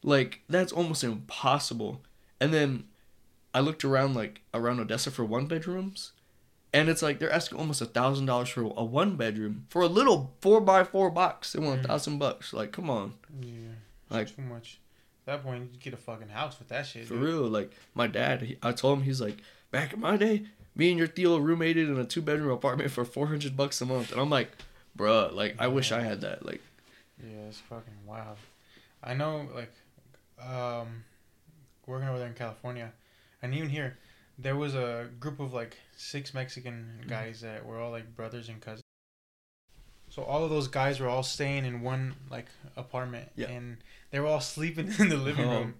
Like 0.04 0.40
that's 0.48 0.72
almost 0.72 1.02
impossible. 1.02 2.02
And 2.40 2.52
then 2.52 2.84
I 3.54 3.60
looked 3.60 3.84
around 3.84 4.14
like 4.14 4.42
around 4.54 4.80
Odessa 4.80 5.10
for 5.10 5.24
one 5.24 5.46
bedrooms, 5.46 6.12
and 6.72 6.88
it's 6.88 7.02
like 7.02 7.18
they're 7.18 7.30
asking 7.32 7.58
almost 7.58 7.80
a 7.80 7.86
thousand 7.86 8.26
dollars 8.26 8.48
for 8.50 8.62
a 8.62 8.84
one 8.84 9.16
bedroom 9.16 9.66
for 9.68 9.82
a 9.82 9.86
little 9.86 10.34
four 10.40 10.60
by 10.60 10.84
four 10.84 11.10
box. 11.10 11.52
They 11.52 11.60
want 11.60 11.80
a 11.80 11.82
Mhm. 11.84 11.86
thousand 11.86 12.18
bucks. 12.18 12.52
Like 12.52 12.72
come 12.72 12.90
on, 12.90 13.14
yeah, 13.40 13.68
like 14.10 14.34
too 14.34 14.42
much. 14.42 14.78
At 15.26 15.36
that 15.38 15.44
point, 15.44 15.70
you 15.72 15.78
get 15.78 15.94
a 15.94 15.96
fucking 15.96 16.30
house 16.30 16.58
with 16.58 16.66
that 16.68 16.84
shit. 16.86 17.06
for 17.06 17.14
dude. 17.14 17.22
real. 17.22 17.42
Like 17.48 17.70
my 17.94 18.08
dad, 18.08 18.42
he, 18.42 18.56
I 18.62 18.72
told 18.72 18.98
him 18.98 19.04
he's 19.04 19.20
like 19.20 19.36
back 19.70 19.92
in 19.92 20.00
my 20.00 20.16
day, 20.16 20.46
me 20.74 20.90
and 20.90 20.98
your 20.98 21.08
tío 21.08 21.42
roommated 21.42 21.88
in 21.88 21.98
a 21.98 22.04
two 22.04 22.22
bedroom 22.22 22.50
apartment 22.50 22.90
for 22.90 23.04
four 23.04 23.26
hundred 23.28 23.56
bucks 23.56 23.80
a 23.80 23.86
month, 23.86 24.12
and 24.12 24.20
I'm 24.20 24.30
like, 24.30 24.50
bruh, 24.96 25.32
like 25.34 25.56
I 25.58 25.68
wish 25.68 25.92
I 25.92 26.00
had 26.02 26.20
that. 26.22 26.44
Like 26.46 26.62
Yeah, 27.22 27.46
it's 27.48 27.58
fucking 27.60 28.06
wild. 28.06 28.36
I 29.04 29.14
know, 29.14 29.48
like, 29.54 29.72
um, 30.40 31.04
working 31.86 32.08
over 32.08 32.18
there 32.18 32.28
in 32.28 32.34
California, 32.34 32.92
and 33.42 33.52
even 33.54 33.68
here, 33.68 33.98
there 34.38 34.56
was 34.56 34.74
a 34.74 35.08
group 35.20 35.40
of 35.40 35.52
like 35.52 35.76
six 35.96 36.32
Mexican 36.34 36.98
Mm-hmm. 37.00 37.08
guys 37.10 37.40
that 37.40 37.66
were 37.66 37.78
all 37.80 37.90
like 37.90 38.14
brothers 38.16 38.48
and 38.48 38.60
cousins. 38.60 38.82
So 40.08 40.22
all 40.22 40.44
of 40.44 40.50
those 40.50 40.68
guys 40.68 41.00
were 41.00 41.08
all 41.08 41.22
staying 41.22 41.64
in 41.64 41.80
one 41.82 42.14
like 42.30 42.46
apartment, 42.76 43.28
Yeah. 43.36 43.48
and 43.48 43.78
they 44.10 44.20
were 44.20 44.26
all 44.26 44.40
sleeping 44.40 44.92
in 44.98 45.08
the 45.08 45.16
living 45.16 45.46
oh, 45.48 45.50
room. 45.60 45.74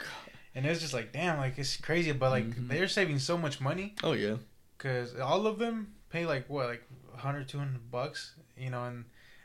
And 0.54 0.66
it 0.66 0.68
was 0.68 0.80
just 0.80 0.92
like, 0.94 1.12
damn, 1.12 1.38
like 1.38 1.58
it's 1.58 1.76
crazy, 1.76 2.12
but 2.12 2.30
like 2.30 2.44
Mhm. 2.46 2.68
they're 2.68 2.88
saving 2.88 3.18
so 3.18 3.36
much 3.38 3.60
money 3.60 3.94
oh 4.02 4.12
yeah, 4.12 4.36
because 4.82 5.18
all 5.18 5.46
of 5.46 5.58
them 5.58 5.92
pay 6.10 6.26
like 6.26 6.48
what, 6.48 6.66
like 6.66 6.82
100, 7.10 7.48
200 7.48 7.90
bucks, 7.90 8.34
you 8.56 8.70
know, 8.70 8.84
and 8.84 9.04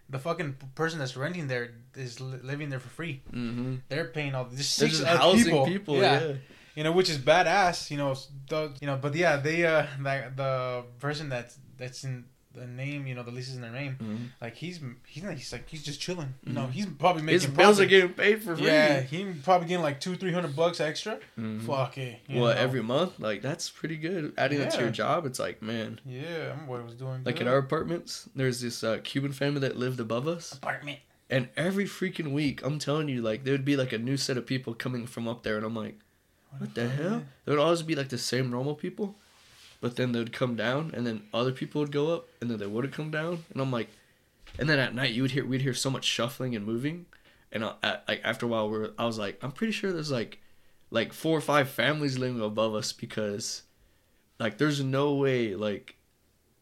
the 0.09 0.17
fucking 0.17 0.55
person 0.73 0.99
that's 0.99 1.15
renting 1.15 1.47
there 1.47 1.71
is 1.95 2.19
living 2.19 2.69
there 2.69 2.79
for 2.79 2.89
free. 2.89 3.21
mm-hmm. 3.31 3.75
They're 3.89 4.05
paying 4.05 4.33
all 4.35 4.45
this 4.45 4.67
six 4.67 5.03
housing 5.03 5.45
people. 5.45 5.65
people. 5.65 5.97
yeah. 5.97 6.25
yeah. 6.25 6.33
you 6.75 6.83
know, 6.83 6.91
which 6.91 7.09
is 7.09 7.17
badass. 7.17 7.91
You 7.91 7.97
know, 7.97 8.15
the, 8.49 8.73
you 8.81 8.87
know, 8.87 8.97
but 8.97 9.13
yeah, 9.15 9.37
they 9.37 9.65
uh, 9.65 9.85
like 10.01 10.35
the 10.35 10.85
person 10.99 11.29
that's 11.29 11.57
that's 11.77 12.03
in 12.03 12.25
the 12.59 12.67
name, 12.67 13.07
you 13.07 13.15
know, 13.15 13.23
the 13.23 13.31
lease 13.31 13.49
is 13.49 13.55
in 13.55 13.61
their 13.61 13.71
name. 13.71 13.97
Mhm. 14.01 14.17
Like 14.41 14.55
he's 14.55 14.79
he's 15.05 15.23
not, 15.23 15.33
he's 15.35 15.51
like 15.51 15.67
he's 15.69 15.83
just 15.83 15.99
chilling. 16.01 16.33
Know, 16.45 16.61
Mhm. 16.65 16.71
he's 16.71 16.85
probably 16.85 17.21
making 17.23 17.41
His 17.41 17.45
bills 17.49 17.79
are 17.79 17.85
getting 17.85 18.13
paid 18.13 18.43
for 18.43 18.55
free. 18.55 18.65
Yeah, 18.67 19.01
he 19.01 19.25
probably 19.43 19.67
getting 19.67 19.83
like 19.83 19.99
two, 20.01 20.15
three 20.15 20.31
hundred 20.33 20.55
bucks 20.55 20.79
extra. 20.79 21.19
Mhm. 21.39 21.61
Fuck 21.65 21.97
it. 21.97 22.19
What 22.27 22.55
know. 22.55 22.61
every 22.61 22.81
month? 22.83 23.19
Like 23.19 23.41
that's 23.41 23.69
pretty 23.69 23.97
good. 23.97 24.33
Adding 24.37 24.59
that 24.59 24.71
to 24.71 24.81
your 24.81 24.89
job, 24.91 25.25
it's 25.25 25.39
like 25.39 25.61
man. 25.61 25.99
Yeah, 26.05 26.53
I'm 26.53 26.67
what 26.67 26.81
I 26.81 26.83
was 26.83 26.95
doing. 26.95 27.23
Like 27.23 27.35
good. 27.35 27.43
in 27.43 27.47
our 27.47 27.57
apartments, 27.57 28.27
there's 28.35 28.61
this 28.61 28.83
uh, 28.83 28.99
Cuban 29.03 29.31
family 29.31 29.61
that 29.61 29.77
lived 29.77 29.99
above 29.99 30.27
us, 30.27 30.53
apartment. 30.53 30.99
and 31.29 31.49
every 31.55 31.85
freaking 31.85 32.31
week, 32.31 32.61
I'm 32.63 32.79
telling 32.79 33.07
you, 33.09 33.21
like 33.21 33.43
there 33.43 33.53
would 33.53 33.65
be 33.65 33.75
like 33.77 33.93
a 33.93 33.97
new 33.97 34.17
set 34.17 34.37
of 34.37 34.45
people 34.45 34.73
coming 34.73 35.05
from 35.07 35.27
up 35.27 35.43
there, 35.43 35.57
and 35.57 35.65
I'm 35.65 35.75
like, 35.75 35.99
what 36.57 36.73
the 36.73 36.87
hell? 36.89 37.23
There 37.45 37.55
would 37.55 37.61
always 37.61 37.83
be 37.83 37.95
like 37.95 38.09
the 38.09 38.17
same 38.17 38.49
normal 38.49 38.73
people, 38.75 39.15
but 39.81 39.95
then 39.95 40.11
they'd 40.11 40.33
come 40.33 40.55
down, 40.55 40.91
and 40.93 41.05
then 41.05 41.23
other 41.33 41.51
people 41.51 41.81
would 41.81 41.91
go 41.91 42.13
up, 42.13 42.27
and 42.41 42.49
then 42.49 42.57
they 42.59 42.67
wouldn't 42.67 42.93
come 42.93 43.11
down, 43.11 43.43
and 43.51 43.61
I'm 43.61 43.71
like, 43.71 43.89
and 44.57 44.67
then 44.69 44.79
at 44.79 44.95
night 44.95 45.11
you 45.13 45.21
would 45.21 45.31
hear 45.31 45.45
we'd 45.45 45.61
hear 45.61 45.73
so 45.73 45.89
much 45.89 46.05
shuffling 46.05 46.55
and 46.55 46.65
moving, 46.65 47.05
and 47.51 47.63
I, 47.63 47.73
at, 47.83 48.03
like 48.07 48.21
after 48.23 48.45
a 48.45 48.49
while 48.49 48.69
we're 48.69 48.91
I 48.97 49.05
was 49.05 49.17
like 49.17 49.37
I'm 49.43 49.51
pretty 49.51 49.73
sure 49.73 49.91
there's 49.91 50.11
like, 50.11 50.39
like 50.89 51.13
four 51.13 51.37
or 51.37 51.41
five 51.41 51.69
families 51.69 52.17
living 52.17 52.41
above 52.41 52.73
us 52.75 52.91
because, 52.93 53.63
like 54.39 54.57
there's 54.57 54.81
no 54.83 55.15
way 55.15 55.53
like, 55.55 55.95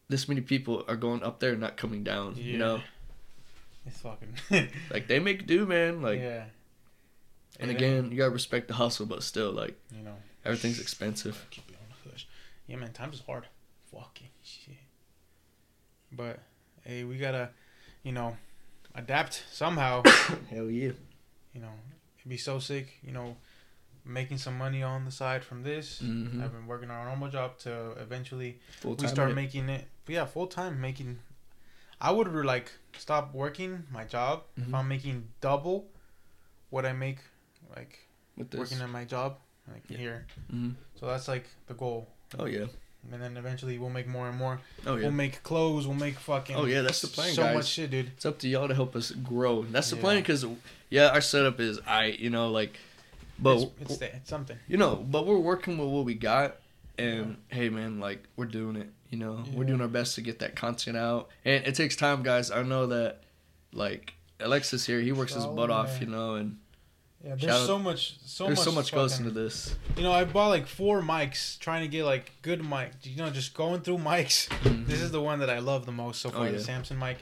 this 0.09 0.27
many 0.27 0.41
people 0.41 0.83
are 0.87 0.95
going 0.95 1.23
up 1.23 1.39
there 1.39 1.51
and 1.51 1.61
not 1.61 1.77
coming 1.77 2.03
down. 2.03 2.35
You 2.37 2.57
know, 2.57 2.81
It's 3.85 3.99
fucking. 4.01 4.69
like 4.91 5.07
they 5.07 5.19
make 5.19 5.45
do, 5.47 5.65
man. 5.65 6.01
Like, 6.01 6.19
yeah. 6.19 6.45
and 7.59 7.71
It 7.71 7.75
again, 7.77 8.05
ain't, 8.05 8.11
you 8.11 8.17
gotta 8.17 8.31
respect 8.31 8.67
the 8.67 8.73
hustle, 8.75 9.05
but 9.05 9.23
still, 9.23 9.51
like 9.51 9.75
you 9.95 10.03
know, 10.03 10.15
everything's 10.43 10.79
expensive 10.79 11.45
it 11.51 11.59
on 11.59 11.65
the 12.03 12.09
hush. 12.11 12.27
Yeah, 12.67 12.77
man, 12.77 12.91
times 12.93 13.17
is 13.17 13.23
hard. 13.25 13.47
Fucking 13.91 14.29
shit. 14.43 14.75
But 16.11 16.39
hey, 16.83 17.03
we 17.03 17.17
gotta, 17.17 17.49
you 18.03 18.11
know, 18.11 18.37
adapt 18.93 19.43
somehow. 19.51 20.03
Hell 20.49 20.69
yeah. 20.69 20.91
you 21.53 21.61
know, 21.61 21.71
it'd 22.19 22.29
be 22.29 22.37
so 22.37 22.59
sick. 22.59 22.99
You 23.03 23.11
know, 23.11 23.37
making 24.03 24.37
some 24.37 24.57
money 24.57 24.81
on 24.83 25.05
the 25.05 25.11
side 25.11 25.43
from 25.43 25.63
this. 25.63 26.01
Mm-hmm. 26.01 26.41
I've 26.41 26.51
been 26.53 26.67
working 26.67 26.89
on 26.91 27.01
a 27.01 27.05
normal 27.09 27.29
job 27.29 27.57
to 27.59 27.91
eventually 27.99 28.59
Full 28.81 28.95
we 28.95 29.07
start 29.07 29.33
making 29.35 29.69
it. 29.69 29.85
Yeah, 30.07 30.25
full 30.25 30.47
time 30.47 30.79
making. 30.81 31.19
I 32.01 32.11
would 32.11 32.27
like 32.45 32.71
stop 32.97 33.33
working 33.33 33.83
my 33.91 34.03
job 34.03 34.43
if 34.57 34.65
Mhm. 34.65 34.73
I'm 34.73 34.87
making 34.87 35.29
double 35.41 35.87
what 36.69 36.85
I 36.85 36.93
make 36.93 37.19
like 37.75 38.07
with 38.35 38.53
working 38.53 38.81
at 38.81 38.89
my 38.89 39.05
job 39.05 39.37
like 39.71 39.83
Yeah. 39.89 39.97
here. 39.97 40.27
hmm 40.49 40.71
So 40.99 41.07
that's 41.07 41.27
like 41.27 41.47
the 41.67 41.73
goal. 41.73 42.09
Oh 42.37 42.45
yeah. 42.45 42.65
And 43.11 43.21
then 43.21 43.37
eventually 43.37 43.77
we'll 43.77 43.91
make 43.91 44.07
more 44.07 44.27
and 44.27 44.37
more. 44.37 44.59
Oh 44.87 44.95
yeah. 44.95 45.03
We'll 45.03 45.11
make 45.11 45.43
clothes. 45.43 45.85
We'll 45.85 45.95
make 45.95 46.17
fucking. 46.19 46.55
Oh, 46.55 46.65
yeah, 46.65 46.81
that's 46.81 47.01
the 47.01 47.07
plan, 47.07 47.33
So 47.33 47.43
guys. 47.43 47.55
much 47.55 47.67
shit, 47.67 47.91
dude. 47.91 48.07
It's 48.07 48.25
up 48.25 48.39
to 48.39 48.47
y'all 48.47 48.67
to 48.67 48.73
help 48.73 48.95
us 48.95 49.11
grow. 49.11 49.61
That's 49.63 49.91
the 49.91 49.95
Yeah. 49.97 50.01
plan, 50.01 50.17
because 50.21 50.45
yeah, 50.89 51.09
our 51.09 51.21
setup 51.21 51.59
is 51.59 51.79
I, 51.85 52.05
you 52.05 52.29
know, 52.31 52.49
like, 52.49 52.79
but 53.37 53.57
it's, 53.57 53.71
it's, 53.81 53.97
the- 53.97 54.15
it's 54.15 54.29
something. 54.29 54.57
you 54.67 54.77
know, 54.77 54.95
but 54.95 55.27
we're 55.27 55.37
working 55.37 55.77
with 55.77 55.89
what 55.89 56.03
we 56.05 56.15
got, 56.15 56.55
and 56.97 57.37
hey, 57.49 57.69
man, 57.69 57.99
like 57.99 58.23
we're 58.37 58.45
doing 58.45 58.75
it. 58.75 58.89
You 59.11 59.19
know, 59.19 59.43
we're 59.53 59.65
doing 59.65 59.81
our 59.81 59.87
best 59.87 60.15
to 60.15 60.21
get 60.21 60.39
that 60.39 60.55
content 60.55 60.97
out, 60.97 61.29
and 61.45 61.63
it 61.65 61.75
takes 61.75 61.95
time, 61.95 62.23
guys. 62.23 62.49
I 62.49 62.63
know 62.63 62.87
that, 62.87 63.21
like 63.71 64.13
Alexis 64.39 64.85
here, 64.85 64.99
he 64.99 65.11
works 65.11 65.35
his 65.35 65.45
butt 65.45 65.69
off, 65.69 66.01
you 66.01 66.07
know, 66.07 66.35
and 66.35 66.57
Yeah, 67.25 67.31
there's 67.31 67.41
Shout 67.41 67.61
out- 67.61 67.65
so 67.65 67.79
much. 67.79 68.15
So 68.25 68.45
there's 68.45 68.57
much. 68.59 68.65
so 68.65 68.71
much 68.71 68.91
goes 68.93 69.13
fucking- 69.13 69.27
into 69.27 69.39
this. 69.39 69.75
You 69.97 70.03
know, 70.03 70.11
I 70.11 70.25
bought 70.25 70.49
like 70.49 70.67
four 70.67 71.01
mics, 71.01 71.57
trying 71.59 71.81
to 71.81 71.87
get 71.87 72.05
like 72.05 72.31
good 72.43 72.63
mic. 72.63 72.91
You 73.03 73.15
know, 73.17 73.29
just 73.31 73.53
going 73.55 73.81
through 73.81 73.97
mics. 73.97 74.47
This 74.87 75.01
is 75.01 75.09
the 75.11 75.21
one 75.21 75.39
that 75.39 75.49
I 75.49 75.59
love 75.59 75.85
the 75.87 75.91
most 75.91 76.21
so 76.21 76.29
Oh, 76.29 76.33
far, 76.33 76.51
the 76.51 76.59
Samson 76.59 76.99
mic. 76.99 77.17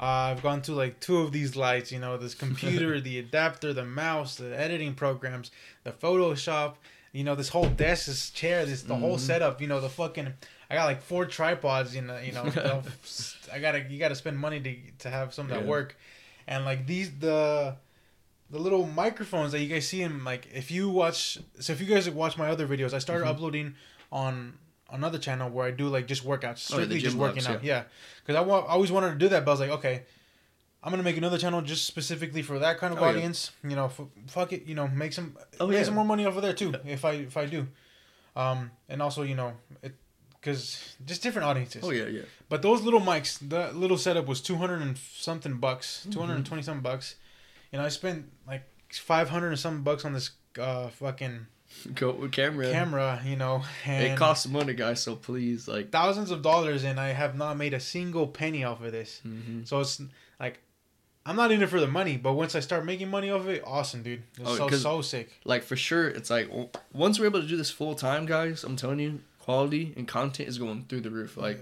Uh, 0.00 0.32
I've 0.32 0.42
gone 0.42 0.62
through 0.62 0.76
like 0.76 0.98
two 1.00 1.18
of 1.18 1.32
these 1.32 1.54
lights. 1.54 1.92
You 1.92 1.98
know, 2.00 2.16
this 2.16 2.34
computer, 2.34 2.98
the 3.08 3.18
adapter, 3.18 3.72
the 3.74 3.84
mouse, 3.84 4.36
the 4.36 4.58
editing 4.58 4.94
programs, 4.94 5.50
the 5.84 5.92
Photoshop. 5.92 6.76
You 7.12 7.24
know, 7.24 7.34
this 7.34 7.50
whole 7.50 7.68
desk, 7.68 8.06
this 8.06 8.30
chair, 8.30 8.64
this 8.64 8.82
the 8.82 8.96
whole 8.96 9.16
Mhm. 9.16 9.20
setup. 9.20 9.60
You 9.60 9.66
know, 9.66 9.80
the 9.80 9.90
fucking. 9.90 10.32
I 10.70 10.74
got 10.76 10.86
like 10.86 11.02
four 11.02 11.26
tripods. 11.26 11.94
You 11.94 12.00
know, 12.00 12.18
you 12.18 12.32
know. 12.32 12.50
I 13.52 13.58
gotta 13.58 13.84
you 13.90 13.98
gotta 13.98 14.14
spend 14.14 14.38
money 14.38 14.60
to 14.60 14.76
to 15.00 15.10
have 15.10 15.34
some 15.34 15.48
that 15.48 15.60
Yeah. 15.60 15.66
work, 15.66 15.94
and 16.46 16.64
like 16.64 16.86
these 16.86 17.10
the 17.18 17.76
the 18.52 18.58
little 18.58 18.86
microphones 18.86 19.50
that 19.52 19.60
you 19.60 19.68
guys 19.74 19.88
see 19.88 20.02
in 20.02 20.22
like 20.24 20.46
if 20.54 20.70
you 20.70 20.88
watch 20.90 21.38
so 21.58 21.72
if 21.72 21.80
you 21.80 21.86
guys 21.86 22.08
watch 22.10 22.36
my 22.38 22.48
other 22.54 22.66
videos 22.66 22.92
i 22.92 22.98
started 22.98 23.24
Mhm. 23.24 23.30
uploading 23.30 23.74
on 24.12 24.58
another 24.90 25.18
channel 25.18 25.48
where 25.50 25.66
i 25.66 25.70
do 25.70 25.88
like 25.88 26.06
just 26.06 26.22
workouts 26.24 26.70
Oh, 26.70 26.76
yeah, 26.76 26.84
strictly 26.84 27.00
just 27.00 27.16
working 27.16 27.46
out 27.46 27.64
yeah 27.64 27.84
because 28.20 28.36
I, 28.36 28.42
wa- 28.42 28.60
I 28.60 28.72
always 28.76 28.92
wanted 28.92 29.10
to 29.12 29.18
do 29.24 29.28
that 29.30 29.44
but 29.44 29.50
i 29.52 29.54
was 29.54 29.60
like 29.60 29.70
okay 29.78 30.02
i'm 30.82 30.90
gonna 30.92 31.02
make 31.02 31.16
another 31.16 31.38
channel 31.38 31.62
just 31.62 31.86
specifically 31.86 32.42
for 32.42 32.58
that 32.58 32.76
kind 32.78 32.92
of 32.92 32.98
Oh, 33.00 33.04
yeah. 33.04 33.08
audience 33.10 33.52
you 33.64 33.74
know 33.74 33.86
f- 33.86 34.00
fuck 34.28 34.52
it 34.52 34.66
you 34.66 34.74
know 34.74 34.86
make 34.88 35.12
some 35.14 35.36
Oh, 35.58 35.66
make 35.66 35.78
yeah. 35.78 35.84
some 35.84 35.94
more 35.94 36.04
money 36.04 36.26
over 36.26 36.40
there 36.42 36.52
too 36.52 36.74
if 36.84 37.04
i 37.06 37.12
if 37.12 37.36
i 37.38 37.46
do 37.46 37.66
um 38.36 38.70
and 38.88 39.00
also 39.00 39.22
you 39.22 39.34
know 39.34 39.52
it 39.82 39.94
because 40.40 40.96
just 41.06 41.22
different 41.22 41.46
audiences 41.46 41.82
Oh 41.84 41.90
yeah, 41.90 42.06
yeah. 42.06 42.22
but 42.48 42.62
those 42.62 42.82
little 42.82 43.00
mics, 43.00 43.38
that 43.50 43.76
little 43.76 43.96
setup 43.96 44.26
was 44.26 44.40
two 44.40 44.56
hundred 44.56 44.82
and 44.82 44.98
something 44.98 45.54
bucks, 45.58 45.86
Mm-hmm. 46.00 46.10
two 46.10 46.18
hundred 46.20 46.34
and 46.34 46.44
twenty 46.46 46.64
something 46.64 46.82
bucks. 46.82 47.14
You 47.72 47.78
know, 47.78 47.84
I 47.84 47.88
spent 47.88 48.26
like 48.46 48.62
five 48.92 49.28
hundred 49.30 49.48
and 49.48 49.58
something 49.58 49.82
bucks 49.82 50.04
on 50.04 50.12
this 50.12 50.30
uh 50.58 50.88
fucking 50.88 51.46
Go 51.94 52.28
camera. 52.28 52.70
camera. 52.70 53.20
You 53.24 53.36
know, 53.36 53.62
and 53.86 54.04
It 54.04 54.16
costs 54.18 54.46
money, 54.46 54.74
guys. 54.74 55.02
So 55.02 55.16
please, 55.16 55.66
like, 55.66 55.90
thousands 55.90 56.30
of 56.30 56.42
dollars, 56.42 56.84
and 56.84 57.00
I 57.00 57.08
have 57.12 57.34
not 57.36 57.56
made 57.56 57.72
a 57.72 57.80
single 57.80 58.26
penny 58.26 58.62
off 58.62 58.82
of 58.82 58.92
this. 58.92 59.20
mhm. 59.26 59.66
So 59.66 59.80
it's 59.80 60.00
like. 60.38 60.60
I'm 61.24 61.36
not 61.36 61.52
in 61.52 61.62
it 61.62 61.68
for 61.68 61.78
the 61.78 61.86
money, 61.86 62.16
but 62.16 62.32
once 62.32 62.56
I 62.56 62.58
start 62.60 62.84
making 62.84 63.08
money 63.08 63.30
off 63.30 63.42
of 63.42 63.48
it, 63.48 63.62
awesome, 63.64 64.02
dude. 64.02 64.24
It's 64.40 64.50
Oh, 64.50 64.68
so 64.68 64.76
so 64.76 65.02
sick. 65.02 65.30
like 65.44 65.62
for 65.62 65.76
sure, 65.76 66.08
it's 66.08 66.30
like 66.30 66.50
once 66.92 67.20
we're 67.20 67.26
able 67.26 67.40
to 67.40 67.46
do 67.46 67.56
this 67.56 67.70
full 67.70 67.94
time, 67.94 68.26
guys. 68.26 68.64
I'm 68.64 68.74
telling 68.74 68.98
you, 68.98 69.20
quality 69.38 69.94
and 69.96 70.08
content 70.08 70.48
is 70.48 70.58
going 70.58 70.86
through 70.88 71.02
the 71.02 71.10
roof. 71.10 71.36
Like, 71.36 71.60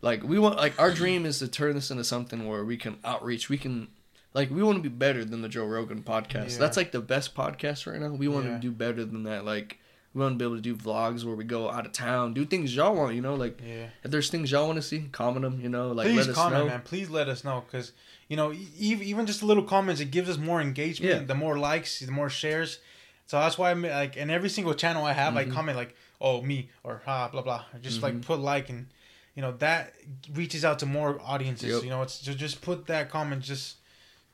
like 0.00 0.22
we 0.22 0.38
want, 0.38 0.58
like 0.58 0.78
our 0.80 0.92
dream 0.92 1.26
is 1.26 1.40
to 1.40 1.48
turn 1.48 1.74
this 1.74 1.90
into 1.90 2.04
something 2.04 2.46
where 2.46 2.64
we 2.64 2.76
can 2.76 2.98
outreach. 3.04 3.48
We 3.48 3.58
can, 3.58 3.88
like, 4.34 4.50
we 4.50 4.62
want 4.62 4.76
to 4.76 4.82
be 4.82 4.88
better 4.94 5.24
than 5.24 5.42
the 5.42 5.48
Joe 5.48 5.64
Rogan 5.66 6.02
podcast. 6.02 6.52
Yeah. 6.52 6.58
That's 6.58 6.76
like 6.76 6.92
the 6.92 7.00
best 7.00 7.34
podcast 7.34 7.90
right 7.90 8.00
now. 8.00 8.08
We 8.08 8.28
want 8.28 8.46
Yeah. 8.46 8.54
to 8.54 8.58
do 8.60 8.70
better 8.72 9.04
than 9.04 9.22
that. 9.24 9.44
Like, 9.44 9.78
we 10.12 10.20
want 10.20 10.34
to 10.34 10.38
be 10.38 10.44
able 10.44 10.56
to 10.56 10.62
do 10.62 10.76
vlogs 10.76 11.24
where 11.24 11.34
we 11.34 11.44
go 11.44 11.70
out 11.70 11.86
of 11.86 11.92
town, 11.92 12.34
do 12.34 12.44
things 12.44 12.74
y'all 12.74 12.94
want. 12.94 13.14
You 13.14 13.20
know, 13.20 13.34
like 13.34 13.60
yeah. 13.66 13.86
if 14.04 14.10
there's 14.10 14.30
things 14.30 14.50
y'all 14.52 14.66
want 14.66 14.76
to 14.76 14.82
see, 14.82 15.08
comment 15.12 15.42
them. 15.42 15.60
You 15.60 15.68
know, 15.68 15.90
like 15.92 16.06
Please 16.06 16.16
let 16.18 16.28
us 16.28 16.34
comment, 16.36 16.64
know. 16.64 16.70
man. 16.70 16.82
Please 16.82 17.10
let 17.10 17.28
us 17.28 17.42
know, 17.44 17.64
cause 17.72 17.92
you 18.28 18.36
know, 18.36 18.52
e- 18.52 18.68
even 18.78 19.04
even 19.06 19.26
just 19.26 19.42
a 19.42 19.46
little 19.46 19.64
comments, 19.64 20.00
it 20.00 20.10
gives 20.12 20.28
us 20.30 20.38
more 20.38 20.60
engagement. 20.60 21.12
Yeah. 21.12 21.26
The 21.26 21.34
more 21.34 21.58
likes, 21.58 21.98
the 22.00 22.12
more 22.12 22.30
shares. 22.30 22.78
So 23.26 23.40
that's 23.40 23.58
why 23.58 23.70
I'm 23.72 23.82
like, 23.82 24.16
in 24.16 24.30
every 24.30 24.50
single 24.50 24.74
channel 24.74 25.04
I 25.04 25.14
have, 25.14 25.36
I 25.36 25.46
Mhm. 25.46 25.52
comment 25.52 25.76
like, 25.76 25.96
"Oh, 26.20 26.42
me" 26.42 26.70
or 26.84 27.02
"Ha," 27.06 27.28
blah 27.30 27.42
blah. 27.42 27.64
Or 27.72 27.78
just 27.80 28.00
like 28.02 28.14
Mhm. 28.14 28.22
put 28.22 28.38
like, 28.38 28.68
and 28.68 28.86
you 29.34 29.42
know 29.42 29.52
that 29.58 29.94
reaches 30.32 30.64
out 30.64 30.78
to 30.78 30.86
more 30.86 31.20
audiences. 31.22 31.70
Yep. 31.74 31.82
You 31.82 31.90
know, 31.90 32.02
it's 32.02 32.20
just 32.20 32.38
just 32.38 32.62
put 32.62 32.86
that 32.86 33.10
comment, 33.10 33.42
just 33.42 33.78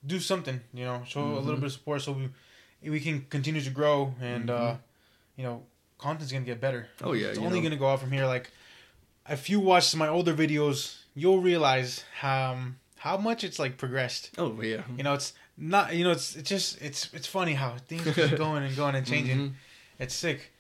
do 0.07 0.19
something. 0.21 0.61
You 0.73 0.85
know, 0.85 1.03
show 1.07 1.21
a 1.23 1.41
little 1.41 1.57
Mhm. 1.57 1.61
bit 1.61 1.67
of 1.67 1.73
support 1.73 2.03
so 2.03 2.13
we 2.13 2.29
we 2.91 3.01
can 3.01 3.27
continue 3.29 3.61
to 3.61 3.71
grow 3.71 4.15
and 4.21 4.49
uh, 4.51 4.61
Mhm. 4.61 4.79
you 5.37 5.45
know, 5.45 5.63
content's 5.99 6.33
gonna 6.33 6.45
get 6.45 6.61
better. 6.61 6.89
Oh 7.03 7.13
yeah, 7.13 7.29
It's 7.29 7.39
only 7.39 7.59
know. 7.61 7.65
gonna 7.65 7.77
go 7.77 7.89
out 7.89 8.01
from 8.01 8.11
here. 8.13 8.27
Like, 8.27 8.51
if 9.29 9.51
you 9.51 9.61
watch 9.61 9.95
my 9.95 10.09
older 10.09 10.35
videos, 10.35 10.97
you'll 11.15 11.41
realize 11.41 12.05
how 12.21 12.53
um, 12.53 12.77
how 12.99 13.17
much 13.17 13.45
it's 13.45 13.59
like 13.59 13.77
progressed. 13.79 14.31
Oh 14.39 14.61
yeah. 14.63 14.83
You 14.97 15.03
know, 15.05 15.15
it's 15.15 15.33
not. 15.57 15.95
You 15.95 16.05
know, 16.05 16.11
it's 16.13 16.37
it's 16.37 16.49
just 16.49 16.81
it's 16.81 17.13
it's 17.13 17.27
funny 17.27 17.55
how 17.55 17.77
things 17.89 18.07
are 18.07 18.13
just 18.29 18.37
going 18.37 18.63
and 18.65 18.75
going 18.77 18.95
and 18.95 19.07
changing. 19.07 19.39
Mhm. 19.39 19.53
It's 19.99 20.15
sick. 20.15 20.51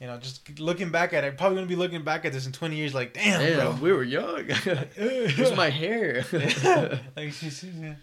You 0.00 0.08
know, 0.08 0.18
just 0.18 0.58
looking 0.58 0.90
back 0.90 1.12
at 1.12 1.22
it, 1.24 1.38
probably 1.38 1.56
gonna 1.56 1.68
be 1.68 1.76
looking 1.76 2.02
back 2.02 2.24
at 2.24 2.32
this 2.32 2.44
in 2.44 2.52
twenty 2.52 2.76
years, 2.76 2.92
like, 2.92 3.14
damn, 3.14 3.40
Damn, 3.40 3.58
bro. 3.58 3.78
we 3.80 3.92
were 3.92 4.02
young. 4.02 4.44
Where's 4.96 5.56
my 5.56 5.70
hair? 5.70 6.24
like, 7.16 7.32
she's, 7.32 7.62
yeah. 7.64 7.94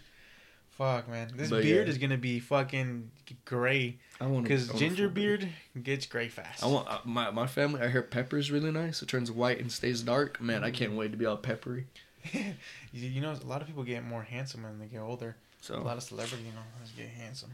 Fuck, 0.80 1.08
man. 1.08 1.30
This 1.34 1.50
But, 1.50 1.62
beard 1.62 1.86
yeah. 1.86 1.90
is 1.92 1.98
gonna 1.98 2.16
be 2.16 2.40
fucking 2.40 3.10
gray 3.44 3.98
I 4.20 4.26
want 4.26 4.44
because 4.44 4.68
ginger 4.70 5.08
beard 5.08 5.46
gets 5.82 6.06
gray 6.06 6.28
fast. 6.28 6.64
I 6.64 6.66
want 6.66 6.88
uh, 6.88 7.00
my 7.04 7.30
my 7.30 7.46
family. 7.46 7.82
I 7.82 7.88
hear 7.88 8.02
pepper's 8.02 8.50
really 8.50 8.70
nice. 8.70 9.02
It 9.02 9.08
turns 9.08 9.30
white 9.30 9.60
and 9.60 9.70
stays 9.70 10.02
dark. 10.02 10.40
Man, 10.40 10.64
I 10.64 10.70
can't 10.70 10.94
wait 10.94 11.10
to 11.12 11.18
be 11.18 11.26
all 11.26 11.36
peppery. 11.36 11.86
you, 12.32 12.54
you 12.92 13.20
know, 13.20 13.32
a 13.32 13.46
lot 13.46 13.60
of 13.60 13.66
people 13.66 13.82
get 13.82 14.04
more 14.04 14.22
handsome 14.22 14.62
when 14.62 14.78
they 14.78 14.86
get 14.86 15.00
older. 15.00 15.36
So 15.60 15.76
A 15.76 15.80
lot 15.80 15.98
of 15.98 16.02
celebrities, 16.02 16.46
you 16.46 16.52
know, 16.52 16.64
let's 16.78 16.92
get 16.92 17.08
handsome. 17.08 17.50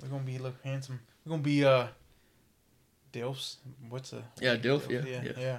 We're 0.00 0.08
gonna 0.08 0.22
be 0.22 0.38
look 0.38 0.54
handsome. 0.64 1.00
We're 1.24 1.30
gonna 1.30 1.42
be 1.42 1.64
uh, 1.64 1.88
Dilfs. 3.12 3.56
What's 3.90 4.14
a 4.14 4.24
yeah, 4.40 4.56
Dilf. 4.56 4.88
Yeah, 4.88 5.02
yeah, 5.06 5.22
yeah. 5.22 5.32
yeah. 5.38 5.58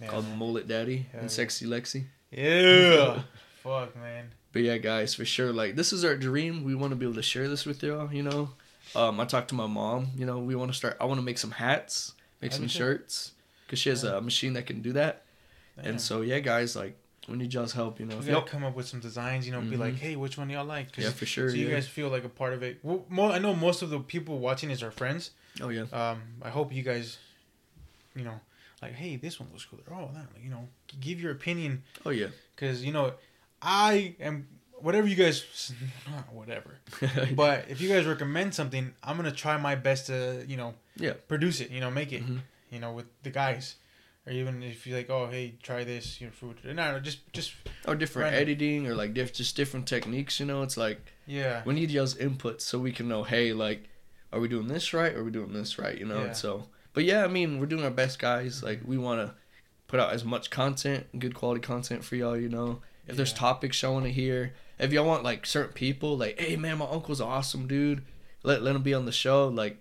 Yeah, 0.00 0.06
Called 0.06 0.28
man. 0.28 0.38
Mullet 0.38 0.68
Daddy 0.68 1.06
Hell 1.10 1.22
and. 1.22 1.30
Sexy 1.30 1.66
Lexi. 1.66 2.04
Yeah. 2.30 3.22
Fuck, 3.62 3.96
man. 3.96 4.30
But 4.56 4.62
yeah, 4.62 4.78
guys, 4.78 5.14
for 5.14 5.26
sure. 5.26 5.52
Like 5.52 5.76
this 5.76 5.92
is 5.92 6.02
our 6.02 6.16
dream. 6.16 6.64
We 6.64 6.74
want 6.74 6.92
to 6.92 6.96
be 6.96 7.04
able 7.04 7.16
to 7.16 7.22
share 7.22 7.46
this 7.46 7.66
with 7.66 7.82
y'all. 7.82 8.10
You 8.10 8.22
know, 8.22 8.50
um, 8.94 9.20
I 9.20 9.26
talked 9.26 9.48
to 9.48 9.54
my 9.54 9.66
mom. 9.66 10.08
You 10.16 10.24
know, 10.24 10.38
we 10.38 10.54
want 10.54 10.70
to 10.72 10.74
start. 10.78 10.96
I 10.98 11.04
want 11.04 11.18
to 11.18 11.22
make 11.22 11.36
some 11.36 11.50
hats, 11.50 12.14
make 12.40 12.52
That'd 12.52 12.62
some 12.62 12.68
shirts, 12.68 13.32
cause 13.68 13.78
she 13.78 13.90
has 13.90 14.02
Yeah. 14.02 14.16
a 14.16 14.20
machine 14.22 14.54
that 14.54 14.64
can 14.64 14.80
do 14.80 14.94
that. 14.94 15.24
Damn. 15.76 15.84
And 15.84 16.00
so 16.00 16.22
yeah, 16.22 16.38
guys, 16.38 16.74
like 16.74 16.96
we 17.28 17.36
need 17.36 17.52
y'all's 17.52 17.74
help. 17.74 18.00
You 18.00 18.06
know, 18.06 18.14
we 18.14 18.20
if 18.20 18.26
gotta 18.28 18.38
y'all, 18.38 18.48
come 18.48 18.64
up 18.64 18.74
with 18.74 18.88
some 18.88 19.00
designs. 19.00 19.44
You 19.46 19.52
know, 19.52 19.60
be 19.60 19.76
Mhm. 19.76 19.78
like, 19.78 19.96
hey, 19.96 20.16
which 20.16 20.38
one 20.38 20.48
y'all 20.48 20.64
like? 20.64 20.96
yeah, 20.96 21.10
for 21.10 21.26
sure. 21.26 21.50
so 21.50 21.56
yeah. 21.56 21.66
you 21.66 21.70
guys 21.74 21.86
feel 21.86 22.08
like 22.08 22.24
a 22.24 22.30
part 22.30 22.54
of 22.54 22.62
it. 22.62 22.78
Well, 22.82 23.04
mo- 23.10 23.30
I 23.32 23.38
know 23.38 23.54
most 23.54 23.82
of 23.82 23.90
the 23.90 24.00
people 24.00 24.38
watching 24.38 24.70
is 24.70 24.82
our 24.82 24.90
friends. 24.90 25.32
oh 25.60 25.68
yeah. 25.68 25.82
Um, 25.92 26.22
I 26.40 26.48
hope 26.48 26.72
you 26.72 26.82
guys, 26.82 27.18
you 28.14 28.24
know, 28.24 28.40
like, 28.80 28.94
hey, 28.94 29.16
this 29.16 29.38
one 29.38 29.50
looks 29.52 29.66
cool. 29.66 29.80
Oh, 29.90 30.08
that, 30.14 30.28
like, 30.34 30.42
you 30.42 30.48
know, 30.48 30.66
give 30.98 31.20
your 31.20 31.32
opinion 31.32 31.82
Oh 32.06 32.10
yeah. 32.10 32.28
because 32.54 32.82
you 32.82 32.92
know, 32.94 33.12
I 33.66 34.14
am 34.20 34.46
whatever 34.78 35.08
you 35.08 35.16
guys, 35.16 35.72
whatever. 36.32 36.76
But 37.34 37.66
if 37.68 37.80
you 37.80 37.88
guys 37.88 38.06
recommend 38.06 38.54
something, 38.54 38.94
I'm 39.02 39.16
gonna 39.16 39.32
try 39.32 39.56
my 39.56 39.74
best 39.74 40.06
to, 40.06 40.44
you 40.46 40.56
know, 40.56 40.74
Yeah. 40.96 41.14
produce 41.28 41.60
it. 41.60 41.70
You 41.70 41.80
know, 41.80 41.90
make 41.90 42.12
it. 42.12 42.24
Mhm. 42.24 42.40
You 42.70 42.78
know, 42.80 42.92
with 42.92 43.06
the 43.22 43.30
guys, 43.30 43.76
or 44.26 44.32
even 44.32 44.62
if 44.62 44.86
you're 44.86 44.98
like, 44.98 45.10
oh, 45.10 45.26
hey, 45.28 45.54
try 45.62 45.84
this, 45.84 46.20
your 46.20 46.30
food. 46.30 46.56
No, 46.64 46.72
no, 46.72 47.00
just, 47.00 47.20
just, 47.32 47.52
or 47.86 47.94
different 47.94 48.24
Random. 48.26 48.42
editing 48.42 48.86
or 48.86 48.94
like 48.94 49.14
diff- 49.14 49.32
just 49.32 49.56
different 49.56 49.86
techniques. 49.86 50.38
You 50.40 50.46
know, 50.46 50.62
it's 50.62 50.76
like 50.76 51.00
yeah, 51.26 51.62
we 51.64 51.74
need 51.74 51.90
y'all's 51.90 52.16
input 52.16 52.60
so 52.62 52.78
we 52.78 52.92
can 52.92 53.08
know, 53.08 53.24
hey, 53.24 53.52
like, 53.52 53.88
are 54.32 54.40
we 54.40 54.48
doing 54.48 54.68
this 54.68 54.92
right? 54.94 55.12
Or 55.14 55.20
are 55.20 55.24
we 55.24 55.30
doing 55.32 55.52
this 55.52 55.78
right? 55.78 55.96
You 55.98 56.06
know, 56.06 56.24
Yeah. 56.26 56.32
so. 56.32 56.68
But 56.92 57.04
yeah, 57.04 57.24
I 57.24 57.28
mean, 57.28 57.58
we're 57.60 57.66
doing 57.66 57.84
our 57.84 57.90
best, 57.90 58.18
guys. 58.18 58.62
Like, 58.62 58.80
we 58.84 58.96
want 58.96 59.20
to 59.26 59.34
put 59.86 60.00
out 60.00 60.12
as 60.12 60.24
much 60.24 60.50
content, 60.50 61.06
good 61.18 61.34
quality 61.34 61.60
content 61.60 62.04
for 62.04 62.16
y'all. 62.16 62.36
You 62.38 62.48
know, 62.48 62.80
if 63.06 63.16
there's 63.16 63.32
topics 63.32 63.80
y'all 63.82 63.94
want 63.94 64.04
to 64.06 64.12
hear, 64.12 64.54
if 64.78 64.92
y'all 64.92 65.06
want 65.06 65.22
like 65.24 65.46
certain 65.46 65.72
people, 65.72 66.16
like, 66.16 66.38
hey 66.40 66.56
man, 66.56 66.78
my 66.78 66.86
uncle's 66.86 67.20
awesome, 67.20 67.66
dude. 67.66 68.02
Let 68.42 68.62
let 68.62 68.76
him 68.76 68.82
be 68.82 68.94
on 68.94 69.04
the 69.06 69.12
show. 69.12 69.48
Like, 69.48 69.78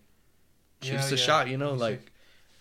Yeah, 0.81 0.91
shoots 0.91 1.09
the 1.09 1.15
yeah. 1.17 1.21
shot. 1.23 1.47
You 1.49 1.57
know, 1.57 1.71
He's 1.73 1.81
like, 1.81 2.11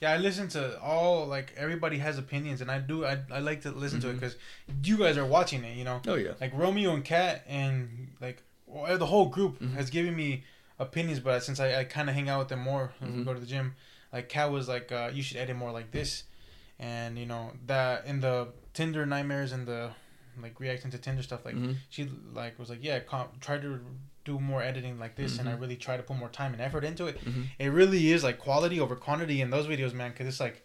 Yeah, 0.00 0.12
I 0.12 0.16
listen 0.18 0.48
to 0.48 0.80
all 0.80 1.26
like 1.26 1.52
everybody 1.56 1.98
has 1.98 2.18
opinions, 2.18 2.60
and 2.60 2.70
I 2.70 2.78
do. 2.78 3.04
I, 3.04 3.18
I 3.30 3.38
like 3.40 3.62
to 3.62 3.70
listen 3.70 4.00
to 4.00 4.10
it 4.10 4.14
because 4.14 4.36
you 4.82 4.96
guys 4.98 5.16
are 5.16 5.24
watching 5.26 5.64
it. 5.64 5.76
You 5.76 5.84
know, 5.84 6.00
oh 6.08 6.14
yeah, 6.16 6.32
like 6.40 6.52
Romeo 6.54 6.92
and 6.94 7.04
Kat 7.04 7.44
and 7.48 8.08
like 8.20 8.42
well, 8.66 8.98
the 8.98 9.06
whole 9.06 9.26
group 9.28 9.60
Mhm. 9.60 9.74
has 9.74 9.88
given 9.90 10.14
me 10.16 10.44
opinions, 10.78 11.20
but 11.20 11.40
since 11.44 11.60
I, 11.60 11.80
I 11.80 11.84
kind 11.84 12.08
of 12.08 12.14
hang 12.16 12.28
out 12.28 12.40
with 12.40 12.48
them 12.48 12.58
more 12.60 12.92
when 12.98 13.12
we 13.14 13.22
Mhm. 13.22 13.24
go 13.24 13.34
to 13.34 13.40
the 13.40 13.46
gym, 13.46 13.76
like 14.12 14.28
Kat 14.28 14.50
was 14.50 14.68
like, 14.68 14.90
uh, 14.90 15.10
you 15.14 15.22
should 15.22 15.36
edit 15.36 15.54
more 15.56 15.70
like 15.70 15.92
this, 15.92 16.24
and 16.78 17.16
you 17.18 17.26
know 17.26 17.52
that 17.66 18.04
in 18.06 18.20
the 18.20 18.48
Tinder 18.72 19.06
nightmares 19.06 19.52
and 19.52 19.66
the 19.68 19.90
like 20.42 20.58
reacting 20.60 20.90
to 20.90 20.98
Tinder 20.98 21.22
stuff, 21.22 21.44
like 21.44 21.54
Mhm. 21.54 21.76
she 21.88 22.08
like 22.32 22.58
was 22.58 22.68
like, 22.70 22.82
yeah, 22.82 23.00
com- 23.00 23.28
try 23.40 23.58
to 23.58 23.80
do 24.24 24.38
more 24.40 24.62
editing 24.62 24.98
like 24.98 25.16
this, 25.16 25.38
and 25.38 25.48
I 25.48 25.52
Mhm. 25.52 25.60
really 25.60 25.76
try 25.76 25.96
to 25.96 26.02
put 26.02 26.16
more 26.16 26.28
time 26.30 26.52
and 26.54 26.62
effort 26.62 26.82
into 26.84 27.06
it. 27.06 27.22
Mhm. 27.24 27.46
It 27.58 27.68
really 27.68 28.10
is 28.10 28.24
like 28.24 28.38
quality 28.38 28.80
over 28.80 28.96
quantity 28.96 29.40
in 29.40 29.50
those 29.50 29.66
videos, 29.66 29.92
man, 29.92 30.10
because 30.12 30.26
it's 30.26 30.40
like 30.40 30.64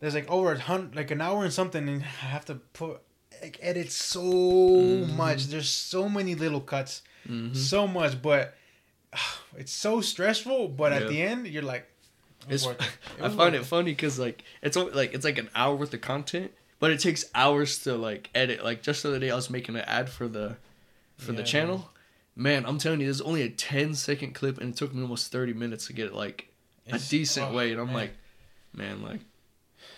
there's 0.00 0.14
like 0.14 0.28
over 0.28 0.52
a 0.52 0.58
hundred, 0.58 0.96
like 0.96 1.10
an 1.10 1.20
hour 1.20 1.44
and 1.44 1.52
something, 1.52 1.88
and 1.88 2.02
I 2.02 2.06
have 2.06 2.44
to 2.46 2.56
put 2.56 3.00
like 3.40 3.58
edit 3.62 3.90
so 3.92 4.22
Mhm. 4.22 5.14
much. 5.16 5.46
There's 5.46 5.70
so 5.70 6.08
many 6.08 6.34
little 6.34 6.60
cuts, 6.60 7.02
Mhm. 7.28 7.56
so 7.56 7.86
much, 7.86 8.20
but 8.20 8.56
it's 9.56 9.72
so 9.72 10.00
stressful. 10.00 10.68
But 10.68 10.92
Yeah. 10.92 10.98
at 10.98 11.08
the 11.08 11.22
end, 11.22 11.46
you're 11.46 11.62
like, 11.62 11.88
it 12.48 12.54
It's, 12.54 12.66
it. 12.66 12.80
It 13.18 13.22
I 13.22 13.28
find 13.28 13.38
worth 13.54 13.62
it 13.62 13.64
funny 13.66 13.92
because 13.92 14.18
like 14.18 14.42
it's 14.62 14.76
only, 14.76 14.92
like 14.92 15.14
it's 15.14 15.24
like 15.24 15.38
an 15.38 15.48
hour 15.54 15.76
worth 15.76 15.94
of 15.94 16.00
content, 16.00 16.50
but 16.82 16.90
it 16.90 16.98
takes 16.98 17.24
hours 17.32 17.78
to 17.78 17.94
like 17.94 18.28
edit. 18.34 18.64
Like 18.64 18.82
just 18.82 19.04
the 19.04 19.10
other 19.10 19.20
day, 19.20 19.30
I 19.30 19.36
was 19.36 19.48
making 19.48 19.76
an 19.76 19.82
ad 19.82 20.10
for 20.10 20.26
the 20.26 20.56
for 21.16 21.30
the 21.30 21.44
channel. 21.44 21.88
Man, 22.34 22.66
I'm 22.66 22.78
telling 22.78 22.98
you, 22.98 23.06
there's 23.06 23.20
only 23.20 23.42
a 23.42 23.48
10 23.48 23.94
second 23.94 24.34
clip, 24.34 24.58
and 24.58 24.70
it 24.70 24.76
took 24.76 24.92
me 24.92 25.00
almost 25.00 25.30
30 25.30 25.52
minutes 25.52 25.86
to 25.86 25.92
get 25.92 26.06
it 26.06 26.12
like 26.12 26.48
a 26.88 26.98
decent 26.98 27.52
oh, 27.52 27.54
way. 27.54 27.70
And 27.70 27.80
I'm 27.80 27.86
man. 27.86 27.94
like, 27.94 28.10
man, 28.74 29.00
like, 29.00 29.20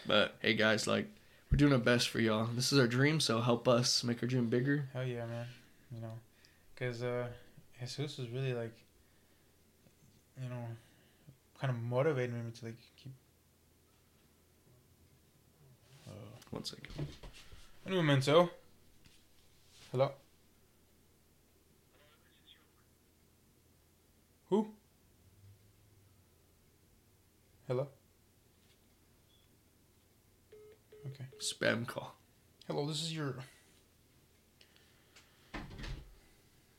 but 0.06 0.34
hey 0.42 0.52
guys, 0.52 0.86
like, 0.86 1.06
we're 1.50 1.56
doing 1.56 1.72
our 1.72 1.78
best 1.78 2.10
for 2.10 2.20
y'all. 2.20 2.48
This 2.54 2.70
is 2.70 2.78
our 2.78 2.86
dream, 2.86 3.18
so 3.18 3.40
help 3.40 3.66
us 3.66 4.04
make 4.04 4.22
our 4.22 4.28
dream 4.28 4.50
bigger. 4.50 4.86
hell 4.92 5.06
yeah, 5.06 5.24
man. 5.24 5.46
You 5.90 6.02
know, 6.02 6.12
because 6.74 7.02
uh, 7.02 7.28
Jesus 7.80 8.18
was 8.18 8.28
really 8.28 8.52
like, 8.52 8.74
you 10.42 10.50
know, 10.50 10.66
kind 11.58 11.70
of 11.70 11.80
motivating 11.80 12.44
me 12.44 12.50
to 12.50 12.64
like 12.66 12.76
keep. 13.02 13.12
Uh, 16.06 16.10
One 16.54 16.64
second. 16.64 17.08
Un 17.84 17.94
momento. 17.96 18.48
Hello. 19.90 20.12
Who? 24.50 24.68
Hello. 27.66 27.88
Okay. 31.08 31.24
Spam 31.40 31.88
call. 31.88 32.14
Hello. 32.68 32.86
This 32.86 33.02
is 33.02 33.12
your. 33.12 33.34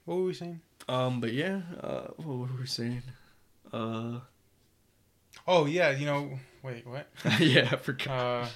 What 0.06 0.16
were 0.16 0.24
we 0.24 0.34
saying? 0.34 0.62
Um, 0.88 1.20
but 1.20 1.34
yeah, 1.34 1.64
uh, 1.84 2.08
what 2.16 2.50
were 2.50 2.60
we 2.62 2.66
saying? 2.66 3.04
Uh, 3.74 4.20
Oh 5.46 5.66
yeah, 5.66 5.92
you 5.92 6.06
know. 6.06 6.40
Wait, 6.64 6.88
what? 6.88 7.08
yeah, 7.40 7.70
I 7.72 7.76
forgot. 7.76 8.08
Uh, 8.08 8.48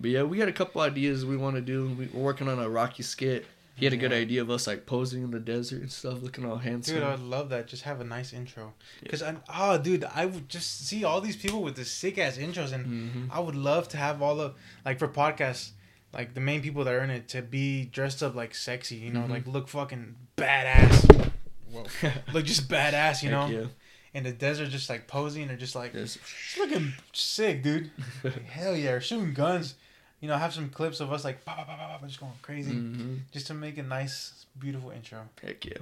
But 0.00 0.10
yeah, 0.10 0.22
we 0.22 0.38
had 0.38 0.48
a 0.48 0.52
couple 0.52 0.80
ideas 0.80 1.24
we 1.26 1.36
want 1.36 1.56
to 1.56 1.62
do. 1.62 1.88
We- 1.98 2.06
We're 2.06 2.22
working 2.22 2.48
on 2.48 2.58
a 2.58 2.68
Rocky 2.68 3.02
skit. 3.02 3.46
He 3.74 3.84
had 3.84 3.92
a 3.94 3.96
good 3.96 4.10
Yeah. 4.10 4.18
idea 4.18 4.42
of 4.42 4.50
us 4.50 4.66
like 4.66 4.86
posing 4.86 5.22
in 5.22 5.30
the 5.30 5.38
desert 5.38 5.82
and 5.82 5.90
stuff, 5.92 6.20
looking 6.22 6.44
all 6.44 6.56
handsome. 6.56 6.96
dude, 6.96 7.04
I 7.04 7.10
would 7.12 7.20
love 7.20 7.48
that. 7.50 7.68
Just 7.68 7.82
have 7.84 8.00
a 8.00 8.04
nice 8.04 8.32
intro. 8.32 8.74
Yeah. 9.02 9.08
Cause 9.10 9.22
I, 9.22 9.36
oh, 9.54 9.78
dude, 9.78 10.02
I 10.04 10.26
would 10.26 10.48
just 10.48 10.86
see 10.86 11.04
all 11.04 11.20
these 11.20 11.36
people 11.36 11.62
with 11.62 11.76
the 11.76 11.84
sick 11.84 12.18
ass 12.18 12.38
intros, 12.38 12.72
and 12.72 12.86
hmm 12.86 13.24
I 13.30 13.38
would 13.38 13.54
love 13.54 13.88
to 13.90 13.96
have 13.96 14.20
all 14.20 14.40
of 14.40 14.54
like 14.84 14.98
for 14.98 15.06
podcasts, 15.06 15.70
like 16.12 16.34
the 16.34 16.40
main 16.40 16.60
people 16.60 16.82
that 16.84 16.94
are 16.94 17.04
in 17.04 17.10
it 17.10 17.28
to 17.28 17.42
be 17.42 17.84
dressed 17.84 18.20
up 18.22 18.34
like 18.34 18.52
sexy, 18.54 18.96
you 18.96 19.12
know, 19.12 19.20
Mhm. 19.22 19.30
like 19.30 19.46
look 19.46 19.68
fucking 19.68 20.16
badass. 20.36 21.30
Whoa. 21.70 21.84
look 22.32 22.46
just 22.46 22.68
badass, 22.68 23.22
you 23.22 23.30
know, 23.30 23.46
yeah. 23.46 23.66
in 24.12 24.24
the 24.24 24.32
desert, 24.32 24.70
just 24.70 24.88
like 24.90 25.06
posing 25.06 25.50
or 25.50 25.56
just 25.56 25.76
like 25.76 25.92
just 25.92 26.18
looking 26.58 26.94
sick, 27.12 27.62
dude. 27.62 27.90
Hell 28.50 28.74
yeah, 28.76 28.98
shooting 28.98 29.34
guns. 29.34 29.74
You 30.20 30.28
know, 30.28 30.34
I 30.34 30.38
have 30.38 30.52
some 30.54 30.68
clips 30.70 31.00
of 31.00 31.12
us 31.12 31.24
like 31.24 31.44
pop, 31.44 31.56
pop, 31.58 31.66
pop, 31.68 31.78
pop, 31.78 32.06
just 32.06 32.18
going 32.20 32.32
crazy, 32.42 32.72
Mhm. 32.74 33.20
just 33.30 33.46
to 33.48 33.54
make 33.54 33.78
a 33.78 33.82
nice, 33.82 34.46
beautiful 34.58 34.90
intro. 34.90 35.28
Heck 35.42 35.64
yeah. 35.64 35.78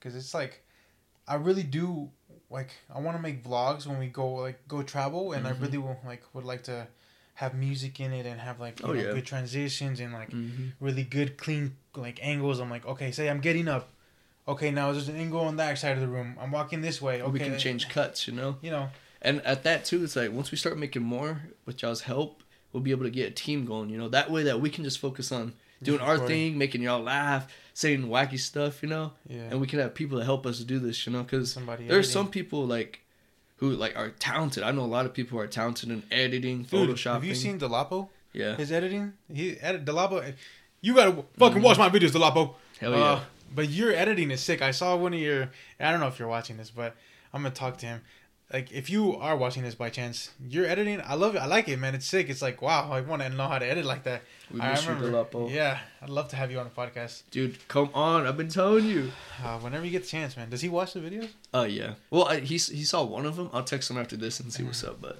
Cause 0.00 0.14
it's 0.14 0.34
like, 0.34 0.62
I 1.26 1.34
really 1.36 1.62
do 1.62 2.10
like 2.50 2.70
I 2.94 3.00
want 3.00 3.16
to 3.16 3.22
make 3.22 3.42
vlogs 3.42 3.86
when 3.86 3.98
we 3.98 4.06
go 4.08 4.34
like 4.34 4.68
go 4.68 4.82
travel, 4.82 5.32
and 5.32 5.44
Mhm. 5.44 5.48
I 5.48 5.52
really 5.58 5.78
will, 5.78 5.98
like 6.04 6.22
would 6.34 6.44
like 6.44 6.62
to 6.64 6.86
have 7.34 7.54
music 7.54 7.98
in 7.98 8.12
it 8.12 8.26
and 8.26 8.38
have 8.40 8.60
like 8.60 8.80
you 8.80 8.86
Oh, 8.86 8.92
know, 8.92 9.00
yeah. 9.00 9.12
good 9.12 9.26
transitions 9.26 9.98
and 9.98 10.12
like 10.12 10.30
hmm 10.30 10.68
really 10.78 11.02
good 11.02 11.36
clean 11.36 11.76
like 11.96 12.20
angles. 12.22 12.60
I'm 12.60 12.70
like, 12.70 12.86
okay, 12.86 13.10
say 13.10 13.28
I'm 13.28 13.40
getting 13.40 13.66
up. 13.66 13.88
Okay, 14.46 14.70
now 14.70 14.92
there's 14.92 15.08
an 15.08 15.16
angle 15.16 15.40
on 15.40 15.56
that 15.56 15.78
side 15.78 15.96
of 15.96 16.00
the 16.00 16.06
room. 16.06 16.36
I'm 16.38 16.52
walking 16.52 16.82
this 16.82 17.00
way. 17.02 17.22
Okay, 17.22 17.30
we 17.32 17.40
can 17.40 17.58
change 17.58 17.88
cuts, 17.88 18.28
you 18.28 18.34
know. 18.34 18.58
You 18.60 18.70
know, 18.70 18.90
And 19.22 19.40
at 19.42 19.62
that 19.64 19.84
too, 19.86 20.04
it's 20.04 20.14
like 20.14 20.30
once 20.30 20.50
we 20.52 20.58
start 20.58 20.76
making 20.78 21.02
more 21.02 21.40
with 21.64 21.80
y'all's 21.82 22.02
help, 22.02 22.42
we'll 22.74 22.82
be 22.82 22.90
able 22.90 23.04
to 23.04 23.10
get 23.10 23.28
a 23.28 23.30
team 23.30 23.64
going. 23.64 23.88
You 23.88 23.96
know, 23.96 24.08
that 24.10 24.30
way 24.30 24.42
that 24.42 24.60
we 24.60 24.68
can 24.68 24.84
just 24.84 24.98
focus 24.98 25.32
on 25.32 25.54
doing 25.82 26.00
our 26.00 26.18
thing, 26.18 26.58
making 26.58 26.82
y'all 26.82 27.00
laugh, 27.02 27.46
saying 27.72 28.02
wacky 28.08 28.38
stuff, 28.38 28.82
you 28.82 28.88
know, 28.88 29.12
Yeah. 29.28 29.48
and 29.50 29.60
we 29.60 29.66
can 29.66 29.78
have 29.78 29.94
people 29.94 30.18
to 30.18 30.24
help 30.24 30.44
us 30.44 30.58
do 30.60 30.78
this, 30.78 31.06
you 31.06 31.12
know, 31.12 31.22
because 31.22 31.56
there's 31.88 32.10
some 32.10 32.28
people 32.28 32.66
like 32.66 33.00
who 33.56 33.70
like 33.70 33.96
are 33.96 34.10
talented. 34.10 34.62
I 34.62 34.72
know 34.72 34.82
a 34.82 34.86
lot 34.86 35.06
of 35.06 35.14
people 35.14 35.38
who 35.38 35.42
are 35.42 35.46
talented 35.46 35.90
in 35.90 36.02
editing, 36.10 36.64
Dude, 36.64 36.90
photoshopping. 36.90 37.12
Have 37.14 37.24
you 37.24 37.34
seen 37.34 37.58
Delapo? 37.58 38.08
Yeah, 38.32 38.56
His 38.56 38.72
editing. 38.72 39.12
He 39.32 39.56
edit 39.60 39.84
Delapo. 39.84 40.34
You 40.80 40.94
gotta 40.94 41.24
fucking 41.38 41.62
watch 41.62 41.78
my 41.78 41.88
videos, 41.88 42.10
Delapo. 42.10 42.54
Hell 42.80 42.90
yeah. 42.92 42.96
Uh, 42.98 43.20
but 43.54 43.68
your 43.68 43.92
editing 43.92 44.30
is 44.32 44.40
sick. 44.40 44.60
I 44.60 44.72
saw 44.72 44.96
one 44.96 45.14
of 45.14 45.20
your. 45.20 45.50
I 45.78 45.90
don't 45.92 46.00
know 46.00 46.08
if 46.08 46.18
you're 46.18 46.28
watching 46.28 46.56
this, 46.56 46.70
but 46.70 46.96
I'm 47.32 47.42
gonna 47.42 47.54
talk 47.54 47.78
to 47.78 47.86
him. 47.86 48.00
Like, 48.52 48.70
if 48.72 48.88
you 48.90 49.16
are 49.16 49.36
watching 49.36 49.62
this 49.62 49.74
by 49.74 49.88
chance, 49.90 50.30
you're 50.48 50.66
editing, 50.66 51.00
I 51.04 51.14
love 51.14 51.34
it. 51.34 51.38
I 51.38 51.46
like 51.46 51.66
it, 51.68 51.78
man. 51.78 51.94
It's 51.94 52.06
sick. 52.06 52.28
It's 52.28 52.42
like, 52.42 52.60
wow, 52.62 52.90
I 52.92 53.00
want 53.00 53.22
to 53.22 53.28
know 53.30 53.48
how 53.48 53.58
to 53.58 53.66
edit 53.66 53.84
like 53.84 54.04
that. 54.04 54.22
we 54.52 54.60
I 54.60 54.70
miss 54.72 54.84
you, 54.84 54.92
remember. 54.92 55.24
Delapo. 55.24 55.50
Yeah, 55.50 55.78
I'd 56.02 56.10
love 56.10 56.28
to 56.28 56.36
have 56.36 56.52
you 56.52 56.58
on 56.60 56.64
the 56.64 56.70
podcast. 56.70 57.22
Dude, 57.30 57.66
come 57.68 57.90
on! 57.94 58.26
I've 58.26 58.36
been 58.36 58.48
telling 58.50 58.84
you. 58.84 59.10
Uh, 59.42 59.58
whenever 59.58 59.84
you 59.84 59.90
get 59.90 60.02
the 60.02 60.08
chance, 60.08 60.36
man. 60.36 60.50
Does 60.50 60.60
he 60.60 60.68
watch 60.68 60.92
the 60.92 61.00
videos? 61.00 61.30
Oh 61.52 61.64
yeah. 61.64 61.94
Well, 62.10 62.24
I, 62.26 62.40
he 62.40 62.56
he 62.58 62.84
saw 62.84 63.02
one 63.02 63.26
of 63.26 63.36
them. 63.36 63.48
I'll 63.52 63.64
text 63.64 63.90
him 63.90 63.96
after 63.98 64.16
this 64.16 64.38
and 64.40 64.52
see 64.52 64.62
what's 64.62 64.84
up. 64.84 65.00
But 65.00 65.18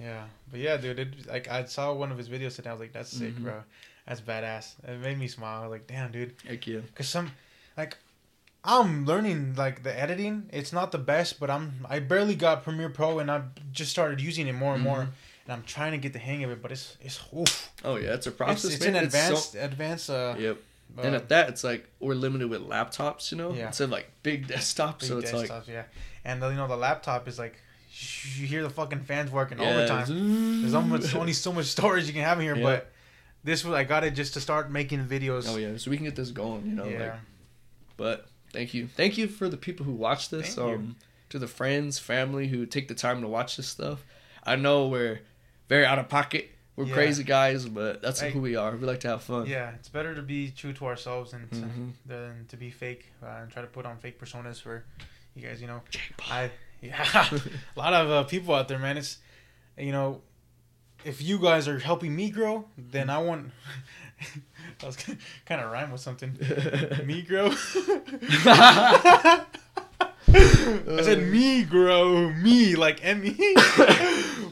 Yeah, 0.00 0.24
but 0.50 0.60
yeah, 0.60 0.76
dude. 0.78 0.98
It, 1.00 1.26
like, 1.28 1.48
I 1.50 1.64
saw 1.64 1.92
one 1.92 2.10
of 2.12 2.16
his 2.18 2.28
videos 2.30 2.54
today. 2.56 2.70
I 2.70 2.72
was 2.72 2.80
like, 2.80 2.92
that's 2.92 3.10
sick, 3.10 3.34
Mhm. 3.34 3.42
bro. 3.42 3.62
That's 4.06 4.20
badass. 4.22 4.74
It 4.88 4.98
made 5.00 5.18
me 5.18 5.28
smile. 5.28 5.60
I 5.60 5.66
was 5.66 5.72
like, 5.72 5.86
damn, 5.86 6.10
dude. 6.12 6.34
heck 6.48 6.66
yeah. 6.66 6.80
Cause 6.94 7.08
some, 7.08 7.30
like, 7.76 7.98
I'm 8.64 9.06
learning 9.06 9.54
like 9.56 9.82
the 9.82 9.98
editing. 9.98 10.50
It's 10.52 10.72
not 10.72 10.92
the 10.92 10.98
best, 10.98 11.40
but 11.40 11.50
I'm 11.50 11.86
I 11.88 11.98
barely 11.98 12.34
got 12.34 12.62
Premiere 12.62 12.90
Pro 12.90 13.18
and 13.18 13.30
I 13.30 13.42
just 13.72 13.90
started 13.90 14.20
using 14.20 14.46
it 14.48 14.52
more 14.54 14.74
and 14.74 14.82
more, 14.82 14.98
Mhm. 14.98 15.08
and 15.44 15.52
I'm 15.54 15.62
trying 15.62 15.92
to 15.92 15.98
get 15.98 16.12
the 16.12 16.18
hang 16.18 16.44
of 16.44 16.50
it. 16.50 16.60
But 16.60 16.72
it's 16.72 16.96
it's 17.00 17.20
oof. 17.36 17.70
Oh 17.84 17.96
yeah, 17.96 18.14
it's 18.14 18.26
a 18.26 18.30
It's, 18.30 18.36
process. 18.36 18.74
it's 18.74 18.84
man. 18.84 18.96
an 18.96 19.04
It's 19.04 19.14
so- 19.14 19.20
advanced 19.20 19.54
advanced 19.54 20.10
uh, 20.10 20.34
Yep. 20.38 20.58
uh 20.98 21.00
and 21.02 21.14
at 21.14 21.28
that, 21.30 21.48
it's 21.48 21.64
like 21.64 21.88
we're 22.00 22.14
limited 22.14 22.50
with 22.50 22.60
laptops, 22.60 23.32
you 23.32 23.38
know, 23.38 23.54
Yeah. 23.54 23.68
instead 23.68 23.84
of 23.84 23.90
like 23.90 24.10
big 24.22 24.46
desktops. 24.48 25.00
big 25.00 25.08
so 25.08 25.18
it's 25.18 25.32
like 25.32 25.50
yeah. 25.66 25.84
And 26.24 26.42
the, 26.42 26.48
you 26.50 26.56
know 26.56 26.68
the 26.68 26.76
laptop 26.76 27.26
is 27.28 27.38
like 27.38 27.54
you 28.36 28.46
hear 28.46 28.62
the 28.62 28.70
fucking 28.70 29.00
fans 29.00 29.30
working 29.30 29.58
all 29.58 29.64
the 29.74 29.86
time. 29.86 29.98
yeah, 30.06 30.14
overtime. 30.14 30.60
There's 30.62 30.74
almost 30.74 31.14
only 31.16 31.32
so 31.32 31.52
much 31.52 31.66
storage 31.66 32.06
you 32.06 32.12
can 32.12 32.22
have 32.22 32.38
in 32.38 32.44
here, 32.44 32.56
Yeah. 32.56 32.62
but 32.62 32.92
this 33.42 33.64
was 33.64 33.72
I 33.74 33.84
got 33.84 34.04
it 34.04 34.10
just 34.10 34.34
to 34.34 34.40
start 34.40 34.70
making 34.70 35.06
videos. 35.06 35.46
Oh 35.48 35.56
yeah, 35.56 35.78
so 35.78 35.90
we 35.90 35.96
can 35.96 36.04
get 36.04 36.14
this 36.14 36.30
going, 36.30 36.66
you 36.66 36.72
know. 36.74 36.84
yeah. 36.84 36.98
Like, 37.04 37.12
but 37.96 38.26
thank 38.52 38.74
you, 38.74 38.86
thank 38.86 39.16
you 39.18 39.26
for 39.28 39.48
the 39.48 39.56
people 39.56 39.84
who 39.86 39.92
watch 39.92 40.28
this. 40.30 40.54
Thank 40.54 40.68
you. 40.68 40.74
um, 40.76 40.96
to 41.30 41.38
the 41.38 41.46
friends, 41.46 41.98
family 41.98 42.48
who 42.48 42.66
take 42.66 42.88
the 42.88 42.94
time 42.94 43.20
to 43.22 43.28
watch 43.28 43.56
this 43.56 43.68
stuff. 43.68 44.04
I 44.44 44.56
know 44.56 44.88
we're 44.88 45.20
very 45.68 45.84
out 45.86 45.98
of 45.98 46.08
pocket. 46.08 46.50
We're 46.76 46.86
Yeah. 46.86 46.94
crazy 46.94 47.22
guys, 47.24 47.68
but 47.68 48.00
that's 48.02 48.20
who 48.20 48.40
we 48.40 48.56
are. 48.56 48.74
We 48.74 48.86
like 48.86 49.00
to 49.00 49.08
have 49.08 49.22
fun. 49.22 49.46
Yeah, 49.46 49.70
it's 49.74 49.88
better 49.88 50.14
to 50.14 50.22
be 50.22 50.50
true 50.50 50.72
to 50.72 50.86
ourselves 50.86 51.32
and 51.32 51.48
to, 51.50 51.56
Mhm. 51.56 51.92
than 52.06 52.46
to 52.48 52.56
be 52.56 52.70
fake 52.70 53.12
uh, 53.22 53.26
and 53.42 53.50
try 53.52 53.60
to 53.62 53.68
put 53.68 53.86
on 53.86 53.98
fake 53.98 54.18
personas 54.20 54.60
for 54.60 54.84
you 55.34 55.42
guys. 55.46 55.60
You 55.60 55.66
know, 55.68 55.82
I 56.30 56.50
yeah, 56.80 57.04
a 57.76 57.78
lot 57.78 57.92
of 57.92 58.10
uh, 58.10 58.24
people 58.24 58.54
out 58.54 58.66
there, 58.68 58.78
man. 58.78 58.96
It's 58.96 59.18
you 59.78 59.92
know, 59.92 60.22
if 61.04 61.22
you 61.22 61.38
guys 61.38 61.68
are 61.68 61.78
helping 61.78 62.16
me 62.16 62.30
grow, 62.30 62.64
then 62.76 63.08
I 63.10 63.18
want. 63.18 63.52
I 64.82 64.86
was 64.86 64.96
kind 64.96 65.60
of 65.60 65.70
rhyme 65.70 65.90
with 65.92 66.00
something. 66.00 66.36
me 67.06 67.22
grow. 67.22 67.50
I 70.32 71.02
said 71.02 71.26
me 71.28 71.64
grow, 71.64 72.30
me 72.30 72.76
like 72.76 73.04
M 73.04 73.24
E. 73.24 73.54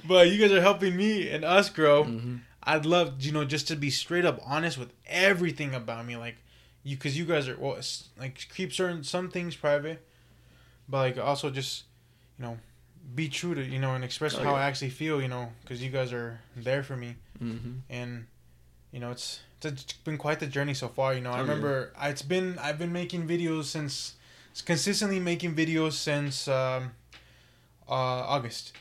but 0.06 0.30
you 0.30 0.38
guys 0.40 0.52
are 0.52 0.60
helping 0.60 0.96
me 0.96 1.28
and 1.30 1.44
us 1.44 1.70
grow. 1.70 2.04
Mhm. 2.04 2.40
I'd 2.62 2.84
love 2.86 3.14
you 3.22 3.32
know 3.32 3.44
just 3.44 3.68
to 3.68 3.76
be 3.76 3.90
straight 3.90 4.24
up 4.24 4.40
honest 4.44 4.76
with 4.78 4.92
everything 5.06 5.74
about 5.74 6.04
me, 6.06 6.16
like 6.16 6.36
you 6.82 6.96
because 6.96 7.16
you 7.18 7.24
guys 7.24 7.48
are 7.48 7.56
well 7.58 7.78
like 8.18 8.48
keep 8.54 8.72
certain 8.72 9.04
some 9.04 9.30
things 9.30 9.54
private, 9.56 10.04
but 10.88 10.98
like 10.98 11.18
also 11.24 11.50
just 11.50 11.84
you 12.38 12.44
know 12.44 12.58
be 13.14 13.28
true 13.28 13.54
to 13.54 13.62
you 13.64 13.78
know 13.78 13.94
and 13.94 14.04
express 14.04 14.34
Oh, 14.36 14.42
how 14.42 14.54
I 14.54 14.62
actually 14.64 14.90
feel, 14.90 15.22
you 15.22 15.28
know, 15.28 15.52
because 15.62 15.82
you 15.82 15.90
guys 15.90 16.12
are 16.12 16.40
there 16.56 16.82
for 16.82 16.96
me 16.96 17.16
Mm-hmm. 17.42 17.70
and 17.88 18.26
you 18.90 18.98
know 18.98 19.12
it's 19.12 19.38
it's 19.64 19.92
been 20.04 20.18
quite 20.18 20.40
the 20.40 20.46
journey 20.46 20.74
so 20.74 20.88
far 20.88 21.14
you 21.14 21.20
know 21.20 21.30
i 21.32 21.38
Oh, 21.38 21.42
remember 21.42 21.92
I 21.98 22.08
it's 22.10 22.22
been 22.22 22.58
i've 22.58 22.78
been 22.78 22.92
making 22.92 23.26
videos 23.26 23.64
since 23.64 24.14
consistently 24.64 25.20
making 25.20 25.54
videos 25.54 25.92
since 25.92 26.48
um 26.48 26.92
uh 27.88 27.92
august 28.34 28.72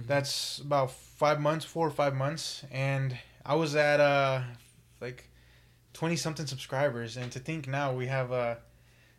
Mhm. 0.00 0.06
that's 0.06 0.58
about 0.58 0.90
five 0.92 1.38
months 1.40 1.64
four 1.66 1.86
or 1.86 1.90
five 1.90 2.14
months 2.14 2.64
and 2.70 3.18
i 3.44 3.54
was 3.54 3.74
at 3.76 4.00
uh 4.00 4.40
like 5.00 5.28
20 5.92 6.16
something 6.16 6.46
subscribers 6.46 7.16
and 7.18 7.30
to 7.32 7.38
think 7.38 7.68
now 7.68 7.92
we 7.92 8.06
have 8.06 8.32
uh 8.32 8.54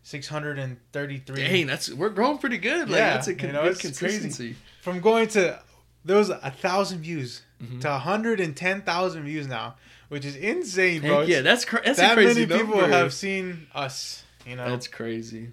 633 0.02 1.36
Dang, 1.36 1.68
that's 1.68 1.90
we're 1.94 2.10
growing 2.10 2.38
pretty 2.38 2.58
good. 2.58 2.90
Like 2.90 2.98
Yeah, 3.00 3.14
that's 3.14 3.28
a 3.28 3.34
you 3.34 3.52
know, 3.52 3.64
good 3.64 3.86
it's 3.86 4.00
crazy. 4.00 4.56
from 4.82 5.00
going 5.00 5.28
to 5.30 5.60
there 6.06 6.18
was 6.18 6.30
a 6.30 6.52
thousand 6.52 7.00
views 7.00 7.42
Mhm. 7.64 7.80
to 7.82 7.88
110,000 7.90 9.24
views 9.24 9.48
now 9.48 9.76
which 10.14 10.26
is 10.26 10.36
insane 10.36 11.02
bro 11.02 11.20
Heck 11.22 11.28
yeah, 11.30 11.42
that's 11.42 11.66
cra- 11.66 11.82
that's 11.84 12.00
that 12.00 12.14
crazy 12.16 12.46
many 12.46 12.62
people 12.62 12.80
number. 12.82 12.96
have 12.96 13.12
seen 13.14 13.68
us 13.74 14.24
you 14.46 14.56
know 14.56 14.70
That's 14.70 14.88
crazy. 14.88 15.50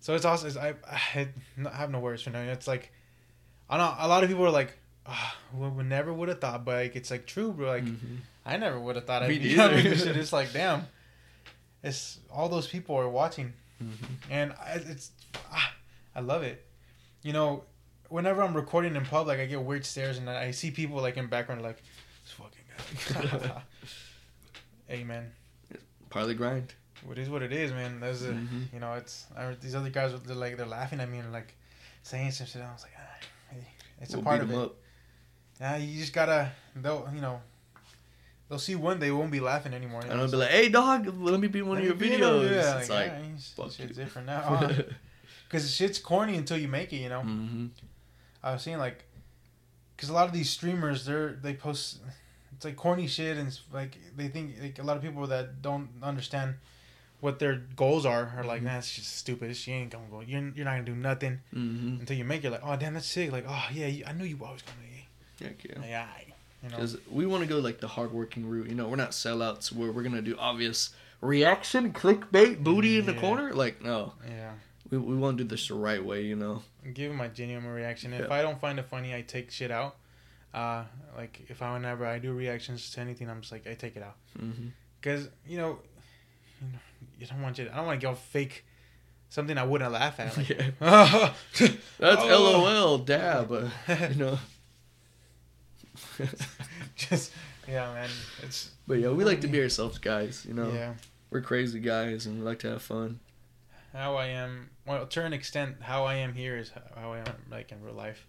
so 0.00 0.14
it's 0.14 0.24
also 0.24 0.46
it's, 0.48 0.56
I, 0.56 0.74
I 0.90 0.96
have 1.72 1.90
no 1.90 2.00
words 2.00 2.22
for 2.22 2.30
now 2.30 2.40
it's 2.40 2.66
like 2.66 2.92
I 3.70 3.76
know 3.78 3.94
a 3.98 4.08
lot 4.08 4.22
of 4.24 4.30
people 4.30 4.44
are 4.46 4.50
like 4.50 4.76
ah, 5.06 5.36
we 5.54 5.82
never 5.84 6.12
would 6.12 6.28
have 6.28 6.40
thought 6.40 6.64
but 6.64 6.74
like 6.76 6.96
it's 6.96 7.10
like 7.10 7.26
true 7.26 7.52
bro 7.52 7.68
like 7.68 7.84
Mhm. 7.84 8.18
I 8.46 8.56
never 8.56 8.80
would 8.80 8.96
have 8.96 9.04
thought 9.06 9.22
I'd 9.22 9.28
be 9.28 9.54
neither. 9.56 9.80
this 9.82 10.04
shit 10.04 10.16
it's 10.22 10.32
like 10.32 10.52
damn 10.52 10.86
it's 11.82 12.18
all 12.30 12.48
those 12.48 12.66
people 12.66 12.96
are 12.96 13.08
watching 13.08 13.52
Mhm. 13.82 13.92
and 14.30 14.52
I, 14.52 14.80
it's 14.86 15.10
ah, 15.52 15.72
I 16.16 16.20
love 16.20 16.42
it 16.42 16.64
you 17.22 17.32
know 17.32 17.64
whenever 18.08 18.42
I'm 18.42 18.54
recording 18.54 18.96
in 18.96 19.04
public 19.04 19.38
I 19.38 19.46
get 19.46 19.60
weird 19.62 19.84
stares 19.84 20.18
and 20.18 20.28
I 20.30 20.50
see 20.52 20.70
people 20.70 21.00
like 21.02 21.16
in 21.16 21.26
background 21.28 21.62
like 21.62 21.82
this 22.24 22.32
fucking 22.32 23.40
guy 23.42 23.62
hey 24.88 25.04
man. 25.04 25.30
Part 26.10 26.22
of 26.24 26.28
the 26.28 26.34
grind. 26.34 26.74
what 27.04 27.18
is 27.18 27.28
what 27.28 27.42
it 27.42 27.52
is 27.52 27.70
man. 27.72 28.00
That's 28.00 28.22
a, 28.22 28.32
Mhm. 28.32 28.72
you 28.72 28.80
know 28.80 28.94
it's 28.94 29.26
I, 29.36 29.54
these 29.60 29.74
other 29.74 29.90
guys 29.90 30.12
they're 30.24 30.34
like 30.34 30.56
they're 30.56 30.66
laughing 30.66 31.00
at 31.00 31.08
me 31.08 31.18
and 31.18 31.32
like 31.32 31.54
saying 32.02 32.32
some 32.32 32.46
shit. 32.46 32.62
I 32.62 32.72
was 32.72 32.82
like 32.82 32.92
ah, 32.98 33.26
hey, 33.50 33.66
it's 34.00 34.12
We'll 34.12 34.22
a 34.22 34.24
part 34.24 34.40
of 34.40 34.50
it. 34.50 34.72
yeah 35.60 35.76
you 35.76 36.00
just 36.00 36.12
gotta 36.12 36.50
they'll 36.74 37.08
you 37.14 37.20
know 37.20 37.40
they'll 38.48 38.58
see 38.58 38.74
one 38.74 38.98
they 38.98 39.10
won't 39.10 39.30
be 39.30 39.40
laughing 39.40 39.74
anymore. 39.74 40.00
You 40.04 40.10
And 40.10 40.18
know, 40.18 40.24
it's 40.24 40.32
be 40.32 40.38
like, 40.38 40.50
"Hey, 40.50 40.68
dog, 40.70 41.06
let 41.18 41.38
me 41.38 41.48
be 41.48 41.62
one 41.62 41.78
of 41.78 41.84
your 41.84 41.92
Let 41.94 42.00
me 42.00 42.08
be 42.08 42.14
in 42.14 42.20
them, 42.22 42.34
videos." 42.40 42.50
yeah, 42.50 42.78
it's 42.78 42.90
like, 42.90 43.06
yeah, 43.06 43.36
fuck 43.54 43.70
shit's 43.72 43.78
you. 43.98 44.04
different 44.04 44.26
now 44.26 44.70
because 45.46 45.70
shit's 45.76 45.98
corny 45.98 46.36
until 46.36 46.56
you 46.56 46.68
make 46.68 46.92
it 46.92 46.96
you 46.96 47.08
know? 47.10 47.20
Hmm 47.22 47.66
I 48.42 48.52
was 48.54 48.62
seeing 48.62 48.78
like, 48.78 49.04
because 49.94 50.08
a 50.08 50.12
lot 50.14 50.26
of 50.26 50.32
these 50.32 50.48
streamers, 50.48 51.04
they're 51.04 51.32
they 51.32 51.54
post, 51.54 51.98
it's 52.58 52.64
like 52.64 52.76
corny 52.76 53.06
shit 53.06 53.36
and 53.38 53.48
it's 53.48 53.60
like 53.72 53.96
they 54.16 54.28
think 54.28 54.56
like 54.60 54.78
a 54.78 54.82
lot 54.82 54.96
of 54.96 55.02
people 55.02 55.26
that 55.28 55.62
don't 55.62 55.88
understand 56.02 56.54
what 57.20 57.38
their 57.38 57.62
goals 57.76 58.04
are 58.04 58.34
are 58.36 58.44
like, 58.44 58.60
Mhm. 58.62 58.64
nah, 58.66 58.78
it's 58.78 58.94
just 58.94 59.16
stupid. 59.16 59.56
She 59.56 59.72
ain't 59.72 59.90
gonna 59.90 60.04
go. 60.10 60.20
You're, 60.20 60.50
you're 60.54 60.64
not 60.64 60.72
gonna 60.72 60.82
do 60.84 60.94
nothing 60.94 61.40
hmm 61.52 61.96
until 62.00 62.16
you 62.16 62.24
make 62.24 62.44
it. 62.44 62.50
Like, 62.50 62.62
oh 62.64 62.76
damn, 62.76 62.94
that's 62.94 63.06
sick. 63.06 63.30
Like, 63.32 63.44
oh 63.48 63.66
yeah, 63.72 63.86
you, 63.86 64.04
I 64.04 64.12
knew 64.12 64.24
you 64.24 64.36
were 64.36 64.46
always 64.46 64.62
gonna. 64.62 64.76
Heck 65.40 65.62
yeah. 65.64 65.78
Like, 65.78 65.88
yeah, 65.88 66.06
you 66.64 66.68
know. 66.70 66.76
Because 66.76 66.98
we 67.10 67.24
want 67.26 67.44
to 67.44 67.48
go 67.48 67.60
like 67.60 67.78
the 67.80 67.86
hardworking 67.86 68.44
route. 68.48 68.68
You 68.68 68.74
know, 68.74 68.88
we're 68.88 68.96
not 68.96 69.12
sellouts 69.12 69.72
where 69.72 69.92
we're 69.92 70.02
gonna 70.02 70.20
do 70.20 70.36
obvious 70.36 70.90
reaction, 71.20 71.92
clickbait, 71.92 72.62
booty 72.64 72.98
in 72.98 73.06
the 73.06 73.14
corner. 73.14 73.52
Like, 73.52 73.80
no, 73.82 74.14
Yeah, 74.28 74.52
we, 74.90 74.98
we 74.98 75.14
want 75.16 75.38
to 75.38 75.44
do 75.44 75.48
this 75.48 75.68
the 75.68 75.74
right 75.74 76.04
way. 76.04 76.22
You 76.22 76.34
know. 76.36 76.62
give 76.94 77.12
my 77.12 77.28
genuine 77.28 77.66
reaction. 77.66 78.12
If 78.12 78.26
Yeah. 78.28 78.34
I 78.34 78.42
don't 78.42 78.60
find 78.60 78.78
it 78.78 78.86
funny, 78.86 79.14
I 79.14 79.22
take 79.22 79.50
shit 79.50 79.70
out. 79.70 79.96
Uh, 80.54 80.84
like 81.16 81.44
if 81.48 81.60
I 81.62 81.72
whenever 81.72 82.06
I 82.06 82.18
do 82.18 82.32
reactions 82.32 82.90
to 82.92 83.00
anything, 83.00 83.28
I'm 83.28 83.40
just 83.40 83.52
like 83.52 83.66
I 83.66 83.74
take 83.74 83.96
it 83.96 84.02
out. 84.02 84.16
hmm 84.38 84.68
Because 85.00 85.28
you 85.46 85.58
know, 85.58 85.78
you 86.60 86.68
know, 86.72 86.78
you 87.18 87.26
don't 87.26 87.42
want 87.42 87.58
you. 87.58 87.68
I 87.72 87.76
don't 87.76 87.86
want 87.86 88.00
to 88.00 88.06
go 88.06 88.14
fake 88.14 88.64
something 89.28 89.58
I 89.58 89.64
wouldn't 89.64 89.92
laugh 89.92 90.18
at. 90.20 90.36
Like, 90.36 90.48
Yeah. 90.48 90.70
oh, 90.80 91.34
That's 91.52 91.76
Oh. 92.00 92.62
LOL, 92.62 92.98
dab. 92.98 93.50
you 94.10 94.14
know. 94.16 94.38
just 96.96 97.32
yeah, 97.66 97.92
man. 97.92 98.08
It's 98.42 98.70
but 98.86 98.98
yeah, 98.98 99.10
we 99.10 99.24
like 99.24 99.40
to 99.42 99.48
be 99.48 99.60
ourselves, 99.60 99.98
guys. 99.98 100.44
You 100.46 100.54
know, 100.54 100.72
yeah. 100.72 100.94
we're 101.30 101.40
crazy 101.42 101.80
guys 101.80 102.26
and 102.26 102.38
we 102.38 102.44
like 102.44 102.60
to 102.60 102.70
have 102.70 102.82
fun. 102.82 103.20
How 103.92 104.16
I 104.16 104.26
am. 104.26 104.70
Well, 104.86 105.06
to 105.06 105.24
an 105.24 105.32
extent, 105.32 105.76
how 105.80 106.04
I 106.04 106.14
am 106.14 106.34
here 106.34 106.56
is 106.56 106.70
how 106.96 107.12
I 107.12 107.18
am 107.18 107.34
like 107.50 107.72
in 107.72 107.82
real 107.82 107.94
life. 107.94 108.26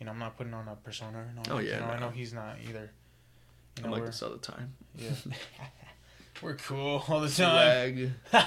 You 0.00 0.06
know, 0.06 0.12
I'm 0.12 0.18
not 0.18 0.36
putting 0.36 0.54
on 0.54 0.66
a 0.66 0.74
persona. 0.76 1.26
No, 1.36 1.42
Oh, 1.54 1.58
yeah, 1.58 1.74
You 1.74 1.80
know, 1.80 1.86
I 1.86 2.00
know 2.00 2.08
he's 2.10 2.32
not 2.32 2.56
either. 2.68 2.90
You 3.78 3.84
I'm 3.84 3.90
know, 3.90 3.92
like 3.92 4.00
we're, 4.00 4.06
this 4.06 4.22
all 4.22 4.30
the 4.30 4.38
time. 4.38 4.72
yeah. 4.96 5.10
we're 6.42 6.56
cool 6.56 7.04
all 7.06 7.20
the 7.20 7.28
time. 7.28 8.14
Swag. 8.32 8.42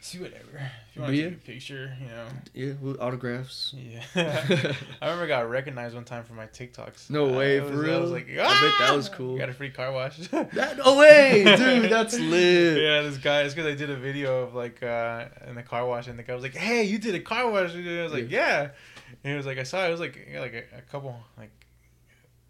See 0.00 0.18
whatever. 0.20 0.44
If 0.90 0.96
you 0.96 1.02
want 1.02 1.12
to 1.14 1.18
yeah. 1.20 1.28
take 1.30 1.34
a 1.38 1.40
picture, 1.40 1.92
you 2.00 2.06
know. 2.06 2.26
Yeah, 2.54 2.72
with 2.80 3.00
autographs. 3.00 3.74
Yeah. 3.76 4.02
I 5.02 5.06
remember 5.10 5.24
I 5.24 5.26
got 5.26 5.50
recognized 5.50 5.94
one 5.96 6.04
time 6.04 6.22
for 6.24 6.32
my 6.34 6.46
TikToks. 6.46 7.10
No 7.10 7.26
way, 7.36 7.56
it 7.56 7.66
for 7.66 7.76
was- 7.76 7.88
I 7.90 7.98
was 7.98 8.10
like, 8.12 8.28
I 8.30 8.36
bet 8.36 8.44
that 8.78 8.88
"Ah!" 8.92 8.96
was 8.96 9.08
cool. 9.08 9.36
Got 9.36 9.48
a 9.48 9.52
free 9.52 9.70
car 9.70 9.90
wash. 9.92 10.16
that 10.28 10.76
no 10.78 10.96
way, 10.96 11.42
dude. 11.44 11.90
That's 11.90 12.18
lit. 12.18 12.80
yeah, 12.80 13.02
this 13.02 13.18
guy. 13.18 13.42
It's 13.42 13.54
because 13.54 13.70
I 13.70 13.74
did 13.74 13.90
a 13.90 13.96
video 13.96 14.44
of 14.44 14.54
like 14.54 14.80
uh 14.82 15.24
in 15.48 15.56
the 15.56 15.62
car 15.64 15.84
wash, 15.86 16.06
and 16.06 16.16
the 16.18 16.22
guy 16.22 16.34
was 16.34 16.44
like, 16.44 16.54
"Hey, 16.54 16.84
you 16.84 16.98
did 16.98 17.16
a 17.16 17.20
car 17.20 17.50
wash?" 17.50 17.74
And 17.74 17.86
I 17.88 18.04
was 18.04 18.12
like, 18.12 18.30
"Yeah." 18.30 18.68
And 19.24 19.32
he 19.32 19.36
was 19.36 19.46
like, 19.46 19.58
"I 19.58 19.62
saw 19.64 19.84
it. 19.84 19.88
It 19.88 19.90
was 19.90 20.00
like 20.00 20.28
like 20.38 20.54
a, 20.54 20.78
a 20.78 20.82
couple 20.82 21.16
like 21.36 21.50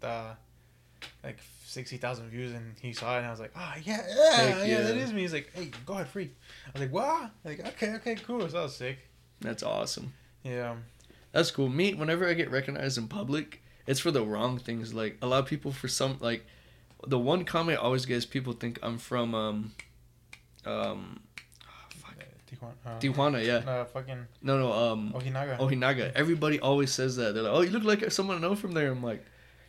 uh 0.03 0.33
like 1.23 1.39
sixty 1.65 1.97
thousand 1.97 2.29
views, 2.29 2.53
and 2.53 2.75
he 2.81 2.93
saw 2.93 3.15
it, 3.15 3.19
and 3.19 3.27
I 3.27 3.31
was 3.31 3.39
like, 3.39 3.51
"Oh 3.55 3.73
yeah, 3.83 4.01
yeah, 4.07 4.31
Heck 4.35 4.57
yeah, 4.57 4.65
yeah. 4.65 4.81
that 4.81 4.97
is 4.97 5.13
me." 5.13 5.21
He's 5.21 5.33
like, 5.33 5.51
"Hey, 5.53 5.71
go 5.85 5.93
ahead, 5.93 6.07
free." 6.07 6.31
I 6.67 6.71
was 6.73 6.81
like, 6.81 6.93
"Wow." 6.93 7.29
Like, 7.43 7.59
okay, 7.67 7.93
okay, 7.95 8.15
cool. 8.15 8.41
So 8.41 8.47
that 8.47 8.63
was 8.63 8.75
sick. 8.75 8.97
That's 9.41 9.63
awesome. 9.63 10.13
Yeah. 10.43 10.75
That's 11.31 11.51
cool. 11.51 11.69
Me, 11.69 11.93
whenever 11.93 12.27
I 12.27 12.33
get 12.33 12.49
recognized 12.49 12.97
in 12.97 13.07
public, 13.07 13.61
it's 13.85 13.99
for 13.99 14.11
the 14.11 14.23
wrong 14.23 14.57
things. 14.57 14.93
Like 14.93 15.17
a 15.21 15.27
lot 15.27 15.39
of 15.39 15.45
people, 15.45 15.71
for 15.71 15.87
some, 15.87 16.17
like 16.19 16.45
the 17.07 17.19
one 17.19 17.45
comment 17.45 17.79
I 17.79 17.81
always 17.81 18.05
get 18.05 18.17
is 18.17 18.25
people 18.25 18.53
think 18.53 18.79
I'm 18.81 18.97
from 18.97 19.35
um, 19.35 19.71
um, 20.65 21.21
Tijuana. 22.49 22.73
Uh, 22.85 22.99
Tijuana. 22.99 23.45
Yeah, 23.45 23.57
Uh, 23.69 23.85
fucking 23.85 24.25
no, 24.41 24.57
no, 24.59 24.73
um, 24.73 25.13
Ojinaga. 25.13 25.57
Ohinaga. 25.59 26.11
Everybody 26.13 26.59
always 26.59 26.91
says 26.91 27.15
that. 27.17 27.33
They're 27.33 27.43
like, 27.43 27.53
"Oh, 27.53 27.61
you 27.61 27.69
look 27.71 27.83
like 27.83 28.11
someone 28.11 28.37
I 28.37 28.39
know 28.41 28.55
from 28.55 28.71
there." 28.73 28.91
I'm 28.91 29.03
like, 29.03 29.23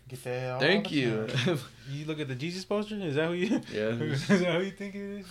Get 0.09 0.25
there 0.25 0.55
all 0.55 0.61
"Thank 0.61 0.91
you." 0.91 1.27
You 1.91 2.05
look 2.07 2.21
at 2.21 2.29
the 2.29 2.37
Jesus 2.37 2.65
poster. 2.65 2.95
Is 2.97 3.17
that 3.17 3.27
who 3.27 3.35
you? 3.35 3.49
yeah. 3.73 3.89
is 4.15 4.27
that 4.29 4.55
who 4.57 4.63
you 4.63 4.71
think 4.71 4.95
it 4.95 5.21
is? 5.21 5.27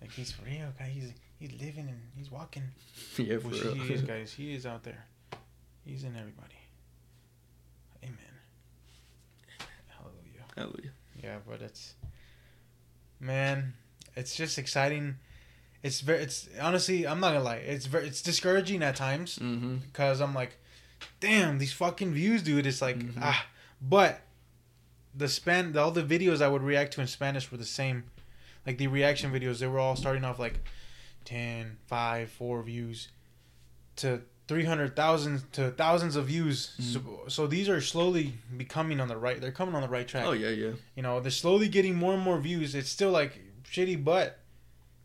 Like 0.00 0.12
he's 0.12 0.34
real, 0.44 0.72
guy. 0.78 0.86
He's 0.88 1.12
he's 1.38 1.52
living 1.52 1.88
and 1.88 2.00
he's 2.16 2.30
walking. 2.30 2.64
yeah, 3.16 3.38
for 3.38 3.48
Which 3.48 3.62
real. 3.64 3.74
he 3.74 3.94
is, 3.94 4.02
guys. 4.02 4.32
He 4.32 4.54
is 4.54 4.66
out 4.66 4.82
there. 4.84 5.04
He's 5.84 6.04
in 6.04 6.14
everybody. 6.16 6.58
Amen. 8.04 8.34
Hallelujah. 9.88 10.44
Hallelujah. 10.56 10.90
Yeah, 11.22 11.36
but 11.48 11.60
it's 11.62 11.94
man, 13.18 13.74
it's 14.16 14.34
just 14.36 14.58
exciting. 14.58 15.16
It's 15.82 16.00
very. 16.00 16.22
It's 16.22 16.48
honestly, 16.60 17.06
I'm 17.06 17.20
not 17.20 17.32
gonna 17.32 17.44
lie. 17.44 17.56
It's 17.56 17.86
very. 17.86 18.06
It's 18.06 18.22
discouraging 18.22 18.82
at 18.82 18.96
times 18.96 19.38
Mm-hmm. 19.38 19.76
because 19.86 20.20
I'm 20.20 20.34
like, 20.34 20.56
damn, 21.20 21.58
these 21.58 21.72
fucking 21.72 22.12
views, 22.12 22.42
dude. 22.42 22.66
It's 22.66 22.82
like 22.82 22.98
Mhm. 22.98 23.14
ah, 23.22 23.46
but 23.80 24.20
the 25.14 25.28
span, 25.28 25.76
all 25.76 25.90
the 25.90 26.02
videos 26.02 26.40
I 26.42 26.48
would 26.48 26.62
react 26.62 26.92
to 26.94 27.00
in 27.00 27.06
Spanish 27.06 27.50
were 27.50 27.56
the 27.58 27.64
same. 27.64 28.04
Like 28.66 28.76
the 28.78 28.88
reaction 28.88 29.32
videos, 29.32 29.58
they 29.58 29.66
were 29.66 29.78
all 29.78 29.96
starting 29.96 30.24
off 30.24 30.38
like 30.38 30.60
10, 31.24 31.78
5, 31.86 32.30
4 32.30 32.62
views 32.62 33.08
to 33.96 34.20
300,000 34.48 35.52
to 35.52 35.70
thousands 35.70 36.16
of 36.16 36.26
views. 36.26 36.74
So, 36.80 37.22
so 37.28 37.46
these 37.46 37.68
are 37.68 37.80
slowly 37.80 38.34
becoming 38.56 39.00
on 39.00 39.08
the 39.08 39.16
right. 39.16 39.40
They're 39.40 39.52
coming 39.52 39.74
on 39.74 39.82
the 39.82 39.88
right 39.88 40.06
track. 40.06 40.26
Oh 40.26 40.32
yeah, 40.32 40.48
yeah. 40.50 40.72
You 40.94 41.02
know, 41.02 41.20
they're 41.20 41.30
slowly 41.30 41.68
getting 41.68 41.94
more 41.94 42.12
and 42.14 42.22
more 42.22 42.38
views. 42.38 42.74
It's 42.74 42.90
still 42.90 43.10
like 43.10 43.40
shitty, 43.64 44.02
but 44.04 44.39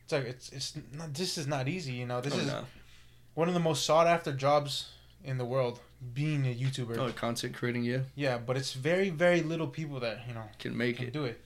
it's 0.06 0.14
like 0.14 0.24
it's 0.26 0.50
it's 0.52 0.74
not. 0.94 1.14
This 1.14 1.38
is 1.38 1.48
not 1.48 1.68
easy. 1.68 1.92
You 1.94 2.06
know, 2.06 2.22
this 2.22 2.34
oh, 2.34 2.40
is 2.40 2.48
no. 2.48 2.66
one 3.34 3.48
of 3.50 3.54
the 3.54 3.60
most 3.60 3.86
sought 3.86 4.08
after 4.08 4.32
jobs 4.32 4.90
in 5.24 5.38
the 5.38 5.46
world. 5.46 5.80
Being 6.14 6.46
a 6.46 6.54
YouTuber. 6.54 6.98
Oh, 6.98 7.12
content 7.14 7.56
creating, 7.56 7.84
yeah, 7.84 8.00
Yeah, 8.16 8.38
but 8.38 8.58
it's 8.58 8.74
very 8.74 9.10
very 9.10 9.42
little 9.42 9.66
people 9.68 10.00
that 10.02 10.28
you 10.28 10.34
know 10.36 10.44
can 10.60 10.78
make 10.78 10.98
can 10.98 11.08
it. 11.08 11.14
do 11.14 11.26
it. 11.26 11.42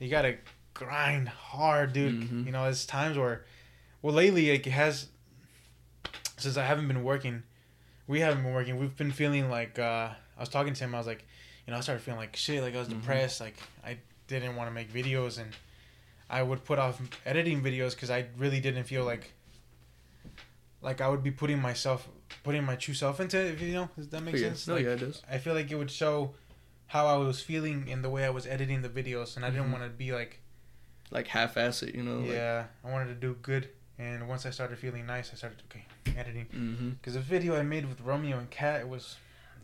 You 0.00 0.08
gotta 0.10 0.38
grind 0.74 1.28
hard, 1.28 1.92
dude. 1.92 2.28
Mhm. 2.28 2.46
You 2.46 2.52
know, 2.52 2.64
there's 2.64 2.84
times 2.86 3.16
where, 3.16 3.44
well, 4.00 4.14
lately 4.14 4.50
like, 4.50 4.66
it 4.66 4.70
has. 4.70 5.06
Since 6.38 6.56
I 6.56 6.64
haven't 6.64 6.88
been 6.88 7.04
working, 7.04 7.44
we 8.08 8.18
haven't 8.20 8.42
been 8.42 8.52
working. 8.52 8.76
We've 8.78 8.96
been 8.96 9.12
feeling 9.12 9.48
like 9.48 9.78
uh, 9.78 10.10
I 10.36 10.40
was 10.40 10.48
talking 10.48 10.74
to 10.74 10.84
him. 10.84 10.94
I 10.94 10.98
was 10.98 11.06
like, 11.06 11.24
you 11.66 11.70
know, 11.72 11.76
I 11.76 11.80
started 11.82 12.02
feeling 12.02 12.18
like 12.18 12.34
shit. 12.34 12.62
Like 12.62 12.74
I 12.74 12.78
was 12.78 12.88
Mhm. 12.88 13.00
depressed. 13.00 13.40
Like 13.40 13.54
I 13.84 13.98
didn't 14.26 14.56
want 14.56 14.68
to 14.68 14.74
make 14.74 14.92
videos 14.92 15.38
and 15.38 15.50
I 16.32 16.42
would 16.42 16.64
put 16.64 16.78
off 16.78 17.00
editing 17.26 17.62
videos 17.62 17.90
because 17.94 18.10
I 18.10 18.26
really 18.38 18.58
didn't 18.60 18.84
feel 18.84 19.04
like 19.04 19.32
like 20.80 21.00
I 21.00 21.08
would 21.08 21.22
be 21.22 21.30
putting 21.30 21.60
myself 21.60 22.08
putting 22.42 22.64
my 22.64 22.74
true 22.76 22.94
self 22.94 23.20
into 23.20 23.38
it. 23.38 23.52
If 23.54 23.60
you 23.62 23.74
know, 23.74 23.88
does 23.96 24.08
that 24.08 24.22
make 24.22 24.34
yeah. 24.34 24.48
sense? 24.48 24.66
No, 24.66 24.74
Like, 24.74 24.84
yeah, 24.84 24.90
it 24.92 25.00
does. 25.00 25.22
I 25.30 25.38
feel 25.38 25.54
like 25.54 25.70
it 25.70 25.76
would 25.76 25.90
show 25.90 26.34
how 26.86 27.06
I 27.06 27.16
was 27.16 27.40
feeling 27.40 27.86
in 27.88 28.02
the 28.02 28.10
way 28.10 28.24
I 28.24 28.30
was 28.30 28.46
editing 28.46 28.82
the 28.82 28.88
videos, 28.88 29.36
and 29.36 29.44
I 29.44 29.50
didn't 29.50 29.68
Mhm. 29.68 29.72
want 29.72 29.84
to 29.84 29.90
be 29.90 30.12
like, 30.12 30.40
Like 31.10 31.28
half-ass 31.28 31.82
it, 31.82 31.94
you 31.94 32.02
know. 32.02 32.20
yeah, 32.22 32.66
I 32.84 32.90
wanted 32.90 33.08
to 33.08 33.14
do 33.14 33.36
good. 33.42 33.68
And 33.98 34.26
once 34.28 34.46
I 34.46 34.50
started 34.50 34.78
feeling 34.78 35.06
nice, 35.06 35.30
I 35.32 35.36
started 35.36 35.62
okay 35.70 35.84
editing. 36.16 36.46
Like, 36.50 36.60
mm-hmm. 36.60 36.88
Because 36.90 37.14
the 37.14 37.20
video 37.20 37.56
I 37.56 37.62
made 37.62 37.86
with 37.88 38.00
Romeo 38.00 38.38
and 38.38 38.50
Kat 38.50 38.80
it 38.80 38.88
was, 38.88 39.16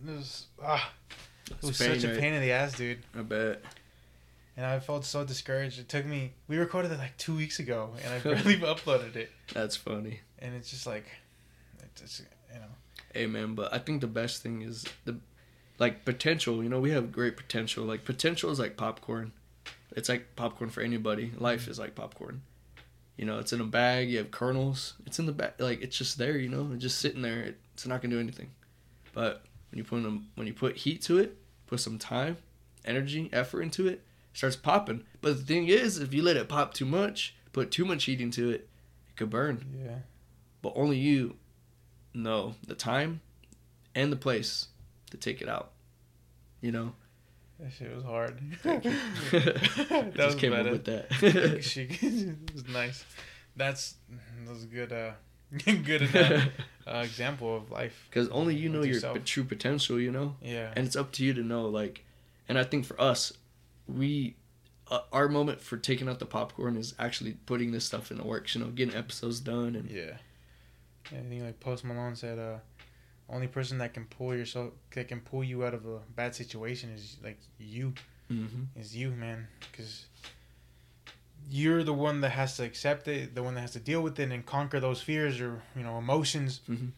it 0.07 0.11
was 0.11 0.47
ah, 0.63 0.93
it 1.51 1.63
was 1.63 1.79
pain, 1.79 1.95
such 1.95 2.05
a 2.05 2.09
right? 2.13 2.21
pain 2.21 2.35
in 2.35 2.43
the 2.43 2.53
ass, 2.53 2.75
dude. 2.77 3.03
I 3.19 3.23
bet. 3.23 3.63
And 4.59 4.67
I 4.67 4.81
felt 4.81 5.05
so 5.05 5.25
discouraged. 5.25 5.79
It 5.79 5.89
took 5.89 6.05
me. 6.05 6.33
We 6.49 6.57
recorded 6.59 6.91
it 6.91 6.99
like 6.99 7.17
two 7.17 7.37
weeks 7.37 7.61
ago, 7.61 7.91
and 8.05 8.13
I 8.13 8.19
barely 8.35 8.57
uploaded 8.57 9.15
it. 9.15 9.31
That's 9.55 9.77
funny. 9.77 10.19
And 10.41 10.53
it's 10.57 10.69
just 10.69 10.85
like, 10.85 11.05
it's 11.81 12.01
just, 12.01 12.29
you 12.53 12.59
know. 12.59 12.67
Hey 13.15 13.27
man, 13.27 13.55
but 13.55 13.73
I 13.73 13.79
think 13.79 14.01
the 14.01 14.09
best 14.09 14.43
thing 14.43 14.63
is 14.63 14.85
the 15.05 15.17
like 15.79 16.05
potential. 16.05 16.61
You 16.61 16.69
know, 16.69 16.81
we 16.81 16.91
have 16.91 17.13
great 17.13 17.37
potential. 17.37 17.85
Like 17.85 18.05
potential 18.05 18.51
is 18.51 18.59
like 18.59 18.77
popcorn. 18.77 19.31
It's 19.93 20.09
like 20.09 20.35
popcorn 20.35 20.71
for 20.71 20.81
anybody. 20.81 21.31
Life 21.39 21.69
is 21.69 21.79
like 21.79 21.95
popcorn. 21.95 22.43
You 23.17 23.27
know, 23.27 23.39
it's 23.39 23.53
in 23.53 23.61
a 23.61 23.65
bag. 23.65 24.11
You 24.11 24.19
have 24.19 24.33
kernels. 24.33 24.95
It's 25.07 25.21
in 25.21 25.27
the 25.27 25.33
bag. 25.33 25.53
Like 25.61 25.83
it's 25.83 25.97
just 25.97 26.19
there. 26.19 26.37
You 26.37 26.49
know, 26.49 26.71
it's 26.73 26.83
just 26.83 26.99
sitting 26.99 27.23
there. 27.23 27.55
It's 27.75 27.87
not 27.87 28.03
gonna 28.03 28.15
do 28.15 28.21
anything. 28.21 28.51
But 29.13 29.45
when 29.71 29.79
you 29.79 29.85
put 29.85 30.03
them, 30.03 30.31
when 30.35 30.49
you 30.49 30.53
put 30.53 30.79
heat 30.79 31.01
to 31.03 31.19
it, 31.19 31.37
put 31.69 31.79
some 31.79 31.97
time, 31.97 32.39
energy, 32.85 33.31
effort 33.33 33.63
into 33.63 33.87
it 33.87 34.03
starts 34.39 34.57
popping. 34.57 35.03
But 35.21 35.37
the 35.37 35.43
thing 35.45 35.67
is, 35.69 35.99
if 35.99 36.15
you 36.15 36.23
let 36.23 36.37
it 36.37 36.49
pop 36.49 36.73
too 36.73 36.87
much, 36.87 37.35
put 37.53 37.71
too 37.71 37.85
much 37.85 38.05
heat 38.05 38.21
into 38.21 38.51
it, 38.51 38.69
it 39.11 39.17
could 39.17 39.31
burn 39.31 39.65
Yeah. 39.85 39.99
but 40.63 40.73
only 40.77 40.97
you 40.97 41.37
know 42.15 42.55
the 42.67 42.75
time 42.75 43.21
and 43.95 44.13
the 44.13 44.17
place 44.17 44.69
to 45.11 45.17
take 45.17 45.43
it 45.43 45.49
out. 45.49 45.73
You 46.61 46.73
know, 46.73 46.95
That 47.61 47.73
shit 47.73 47.95
was 47.95 48.05
hard. 48.05 48.41
Thank 48.63 48.85
you. 48.87 48.93
that 49.33 50.13
I 50.21 50.27
was 50.27 50.35
came 50.37 50.53
better. 50.53 50.69
up 50.69 50.73
with 50.73 50.85
that. 50.85 51.65
she 51.71 51.83
it 51.83 52.53
was 52.55 52.69
nice. 52.69 53.05
That's 53.57 53.95
that 54.45 54.51
was 54.53 54.63
a 54.65 54.67
good 54.67 54.93
uh 54.93 55.13
good 55.65 56.03
enough, 56.03 56.49
uh, 56.87 57.03
example 57.05 57.57
of 57.57 57.71
life. 57.73 58.07
Because 58.09 58.29
only 58.29 58.55
you 58.55 58.69
know 58.69 58.83
your 58.85 59.01
p- 59.01 59.21
true 59.21 59.45
potential. 59.45 59.99
You 59.99 60.13
know, 60.13 60.37
Yeah. 60.43 60.73
and 60.77 60.87
it's 60.87 60.95
up 60.97 61.11
to 61.13 61.25
you 61.25 61.33
to 61.35 61.43
know. 61.43 61.67
Like, 61.67 62.05
and 62.49 62.57
I 62.59 62.65
think 62.65 62.85
for 62.85 63.01
us, 63.01 63.33
we. 63.89 64.37
Uh, 64.91 65.01
our 65.13 65.29
moment 65.29 65.61
for 65.61 65.77
taking 65.77 66.09
out 66.09 66.19
the 66.19 66.25
popcorn 66.25 66.75
is 66.75 66.95
actually 66.99 67.33
putting 67.45 67.73
this 67.73 67.85
stuff 67.85 68.11
into 68.11 68.25
works, 68.25 68.55
you 68.55 68.61
know, 68.63 68.69
getting 68.69 68.95
episodes 68.95 69.39
done, 69.39 69.77
and 69.77 69.91
Yeah. 69.91 70.17
yeah. 71.13 71.19
I 71.19 71.23
think 71.29 71.43
like 71.43 71.61
Post 71.61 71.85
Malone 71.85 72.17
said, 72.17 72.39
uh, 72.39 72.57
only 73.29 73.49
person 73.49 73.77
that 73.79 73.93
can 73.93 74.07
pull 74.07 74.35
yourself 74.35 74.73
that 74.95 75.07
can 75.09 75.21
pull 75.21 75.45
you 75.45 75.63
out 75.63 75.75
of 75.75 75.85
a 75.85 75.99
bad 76.17 76.35
situation 76.35 76.89
is 76.91 77.19
like 77.23 77.39
you. 77.59 77.93
mm-hmm. 78.33 78.81
Is 78.81 78.97
you, 78.97 79.11
man, 79.11 79.49
because 79.71 80.07
you're 81.51 81.83
the 81.85 81.93
one 81.95 82.21
that 82.23 82.31
has 82.31 82.57
to 82.57 82.65
accept 82.65 83.09
it, 83.09 83.35
the 83.35 83.43
one 83.43 83.55
that 83.55 83.61
has 83.61 83.73
to 83.73 83.81
deal 83.81 84.03
with 84.03 84.19
it 84.19 84.31
and 84.31 84.45
conquer 84.47 84.81
those 84.81 85.01
fears 85.03 85.39
or 85.41 85.63
you 85.77 85.83
know 85.83 85.99
emotions. 85.99 86.61
Mhm. 86.69 86.93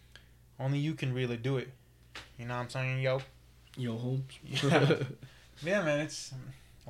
Only 0.61 0.79
you 0.79 0.95
can 0.95 1.13
really 1.13 1.37
do 1.37 1.57
it. 1.57 1.71
You 2.39 2.47
know 2.47 2.55
what 2.55 2.63
I'm 2.65 2.71
saying, 2.71 3.01
yo? 3.03 3.21
yo, 3.77 3.97
Holmes. 3.97 4.33
Yeah. 4.45 4.97
Yeah, 5.63 5.83
man. 5.83 6.01
It's 6.01 6.33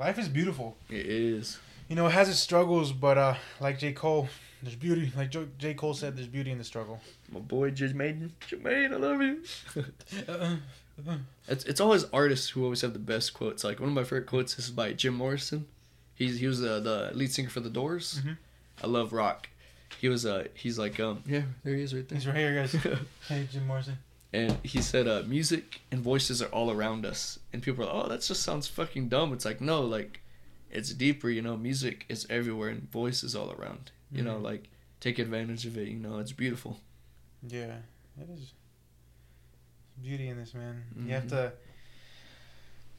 life 0.00 0.18
is 0.18 0.28
beautiful. 0.28 0.76
it 0.88 1.06
is. 1.06 1.58
You 1.88 1.96
know, 1.96 2.06
it 2.06 2.12
has 2.12 2.28
its 2.28 2.38
struggles, 2.38 2.92
but 2.92 3.18
uh, 3.18 3.34
like 3.60 3.78
J 3.78 3.92
Cole, 3.92 4.28
there's 4.62 4.76
beauty. 4.76 5.12
Like 5.16 5.30
Jo- 5.30 5.48
J 5.58 5.74
Cole 5.74 5.94
said, 5.94 6.16
there's 6.16 6.28
beauty 6.28 6.50
in 6.52 6.58
the 6.58 6.64
struggle. 6.64 7.00
My 7.32 7.40
boy 7.40 7.70
Jermaine, 7.72 8.30
Jermaine, 8.48 8.92
I 8.92 8.96
love 8.96 9.20
you. 9.22 9.42
Uh-uh. 10.28 10.56
It's 11.48 11.64
it's 11.64 11.80
always 11.80 12.04
artists 12.12 12.50
who 12.50 12.62
always 12.64 12.82
have 12.82 12.92
the 12.92 12.98
best 12.98 13.32
quotes. 13.34 13.64
Like 13.64 13.80
one 13.80 13.88
of 13.88 13.94
my 13.94 14.02
favorite 14.04 14.26
quotes 14.26 14.58
is 14.58 14.70
by 14.70 14.92
Jim 14.92 15.14
Morrison. 15.14 15.66
He's 16.14 16.38
he 16.40 16.46
was 16.46 16.62
uh, 16.62 16.80
the 16.80 17.10
lead 17.14 17.32
singer 17.32 17.48
for 17.48 17.60
the 17.60 17.70
Doors. 17.70 18.20
Mhm. 18.22 18.36
I 18.84 18.86
love 18.86 19.12
rock. 19.12 19.48
He 19.98 20.08
was 20.08 20.24
uh 20.26 20.44
he's 20.54 20.78
like 20.78 21.00
um 21.00 21.22
yeah 21.26 21.42
there 21.64 21.74
he 21.74 21.82
is 21.82 21.94
right 21.94 22.06
there. 22.08 22.16
He's 22.18 22.26
right 22.26 22.36
here, 22.36 22.54
guys. 22.54 22.76
Hey, 23.28 23.48
Jim 23.50 23.66
Morrison. 23.66 23.96
And 24.32 24.58
he 24.62 24.80
said 24.80 25.06
uh 25.08 25.22
music 25.26 25.80
and 25.90 26.00
voices 26.02 26.40
are 26.42 26.48
all 26.48 26.70
around 26.70 27.04
us. 27.06 27.38
And 27.52 27.62
people 27.62 27.84
are 27.84 27.92
like, 27.92 28.04
oh 28.04 28.08
that 28.08 28.22
just 28.22 28.42
sounds 28.42 28.68
fucking 28.68 29.08
dumb. 29.08 29.32
It's 29.32 29.44
like 29.44 29.60
no 29.60 29.80
like 29.82 30.20
it's 30.70 30.92
deeper. 30.94 31.28
You 31.30 31.42
know 31.42 31.56
music 31.56 32.04
is 32.08 32.26
everywhere 32.30 32.68
and 32.68 32.90
voice 32.90 33.22
is 33.22 33.34
all 33.34 33.50
around. 33.52 33.90
You 34.12 34.22
know 34.22 34.36
Mhm. 34.38 34.42
like 34.42 34.68
take 35.00 35.18
advantage 35.18 35.66
of 35.66 35.76
it. 35.78 35.88
You 35.88 35.98
know 35.98 36.18
it's 36.18 36.32
beautiful. 36.32 36.80
Yeah, 37.48 37.76
it 38.20 38.28
is 38.30 38.52
beauty 40.02 40.28
in 40.28 40.36
this, 40.38 40.54
man. 40.54 40.84
You 41.06 41.12
have 41.14 41.24
Mhm. 41.24 41.28
to 41.30 41.52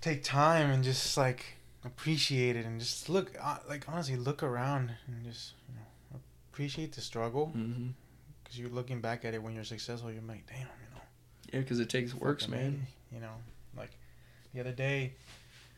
take 0.02 0.24
time 0.24 0.70
and 0.70 0.84
just 0.84 1.16
like 1.18 1.58
appreciate 1.84 2.56
it 2.56 2.66
and 2.66 2.80
just 2.80 3.08
look, 3.10 3.36
uh, 3.40 3.58
like 3.70 3.88
honestly, 3.88 4.16
look 4.18 4.44
around 4.44 4.92
and 5.08 5.24
just 5.24 5.54
you 5.70 5.76
know 5.76 6.20
appreciate 6.52 6.92
the 6.94 7.02
struggle 7.02 7.48
because 8.44 8.60
you're 8.60 8.70
looking 8.70 9.00
back 9.02 9.24
at 9.26 9.34
it 9.34 9.42
when 9.42 9.54
you're 9.56 9.64
successful. 9.64 10.12
You're 10.12 10.22
like, 10.24 10.46
damn, 10.48 10.68
know. 10.68 10.91
Yeah, 11.52 11.60
because 11.60 11.80
it 11.80 11.89
takes 11.89 12.14
works, 12.14 12.47
man. 12.47 12.88
You 13.14 13.20
know, 13.20 13.34
like 13.78 13.91
the 14.54 14.60
other 14.62 14.72
day 14.72 15.14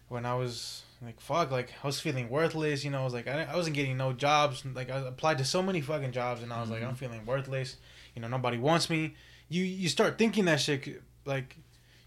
when 0.09 0.25
I 0.25 0.35
was 0.35 0.83
like, 1.01 1.19
fuck, 1.19 1.51
like 1.51 1.71
I 1.83 1.87
was 1.87 1.99
feeling 1.99 2.29
worthless. 2.29 2.83
You 2.85 2.91
know, 2.91 3.01
I 3.01 3.03
was 3.03 3.13
like, 3.13 3.27
I, 3.27 3.43
I 3.51 3.55
wasn't 3.55 3.75
getting 3.75 3.97
no 3.97 4.13
jobs. 4.13 4.63
Like 4.65 4.89
I 4.91 4.97
applied 4.99 5.37
to 5.39 5.45
so 5.45 5.61
many 5.63 5.81
fucking 5.81 6.11
jobs, 6.11 6.43
and 6.43 6.53
I 6.53 6.61
was 6.61 6.69
like, 6.69 6.81
Mhm. 6.81 6.89
I'm 6.89 6.95
feeling 6.95 7.25
worthless. 7.25 7.77
You 8.15 8.21
know, 8.21 8.27
nobody 8.27 8.57
wants 8.57 8.89
me. 8.89 9.15
You 9.49 9.63
you 9.63 9.89
start 9.89 10.17
thinking 10.17 10.45
that 10.45 10.59
shit, 10.59 11.01
like 11.25 11.55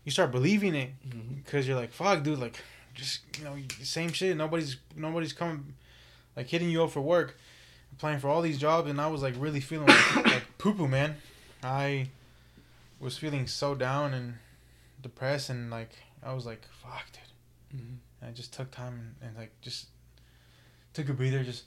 you 0.05 0.13
start 0.13 0.31
believing 0.31 0.75
it 0.75 0.91
because 1.45 1.67
you're 1.67 1.77
like, 1.77 1.93
fuck, 1.93 2.23
dude, 2.23 2.39
like 2.39 2.57
just 2.95 3.21
you 3.39 3.45
know, 3.45 3.57
same 3.83 4.13
shit. 4.13 4.37
Nobody's 4.37 4.77
nobody's 4.95 5.33
coming, 5.33 5.75
like 6.37 6.47
hitting 6.47 6.71
you 6.71 6.85
up 6.85 6.91
for 6.93 7.01
work, 7.01 7.37
applying 7.93 8.21
for 8.21 8.29
all 8.29 8.41
these 8.43 8.59
jobs, 8.59 8.89
and 8.89 9.01
I 9.01 9.09
was 9.09 9.23
like 9.23 9.35
really 9.37 9.61
feeling 9.61 9.89
like, 9.89 10.17
like 10.27 10.43
poo 10.59 10.73
poo, 10.75 10.87
man. 10.89 11.17
I 11.63 12.09
was 12.99 13.17
feeling 13.19 13.47
so 13.47 13.75
down 13.75 14.15
and 14.15 14.35
depressed, 15.01 15.51
and 15.51 15.71
like 15.71 15.91
I 16.23 16.33
was 16.33 16.47
like, 16.47 16.67
fuck, 16.83 17.07
dude. 17.13 17.81
hmm 17.81 17.95
And 18.21 18.31
I 18.31 18.33
just 18.33 18.53
took 18.53 18.71
time 18.71 19.15
and, 19.21 19.29
and 19.29 19.37
like 19.37 19.53
just 19.61 19.87
took 20.95 21.09
a 21.09 21.13
breather, 21.13 21.43
just 21.45 21.65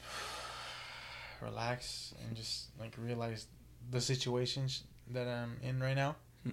relax 1.42 2.14
and 2.26 2.36
just 2.36 2.66
like 2.78 2.94
realize 2.98 3.46
the 3.90 4.00
situations 4.00 4.84
that 5.12 5.28
I'm 5.28 5.56
in 5.62 5.80
right 5.80 5.94
now, 5.96 6.16
Hmm. 6.44 6.50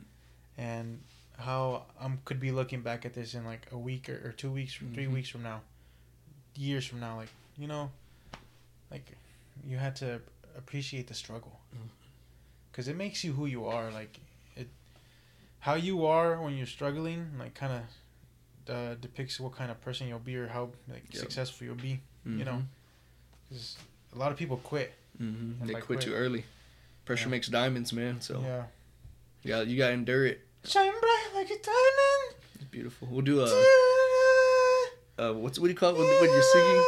and 0.58 1.02
how 1.38 1.86
I'm 2.00 2.20
could 2.26 2.40
be 2.40 2.52
looking 2.52 2.82
back 2.82 3.06
at 3.06 3.14
this 3.14 3.34
in 3.34 3.46
like 3.46 3.68
a 3.72 3.78
week 3.78 4.10
or, 4.10 4.22
or 4.30 4.32
two 4.34 4.52
weeks, 4.52 4.74
three 4.76 5.06
Mhm. 5.06 5.14
weeks 5.14 5.30
from 5.30 5.44
now, 5.44 5.62
years 6.56 6.86
from 6.86 7.00
now. 7.00 7.16
Like 7.18 7.30
you 7.58 7.68
know, 7.68 7.92
like 8.90 9.06
you 9.66 9.78
had 9.78 9.96
to 9.98 10.22
appreciate 10.58 11.08
the 11.08 11.14
struggle, 11.14 11.60
Mhm. 11.74 11.90
Because 12.72 12.88
it 12.88 12.96
makes 12.96 13.24
you 13.24 13.34
who 13.34 13.46
you 13.46 13.66
are. 13.66 13.92
Like 13.92 14.20
it, 14.56 14.68
how 15.60 15.76
you 15.76 16.06
are 16.06 16.42
when 16.42 16.56
you're 16.58 16.66
struggling, 16.68 17.32
like 17.40 17.54
kind 17.54 17.74
of 17.74 18.74
uh, 18.76 18.94
depicts 18.96 19.40
what 19.40 19.54
kind 19.56 19.72
of 19.72 19.82
person 19.82 20.08
you'll 20.08 20.20
be 20.20 20.36
or 20.38 20.48
how 20.48 20.70
like 20.90 21.04
Yep. 21.12 21.22
successful 21.22 21.66
you'll 21.68 21.76
be. 21.76 22.00
You 22.26 22.46
know, 22.46 22.62
because 23.50 23.78
a 24.14 24.18
lot 24.18 24.32
of 24.32 24.38
people 24.38 24.58
quit. 24.58 24.94
hmm 25.18 25.54
they 25.64 25.74
quit 25.74 25.86
quit. 25.86 26.02
too 26.02 26.14
early. 26.14 26.46
Pressure 27.04 27.26
Yeah. 27.28 27.32
makes 27.32 27.48
diamonds, 27.48 27.92
man. 27.92 28.22
So 28.22 28.42
Yeah. 28.42 28.64
you 29.44 29.50
got 29.50 29.68
you 29.68 29.78
got 29.78 29.88
to 29.88 29.94
endure 29.94 30.26
it. 30.28 30.42
Shine 30.64 30.92
bright 31.00 31.30
like 31.34 31.48
a 31.48 31.58
diamond. 31.58 32.36
It's 32.56 32.64
beautiful. 32.66 33.08
We'll 33.10 33.22
do 33.26 33.42
a 33.42 33.46
uh, 35.20 35.34
what's 35.34 35.58
what 35.60 35.66
do 35.66 35.72
you 35.72 35.76
call 35.78 35.90
it 35.96 35.98
when, 35.98 36.08
when 36.22 36.30
you're 36.30 36.42
singing? 36.42 36.84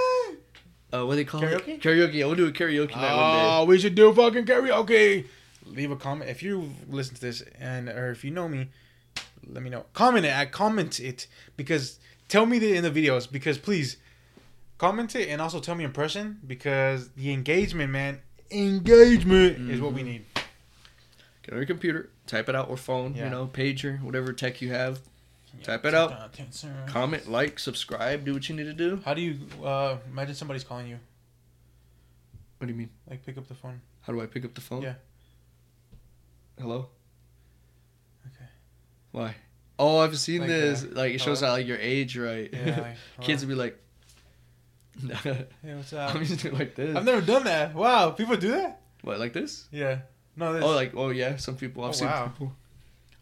Uh, 0.94 1.06
what 1.08 1.14
do 1.14 1.16
they 1.18 1.26
call 1.26 1.42
Karaoke? 1.42 1.68
it? 1.70 1.82
Karaoke. 1.82 2.14
Yeah, 2.14 2.26
we'll 2.28 2.36
do 2.36 2.46
a 2.48 2.52
karaoke 2.52 2.96
night 2.96 3.16
one 3.16 3.32
day. 3.34 3.46
Oh, 3.50 3.66
we 3.66 3.80
should 3.80 3.96
do 3.96 4.14
fucking 4.14 4.46
karaoke. 4.46 5.26
Leave 5.66 5.92
a 5.92 5.96
comment 5.96 6.30
if 6.30 6.44
you 6.44 6.70
listen 6.90 7.16
to 7.16 7.22
this 7.22 7.42
and 7.60 7.90
or 7.90 8.12
if 8.12 8.24
you 8.24 8.32
know 8.32 8.48
me. 8.48 8.68
Let 9.48 9.64
me 9.64 9.70
know. 9.70 9.86
Comment 9.94 10.26
it. 10.26 10.34
I 10.34 10.46
comment 10.46 11.00
it 11.00 11.28
because 11.58 12.00
tell 12.28 12.46
me 12.46 12.60
the 12.60 12.76
in 12.76 12.84
the 12.84 12.92
videos 12.92 13.30
because 13.32 13.58
please 13.58 13.98
comment 14.78 15.16
it 15.16 15.30
and 15.30 15.42
also 15.42 15.60
tell 15.60 15.76
me 15.76 15.84
impression 15.84 16.40
because 16.46 17.10
the 17.12 17.32
engagement, 17.32 17.92
man, 17.92 18.20
engagement 18.52 19.70
is 19.70 19.80
what 19.82 19.94
we 19.94 20.02
Mhm. 20.02 20.06
need. 20.06 20.26
Get 21.44 21.52
on 21.54 21.58
your 21.58 21.66
computer, 21.66 22.10
type 22.28 22.48
it 22.50 22.56
out 22.56 22.70
or 22.70 22.78
phone, 22.78 23.16
Yeah. 23.16 23.26
you 23.26 23.30
know, 23.30 23.48
pager, 23.48 24.02
whatever 24.02 24.32
tech 24.34 24.62
you 24.62 24.70
have. 24.70 25.02
Type 25.62 25.86
it 25.86 25.94
out. 25.94 26.36
Comment, 26.88 27.30
like, 27.30 27.60
subscribe, 27.60 28.26
do 28.26 28.34
what 28.34 28.50
you 28.50 28.56
need 28.56 28.64
to 28.64 28.74
do. 28.74 29.02
How 29.06 29.14
do 29.14 29.22
you 29.22 29.40
uh, 29.64 29.98
imagine 30.10 30.36
somebody's 30.36 30.64
calling 30.64 30.88
you? 30.88 31.00
What 32.58 32.68
do 32.68 32.74
you 32.74 32.78
mean? 32.78 32.90
Like 33.10 33.26
pick 33.26 33.38
up 33.38 33.48
the 33.48 33.56
phone. 33.56 33.82
How 34.02 34.14
do 34.14 34.22
I 34.22 34.26
pick 34.26 34.44
up 34.46 34.54
the 34.56 34.62
phone? 34.62 34.82
Yeah. 34.82 34.96
Hello? 36.60 36.88
Okay. 38.28 38.46
Why? 39.12 39.36
Oh, 39.80 40.00
I've 40.00 40.18
seen 40.18 40.42
Like, 40.42 40.50
this. 40.50 40.84
uh, 40.84 40.88
Like 40.94 41.14
it 41.14 41.22
shows 41.22 41.42
how 41.42 41.52
like 41.52 41.68
your 41.68 41.78
age, 41.78 42.18
right? 42.18 42.50
Yeah, 42.52 42.80
like, 42.82 42.96
Kids 43.22 43.44
would 43.46 43.50
be 43.50 43.56
like, 43.56 43.78
Hey, 45.24 45.48
what's 45.76 45.94
up? 45.94 46.14
I'm 46.14 46.22
used 46.22 46.40
to 46.42 46.52
like 46.54 46.76
this. 46.76 46.96
I've 46.96 47.06
never 47.06 47.22
done 47.22 47.46
that. 47.46 47.74
Wow, 47.74 48.12
people 48.12 48.38
do 48.38 48.52
that. 48.52 48.82
What 49.02 49.20
like 49.20 49.34
this? 49.34 49.68
Yeah. 49.72 50.00
No, 50.36 50.54
this. 50.54 50.64
Oh, 50.64 50.74
like 50.76 50.94
oh 50.96 51.10
yeah, 51.10 51.38
some 51.38 51.56
people 51.58 51.84
I've 51.84 51.90
Oh, 51.90 51.94
seen 51.94 52.08
wow. 52.08 52.28
people. 52.28 52.54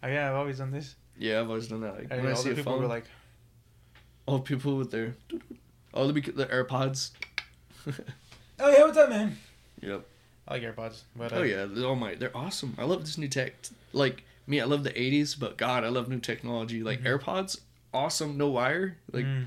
Oh, 0.04 0.08
yeah, 0.08 0.30
I've 0.30 0.36
always 0.36 0.58
done 0.58 0.72
this. 0.72 0.96
Yeah, 1.18 1.40
I've 1.42 1.50
always 1.50 1.68
done 1.68 1.82
that. 1.82 1.96
Like 1.96 2.10
when 2.10 2.28
I 2.28 2.34
see 2.34 2.52
a 2.52 2.56
people 2.56 2.74
phone, 2.74 2.82
were 2.82 2.88
like, 2.88 3.06
old 4.28 4.46
people 4.46 4.76
with 4.78 4.92
their, 4.92 5.14
oh 5.94 6.12
the 6.12 6.20
the 6.20 6.46
AirPods. 6.48 7.12
"Oh 8.60 8.70
yeah, 8.70 8.84
what's 8.84 8.98
up, 8.98 9.10
man?" 9.10 9.38
Yep. 9.82 10.06
I 10.48 10.56
like 10.56 10.64
AirPods, 10.64 11.02
but 11.16 11.32
uh, 11.34 11.38
Oh 11.38 11.44
yeah. 11.44 11.68
Oh 11.78 11.96
my, 11.96 12.16
they're 12.16 12.36
awesome. 12.36 12.76
I 12.78 12.84
love 12.84 13.02
this 13.02 13.18
new 13.18 13.28
tech. 13.28 13.54
Like 13.94 14.24
me, 14.48 14.60
I 14.60 14.66
love 14.66 14.84
the 14.84 14.92
'80s, 14.92 15.40
but 15.40 15.58
God, 15.58 15.84
I 15.84 15.90
love 15.90 16.10
new 16.10 16.20
technology. 16.20 16.84
Like 16.84 17.02
Mhm. 17.02 17.20
AirPods, 17.20 17.60
awesome, 17.94 18.38
no 18.38 18.48
wire, 18.50 18.98
like 19.12 19.26
mm, 19.26 19.46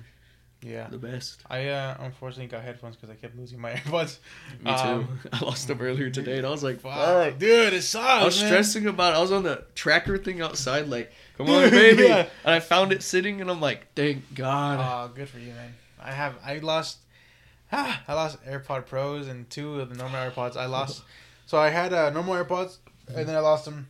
yeah. 0.62 0.86
the 0.88 0.96
best. 0.98 1.42
I 1.50 1.68
uh, 1.68 1.96
unfortunately 2.00 2.46
got 2.46 2.62
headphones 2.62 2.96
because 2.96 3.10
I 3.10 3.14
kept 3.16 3.36
losing 3.36 3.60
my 3.60 3.72
AirPods. 3.74 4.18
Me 4.62 4.70
too. 4.72 4.78
Um, 4.78 5.20
I 5.32 5.44
lost 5.44 5.66
them 5.68 5.80
earlier 5.80 6.10
today, 6.10 6.38
and 6.38 6.46
I 6.46 6.50
was 6.50 6.62
like, 6.62 6.80
Fuck, 6.80 6.94
fuck. 6.94 7.38
dude, 7.38 7.72
it 7.74 7.82
sucks. 7.82 8.06
I 8.22 8.24
was 8.24 8.40
man. 8.40 8.48
stressing 8.50 8.86
about. 8.86 9.14
it. 9.14 9.16
I 9.18 9.20
was 9.20 9.32
on 9.32 9.42
the 9.42 9.64
tracker 9.74 10.16
thing 10.16 10.40
outside, 10.40 10.88
like, 10.88 11.12
come 11.36 11.50
on, 11.50 11.70
baby. 11.70 12.04
Yeah. 12.04 12.28
And 12.44 12.54
I 12.54 12.60
found 12.60 12.92
it 12.92 13.02
sitting, 13.02 13.40
and 13.40 13.50
I'm 13.50 13.60
like, 13.60 13.92
thank 13.94 14.32
God. 14.34 14.78
Oh, 14.80 15.12
good 15.14 15.28
for 15.28 15.38
you, 15.38 15.52
man. 15.52 15.74
I 16.00 16.12
have 16.12 16.34
I 16.44 16.58
lost 16.58 16.98
ah, 17.76 18.02
I 18.08 18.14
lost 18.14 18.42
AirPod 18.44 18.86
Pros 18.86 19.26
and 19.28 19.48
two 19.50 19.80
of 19.80 19.88
the 19.90 19.96
normal 19.96 20.20
AirPods. 20.20 20.56
I 20.56 20.66
lost 20.66 21.02
so 21.46 21.58
I 21.58 21.70
had 21.70 21.92
uh, 21.92 22.10
normal 22.10 22.34
AirPods 22.34 22.78
and 23.08 23.28
then 23.28 23.34
I 23.36 23.40
lost 23.40 23.64
them. 23.64 23.88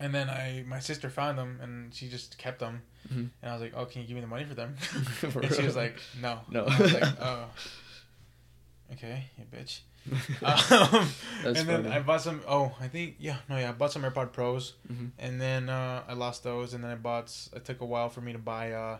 And 0.00 0.14
then 0.14 0.28
I 0.30 0.64
my 0.66 0.78
sister 0.80 1.10
found 1.10 1.38
them 1.38 1.58
and 1.62 1.92
she 1.94 2.08
just 2.08 2.38
kept 2.38 2.58
them. 2.60 2.82
Mhm. 3.12 3.30
And 3.42 3.50
I 3.50 3.52
was 3.54 3.62
like, 3.62 3.72
"Oh, 3.74 3.84
can 3.86 4.02
you 4.02 4.06
give 4.08 4.14
me 4.14 4.20
the 4.20 4.26
money 4.28 4.44
for 4.44 4.54
them?" 4.54 4.76
For 5.32 5.40
and 5.40 5.52
she 5.54 5.62
was 5.62 5.74
like, 5.76 5.98
"No." 6.20 6.40
No. 6.50 6.66
I 6.66 6.78
was 6.82 6.92
like, 6.92 7.20
"Oh." 7.20 7.44
Okay, 8.92 9.24
you 9.36 9.44
bitch. 9.54 9.80
Um, 10.42 11.08
and 11.44 11.56
then 11.56 11.82
funny. 11.82 11.88
I 11.96 12.00
bought 12.00 12.22
some. 12.22 12.40
Oh, 12.48 12.74
I 12.80 12.88
think 12.88 13.16
yeah, 13.18 13.36
no, 13.48 13.58
yeah, 13.58 13.68
I 13.70 13.72
bought 13.72 13.92
some 13.92 14.02
AirPod 14.02 14.32
Pros, 14.32 14.74
Mhm. 14.90 15.10
and 15.18 15.40
then 15.40 15.68
uh, 15.68 16.02
I 16.08 16.14
lost 16.14 16.44
those, 16.44 16.72
and 16.74 16.82
then 16.82 16.90
I 16.90 16.94
bought. 16.94 17.34
It 17.54 17.64
took 17.64 17.80
a 17.80 17.84
while 17.84 18.08
for 18.08 18.20
me 18.22 18.32
to 18.32 18.38
buy 18.38 18.72
uh, 18.72 18.98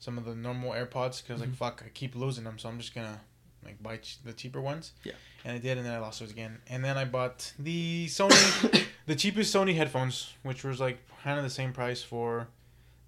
some 0.00 0.18
of 0.18 0.24
the 0.24 0.34
normal 0.34 0.72
AirPods 0.72 1.22
because 1.22 1.40
Mhm. 1.40 1.46
like 1.46 1.54
fuck, 1.54 1.82
I 1.86 1.90
keep 1.90 2.16
losing 2.16 2.44
them, 2.44 2.58
so 2.58 2.68
I'm 2.68 2.78
just 2.78 2.94
gonna 2.94 3.20
like 3.64 3.82
buy 3.82 3.96
ch- 3.98 4.18
the 4.24 4.32
cheaper 4.32 4.60
ones. 4.60 4.92
Yeah. 5.04 5.12
And 5.44 5.54
I 5.54 5.58
did, 5.58 5.78
and 5.78 5.86
then 5.86 5.94
I 5.94 5.98
lost 5.98 6.20
those 6.20 6.30
again, 6.30 6.58
and 6.68 6.84
then 6.84 6.96
I 6.98 7.04
bought 7.04 7.52
the 7.58 8.06
Sony, 8.08 8.84
the 9.06 9.14
cheapest 9.14 9.54
Sony 9.54 9.74
headphones, 9.74 10.32
which 10.42 10.64
was 10.64 10.80
like 10.80 10.98
kind 11.22 11.38
of 11.38 11.44
the 11.44 11.50
same 11.50 11.72
price 11.72 12.02
for 12.02 12.48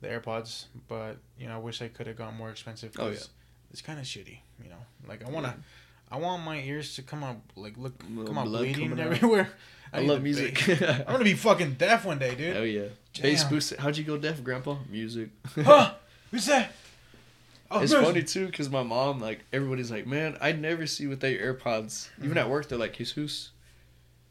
the 0.00 0.08
AirPods, 0.08 0.64
but 0.88 1.18
you 1.38 1.46
know 1.48 1.56
I 1.56 1.58
wish 1.58 1.82
I 1.82 1.88
could 1.88 2.06
have 2.06 2.16
gone 2.16 2.34
more 2.36 2.50
expensive. 2.50 2.92
Oh, 2.98 3.10
'cause 3.10 3.28
It's 3.70 3.82
kind 3.82 3.98
of 3.98 4.04
shitty, 4.04 4.38
you 4.62 4.70
know. 4.70 4.82
Like 5.06 5.24
I 5.26 5.30
wanna, 5.30 5.56
I 6.10 6.16
want 6.18 6.42
my 6.44 6.58
ears 6.60 6.94
to 6.96 7.02
come 7.02 7.22
out 7.22 7.36
like 7.56 7.76
look 7.76 7.98
come 7.98 8.38
out 8.38 8.46
bleeding 8.46 8.98
everywhere. 8.98 9.50
I 9.92 10.00
need 10.02 10.08
love 10.08 10.22
music. 10.22 10.68
I'm 10.82 11.04
gonna 11.04 11.24
be 11.24 11.34
fucking 11.34 11.74
deaf 11.74 12.04
one 12.04 12.18
day, 12.18 12.34
dude. 12.36 12.56
Oh 12.56 12.62
yeah. 12.62 12.84
Bass 13.20 13.42
Damn. 13.42 13.50
boost. 13.50 13.76
How'd 13.76 13.96
you 13.96 14.04
go 14.04 14.16
deaf, 14.16 14.42
Grandpa? 14.42 14.76
Music. 14.88 15.30
huh? 15.56 15.94
Who's 16.30 16.46
that? 16.46 16.72
Oh, 17.70 17.80
it's 17.80 17.92
funny 17.92 18.22
too 18.22 18.46
because 18.46 18.68
my 18.68 18.82
mom, 18.82 19.20
like, 19.20 19.44
everybody's 19.52 19.90
like, 19.90 20.06
man, 20.06 20.36
I 20.40 20.52
never 20.52 20.86
see 20.86 21.06
without 21.06 21.28
your 21.32 21.54
AirPods. 21.54 22.08
Even 22.18 22.32
Mhm. 22.32 22.40
at 22.40 22.50
work, 22.50 22.68
they're 22.68 22.78
like, 22.78 22.94
Jesus, 22.94 23.50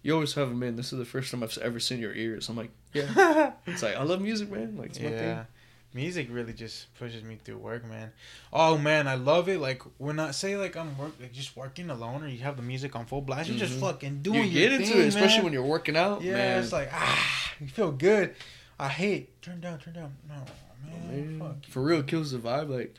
you 0.01 0.13
always 0.13 0.33
have 0.33 0.49
them 0.49 0.61
in. 0.63 0.75
This 0.75 0.91
is 0.91 0.99
the 0.99 1.05
first 1.05 1.31
time 1.31 1.41
I've 1.43 1.57
ever 1.59 1.79
seen 1.79 1.99
your 1.99 2.13
ears. 2.13 2.49
I'm 2.49 2.57
like, 2.57 2.71
yeah. 2.93 3.51
It's 3.67 3.83
like 3.83 3.95
I 3.95 4.03
love 4.03 4.21
music, 4.21 4.51
man. 4.51 4.75
Like 4.77 4.89
it's 4.91 4.99
my 4.99 5.09
yeah. 5.09 5.35
thing. 5.35 5.45
Music 5.91 6.27
really 6.29 6.53
just 6.53 6.93
pushes 6.99 7.23
me 7.23 7.39
through 7.43 7.57
work, 7.57 7.83
man. 7.83 8.11
Oh 8.53 8.77
man, 8.77 9.07
I 9.07 9.15
love 9.15 9.49
it. 9.49 9.59
Like 9.59 9.81
when 9.97 10.19
I 10.19 10.31
say 10.31 10.55
like 10.57 10.75
I'm 10.77 10.95
work, 10.97 11.13
like 11.19 11.31
just 11.33 11.55
working 11.57 11.89
alone, 11.89 12.23
or 12.23 12.27
you 12.27 12.39
have 12.39 12.57
the 12.57 12.61
music 12.61 12.95
on 12.95 13.05
full 13.07 13.21
blast, 13.21 13.49
you're 13.49 13.57
just 13.57 13.79
fucking 13.79 14.21
doing 14.21 14.43
it. 14.43 14.45
You 14.47 14.59
your 14.59 14.69
get 14.69 14.81
into 14.81 14.93
thing, 14.93 15.01
it, 15.01 15.07
especially 15.07 15.37
man. 15.37 15.43
when 15.45 15.53
you're 15.53 15.63
working 15.65 15.97
out. 15.97 16.21
yeah, 16.21 16.33
man. 16.33 16.63
it's 16.63 16.71
like 16.71 16.89
ah, 16.93 17.51
you 17.59 17.67
feel 17.67 17.91
good. 17.91 18.35
I 18.79 18.87
hate 18.87 19.41
turn 19.41 19.61
down, 19.61 19.79
turn 19.79 19.93
down. 19.95 20.15
No, 20.27 20.35
man, 21.09 21.39
Man, 21.39 21.39
fuck. 21.39 21.71
For 21.71 21.81
real, 21.81 22.01
it 22.01 22.07
kills 22.07 22.31
the 22.31 22.37
vibe. 22.37 22.69
Like, 22.69 22.95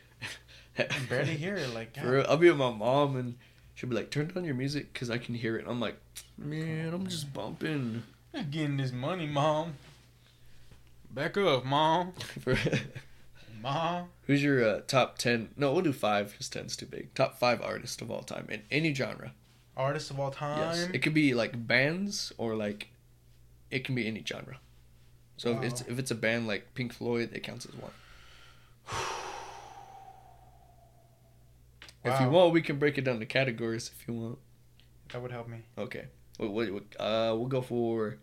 I 0.79 0.85
can 0.85 1.07
barely 1.07 1.37
hear 1.37 1.57
it. 1.57 1.75
Like 1.75 1.97
real, 2.03 2.25
I'll 2.29 2.37
be 2.37 2.49
with 2.49 2.59
my 2.59 2.71
mom 2.71 3.17
and 3.17 3.37
she'll 3.75 3.89
be 3.89 3.97
like, 3.97 4.11
"Turn 4.11 4.29
down 4.29 4.45
your 4.45 4.55
music 4.55 4.93
because 4.93 5.11
I 5.11 5.19
can 5.19 5.35
hear 5.35 5.57
it." 5.57 5.67
I'm 5.69 5.81
like, 5.81 5.97
"Man, 6.39 6.93
I'm 6.93 7.07
just 7.07 7.33
bumping." 7.33 8.03
just 8.35 8.51
getting 8.51 8.77
this 8.77 8.93
money, 8.93 9.27
mom. 9.27 9.75
Back 11.11 11.37
up, 11.37 11.65
mom. 11.65 12.13
Mom. 13.63 14.09
Who's 14.27 14.43
your 14.43 14.67
uh, 14.67 14.81
top 14.87 15.19
ten? 15.19 15.51
No, 15.55 15.73
we'll 15.73 15.83
do 15.83 15.93
five 15.93 16.31
because 16.31 16.49
ten's 16.49 16.77
too 16.77 16.87
big. 16.87 17.13
Top 17.15 17.39
five 17.39 17.61
artists 17.61 18.01
of 18.01 18.11
all 18.11 18.23
time 18.23 18.47
in 18.49 18.63
any 18.71 18.95
genre. 18.95 19.33
Artists 19.77 20.11
of 20.11 20.19
all 20.19 20.31
time. 20.31 20.59
Yes, 20.61 20.89
it 20.95 21.01
could 21.01 21.13
be 21.13 21.35
like 21.35 21.67
bands 21.67 22.33
or 22.39 22.55
like, 22.55 22.89
it 23.71 23.85
can 23.85 23.95
be 23.95 24.07
any 24.07 24.25
genre. 24.27 24.57
So 25.37 25.59
if 25.59 25.63
it's 25.63 25.81
if 25.83 25.99
it's 25.99 26.11
a 26.11 26.15
band 26.15 26.47
like 26.47 26.73
Pink 26.73 26.95
Floyd, 26.95 27.31
it 27.35 27.43
counts 27.43 27.67
as 27.67 27.75
one. 27.75 27.93
If 32.05 32.21
you 32.21 32.31
want, 32.31 32.53
we 32.53 32.63
can 32.63 32.79
break 32.79 32.97
it 32.99 33.03
down 33.03 33.19
to 33.21 33.27
categories 33.27 33.91
if 33.99 34.09
you 34.09 34.15
want. 34.15 34.39
That 35.13 35.21
would 35.23 35.33
help 35.33 35.49
me. 35.49 35.59
Okay. 35.77 36.07
What, 36.39 36.51
what, 36.53 36.73
what, 36.73 36.83
uh, 36.99 37.35
we'll 37.37 37.47
go 37.47 37.61
for 37.61 38.17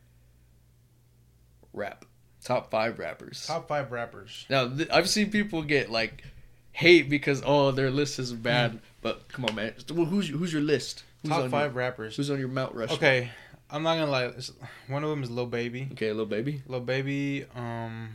rap. 1.74 2.06
Top 2.44 2.72
five 2.72 3.00
rappers. 3.00 3.46
Top 3.46 3.68
five 3.68 3.92
rappers. 3.92 4.46
Now, 4.50 4.68
th- 4.70 4.90
I've 4.92 5.10
seen 5.10 5.30
people 5.32 5.62
get 5.64 5.90
like 5.92 6.24
hate 6.72 7.10
because 7.10 7.42
oh 7.46 7.72
their 7.72 7.92
list 7.92 8.20
is 8.20 8.32
bad. 8.34 8.80
But 9.02 9.28
come 9.28 9.46
on, 9.46 9.56
man. 9.56 9.74
Well, 9.92 10.06
who's 10.06 10.30
who's 10.30 10.54
your 10.54 10.62
list? 10.62 11.04
Who's 11.24 11.32
Top 11.32 11.44
on 11.44 11.50
five 11.50 11.72
Your, 11.72 11.78
rappers. 11.80 12.16
who's 12.16 12.30
on 12.32 12.40
your 12.40 12.48
Mount 12.48 12.74
Rushmore? 12.74 12.98
Okay, 12.98 13.30
I'm 13.70 13.84
not 13.84 13.96
gonna 13.98 14.12
lie. 14.12 14.26
it's- 14.26 14.52
One 14.88 15.04
of 15.04 15.10
them 15.10 15.24
is 15.24 15.30
Lil 15.32 15.48
Baby. 15.48 15.90
Okay, 15.94 16.10
little 16.10 16.26
baby. 16.26 16.62
Lil 16.68 16.80
Baby. 16.82 17.46
Um, 17.56 18.12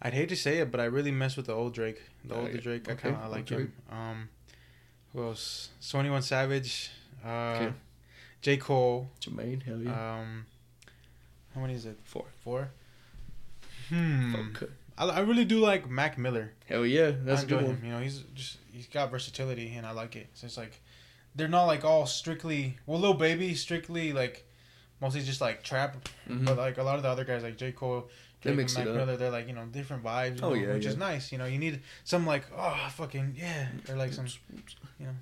I'd 0.00 0.14
hate 0.14 0.28
to 0.28 0.36
say 0.36 0.58
it, 0.58 0.70
but 0.70 0.78
I 0.80 0.84
really 0.84 1.10
mess 1.10 1.36
with 1.36 1.46
the 1.46 1.54
old 1.54 1.74
Drake. 1.74 2.00
The 2.24 2.34
Uh, 2.34 2.38
older 2.38 2.58
Drake. 2.58 2.88
I 2.88 2.94
kind 2.94 3.16
of 3.16 3.30
like 3.30 3.46
Drake. 3.46 3.60
him. 3.60 3.72
Um, 3.90 4.28
who 5.16 5.24
else? 5.24 5.70
Twenty 5.90 6.10
One 6.10 6.22
Savage. 6.22 6.90
Uh, 7.24 7.28
Okay. 7.56 7.72
J 8.42 8.56
Cole. 8.58 9.08
Jermaine, 9.20 9.62
hell 9.62 9.78
yeah. 9.82 10.18
Um, 10.20 10.46
how 11.54 11.62
many 11.62 11.74
is 11.74 11.86
it? 11.86 11.96
Four. 12.04 12.26
Four. 12.44 12.68
Hmm. 13.88 14.34
Okay. 14.36 14.66
I, 14.98 15.06
I 15.06 15.20
really 15.20 15.44
do 15.44 15.58
like 15.58 15.88
Mac 15.88 16.18
Miller. 16.18 16.52
Hell 16.66 16.84
yeah, 16.86 17.12
that's 17.24 17.42
I 17.42 17.46
good 17.46 17.62
one. 17.62 17.76
him. 17.76 17.80
You 17.84 17.90
know, 17.92 18.00
he's 18.00 18.18
just 18.34 18.58
he's 18.72 18.86
got 18.86 19.10
versatility, 19.10 19.74
and 19.74 19.86
I 19.86 19.92
like 19.92 20.16
it. 20.16 20.28
So 20.34 20.46
it's 20.46 20.56
like 20.56 20.80
they're 21.34 21.48
not 21.48 21.64
like 21.64 21.84
all 21.84 22.06
strictly. 22.06 22.78
Well, 22.86 23.00
Lil 23.00 23.14
Baby 23.14 23.54
strictly 23.54 24.12
like 24.12 24.44
mostly 25.00 25.22
just 25.22 25.40
like 25.40 25.62
trap, 25.62 26.08
Mhm. 26.28 26.44
but 26.44 26.56
like 26.56 26.78
a 26.78 26.82
lot 26.82 26.96
of 26.96 27.02
the 27.02 27.08
other 27.08 27.24
guys 27.24 27.42
like 27.42 27.56
J 27.56 27.72
Cole, 27.72 28.08
They 28.46 28.52
Drake, 28.54 28.56
mix 28.64 28.76
and 28.76 28.88
it 28.88 28.92
Mac 28.94 29.08
up. 29.08 29.18
They're 29.18 29.30
like 29.30 29.48
you 29.48 29.54
know 29.54 29.64
different 29.66 30.02
vibes. 30.04 30.40
Oh, 30.42 30.50
know, 30.50 30.54
yeah, 30.54 30.72
which 30.74 30.86
is 30.86 30.96
nice. 30.96 31.32
You 31.32 31.38
know, 31.38 31.46
you 31.46 31.58
need 31.58 31.80
some 32.04 32.26
like 32.26 32.44
oh 32.56 32.88
fucking 32.94 33.34
yeah, 33.36 33.68
or 33.88 33.96
like 33.96 34.12
some 34.12 34.26
you 34.98 35.06
know 35.06 35.12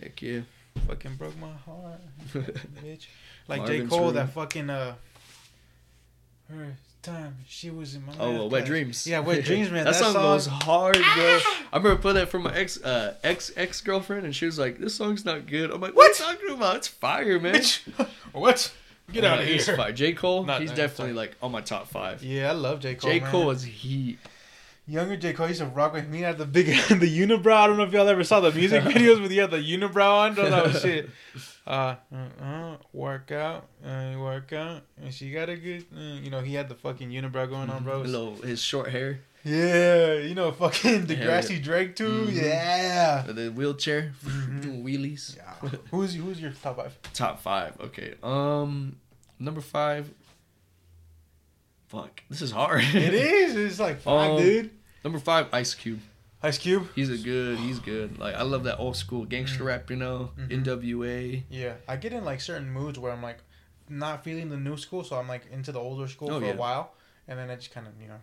Heck 0.00 0.20
yeah. 0.22 0.40
fucking 0.86 1.14
broke 1.16 1.36
my 1.38 1.52
heart, 1.52 2.00
bitch. 2.84 3.06
Like 3.48 3.66
J 3.66 3.86
Cole, 3.86 4.06
Room. 4.06 4.14
that 4.14 4.30
fucking 4.30 4.70
uh. 4.70 4.94
Her 6.48 6.76
time 7.02 7.38
she 7.48 7.70
was 7.70 7.94
in 7.96 8.04
my 8.06 8.12
Oh, 8.20 8.32
well, 8.32 8.48
Wet. 8.50 8.64
Dreams. 8.66 9.06
Yeah, 9.06 9.18
Wet 9.20 9.44
Dreams, 9.48 9.70
man. 9.70 9.84
that, 9.84 9.94
That 9.94 9.98
song, 10.00 10.12
song- 10.12 10.22
goes 10.22 10.46
hard, 10.46 10.94
bro. 10.94 11.38
I 11.72 11.76
remember 11.76 11.96
playing 12.00 12.16
that 12.16 12.28
for 12.28 12.38
my 12.38 12.54
ex 12.54 12.80
uh 12.82 13.14
ex 13.24 13.50
ex 13.56 13.80
girlfriend, 13.80 14.24
and 14.26 14.34
she 14.34 14.46
was 14.46 14.58
like, 14.58 14.78
"This 14.78 14.94
song's 14.94 15.24
not 15.24 15.46
good." 15.46 15.70
I'm 15.72 15.80
like, 15.80 15.94
"What, 15.96 16.10
What? 16.10 16.20
are 16.20 16.30
you 16.32 16.38
talking 16.38 16.54
about? 16.56 16.76
It's 16.76 16.88
fire, 16.88 17.40
man." 17.40 17.62
What? 18.32 18.72
Get 19.12 19.24
out 19.24 19.40
of 19.40 19.46
"It's 19.48 19.66
here. 19.66 19.76
fire." 19.76 19.92
J 19.92 20.12
Cole, 20.12 20.44
Not- 20.44 20.60
he's 20.60 20.70
definitely 20.70 21.14
sorry. 21.14 21.28
like 21.28 21.36
on 21.42 21.52
my 21.52 21.60
top 21.60 21.88
five. 21.88 22.22
Yeah, 22.22 22.50
I 22.50 22.52
love 22.52 22.80
J 22.80 22.94
Cole. 22.96 23.10
J 23.10 23.20
man. 23.20 23.30
Cole 23.30 23.50
is 23.50 23.62
heat. 23.64 24.18
Younger 24.88 25.16
J 25.16 25.32
Cole 25.32 25.48
used 25.48 25.60
to 25.60 25.66
rock 25.66 25.94
with 25.94 26.08
me 26.08 26.24
at 26.24 26.38
the 26.38 26.46
big 26.46 26.66
the 26.88 27.18
unibrow. 27.26 27.52
I 27.54 27.66
don't 27.66 27.76
know 27.76 27.82
if 27.84 27.92
y'all 27.92 28.08
ever 28.08 28.22
saw 28.24 28.40
the 28.40 28.52
music 28.52 28.82
videos 28.84 29.20
with 29.20 29.30
he 29.32 29.38
had 29.38 29.50
the 29.50 29.58
unibrow 29.58 30.18
on. 30.18 30.34
Bro, 30.34 30.50
that 30.50 30.64
was 30.64 30.80
shit. 30.82 31.10
Uh, 31.66 31.96
uh, 32.14 32.44
uh, 32.44 32.76
work 32.92 33.32
out, 33.32 33.66
uh, 33.84 34.14
work 34.18 34.52
out, 34.52 34.82
and 35.02 35.12
she 35.12 35.32
got 35.32 35.48
a 35.48 35.56
good. 35.56 35.84
Uh, 35.96 36.00
you 36.22 36.30
know, 36.30 36.40
he 36.40 36.54
had 36.54 36.68
the 36.68 36.76
fucking 36.76 37.10
unibrow 37.10 37.48
going 37.50 37.68
on, 37.70 37.82
bro. 37.82 37.98
Little 38.02 38.36
his 38.36 38.62
short 38.62 38.90
hair, 38.90 39.20
Yeah, 39.48 40.14
you 40.14 40.34
know, 40.34 40.50
fucking 40.60 41.06
Degrassi 41.06 41.62
Drake 41.62 41.94
too. 41.94 42.26
Mhm. 42.26 42.34
Yeah. 42.42 43.22
the 43.28 43.50
wheelchair, 43.50 44.12
Mhm. 44.24 44.62
doing 44.62 44.84
wheelies. 44.84 45.36
Yeah. 45.36 45.68
Who's 45.92 46.14
who's 46.14 46.40
your 46.40 46.50
top 46.50 46.76
five? 46.76 46.98
Top 47.12 47.40
five. 47.40 47.80
Okay. 47.80 48.14
Um, 48.22 48.96
number 49.38 49.60
five. 49.60 50.10
Fuck, 51.88 52.22
this 52.28 52.42
is 52.42 52.50
hard. 52.50 52.82
It 52.82 53.14
is. 53.14 53.54
It's 53.56 53.78
like 53.80 54.00
five, 54.00 54.30
Um, 54.36 54.38
dude. 54.42 54.70
number 55.04 55.18
five, 55.20 55.46
Ice 55.52 55.74
Cube. 55.74 56.00
Ice 56.42 56.58
Cube. 56.58 56.88
He's 56.94 57.10
a 57.10 57.16
good. 57.18 57.58
He's 57.58 57.78
good. 57.78 58.18
Like 58.18 58.34
I 58.34 58.42
love 58.42 58.64
that 58.64 58.78
old 58.78 58.96
school 58.96 59.24
gangster 59.24 59.62
Mhm. 59.62 59.66
rap. 59.66 59.90
You 59.90 59.96
know, 59.96 60.30
Mhm. 60.38 60.52
N.W.A. 60.52 61.44
Yeah, 61.48 61.74
I 61.88 61.96
get 61.96 62.12
in 62.12 62.24
like 62.24 62.40
certain 62.40 62.70
moods 62.70 62.98
where 62.98 63.12
I'm 63.12 63.22
like 63.22 63.38
not 63.88 64.24
feeling 64.24 64.50
the 64.50 64.56
new 64.56 64.76
school, 64.76 65.04
so 65.04 65.16
I'm 65.16 65.28
like 65.28 65.46
into 65.52 65.70
the 65.70 65.78
older 65.78 66.08
school 66.08 66.32
Oh, 66.32 66.40
for 66.40 66.46
yeah. 66.46 66.52
a 66.52 66.56
while, 66.56 66.94
and 67.28 67.38
then 67.38 67.48
I 67.50 67.54
just 67.54 67.70
kind 67.70 67.86
of 67.86 67.92
you 68.02 68.08
know 68.08 68.18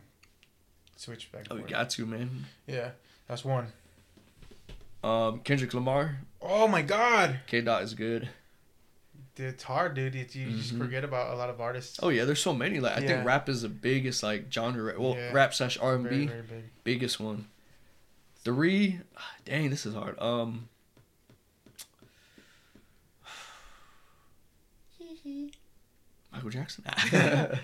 switch 0.96 1.32
back. 1.32 1.46
Oh, 1.52 1.56
you 1.58 1.64
got 1.64 1.90
to 1.92 2.06
man. 2.06 2.46
Yeah, 2.68 2.92
that's 3.28 3.44
one. 3.46 3.68
Um, 5.04 5.40
Kendrick 5.42 5.74
Lamar, 5.74 6.20
Oh 6.42 6.68
my 6.68 6.82
God, 6.82 7.40
K 7.48 7.62
Dot 7.62 7.84
is 7.84 7.94
good. 7.94 8.30
Dude, 9.36 9.48
it's 9.48 9.64
hard, 9.64 9.96
dude. 9.96 10.16
It, 10.16 10.36
you 10.36 10.52
just 10.52 10.76
Mhm. 10.76 10.78
forget 10.78 11.04
about 11.04 11.34
a 11.34 11.36
lot 11.36 11.50
of 11.50 11.60
artists. 11.60 12.00
Oh 12.04 12.10
yeah, 12.10 12.24
there's 12.24 12.42
so 12.42 12.54
many. 12.54 12.80
Like 12.80 12.98
I 12.98 13.02
Yeah. 13.02 13.08
think 13.08 13.26
rap 13.26 13.50
is 13.50 13.64
the 13.64 13.70
biggest 13.70 14.22
like 14.24 14.52
genre. 14.52 14.94
Well, 15.00 15.16
Yeah. 15.16 15.32
rap 15.34 15.54
slash 15.54 15.78
R 15.80 15.96
and 15.96 16.08
B, 16.10 16.30
biggest 16.84 17.20
one. 17.20 17.48
Three, 18.44 19.00
dang, 19.46 19.70
this 19.72 19.86
is 19.86 19.96
hard. 19.96 20.18
Um, 20.20 20.70
Michael 26.32 26.50
Jackson. 26.50 26.84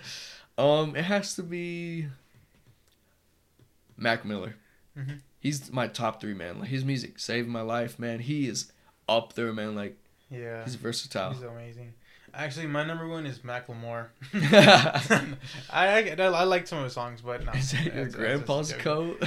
um, 0.58 0.96
it 0.96 1.04
has 1.06 1.36
to 1.36 1.44
be 1.44 2.08
Mac 4.00 4.26
Miller. 4.26 4.56
Mhm. 4.98 5.20
He's 5.40 5.72
my 5.72 5.88
top 5.88 6.20
three 6.20 6.34
man. 6.34 6.60
Like 6.60 6.70
his 6.70 6.84
music 6.84 7.20
saved 7.20 7.48
my 7.48 7.62
life, 7.62 8.00
man. 8.00 8.20
He 8.20 8.48
is 8.48 8.72
up 9.08 9.34
there, 9.34 9.54
man. 9.54 9.76
Like 9.76 9.98
Yeah, 10.30 10.64
he's 10.64 10.76
versatile. 10.76 11.34
he's 11.34 11.44
amazing. 11.44 11.94
Actually, 12.34 12.68
my 12.68 12.84
number 12.84 13.08
one 13.08 13.26
is 13.26 13.40
Macklemore. 13.40 14.08
is 14.34 15.36
I, 15.72 15.98
I 15.98 16.14
I 16.14 16.44
like 16.44 16.68
some 16.68 16.80
of 16.80 16.84
his 16.86 16.94
songs, 16.94 17.22
but 17.22 17.44
no. 17.46 17.52
that 17.60 17.86
your 17.86 18.04
that's 18.06 18.16
grandpa's 18.16 18.70
just 18.70 18.82
coat? 18.82 19.18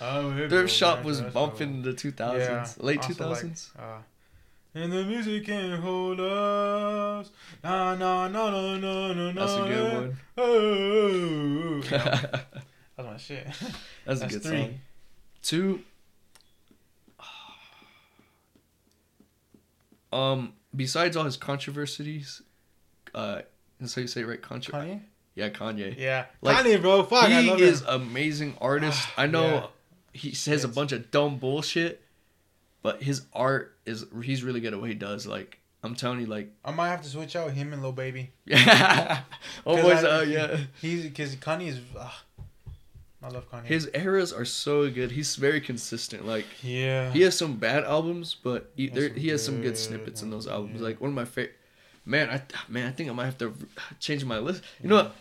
oh, 0.00 0.32
Thrift 0.36 0.50
goes, 0.50 0.72
shop 0.72 1.04
was 1.04 1.20
bumping 1.22 1.68
cool. 1.68 1.76
in 1.76 1.82
the 1.82 1.92
2000s, 1.94 2.38
Yeah, 2.38 2.66
late 2.78 3.00
2000s. 3.00 3.70
Like, 3.76 3.84
uh, 3.84 3.98
and 4.74 4.92
the 4.92 5.04
music 5.04 5.46
can't 5.46 5.80
hold 5.82 6.20
us. 6.20 7.30
Nah, 7.64 7.94
nah, 7.94 8.28
nah, 8.28 8.50
nah, 8.50 8.76
nah, 8.76 9.12
nah, 9.14 9.32
That's 9.32 9.52
a 9.54 9.66
good 9.66 9.92
one. 9.94 10.16
Oh, 10.36 11.80
you 11.82 11.90
know, 11.90 12.40
that's 12.98 13.08
my 13.08 13.16
shit. 13.16 13.46
That's 14.04 14.20
a 14.20 14.26
good 14.26 14.42
three. 14.42 14.58
song. 14.60 14.74
Two. 15.42 15.80
Um, 20.12 20.54
besides 20.74 21.16
all 21.16 21.24
his 21.24 21.36
controversies, 21.36 22.42
uh, 23.14 23.42
that's 23.78 23.94
how 23.94 24.00
you 24.00 24.08
say 24.08 24.22
it, 24.22 24.26
right? 24.26 24.40
Contro- 24.40 24.74
Kanye? 24.80 25.00
Yeah, 25.34 25.50
Kanye. 25.50 25.96
Yeah. 25.98 26.26
Like, 26.40 26.56
Kanye, 26.64 26.80
bro. 26.80 27.02
Fuck, 27.02 27.24
I 27.24 27.42
he 27.42 27.50
love 27.50 27.60
is 27.60 27.82
him. 27.82 27.88
amazing 27.88 28.56
artist. 28.60 29.06
I 29.18 29.26
know 29.26 29.42
Yeah. 29.44 29.66
he 30.12 30.32
says 30.34 30.64
a 30.64 30.68
bunch 30.68 30.92
of 30.92 31.10
dumb 31.10 31.38
bullshit, 31.38 32.02
but 32.82 33.02
his 33.02 33.22
art 33.34 33.76
is 33.86 34.06
he's 34.22 34.42
really 34.42 34.60
good 34.60 34.72
at 34.72 34.80
what 34.80 34.88
he 34.88 34.94
does. 34.94 35.26
Like 35.26 35.58
I'm 35.82 35.94
telling 35.94 36.20
you, 36.20 36.26
like 36.26 36.50
I 36.64 36.70
might 36.72 36.88
have 36.88 37.02
to 37.02 37.08
switch 37.08 37.36
out 37.36 37.50
him 37.52 37.72
and 37.72 37.82
Lil 37.82 37.92
Baby. 37.92 38.30
yeah, 38.46 39.20
oh 39.66 39.76
'Cause 39.76 39.84
boys, 39.84 40.04
I- 40.04 40.08
uh, 40.18 40.20
yeah. 40.22 40.56
He's 40.80 41.02
because 41.04 41.36
Kanye 41.36 41.68
is. 41.68 41.80
Uh, 41.96 42.08
I 43.22 43.28
love 43.28 43.50
Kanye. 43.50 43.64
His 43.64 43.90
eras 43.94 44.32
are 44.32 44.44
so 44.44 44.88
good. 44.90 45.10
He's 45.10 45.34
very 45.36 45.60
consistent. 45.60 46.26
Like 46.26 46.46
yeah. 46.62 47.10
he 47.10 47.22
has 47.22 47.36
some 47.36 47.56
bad 47.56 47.84
albums, 47.84 48.36
but 48.42 48.70
he, 48.76 48.84
He 48.84 48.88
has 48.88 48.94
there, 48.94 49.08
some 49.08 49.18
he 49.18 49.28
has 49.28 49.44
some 49.44 49.54
good 49.56 49.62
good 49.62 49.78
snippets 49.78 50.22
in 50.22 50.30
those 50.30 50.46
albums. 50.46 50.76
yeah. 50.76 50.86
Like 50.86 51.00
one 51.00 51.10
of 51.10 51.14
my 51.14 51.24
favorite. 51.24 51.56
Man, 52.04 52.30
I 52.30 52.40
man, 52.68 52.86
I 52.86 52.92
think 52.92 53.10
I 53.10 53.12
might 53.12 53.26
have 53.26 53.38
to 53.38 53.52
change 53.98 54.24
my 54.24 54.38
list. 54.38 54.62
You 54.82 54.88
know 54.88 54.96
what? 54.96 55.16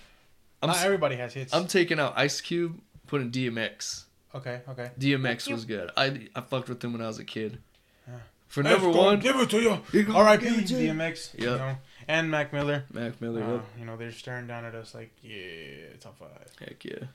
I'm 0.62 0.70
Not 0.70 0.84
everybody 0.84 1.16
has 1.16 1.34
hits. 1.34 1.54
I'm 1.54 1.68
taking 1.68 2.00
out 2.00 2.14
Ice 2.16 2.40
Cube, 2.42 2.80
putting 3.08 3.32
DMX. 3.32 4.04
okay. 4.34 4.62
Okay. 4.70 4.92
DMX 5.00 5.52
was 5.52 5.66
good. 5.66 5.90
I 5.98 6.28
I 6.36 6.42
fucked 6.42 6.70
with 6.70 6.84
him 6.84 6.94
when 6.94 7.02
I 7.02 7.08
was 7.08 7.20
a 7.20 7.26
kid. 7.26 7.60
Yeah. 8.08 8.16
For 8.48 8.64
number 8.64 8.90
one, 8.90 9.20
give 9.20 9.36
it 9.38 9.50
to 9.50 9.62
you. 9.62 9.82
You 9.92 10.16
R.I.P. 10.16 10.44
give 10.44 10.60
it 10.60 10.68
to 10.68 10.82
you. 10.82 10.94
DMX. 10.94 11.34
Yeah. 11.36 11.44
You 11.44 11.58
know, 11.58 11.78
and 12.08 12.32
Mac 12.32 12.54
Miller. 12.54 12.86
Mac 12.94 13.20
Miller. 13.22 13.44
Uh, 13.44 13.54
yep. 13.54 13.66
you 13.80 13.86
know 13.86 13.98
they're 13.98 14.12
staring 14.12 14.48
down 14.48 14.66
at 14.66 14.76
us 14.76 14.96
like, 14.96 15.12
yeah, 15.22 15.96
top 16.00 16.18
five. 16.18 16.30
Heck 16.60 16.86
yeah. 16.86 17.08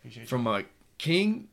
Appreciate 0.00 0.28
From 0.28 0.46
uh, 0.46 0.62
King, 0.98 1.48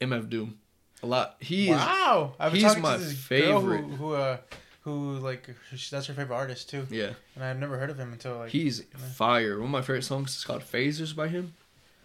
MF 0.00 0.28
Doom. 0.28 0.58
A 1.02 1.06
lot. 1.06 1.36
He 1.40 1.66
you. 1.68 1.74
is. 1.74 1.78
wow. 1.80 2.34
I've 2.38 2.52
he's 2.52 2.76
my 2.76 2.96
to 2.96 3.02
this 3.02 3.18
favorite. 3.18 3.80
Girl 3.82 3.88
who, 3.88 3.96
who 3.96 4.14
uh 4.14 4.36
who 4.82 5.18
like 5.18 5.48
that's 5.90 6.06
her 6.06 6.14
favorite 6.14 6.34
artist 6.36 6.70
too, 6.70 6.86
Yeah. 6.90 7.10
and 7.34 7.44
I've 7.44 7.58
never 7.58 7.78
heard 7.78 7.90
of 7.90 7.98
him 7.98 8.12
until 8.12 8.36
like 8.38 8.50
He's 8.50 8.82
fire. 9.14 9.56
One 9.56 9.66
of 9.66 9.70
my 9.70 9.80
favorite 9.82 10.04
songs 10.04 10.36
is 10.36 10.44
called 10.44 10.62
Phasers 10.62 11.14
by 11.14 11.28
him. 11.28 11.54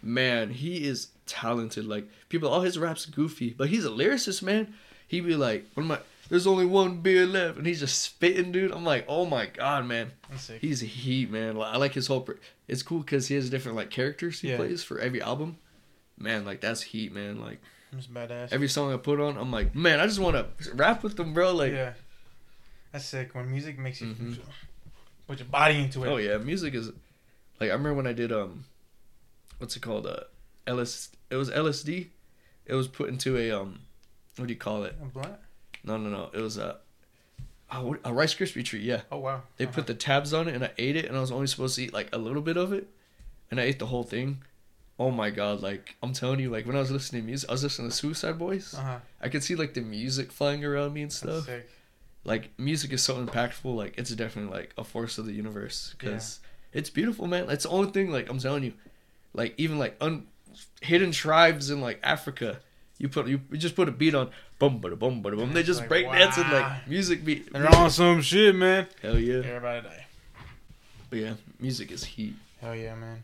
Man, 0.02 0.50
he 0.50 0.86
is 0.86 1.08
talented. 1.26 1.86
Like 1.86 2.08
people, 2.28 2.48
all 2.48 2.60
his 2.60 2.78
raps 2.78 3.04
goofy, 3.06 3.50
but 3.56 3.68
he's 3.68 3.84
a 3.84 3.88
lyricist, 3.90 4.42
man. 4.42 4.74
He 5.08 5.20
be 5.20 5.34
like, 5.34 5.64
one 5.74 5.84
of 5.84 5.88
my, 5.88 5.98
there's 6.28 6.46
only 6.46 6.66
one 6.66 7.00
beer 7.00 7.26
left, 7.26 7.58
and 7.58 7.66
he's 7.66 7.80
just 7.80 8.02
spitting, 8.02 8.52
dude. 8.52 8.70
I'm 8.72 8.84
like, 8.84 9.04
oh 9.08 9.24
my 9.26 9.46
god, 9.46 9.86
man, 9.86 10.12
That's 10.30 10.42
sick. 10.44 10.60
he's 10.60 10.82
a 10.82 10.86
heat, 10.86 11.30
man. 11.30 11.56
I 11.60 11.76
like 11.76 11.94
his 11.94 12.06
whole. 12.06 12.20
Per- 12.22 12.38
it's 12.66 12.82
cool 12.82 13.00
because 13.00 13.28
he 13.28 13.34
has 13.34 13.48
different 13.50 13.76
like 13.76 13.90
characters 13.90 14.40
he 14.40 14.50
Yeah. 14.50 14.56
plays 14.56 14.82
for 14.84 14.98
every 14.98 15.22
album. 15.22 15.58
Man, 16.18 16.44
like 16.44 16.60
that's 16.60 16.82
heat, 16.82 17.12
man. 17.12 17.40
Like 17.40 17.60
He's 17.94 18.06
badass. 18.06 18.52
every 18.52 18.68
song 18.68 18.92
I 18.92 18.96
put 18.98 19.20
on, 19.20 19.36
I'm 19.38 19.50
like, 19.50 19.74
man, 19.74 20.00
I 20.00 20.06
just 20.06 20.18
want 20.18 20.36
to 20.36 20.74
rap 20.74 21.02
with 21.02 21.16
them, 21.16 21.32
bro. 21.32 21.54
Like, 21.54 21.72
yeah, 21.72 21.92
that's 22.92 23.04
sick. 23.06 23.34
When 23.34 23.50
music 23.50 23.78
makes 23.78 24.00
you 24.00 24.08
Mhm. 24.08 24.38
put 25.26 25.38
your 25.38 25.48
body 25.48 25.76
into 25.82 26.04
it. 26.04 26.08
oh 26.08 26.16
yeah, 26.18 26.36
music 26.38 26.74
is. 26.74 26.88
Like 27.60 27.70
I 27.70 27.72
remember 27.72 27.94
when 27.94 28.06
I 28.06 28.12
did 28.12 28.32
um, 28.32 28.64
what's 29.58 29.76
it 29.76 29.80
called? 29.80 30.06
Uh, 30.06 30.20
LS. 30.66 31.08
It 31.30 31.36
was 31.36 31.50
LSD. 31.50 32.08
It 32.66 32.74
was 32.74 32.86
put 32.88 33.08
into 33.08 33.36
a 33.38 33.50
um, 33.50 33.80
what 34.36 34.46
do 34.48 34.52
you 34.52 34.58
call 34.58 34.84
it? 34.84 34.94
A 35.00 35.06
blunt? 35.06 35.34
No, 35.88 35.96
no, 35.96 36.08
no. 36.10 36.30
It 36.32 36.40
was 36.40 36.56
a. 36.58 36.76
Oh, 37.70 37.82
what- 37.88 38.00
a 38.04 38.12
Rice 38.12 38.34
Krispie 38.34 38.64
treat, 38.64 38.82
yeah. 38.82 39.02
Oh 39.12 39.18
wow. 39.18 39.42
They 39.56 39.66
put 39.66 39.86
the 39.86 39.94
tabs 39.94 40.32
on 40.32 40.48
it, 40.48 40.54
and 40.54 40.64
I 40.64 40.70
ate 40.78 40.96
it, 40.96 41.04
and 41.06 41.16
I 41.16 41.20
was 41.20 41.32
only 41.32 41.46
supposed 41.46 41.76
to 41.76 41.82
eat 41.84 41.92
like 41.92 42.08
a 42.14 42.18
little 42.18 42.40
bit 42.42 42.56
of 42.56 42.72
it, 42.72 42.88
and 43.50 43.60
I 43.60 43.64
ate 43.64 43.78
the 43.78 43.86
whole 43.86 44.04
thing. 44.04 44.42
Oh 44.98 45.10
my 45.10 45.30
god! 45.30 45.60
Like 45.62 45.96
I'm 46.02 46.12
telling 46.12 46.40
you, 46.40 46.50
like 46.50 46.66
when 46.66 46.76
I 46.76 46.80
was 46.80 46.90
listening 46.90 47.22
to 47.22 47.26
music, 47.26 47.48
I 47.48 47.52
was 47.52 47.62
listening 47.62 47.90
to 47.90 47.94
Suicide 47.96 48.38
Boys. 48.38 48.74
Uh 48.74 48.82
huh. 48.82 48.98
I 49.20 49.28
could 49.28 49.42
see 49.44 49.54
like 49.54 49.74
the 49.74 49.80
music 49.82 50.32
flying 50.32 50.64
around 50.64 50.92
me 50.94 51.02
and 51.02 51.10
That's 51.10 51.18
stuff. 51.18 51.44
sick. 51.44 51.68
Like 52.24 52.50
music 52.58 52.92
is 52.92 53.02
so 53.02 53.14
impactful. 53.24 53.74
Like 53.76 53.96
it's 53.98 54.10
definitely 54.10 54.52
like 54.56 54.72
a 54.78 54.84
force 54.84 55.18
of 55.18 55.26
the 55.26 55.32
universe 55.32 55.94
because 55.98 56.40
it's 56.72 56.90
beautiful, 56.90 57.26
man. 57.26 57.48
It's 57.50 57.64
the 57.64 57.70
only 57.70 57.90
thing. 57.90 58.10
Like 58.10 58.28
I'm 58.30 58.38
telling 58.38 58.64
you, 58.64 58.72
like 59.34 59.54
even 59.56 59.78
like 59.78 59.96
un- 60.00 60.26
hidden 60.80 61.12
tribes 61.12 61.70
in 61.70 61.80
like 61.80 62.00
Africa. 62.02 62.60
You 62.98 63.08
put 63.08 63.28
you, 63.28 63.40
you 63.50 63.58
just 63.58 63.76
put 63.76 63.88
a 63.88 63.92
beat 63.92 64.14
on, 64.14 64.30
boom, 64.58 64.80
bada 64.80 64.98
boom, 64.98 65.22
bada 65.22 65.36
boom. 65.36 65.52
They 65.52 65.62
just 65.62 65.80
like, 65.80 65.88
break 65.88 66.06
dancing 66.10 66.44
wow. 66.44 66.60
like 66.60 66.88
music 66.88 67.24
beat. 67.24 67.52
They're 67.52 67.74
on 67.76 67.90
some 67.90 68.20
shit, 68.22 68.54
man. 68.54 68.88
Hell 69.00 69.18
yeah. 69.18 69.36
Everybody 69.36 69.86
die. 69.86 70.06
But 71.08 71.18
yeah, 71.20 71.34
music 71.60 71.92
is 71.92 72.04
heat. 72.04 72.34
Hell 72.60 72.74
yeah, 72.74 72.96
man. 72.96 73.22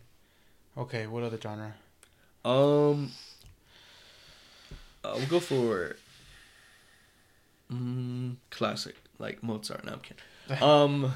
Okay, 0.79 1.07
what 1.07 1.25
other 1.25 1.39
genre? 1.41 1.75
Um, 2.45 3.11
uh, 5.03 5.15
we'll 5.17 5.27
go 5.27 5.41
for 5.41 5.97
mm, 7.73 8.37
classic 8.51 8.97
like 9.19 9.43
Mozart. 9.43 9.85
No, 9.85 9.93
I'm 9.95 10.01
kidding. 10.01 10.23
Um, 10.63 11.13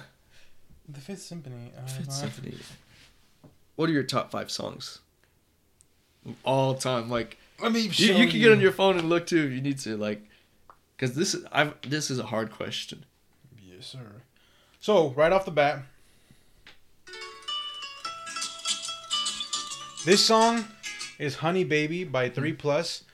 The 0.88 1.00
Fifth 1.00 1.22
Symphony. 1.22 1.72
Uh, 1.76 1.86
Fifth 1.86 2.12
Symphony. 2.12 2.54
What 3.76 3.88
are 3.88 3.92
your 3.92 4.02
top 4.02 4.30
five 4.30 4.50
songs? 4.50 5.00
Of 6.26 6.34
All 6.44 6.74
time, 6.74 7.09
like 7.11 7.38
Let 7.61 7.72
me 7.72 7.80
you, 7.80 8.14
you 8.14 8.28
can 8.28 8.40
get 8.40 8.52
on 8.52 8.61
your 8.61 8.72
phone 8.72 8.98
and 8.98 9.09
look 9.09 9.26
too 9.26 9.44
if 9.44 9.52
you 9.52 9.61
need 9.61 9.78
to, 9.80 9.96
like, 9.96 10.22
because 10.96 11.14
this 11.16 11.34
is 11.34 11.44
I 11.52 11.72
this 11.86 12.11
is 12.11 12.18
a 12.18 12.26
hard 12.26 12.50
question. 12.50 13.04
Yes, 13.61 13.86
sir. 13.86 14.22
So 14.80 15.11
right 15.11 15.32
off 15.32 15.44
the 15.44 15.50
bat, 15.50 15.82
this 20.04 20.24
song 20.24 20.64
is 21.18 21.36
"Honey 21.36 21.64
Baby" 21.64 22.04
by 22.04 22.28
Three 22.28 22.52
Plus. 22.52 23.04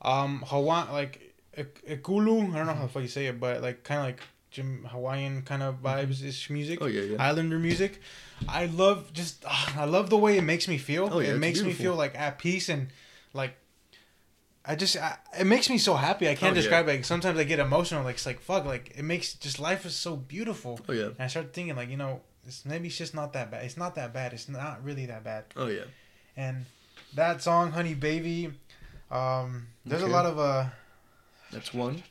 Um, 0.00 0.44
Hawaiian 0.46 0.92
like 0.92 1.34
Ik- 1.56 1.84
Ikulu. 2.02 2.52
I 2.54 2.56
don't 2.58 2.66
know 2.66 2.74
how 2.74 2.82
the 2.82 2.88
fuck 2.88 3.02
you 3.02 3.08
say 3.08 3.26
it, 3.26 3.40
but 3.40 3.62
like 3.62 3.82
kind 3.82 4.00
of 4.00 4.06
like 4.06 4.20
Jim 4.50 4.86
Hawaiian 4.90 5.42
kind 5.42 5.62
of 5.62 5.82
vibes 5.82 6.24
ish 6.24 6.50
music. 6.50 6.78
Oh 6.80 6.86
yeah, 6.86 7.02
yeah. 7.02 7.16
Islander 7.22 7.58
music. 7.58 8.00
I 8.48 8.66
love 8.66 9.12
just 9.12 9.44
ah, 9.46 9.80
I 9.80 9.84
love 9.84 10.08
the 10.10 10.16
way 10.16 10.38
it 10.38 10.42
makes 10.42 10.68
me 10.68 10.78
feel. 10.78 11.08
Oh, 11.12 11.18
yeah, 11.18 11.30
it 11.30 11.38
makes 11.38 11.62
me 11.62 11.72
feel 11.72 11.94
like 11.96 12.16
at 12.16 12.38
peace 12.38 12.68
and 12.68 12.88
like 13.34 13.56
I 14.70 14.74
just 14.76 14.96
I, 14.98 15.16
it 15.40 15.46
makes 15.46 15.70
me 15.70 15.78
so 15.78 15.94
happy. 15.94 16.28
I 16.28 16.34
can't 16.34 16.52
Oh, 16.52 16.54
yeah. 16.54 16.60
describe 16.60 16.88
it. 16.88 16.92
Like, 16.96 17.04
sometimes 17.06 17.38
I 17.38 17.44
get 17.44 17.58
emotional. 17.58 18.04
Like 18.04 18.16
it's 18.16 18.26
like 18.26 18.40
fuck. 18.40 18.66
Like 18.66 18.92
it 18.98 19.02
makes 19.02 19.32
just 19.32 19.58
life 19.58 19.86
is 19.86 19.96
so 19.96 20.14
beautiful. 20.16 20.78
Oh 20.88 20.92
yeah. 20.92 21.06
And 21.06 21.20
I 21.20 21.26
start 21.28 21.54
thinking 21.54 21.74
like 21.74 21.88
you 21.88 21.96
know 21.96 22.20
it's, 22.46 22.64
maybe 22.66 22.88
it's 22.88 22.98
just 22.98 23.14
not 23.14 23.32
that 23.32 23.50
bad. 23.50 23.64
It's 23.64 23.78
not 23.78 23.94
that 23.94 24.12
bad. 24.12 24.34
It's 24.34 24.46
not 24.48 24.84
really 24.84 25.06
that 25.06 25.24
bad. 25.24 25.44
Oh 25.56 25.68
yeah. 25.68 25.84
And 26.36 26.66
that 27.14 27.40
song, 27.42 27.72
Honey 27.72 27.94
Baby. 27.94 28.52
Um, 29.10 29.68
there's 29.86 30.02
Okay. 30.02 30.12
a 30.12 30.14
lot 30.14 30.26
of 30.26 30.38
uh. 30.38 30.66
That's 31.50 31.72
one. 31.72 32.02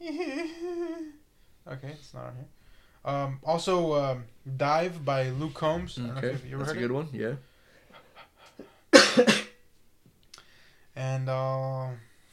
okay, 0.00 1.90
it's 1.98 2.14
not 2.14 2.26
on 2.26 2.34
here. 2.36 2.46
Um, 3.04 3.38
also, 3.42 3.94
um, 4.02 4.24
"Dive" 4.56 5.04
by 5.04 5.30
Luke 5.30 5.54
Combs. 5.54 5.98
I 5.98 6.02
don't 6.02 6.10
know 6.14 6.18
Okay, 6.18 6.28
if 6.34 6.46
you 6.46 6.54
ever 6.54 6.64
that's 6.64 6.76
a 6.76 6.80
good 6.80 6.92
one. 6.92 7.08
Yeah. 7.12 7.34
And 11.00 11.30
uh, 11.30 11.86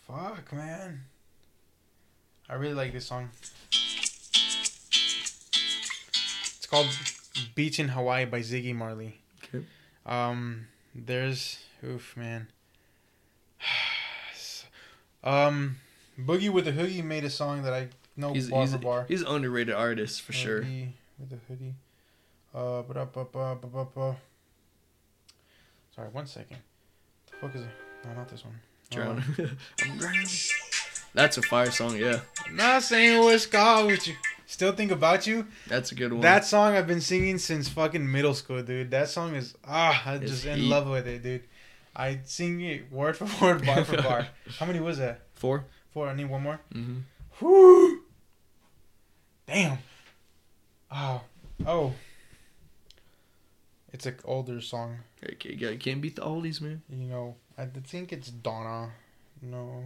fuck, 0.06 0.52
man, 0.52 1.06
I 2.50 2.56
really 2.56 2.74
like 2.74 2.92
this 2.92 3.06
song. 3.06 3.30
It's 6.58 6.68
called 6.70 6.90
"Beach 7.56 7.80
in 7.80 7.88
Hawaii" 7.88 8.26
by 8.26 8.42
Ziggy 8.42 8.76
Marley. 8.76 9.22
Okay. 9.46 9.64
Um, 10.06 10.68
there's 10.94 11.60
oof 11.82 12.18
man. 12.18 12.50
um, 15.24 15.78
Boogie 16.20 16.50
with 16.50 16.66
the 16.66 16.74
Hoodie 16.74 17.02
made 17.02 17.24
a 17.24 17.30
song 17.30 17.64
that 17.64 17.74
I 17.74 17.88
know 18.18 18.34
he's 18.34 18.50
bar 18.50 18.62
he's, 18.64 18.74
for 18.74 18.80
bar. 18.80 19.06
he's 19.08 19.22
an 19.22 19.28
underrated 19.28 19.76
artist 19.76 20.22
for 20.24 20.34
sure. 20.34 20.64
Boogie 20.64 20.90
with 21.18 21.30
the 21.30 21.38
Hoodie. 21.48 21.76
Uh, 22.54 22.82
ba 22.82 23.06
ba 23.06 23.24
ba 23.32 23.56
ba 23.56 23.86
ba. 23.96 24.18
Sorry, 25.96 26.10
one 26.10 26.28
second. 26.28 26.58
The 27.32 27.38
fuck 27.38 27.56
is 27.56 27.62
it? 27.62 27.87
No, 28.06 28.14
not 28.14 28.30
this 28.30 28.44
one. 28.44 28.56
Drown. 28.90 29.24
Uh, 29.38 29.44
I'm 29.84 29.98
drowning. 29.98 30.28
That's 31.14 31.38
a 31.38 31.42
fire 31.42 31.72
song, 31.72 31.98
yeah. 31.98 32.20
not 32.52 32.84
saying 32.84 33.22
what's 33.22 33.46
called 33.46 33.88
with 33.88 34.08
you. 34.08 34.16
Still 34.46 34.72
think 34.72 34.92
about 34.92 35.28
you. 35.28 35.46
That's 35.68 35.92
a 35.92 35.96
good 35.96 36.14
one. 36.14 36.22
That 36.22 36.46
song 36.46 36.76
I've 36.76 36.88
been 36.88 37.02
singing 37.02 37.38
since 37.38 37.68
fucking 37.68 38.10
middle 38.10 38.34
school, 38.34 38.62
dude. 38.64 38.92
That 38.92 39.10
song 39.10 39.36
is 39.36 39.56
ah, 39.68 40.02
I'm 40.06 40.22
It's 40.22 40.32
just 40.32 40.46
in 40.46 40.70
love 40.70 40.88
with 40.88 41.06
it, 41.08 41.22
dude. 41.24 41.44
I 41.96 42.20
sing 42.24 42.62
it 42.62 42.92
word 42.92 43.18
for 43.18 43.26
word, 43.46 43.66
bar 43.66 43.84
for 43.84 44.02
bar. 44.02 44.28
How 44.60 44.66
many 44.66 44.80
was 44.80 45.00
that? 45.00 45.22
four. 45.36 45.66
Four. 45.92 46.08
I 46.08 46.16
need 46.16 46.30
one 46.30 46.44
more. 46.44 46.60
Mm-hmm. 46.74 47.46
Whoo! 47.46 48.02
Damn. 49.48 49.80
Oh, 50.92 51.22
oh. 51.66 51.94
It's 53.92 54.06
an 54.06 54.16
older 54.26 54.62
song. 54.62 55.00
Okay, 55.24 55.50
you 55.52 55.56
gotta- 55.58 55.76
can't 55.78 56.02
beat 56.02 56.16
the 56.16 56.22
oldies, 56.22 56.62
man. 56.62 56.82
You 56.90 57.08
know, 57.08 57.36
I 57.58 57.66
think 57.66 58.14
it's 58.14 58.30
Donna. 58.30 58.92
No. 59.42 59.84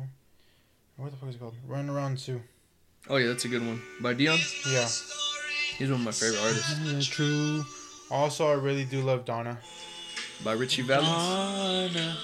What 0.97 1.11
the 1.11 1.17
fuck 1.17 1.29
is 1.29 1.35
it 1.35 1.39
called? 1.39 1.55
Run 1.67 1.89
Around 1.89 2.19
Sue. 2.19 2.41
Oh 3.09 3.15
yeah, 3.15 3.27
that's 3.27 3.45
a 3.45 3.47
good 3.47 3.65
one 3.65 3.81
by 4.01 4.13
Dion. 4.13 4.37
Yeah. 4.69 4.87
He's 5.77 5.89
one 5.89 6.01
of 6.01 6.05
my 6.05 6.11
favorite 6.11 6.41
artists. 6.41 7.07
True. 7.07 7.63
Also, 8.11 8.47
I 8.49 8.53
really 8.53 8.85
do 8.85 9.01
love 9.01 9.25
Donna. 9.25 9.57
By 10.43 10.53
Ritchie 10.53 10.83
Valens. 10.83 11.93
Donna. 11.93 12.17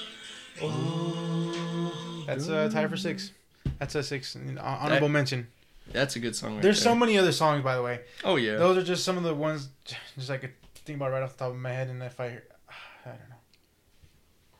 Oh. 0.61 2.23
That's 2.27 2.49
uh, 2.49 2.67
a 2.69 2.73
tie 2.73 2.87
for 2.87 2.97
six. 2.97 3.31
That's 3.79 3.95
a 3.95 4.03
six. 4.03 4.33
Hon- 4.33 4.57
Honorable 4.57 5.09
mention. 5.09 5.47
That's 5.91 6.15
a 6.17 6.19
good 6.19 6.35
song. 6.35 6.55
Right 6.55 6.61
There's 6.61 6.83
there. 6.83 6.91
so 6.91 6.95
many 6.95 7.17
other 7.17 7.31
songs, 7.31 7.63
by 7.63 7.75
the 7.75 7.81
way. 7.81 8.01
Oh 8.23 8.35
yeah. 8.35 8.57
Those 8.57 8.77
are 8.77 8.83
just 8.83 9.05
some 9.05 9.17
of 9.17 9.23
the 9.23 9.33
ones, 9.33 9.69
just 10.17 10.29
I 10.29 10.37
could 10.37 10.51
think 10.85 10.97
about 10.97 11.11
right 11.11 11.23
off 11.23 11.37
the 11.37 11.45
top 11.45 11.53
of 11.53 11.59
my 11.59 11.71
head. 11.71 11.87
And 11.87 12.03
if 12.03 12.19
I, 12.19 12.25
I 13.05 13.09
don't 13.09 13.29
know. 13.29 13.36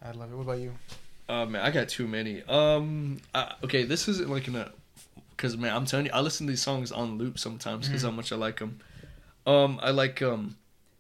I 0.07 0.11
love 0.11 0.31
it. 0.31 0.35
What 0.35 0.43
about 0.43 0.59
you? 0.59 0.73
Oh 1.29 1.45
man, 1.45 1.61
I 1.61 1.71
got 1.71 1.89
too 1.89 2.07
many. 2.07 2.41
Um, 2.43 3.19
I, 3.35 3.53
okay, 3.63 3.83
this 3.83 4.07
isn't 4.07 4.29
like 4.29 4.47
in 4.47 4.55
a, 4.55 4.71
cause 5.35 5.57
man, 5.57 5.75
I'm 5.75 5.85
telling 5.85 6.05
you, 6.05 6.11
I 6.13 6.21
listen 6.21 6.47
to 6.47 6.51
these 6.51 6.61
songs 6.61 6.91
on 6.91 7.17
loop 7.17 7.37
sometimes 7.37 7.87
because 7.87 8.01
Mhm. 8.03 8.05
how 8.05 8.11
much 8.11 8.31
I 8.31 8.35
like 8.37 8.59
them. 8.59 8.79
Um, 9.45 9.79
I 9.81 9.91
like 9.91 10.21
um, 10.21 10.55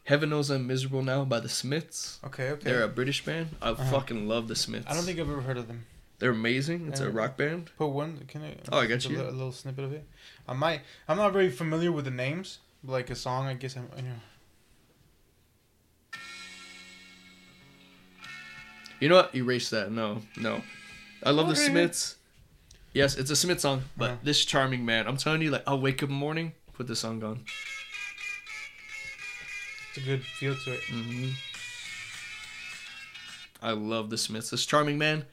Heaven 0.05 0.29
Knows 0.29 0.49
I'm 0.49 0.67
Miserable 0.67 1.01
Now 1.01 1.23
by 1.23 1.39
the 1.39 1.47
Smiths. 1.49 2.19
Okay, 2.25 2.49
okay. 2.51 2.63
They're 2.63 2.83
a 2.83 2.87
British 2.89 3.23
band. 3.23 3.49
I 3.61 3.69
Uh-huh. 3.71 3.83
fucking 3.91 4.27
love 4.27 4.47
the 4.49 4.55
Smiths. 4.55 4.85
I 4.89 4.93
don't 4.93 5.03
think 5.03 5.19
I've 5.19 5.29
ever 5.29 5.41
heard 5.41 5.57
of 5.57 5.67
them. 5.67 5.85
they're 6.19 6.31
amazing. 6.31 6.87
It's 6.89 6.99
a 6.99 7.07
Uh, 7.07 7.11
rock 7.11 7.37
band. 7.37 7.69
Put 7.77 7.89
one. 7.89 8.25
Can 8.27 8.41
I? 8.43 8.55
Oh, 8.71 8.79
I 8.79 8.87
got 8.87 8.95
just 8.95 9.05
a 9.07 9.09
you. 9.11 9.21
A, 9.21 9.29
little 9.29 9.51
snippet 9.51 9.83
of 9.85 9.93
it. 9.93 10.03
I 10.47 10.53
might. 10.53 10.81
I'm 11.07 11.17
not 11.17 11.31
very 11.31 11.49
familiar 11.51 11.91
with 11.91 12.05
the 12.05 12.11
names. 12.11 12.57
Like 12.83 13.09
a 13.11 13.15
song, 13.15 13.45
I 13.47 13.53
guess 13.53 13.77
I'm. 13.77 13.87
I 13.95 14.01
know. 14.01 14.15
You 18.99 19.09
know 19.09 19.15
what? 19.15 19.35
Erase 19.35 19.69
that. 19.69 19.91
No, 19.91 20.21
no. 20.37 20.61
I 21.23 21.31
love 21.31 21.49
the. 21.49 21.55
Smiths. 21.55 22.15
Yes, 22.93 23.15
it's 23.15 23.29
a 23.29 23.35
Smith 23.35 23.59
song, 23.59 23.83
but 23.95 24.23
this 24.23 24.43
charming 24.43 24.83
man. 24.85 25.07
I'm 25.07 25.17
telling 25.17 25.41
you, 25.41 25.51
like, 25.51 25.63
I'll 25.67 25.79
wake 25.79 26.01
up 26.01 26.09
in 26.09 26.15
the 26.15 26.19
morning, 26.19 26.53
put 26.73 26.87
this 26.87 26.99
song 26.99 27.23
on. 27.23 27.43
It's 29.89 29.97
a 29.97 30.01
good 30.01 30.23
feel 30.23 30.55
to 30.55 30.73
it. 30.73 30.79
hmm 30.89 31.29
I 33.61 33.71
love 33.71 34.09
the 34.09 34.17
Smiths. 34.17 34.49
This 34.51 34.65
charming 34.65 34.97
man. 34.97 35.25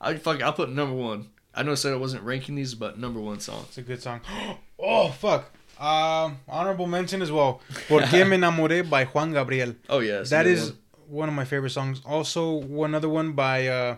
I 0.00 0.14
fuck. 0.16 0.42
I'll 0.42 0.52
put 0.52 0.70
number 0.70 0.94
one. 0.94 1.30
I 1.54 1.62
know 1.62 1.72
I 1.72 1.74
said 1.76 1.92
I 1.92 1.96
wasn't 1.96 2.22
ranking 2.22 2.54
these, 2.54 2.74
but 2.74 2.98
number 2.98 3.20
one 3.20 3.40
song. 3.40 3.64
It's 3.68 3.78
a 3.78 3.82
good 3.82 4.02
song. 4.02 4.20
oh 4.78 5.08
fuck. 5.10 5.50
Um, 5.80 6.38
honorable 6.48 6.86
mention 6.86 7.22
as 7.22 7.30
well. 7.30 7.60
Por 7.88 8.02
qué 8.02 8.28
me 8.28 8.36
enamoré 8.36 8.88
by 8.88 9.04
Juan 9.06 9.32
Gabriel. 9.32 9.74
Oh 9.88 10.00
yeah, 10.00 10.22
That 10.22 10.24
is 10.24 10.30
a 10.32 10.34
That 10.34 10.42
good 10.44 10.52
is 10.52 10.72
one 11.08 11.28
of 11.28 11.34
my 11.34 11.44
favorite 11.44 11.70
songs. 11.70 12.00
Also, 12.04 12.52
one 12.56 12.94
other 12.94 13.08
one 13.08 13.32
by 13.32 13.66
uh, 13.66 13.96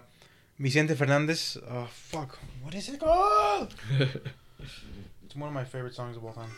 Vicente 0.59 0.95
Fernandez. 0.95 1.57
Uh, 1.69 1.87
fuck, 1.87 2.39
what 2.63 2.75
is 2.75 2.89
it 2.89 3.01
called? 3.01 3.75
It's 5.25 5.37
one 5.37 5.47
of 5.47 5.55
my 5.55 5.63
favorite 5.65 5.95
songs 5.95 6.17
of 6.17 6.25
all 6.25 6.33
time. 6.33 6.51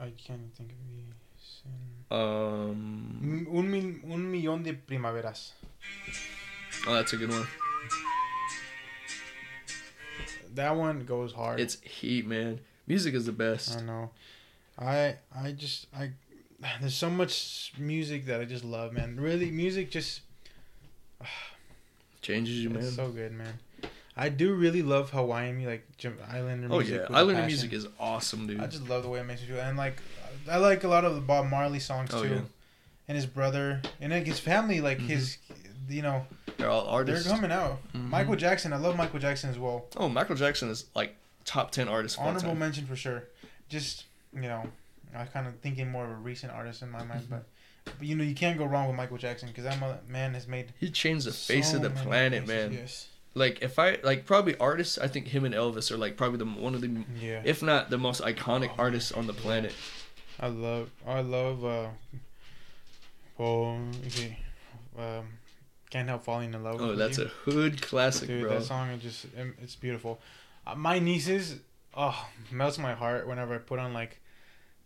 I 0.00 0.10
can't 0.16 0.50
think 0.56 0.70
of 0.72 0.78
it. 0.96 2.10
um. 2.10 3.46
Un, 3.52 3.70
mil, 3.70 4.00
un 4.10 4.32
millón 4.32 4.62
de 4.64 4.72
primaveras. 4.72 5.52
Oh, 6.86 6.94
that's 6.94 7.12
a 7.12 7.16
good 7.18 7.30
one. 7.30 7.46
That 10.54 10.74
one 10.74 11.04
goes 11.04 11.32
hard. 11.34 11.60
It's 11.60 11.80
heat, 11.82 12.26
man. 12.26 12.60
Music 12.86 13.14
is 13.14 13.26
the 13.26 13.32
best. 13.32 13.76
I 13.78 13.82
know. 13.82 14.10
I 14.78 15.16
I 15.34 15.52
just 15.52 15.86
I 15.94 16.12
there's 16.80 16.94
so 16.94 17.10
much 17.10 17.72
music 17.78 18.26
that 18.26 18.40
I 18.40 18.44
just 18.44 18.64
love, 18.64 18.92
man. 18.92 19.16
Really, 19.20 19.50
music 19.50 19.90
just 19.90 20.20
Changes 22.22 22.56
you, 22.62 22.70
man. 22.70 22.82
so 22.90 23.08
good, 23.08 23.32
man. 23.32 23.58
I 24.16 24.28
do 24.28 24.54
really 24.54 24.82
love 24.82 25.10
Hawaiian 25.10 25.58
mu- 25.58 25.68
like 25.68 25.86
Islander 26.30 26.68
oh 26.70 26.78
music. 26.78 26.94
yeah, 26.94 27.00
with 27.08 27.10
Islander 27.16 27.46
music 27.46 27.72
is 27.72 27.86
awesome, 27.98 28.46
dude. 28.46 28.60
I 28.60 28.66
just 28.66 28.88
love 28.88 29.02
the 29.02 29.08
way 29.08 29.20
it 29.20 29.24
makes 29.24 29.40
me 29.42 29.48
feel, 29.48 29.60
and 29.60 29.76
like 29.76 30.00
I 30.50 30.56
like 30.58 30.84
a 30.84 30.88
lot 30.88 31.04
of 31.04 31.14
the 31.16 31.20
Bob 31.20 31.50
Marley 31.50 31.80
songs 31.80 32.10
Oh, 32.14 32.22
too, 32.22 32.28
yeah. 32.28 32.40
and 33.08 33.16
his 33.16 33.26
brother 33.26 33.82
and 34.00 34.12
like 34.12 34.24
his 34.26 34.38
family, 34.38 34.80
like 34.80 34.98
Mhm. 34.98 35.06
his, 35.08 35.38
you 35.88 36.00
know, 36.02 36.26
They're 36.56 36.70
all 36.70 36.86
artists. 36.86 37.26
they're 37.26 37.34
coming 37.34 37.50
out. 37.50 37.80
Mhm. 37.92 38.08
Michael 38.08 38.36
Jackson, 38.36 38.72
I 38.72 38.76
love 38.76 38.96
Michael 38.96 39.18
Jackson 39.18 39.50
as 39.50 39.58
well. 39.58 39.86
Oh, 39.96 40.08
Michael 40.08 40.36
Jackson 40.36 40.68
is 40.70 40.86
like 40.94 41.16
top 41.44 41.72
ten 41.72 41.88
artist. 41.88 42.18
Honorable 42.18 42.54
mention 42.54 42.86
for 42.86 42.96
sure. 42.96 43.24
Just 43.68 44.04
you 44.32 44.42
know, 44.42 44.70
I 45.16 45.24
kind 45.26 45.46
of 45.46 45.58
thinking 45.60 45.90
more 45.90 46.04
of 46.04 46.10
a 46.10 46.14
recent 46.14 46.52
artist 46.52 46.82
in 46.82 46.90
my 46.90 47.02
mind, 47.04 47.22
Mhm. 47.22 47.30
but, 47.30 47.46
but 47.98 48.06
you 48.06 48.16
know 48.16 48.24
you 48.24 48.34
can't 48.34 48.58
go 48.58 48.64
wrong 48.64 48.86
with 48.88 48.96
Michael 48.96 49.18
Jackson 49.18 49.48
because 49.48 49.64
that 49.64 49.78
mother- 49.78 50.00
man 50.08 50.34
has 50.34 50.46
made 50.48 50.72
He 50.80 50.90
changed 50.90 51.26
the 51.26 51.32
face 51.32 51.70
so 51.70 51.76
of 51.76 51.82
the 51.82 51.90
planet, 51.90 52.46
man. 52.46 52.72
Yes. 52.72 53.08
Like 53.34 53.62
if 53.62 53.78
I 53.78 53.98
like 54.04 54.26
probably 54.26 54.56
artists, 54.58 54.96
I 54.98 55.08
think 55.08 55.28
him 55.28 55.44
and 55.44 55.54
Elvis 55.54 55.90
are 55.90 55.96
like 55.96 56.16
probably 56.16 56.38
the 56.38 56.44
one 56.46 56.74
of 56.74 56.80
the, 56.80 57.04
Yeah. 57.20 57.42
if 57.44 57.62
not 57.62 57.90
the 57.90 57.98
most 57.98 58.22
iconic 58.22 58.70
Oh, 58.72 58.82
artists 58.82 59.10
on 59.12 59.26
the 59.26 59.32
yeah. 59.34 59.40
planet. 59.40 59.74
I 60.40 60.46
love 60.48 60.90
I 61.06 61.20
love 61.20 61.64
uh 61.64 61.88
oh 63.38 63.78
okay. 64.06 64.38
Um 64.98 65.24
can't 65.90 66.08
help 66.08 66.24
falling 66.24 66.52
in 66.54 66.62
love. 66.64 66.80
Oh, 66.80 66.96
that's 66.96 67.18
you. 67.18 67.24
a 67.26 67.28
hood 67.28 67.80
classic, 67.80 68.26
dude. 68.26 68.42
bro. 68.42 68.54
That 68.58 68.64
song 68.64 68.88
is 68.90 69.02
just 69.02 69.26
um, 69.38 69.54
it's 69.62 69.76
beautiful. 69.76 70.20
Uh, 70.66 70.74
my 70.74 70.98
nieces, 70.98 71.56
oh, 71.96 72.26
melts 72.50 72.78
my 72.78 72.94
heart 72.94 73.28
whenever 73.28 73.54
I 73.54 73.58
put 73.58 73.78
on 73.78 73.92
like 73.94 74.20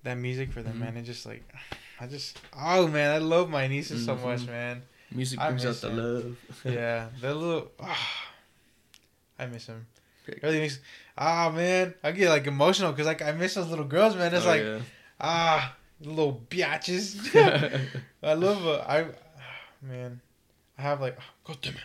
that 0.05 0.15
music 0.15 0.53
for 0.53 0.63
them, 0.63 0.77
Mhm. 0.77 0.81
man. 0.81 0.97
It 0.97 1.03
just 1.03 1.27
like 1.27 1.43
I 2.01 2.07
just 2.07 2.39
oh 2.57 2.87
man, 2.89 3.11
I 3.15 3.19
love 3.19 3.51
my 3.51 3.67
nieces 3.67 4.05
so 4.05 4.15
much, 4.17 4.41
Mhm. 4.41 4.47
man. 4.49 4.83
Music 5.11 5.39
brings 5.41 5.65
out 5.65 5.77
the 5.77 5.89
him. 5.91 5.97
love. 5.97 6.37
Yeah, 6.65 7.09
that 7.21 7.35
little 7.35 7.71
ah, 7.81 8.27
I 9.39 9.47
miss 9.47 9.67
him. 9.67 9.87
Really 10.43 10.61
makes 10.61 10.79
ah 11.17 11.51
man, 11.51 11.95
I 12.05 12.13
get 12.13 12.29
like 12.29 12.47
emotional 12.47 12.93
because 12.93 13.07
like 13.07 13.23
I 13.23 13.33
miss 13.33 13.55
those 13.55 13.69
little 13.69 13.87
girls, 13.87 14.15
man. 14.17 14.35
It's 14.35 14.45
Oh, 14.45 14.49
like 14.49 14.63
yeah. 14.63 14.81
ah 15.21 15.75
little 16.01 16.43
biatches. 16.51 17.17
I 18.23 18.35
love 18.35 18.67
uh, 18.67 18.85
I 18.87 19.07
man, 19.83 20.21
I 20.77 20.83
have 20.83 21.01
like 21.01 21.19
God 21.45 21.59
damn 21.63 21.75
it. 21.75 21.81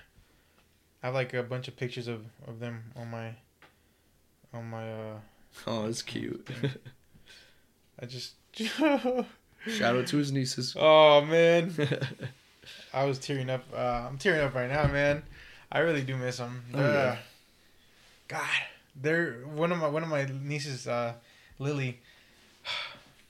I 1.02 1.07
have 1.07 1.15
like 1.15 1.34
a 1.34 1.44
bunch 1.44 1.68
of 1.68 1.76
pictures 1.77 2.07
of, 2.07 2.23
of 2.48 2.60
them 2.60 2.84
on 2.95 3.10
my 3.10 3.34
on 4.53 4.69
my 4.69 4.91
uh 4.91 5.18
oh, 5.68 5.85
it's 5.85 6.02
cute. 6.02 6.45
I 8.04 8.06
just 8.06 8.34
Shout 8.54 9.96
out 9.96 10.08
to 10.08 10.18
his 10.18 10.34
nieces. 10.34 10.76
Oh 10.78 11.22
man, 11.22 11.74
I 12.94 13.06
was 13.06 13.18
tearing 13.18 13.50
up. 13.50 13.64
Uh, 13.74 14.06
I'm 14.10 14.18
tearing 14.18 14.42
up 14.42 14.54
right 14.54 14.70
now, 14.70 14.88
man. 14.88 15.24
I 15.72 15.80
really 15.80 16.02
do 16.02 16.18
miss 16.18 16.36
them. 16.36 16.66
Oh, 16.74 16.82
yeah. 16.82 17.18
God, 18.28 18.42
they're 19.02 19.36
one 19.46 19.72
of 19.72 19.78
my 19.78 19.88
one 19.88 20.04
of 20.04 20.10
my 20.10 20.30
nieces, 20.44 20.88
uh, 20.88 21.14
Lily. 21.60 22.02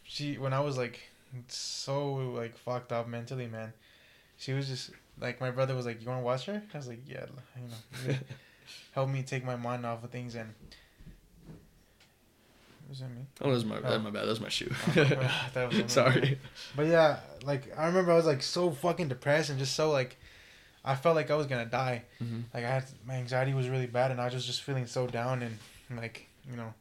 She 0.05 0.37
when 0.37 0.53
I 0.53 0.59
was 0.59 0.77
like 0.77 0.99
so 1.47 2.13
like 2.13 2.55
fucked 2.55 2.91
up 2.91 3.07
mentally, 3.07 3.47
man. 3.47 3.73
She 4.37 4.53
was 4.53 4.67
just 4.67 4.91
like 5.19 5.41
my 5.41 5.49
brother 5.49 5.73
was 5.73 5.87
like, 5.87 6.01
"You 6.01 6.07
want 6.07 6.19
to 6.21 6.25
watch 6.25 6.45
her?" 6.45 6.61
I 6.71 6.77
was 6.77 6.87
like, 6.87 7.01
"Yeah," 7.07 7.25
you 7.55 8.11
know, 8.11 8.15
help 8.91 9.09
me 9.09 9.23
take 9.23 9.43
my 9.43 9.55
mind 9.55 9.85
off 9.85 10.03
of 10.03 10.09
things 10.09 10.35
and. 10.35 10.53
Was 12.93 12.99
that 12.99 13.09
me? 13.09 13.25
oh, 13.41 13.45
that 13.47 13.53
was 13.55 13.65
my, 13.65 13.77
Oh. 13.77 13.81
that 13.81 13.99
my 14.03 14.11
bad. 14.11 14.25
That 14.25 14.29
was 14.29 14.39
my 14.39 14.49
shoe. 14.49 14.71
That 14.93 15.71
was- 15.71 15.83
Sorry. 15.91 16.37
But 16.75 16.85
yeah, 16.85 17.21
like 17.43 17.73
I 17.75 17.87
remember 17.87 18.11
I 18.11 18.15
was 18.15 18.27
like 18.27 18.43
so 18.43 18.69
fucking 18.69 19.07
depressed 19.07 19.49
and 19.49 19.57
just 19.57 19.73
so 19.75 19.89
like 19.89 20.17
I 20.85 20.93
felt 20.95 21.15
like 21.15 21.31
I 21.31 21.35
was 21.35 21.47
gonna 21.47 21.65
die. 21.65 22.03
hmm 22.19 22.41
Like 22.53 22.65
I 22.65 22.69
had 22.69 22.85
my 23.03 23.15
anxiety 23.15 23.55
was 23.55 23.67
really 23.67 23.87
bad 23.87 24.11
and 24.11 24.21
I 24.21 24.25
was 24.29 24.45
just 24.45 24.61
feeling 24.61 24.85
so 24.85 25.07
down 25.07 25.41
and 25.41 25.57
like 25.97 26.27
you 26.47 26.55
know, 26.55 26.71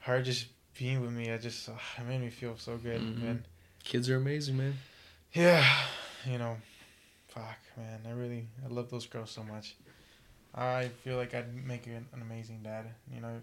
her 0.00 0.20
just 0.22 0.46
being 0.76 1.00
with 1.00 1.12
me, 1.12 1.30
I 1.30 1.38
just 1.38 1.68
uh, 1.68 1.72
it 1.98 2.04
made 2.08 2.20
me 2.20 2.30
feel 2.30 2.56
so 2.56 2.76
good, 2.76 3.00
Mhm. 3.00 3.22
man. 3.22 3.44
Kids 3.84 4.10
are 4.10 4.16
amazing, 4.16 4.56
man. 4.56 4.74
Yeah, 5.34 5.64
you 6.26 6.38
know, 6.38 6.56
fuck, 7.28 7.58
man, 7.76 8.00
I 8.08 8.10
really 8.10 8.48
I 8.64 8.68
love 8.74 8.90
those 8.90 9.06
girls 9.06 9.30
so 9.30 9.44
much. 9.44 9.76
I 10.54 10.88
feel 11.04 11.16
like 11.16 11.32
I'd 11.34 11.52
make 11.66 11.86
an, 11.86 12.06
an 12.12 12.22
amazing 12.22 12.60
dad. 12.64 12.86
You 13.14 13.20
know, 13.20 13.40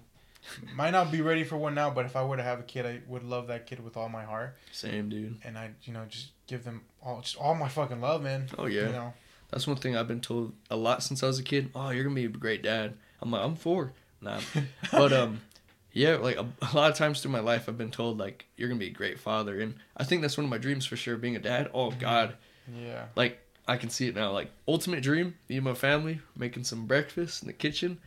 might 0.75 0.91
not 0.91 1.11
be 1.11 1.21
ready 1.21 1.43
for 1.43 1.57
one 1.57 1.75
now, 1.75 1.89
but 1.89 2.05
if 2.05 2.15
I 2.15 2.23
were 2.23 2.37
to 2.37 2.43
have 2.43 2.59
a 2.59 2.63
kid, 2.63 2.85
I 2.85 3.01
would 3.07 3.23
love 3.23 3.47
that 3.47 3.65
kid 3.67 3.83
with 3.83 3.97
all 3.97 4.09
my 4.09 4.23
heart, 4.23 4.57
Same, 4.71 5.09
dude. 5.09 5.37
and 5.43 5.57
I, 5.57 5.71
you 5.83 5.93
know, 5.93 6.05
just 6.07 6.29
give 6.47 6.63
them 6.63 6.81
all, 7.01 7.21
just 7.21 7.37
all 7.37 7.55
my 7.55 7.67
fucking 7.69 8.01
love, 8.01 8.21
man. 8.23 8.47
Oh 8.57 8.65
yeah. 8.65 8.87
You 8.87 8.91
know, 8.91 9.13
That's 9.51 9.67
one 9.67 9.77
thing 9.77 9.95
I've 9.95 10.07
been 10.07 10.21
told 10.21 10.53
a 10.69 10.75
lot 10.75 11.03
since 11.03 11.23
I 11.23 11.27
was 11.27 11.39
a 11.39 11.43
kid. 11.43 11.71
Oh, 11.75 11.89
you're 11.89 12.03
gonna 12.03 12.15
be 12.15 12.25
a 12.25 12.29
great 12.29 12.63
dad. 12.63 12.93
I'm 13.21 13.31
like, 13.31 13.43
I'm 13.43 13.55
four. 13.55 13.93
Nah, 14.21 14.39
but 14.91 15.11
um, 15.13 15.41
yeah, 15.93 16.15
like 16.17 16.37
a, 16.37 16.45
a 16.61 16.75
lot 16.75 16.91
of 16.91 16.97
times 16.97 17.21
through 17.21 17.31
my 17.31 17.39
life, 17.39 17.67
I've 17.67 17.77
been 17.77 17.91
told 17.91 18.17
like 18.19 18.45
you're 18.57 18.67
gonna 18.69 18.79
be 18.79 18.87
a 18.87 18.91
great 18.91 19.19
father, 19.19 19.59
and 19.59 19.75
I 19.97 20.03
think 20.03 20.21
that's 20.21 20.37
one 20.37 20.45
of 20.45 20.49
my 20.51 20.57
dreams 20.57 20.85
for 20.85 20.95
sure. 20.95 21.17
Being 21.17 21.35
a 21.35 21.39
dad. 21.39 21.69
Oh 21.73 21.91
God, 21.91 22.35
yeah, 22.75 23.05
like 23.15 23.39
I 23.67 23.77
can 23.77 23.89
see 23.89 24.07
it 24.07 24.15
now. 24.15 24.31
Like 24.31 24.51
ultimate 24.67 25.01
dream, 25.03 25.35
me 25.49 25.55
and 25.57 25.65
my 25.65 25.73
family 25.73 26.19
making 26.35 26.63
some 26.65 26.85
breakfast 26.85 27.41
in 27.43 27.47
the 27.47 27.53
kitchen, 27.53 27.99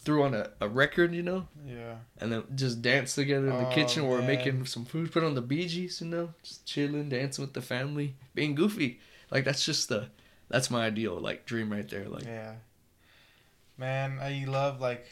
threw 0.00 0.22
on 0.22 0.34
a, 0.34 0.50
a 0.60 0.68
record, 0.68 1.14
you 1.14 1.22
know, 1.22 1.46
yeah, 1.66 1.96
and 2.18 2.32
then 2.32 2.44
just 2.54 2.80
dance 2.82 3.14
together 3.14 3.48
in 3.50 3.58
the 3.58 3.66
Oh, 3.68 3.74
kitchen 3.74 4.02
or 4.04 4.22
making 4.22 4.64
some 4.66 4.84
food, 4.84 5.12
put 5.12 5.22
on 5.24 5.34
the 5.34 5.42
Bee 5.42 5.66
Gees, 5.68 6.00
you 6.00 6.06
know, 6.08 6.34
just 6.42 6.64
chilling, 6.66 7.08
dancing 7.08 7.42
with 7.44 7.54
the 7.54 7.60
family, 7.62 8.14
being 8.34 8.54
goofy. 8.54 9.00
Like 9.30 9.44
that's 9.44 9.64
just 9.64 9.88
the 9.88 10.08
that's 10.48 10.70
my 10.70 10.86
ideal 10.86 11.18
like 11.20 11.44
dream 11.44 11.70
right 11.70 11.88
there. 11.88 12.08
Like 12.08 12.24
yeah. 12.24 12.54
Man, 13.76 14.18
I 14.20 14.44
love 14.48 14.80
like, 14.80 15.06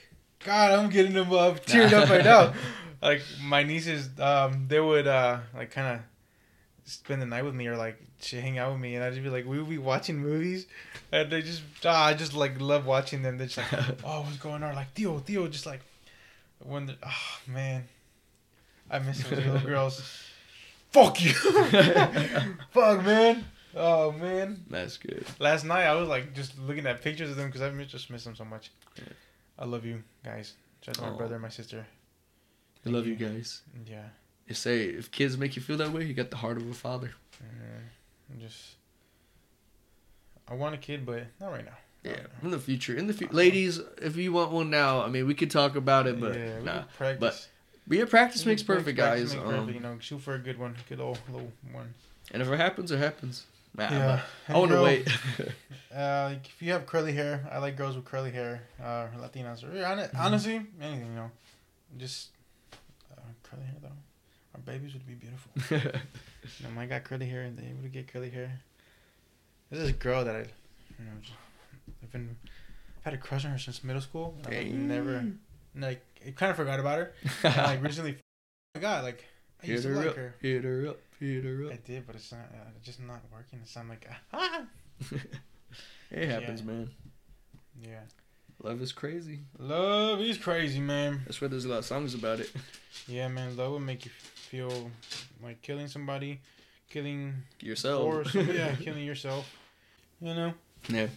God, 0.44 0.72
I'm 0.72 0.90
getting 0.90 1.12
them 1.12 1.32
up, 1.32 1.64
teared 1.66 1.92
up 1.92 2.08
right 2.08 2.24
now. 2.24 2.52
Like 3.02 3.20
my 3.42 3.62
nieces, 3.62 4.08
um, 4.18 4.66
they 4.68 4.80
would 4.80 5.06
uh 5.06 5.40
like 5.54 5.70
kind 5.70 5.96
of 5.96 6.02
spend 6.86 7.20
the 7.20 7.26
night 7.26 7.44
with 7.44 7.54
me 7.54 7.66
or 7.66 7.76
like 7.76 8.00
she 8.20 8.40
hang 8.40 8.58
out 8.58 8.72
with 8.72 8.80
me, 8.80 8.94
and 8.94 9.04
I'd 9.04 9.12
just 9.12 9.22
be 9.22 9.28
like, 9.28 9.44
we 9.44 9.58
would 9.58 9.68
be 9.68 9.78
watching 9.78 10.18
movies, 10.18 10.66
and 11.12 11.30
they 11.30 11.42
just 11.42 11.62
ah, 11.84 12.06
I 12.06 12.14
just 12.14 12.32
like 12.32 12.60
love 12.60 12.86
watching 12.86 13.22
them. 13.22 13.36
They're 13.36 13.48
just 13.48 13.72
like, 13.72 13.98
oh, 14.04 14.22
what's 14.22 14.38
going 14.38 14.62
on? 14.62 14.74
Like 14.74 14.92
Theo, 14.94 15.18
Theo, 15.18 15.48
just 15.48 15.66
like 15.66 15.80
when 16.64 16.86
the 16.86 16.96
oh 17.04 17.38
man, 17.46 17.84
I 18.90 19.00
miss 19.00 19.22
those 19.22 19.44
little 19.44 19.60
girls. 19.66 20.22
Fuck 20.92 21.22
you, 21.22 21.32
fuck 22.70 23.04
man. 23.04 23.44
Oh 23.74 24.12
man. 24.12 24.64
that's 24.70 24.96
good. 24.96 25.26
Last 25.38 25.64
night 25.64 25.84
I 25.84 25.94
was 25.94 26.08
like 26.08 26.34
just 26.34 26.58
looking 26.58 26.86
at 26.86 27.02
pictures 27.02 27.28
of 27.28 27.36
them 27.36 27.48
because 27.48 27.60
I 27.60 27.70
miss- 27.70 27.88
just 27.88 28.08
miss 28.08 28.24
them 28.24 28.34
so 28.34 28.44
much. 28.44 28.70
Yeah. 28.96 29.04
I 29.58 29.64
love 29.66 29.84
you 29.84 30.02
guys. 30.24 30.54
Shout 30.80 30.96
out 30.98 31.04
to 31.04 31.10
my 31.10 31.16
brother 31.16 31.34
and 31.34 31.42
my 31.42 31.50
sister. 31.50 31.86
I 32.86 32.88
love 32.88 33.06
you 33.06 33.16
guys. 33.16 33.62
Yeah. 33.84 34.04
You 34.46 34.54
say 34.54 34.84
if 34.84 35.10
kids 35.10 35.36
make 35.36 35.56
you 35.56 35.62
feel 35.62 35.76
that 35.78 35.90
way, 35.92 36.04
you 36.04 36.14
got 36.14 36.30
the 36.30 36.36
heart 36.36 36.56
of 36.56 36.68
a 36.70 36.74
father. 36.74 37.12
I'm 37.40 38.40
just. 38.40 38.74
I 40.48 40.54
want 40.54 40.74
a 40.74 40.78
kid, 40.78 41.04
but 41.04 41.24
not 41.40 41.50
right 41.52 41.64
now. 41.64 41.72
Yeah, 42.04 42.18
in 42.42 42.52
the 42.52 42.58
future, 42.60 42.94
in 42.96 43.08
the 43.08 43.12
future, 43.12 43.34
ladies, 43.34 43.80
if 44.00 44.16
you 44.16 44.32
want 44.32 44.52
one 44.52 44.70
now, 44.70 45.02
I 45.02 45.08
mean, 45.08 45.26
we 45.26 45.34
could 45.34 45.50
talk 45.50 45.74
about 45.74 46.06
it, 46.06 46.20
but 46.20 46.36
yeah, 46.36 46.60
nah. 46.62 46.82
practice. 46.96 47.48
But 47.88 47.98
yeah, 47.98 48.04
practice 48.04 48.44
We 48.44 48.52
makes 48.52 48.62
perfect, 48.62 48.96
practice 48.96 49.30
guys. 49.30 49.34
make 49.34 49.44
perfect, 49.44 49.68
Um, 49.68 49.74
you 49.74 49.80
know, 49.80 49.96
shoot 49.98 50.20
for 50.20 50.34
a 50.34 50.38
good 50.38 50.56
one, 50.56 50.76
good 50.88 51.00
old 51.00 51.18
little 51.28 51.50
one. 51.72 51.94
and 52.30 52.40
if 52.42 52.48
it 52.48 52.56
happens, 52.58 52.92
it 52.92 52.98
happens. 52.98 53.44
Nah, 53.76 53.90
yeah. 53.90 54.20
but 54.46 54.54
I 54.54 54.58
want 54.58 54.70
to 54.70 54.82
wait. 54.82 55.08
Uh, 55.94 56.34
if 56.44 56.60
you 56.60 56.72
have 56.72 56.84
curly 56.84 57.12
hair, 57.14 57.48
I 57.50 57.56
like 57.56 57.74
girls 57.74 57.96
with 57.96 58.04
curly 58.04 58.30
hair. 58.30 58.60
Uh, 58.78 59.06
Latinas. 59.18 59.64
Or, 59.64 59.74
yeah, 59.74 59.88
hon- 59.88 59.98
Mm-hmm. 60.04 60.16
honestly, 60.18 60.60
anything, 60.80 61.06
you 61.06 61.14
know, 61.16 61.30
just 61.96 62.28
uh, 63.12 63.20
curly 63.42 63.62
hair 63.64 63.76
though. 63.80 63.88
Our 64.56 64.62
babies 64.62 64.94
would 64.94 65.06
be 65.06 65.14
beautiful. 65.14 65.52
You 65.70 65.78
know, 66.66 66.74
mine 66.74 66.88
got 66.88 67.04
curly 67.04 67.26
hair, 67.26 67.42
and 67.42 67.58
they 67.58 67.72
would 67.82 67.92
get 67.92 68.10
curly 68.10 68.30
hair. 68.30 68.60
There's 69.70 69.82
this 69.88 69.92
girl 69.96 70.24
that 70.24 70.34
I, 70.34 70.38
you 70.38 71.04
know, 71.04 71.10
just, 71.20 71.34
I've 72.02 72.10
been, 72.12 72.36
I've 72.98 73.04
had 73.04 73.14
a 73.14 73.18
crush 73.18 73.44
on 73.44 73.50
her 73.50 73.58
since 73.58 73.82
middle 73.84 74.00
school. 74.00 74.34
and 74.38 74.46
I've 74.46 74.62
like, 74.64 74.72
never, 74.72 75.24
like, 75.76 76.02
I 76.26 76.30
kind 76.30 76.50
of 76.50 76.56
forgot 76.56 76.80
about 76.80 76.98
her. 76.98 77.12
And, 77.44 77.56
like 77.56 77.82
recently, 77.82 78.12
oh 78.16 78.20
my 78.76 78.80
god, 78.80 79.04
like 79.04 79.24
I 79.62 79.66
hit 79.66 79.72
used 79.72 79.82
to 79.84 79.90
her 79.90 79.96
like 79.96 80.06
up, 80.08 80.16
her. 80.16 80.34
hit 80.40 80.64
her 80.64 80.86
up, 80.88 80.98
hit 81.20 81.44
her 81.44 81.68
I 81.72 81.76
did, 81.84 82.06
but 82.06 82.14
it's 82.16 82.32
not, 82.32 82.46
uh, 82.54 82.70
just 82.82 83.00
not 83.00 83.20
working. 83.32 83.58
It's 83.62 83.76
I'm 83.76 83.88
like, 83.90 84.08
ah, 84.32 84.62
it 86.10 86.28
happens, 86.30 86.60
Yeah. 86.60 86.66
man. 86.66 86.90
yeah. 87.82 88.00
Love 88.62 88.80
is 88.80 88.92
crazy. 88.92 89.40
Love 89.58 90.20
is 90.20 90.38
crazy, 90.38 90.80
man. 90.80 91.20
That's 91.26 91.40
why 91.42 91.48
there's 91.48 91.66
a 91.66 91.68
lot 91.68 91.80
of 91.80 91.84
songs 91.84 92.14
about 92.14 92.40
it. 92.40 92.50
Yeah, 93.06 93.28
man. 93.28 93.54
Love 93.54 93.72
will 93.72 93.80
make 93.80 94.06
you 94.06 94.10
feel 94.50 94.90
like 95.42 95.60
killing 95.62 95.88
somebody, 95.88 96.40
killing 96.90 97.34
Yourself. 97.60 98.02
or 98.04 98.24
some- 98.24 98.48
yeah, 98.54 98.74
killing 98.76 99.04
yourself. 99.04 99.50
You 100.20 100.34
know, 100.34 100.54
yeah. 100.88 101.08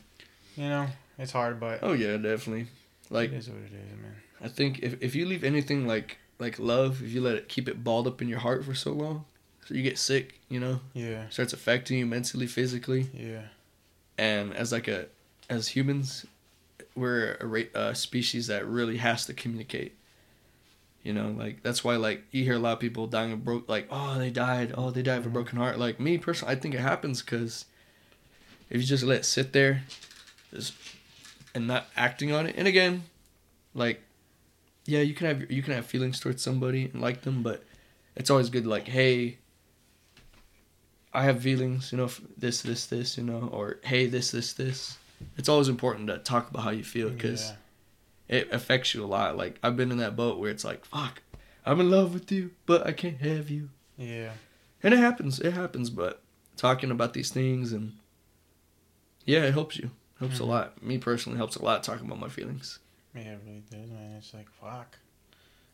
you 0.57 0.67
know, 0.69 0.87
it's 1.17 1.31
hard, 1.31 1.59
but 1.59 1.79
Oh 1.81 1.93
yeah, 1.93 2.17
definitely. 2.17 2.67
Like 3.09 3.31
it 3.31 3.37
is 3.37 3.49
what 3.49 3.59
it 3.59 3.65
is, 3.73 3.97
man. 4.01 4.15
I 4.41 4.47
think 4.49 4.79
if 4.79 5.01
if 5.01 5.15
you 5.15 5.25
leave 5.25 5.43
anything 5.43 5.87
like 5.87 6.17
like 6.37 6.59
love, 6.59 7.01
if 7.03 7.11
you 7.11 7.21
let 7.21 7.35
it 7.35 7.47
keep 7.49 7.67
it 7.69 7.83
balled 7.83 8.07
up 8.07 8.21
in 8.21 8.27
your 8.27 8.39
heart 8.39 8.65
for 8.65 8.73
so 8.75 8.91
long, 8.91 9.25
so 9.65 9.73
you 9.73 9.83
get 9.83 9.97
sick, 9.97 10.39
you 10.49 10.59
know, 10.59 10.79
Yeah, 10.93 11.29
starts 11.29 11.53
affecting 11.53 11.97
you 11.99 12.05
mentally, 12.05 12.47
physically, 12.47 13.07
yeah, 13.13 13.43
and 14.17 14.53
as 14.53 14.71
like 14.71 14.87
a 14.87 15.07
as 15.49 15.69
humans, 15.69 16.25
we're 16.95 17.37
a, 17.73 17.79
a 17.79 17.95
species 17.95 18.47
that 18.47 18.65
really 18.67 18.97
has 18.97 19.25
to 19.27 19.33
communicate. 19.33 19.95
You 21.03 21.13
know, 21.13 21.29
like 21.29 21.63
that's 21.63 21.83
why 21.83 21.95
like 21.95 22.23
you 22.31 22.43
hear 22.43 22.55
a 22.55 22.59
lot 22.59 22.73
of 22.73 22.79
people 22.79 23.07
dying 23.07 23.31
of 23.31 23.43
broke 23.43 23.69
like 23.69 23.87
oh 23.89 24.19
they 24.19 24.29
died 24.29 24.73
oh 24.75 24.91
they 24.91 25.01
died 25.01 25.19
of 25.19 25.25
a 25.25 25.29
broken 25.29 25.57
heart. 25.57 25.79
Like 25.79 25.99
me 25.99 26.17
personally, 26.17 26.53
I 26.53 26.59
think 26.59 26.75
it 26.75 26.81
happens 26.81 27.21
because 27.21 27.65
if 28.69 28.81
you 28.81 28.87
just 28.87 29.03
let 29.03 29.19
it 29.19 29.25
sit 29.25 29.53
there, 29.53 29.83
just 30.53 30.73
and 31.55 31.67
not 31.67 31.87
acting 31.95 32.31
on 32.33 32.47
it, 32.47 32.55
and 32.57 32.67
again, 32.67 33.03
like 33.73 34.01
yeah, 34.85 34.99
you 34.99 35.13
can 35.13 35.27
have 35.27 35.49
you 35.49 35.63
can 35.63 35.73
have 35.73 35.85
feelings 35.85 36.19
towards 36.19 36.41
somebody 36.41 36.89
and 36.91 37.01
like 37.01 37.21
them, 37.21 37.43
but 37.43 37.63
it's 38.15 38.29
always 38.29 38.49
good 38.49 38.67
like 38.67 38.87
hey. 38.87 39.37
I 41.11 41.23
have 41.23 41.41
feelings, 41.41 41.91
you 41.91 41.97
know, 41.97 42.07
this, 42.37 42.61
this, 42.61 42.85
this, 42.85 43.17
you 43.17 43.23
know, 43.23 43.49
or 43.51 43.79
hey, 43.83 44.05
this, 44.05 44.29
this, 44.29 44.53
this. 44.53 44.95
It's 45.37 45.49
always 45.49 45.67
important 45.67 46.07
to 46.09 46.19
talk 46.19 46.51
about 46.51 46.61
how 46.61 46.69
you 46.69 46.83
feel 46.83 47.09
because 47.09 47.49
yeah. 47.49 47.55
It 48.29 48.47
affects 48.53 48.93
you 48.93 49.03
a 49.03 49.07
lot. 49.07 49.35
Like 49.35 49.59
I've 49.61 49.75
been 49.75 49.91
in 49.91 49.97
that 49.97 50.15
boat 50.15 50.39
where 50.39 50.49
it's 50.51 50.63
like, 50.63 50.85
fuck, 50.85 51.21
I'm 51.65 51.79
in 51.81 51.91
love 51.91 52.13
with 52.13 52.31
you, 52.31 52.51
but 52.65 52.87
I 52.87 52.93
can't 52.93 53.17
have 53.19 53.49
you, 53.49 53.69
yeah, 53.97 54.31
and 54.81 54.93
it 54.93 54.97
happens. 54.99 55.39
It 55.41 55.51
happens. 55.53 55.89
But 55.89 56.21
talking 56.55 56.91
about 56.91 57.13
these 57.13 57.29
things 57.31 57.73
and 57.73 57.93
yeah, 59.25 59.43
it 59.43 59.53
helps 59.53 59.77
you. 59.77 59.91
Helps 60.19 60.37
Mhm. 60.37 60.41
a 60.41 60.45
lot. 60.45 60.83
Me 60.83 60.97
personally, 60.97 61.37
helps 61.37 61.55
a 61.55 61.63
lot 61.63 61.83
talking 61.83 62.05
about 62.05 62.19
my 62.19 62.29
feelings. 62.29 62.79
yeah, 63.15 63.21
it 63.33 63.39
really 63.45 63.63
does, 63.69 63.89
man. 63.89 64.15
It's 64.17 64.33
like 64.33 64.49
fuck. 64.61 64.97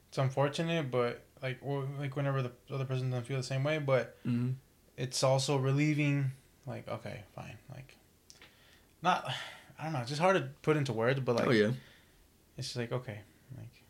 It's 0.10 0.18
unfortunate, 0.18 0.90
but 0.92 1.22
like, 1.42 1.58
or 1.62 1.88
like 2.00 2.16
whenever 2.16 2.42
the 2.42 2.52
other 2.72 2.86
person 2.86 3.10
doesn't 3.10 3.26
feel 3.26 3.38
the 3.38 3.44
same 3.44 3.64
way, 3.64 3.78
but 3.80 4.18
Mm-hmm. 4.26 4.52
it's 4.98 5.24
also 5.24 5.58
relieving. 5.58 6.32
Like, 6.68 6.88
okay, 6.88 7.22
fine. 7.36 7.58
Like, 7.72 7.98
not. 9.02 9.30
I 9.78 9.84
don't 9.84 9.94
know. 9.94 10.00
It's 10.00 10.10
just 10.10 10.22
hard 10.22 10.36
to 10.38 10.50
put 10.62 10.78
into 10.78 10.94
words, 10.94 11.20
but 11.20 11.36
like, 11.36 11.48
oh 11.48 11.52
yeah. 11.52 11.72
It's 12.58 12.68
just 12.68 12.78
like 12.78 12.92
okay, 12.92 13.20
like, 13.58 13.84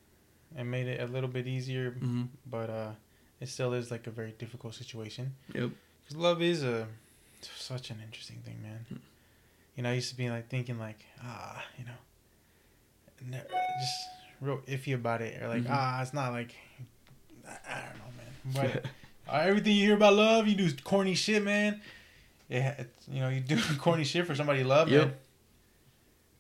it 0.60 0.64
made 0.64 0.88
it 0.88 1.02
a 1.02 1.06
little 1.08 1.30
bit 1.30 1.48
easier, 1.48 1.92
Mm-hmm. 1.92 2.24
but 2.50 2.70
uh, 2.70 2.92
it 3.42 3.50
still 3.50 3.74
is 3.74 3.92
like 3.92 4.08
a 4.08 4.12
very 4.12 4.34
difficult 4.38 4.74
situation. 4.76 5.34
Yep. 5.54 5.70
'Cause 6.08 6.18
love 6.18 6.42
is 6.42 6.64
a 6.64 6.88
such 7.42 7.90
an 7.92 7.98
interesting 8.04 8.38
thing, 8.46 8.62
man. 8.62 8.86
Hmm. 8.90 8.96
You 9.76 9.84
know, 9.84 9.90
I 9.90 9.94
used 9.94 10.10
to 10.10 10.18
be 10.18 10.30
like 10.30 10.48
thinking 10.50 10.80
like 10.80 11.06
ah, 11.24 11.64
you 11.78 11.86
know, 11.86 13.40
just 13.80 13.94
real 14.42 14.60
iffy 14.68 14.94
about 14.94 15.22
it, 15.22 15.42
or 15.42 15.48
like 15.48 15.64
Mhm. 15.64 15.70
ah, 15.72 16.02
it's 16.02 16.14
not 16.14 16.32
like 16.32 16.56
I, 17.48 17.82
don't 17.90 18.00
know, 18.00 18.12
man. 18.18 18.34
But 19.26 19.34
uh, 19.34 19.38
everything 19.38 19.76
you 19.76 19.86
hear 19.86 19.96
about 19.96 20.14
love, 20.14 20.48
you 20.48 20.56
do 20.56 20.72
corny 20.84 21.16
shit, 21.16 21.44
man. 21.44 21.82
Yeah, 22.50 22.84
you 23.12 23.20
know, 23.22 23.30
you 23.30 23.40
do 23.42 23.58
corny 23.80 24.04
shit 24.04 24.26
for 24.28 24.36
somebody 24.36 24.60
you 24.60 24.66
love, 24.66 24.90
Yep. 24.90 25.08
man. 25.08 25.16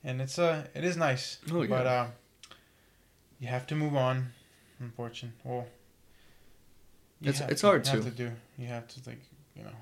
And 0.07 0.21
it's 0.21 0.37
uh, 0.39 0.65
it 0.75 0.83
is 0.83 0.95
nice, 0.97 1.39
Oh, 1.51 1.63
yeah. 1.63 1.67
but 1.67 1.87
uh, 1.87 2.05
you 3.39 3.47
have 3.47 3.65
to 3.67 3.75
move 3.75 3.95
on. 3.95 4.31
Unfortunately, 4.79 5.35
well, 5.43 5.65
It's- 7.21 7.41
it's 7.49 7.61
to- 7.61 7.67
hard 7.67 7.85
you 7.87 7.91
have 7.93 8.03
to. 8.03 8.11
to 8.11 8.15
do. 8.15 8.31
You 8.57 8.67
have 8.67 8.87
to 8.87 9.09
like, 9.09 9.21
you 9.55 9.63
know. 9.63 9.75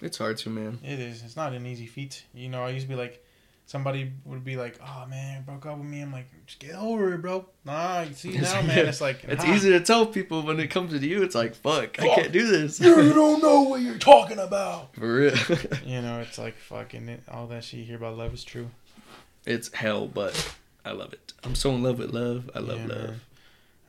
it's 0.00 0.18
hard 0.18 0.38
to 0.38 0.50
man. 0.50 0.78
It 0.82 0.98
is. 0.98 1.22
It's 1.22 1.36
not 1.36 1.52
an 1.52 1.66
easy 1.66 1.86
feat. 1.86 2.24
You 2.34 2.48
know, 2.48 2.62
I 2.64 2.70
used 2.70 2.86
to 2.86 2.88
be 2.88 2.94
like, 2.94 3.22
somebody 3.66 4.12
would 4.24 4.44
be 4.44 4.56
like, 4.56 4.78
"Oh 4.80 5.04
man, 5.08 5.42
broke 5.42 5.66
up 5.66 5.76
with 5.78 5.86
me." 5.88 6.00
I'm 6.00 6.12
like, 6.12 6.28
"Just 6.46 6.60
get 6.60 6.74
over 6.76 7.12
it, 7.14 7.20
bro." 7.20 7.44
Nah, 7.64 8.02
you 8.02 8.14
see 8.14 8.30
now, 8.38 8.62
man. 8.62 8.86
It's 8.86 9.00
like 9.00 9.24
It's 9.24 9.44
easy 9.44 9.70
to 9.70 9.80
tell 9.80 10.06
people 10.06 10.42
when 10.42 10.58
it 10.60 10.68
comes 10.70 10.92
to 10.92 10.98
you. 11.06 11.22
It's 11.22 11.34
like 11.34 11.54
fuck, 11.54 12.00
I 12.00 12.08
can't 12.14 12.32
do 12.32 12.46
this. 12.46 12.80
You 12.80 13.12
don't 13.12 13.42
know 13.42 13.62
what 13.62 13.80
you're 13.82 13.98
talking 13.98 14.38
about. 14.38 14.94
For 14.98 15.12
real. 15.16 15.34
You 15.84 16.00
know, 16.02 16.20
it's 16.20 16.38
like 16.38 16.56
fucking 16.56 17.08
it. 17.08 17.24
All 17.28 17.46
that 17.48 17.64
shit 17.64 17.80
you 17.80 17.84
hear 17.86 17.96
about 17.96 18.16
love 18.16 18.32
is 18.32 18.44
true. 18.44 18.70
It's 19.46 19.72
hell, 19.72 20.06
but 20.06 20.54
I 20.84 20.92
love 20.92 21.12
it. 21.12 21.32
I'm 21.44 21.54
so 21.54 21.70
in 21.74 21.82
love 21.82 21.98
with 21.98 22.12
love. 22.12 22.50
I 22.54 22.58
love 22.58 22.78
Yeah, 22.80 22.86
love. 22.86 23.06
man. 23.10 23.20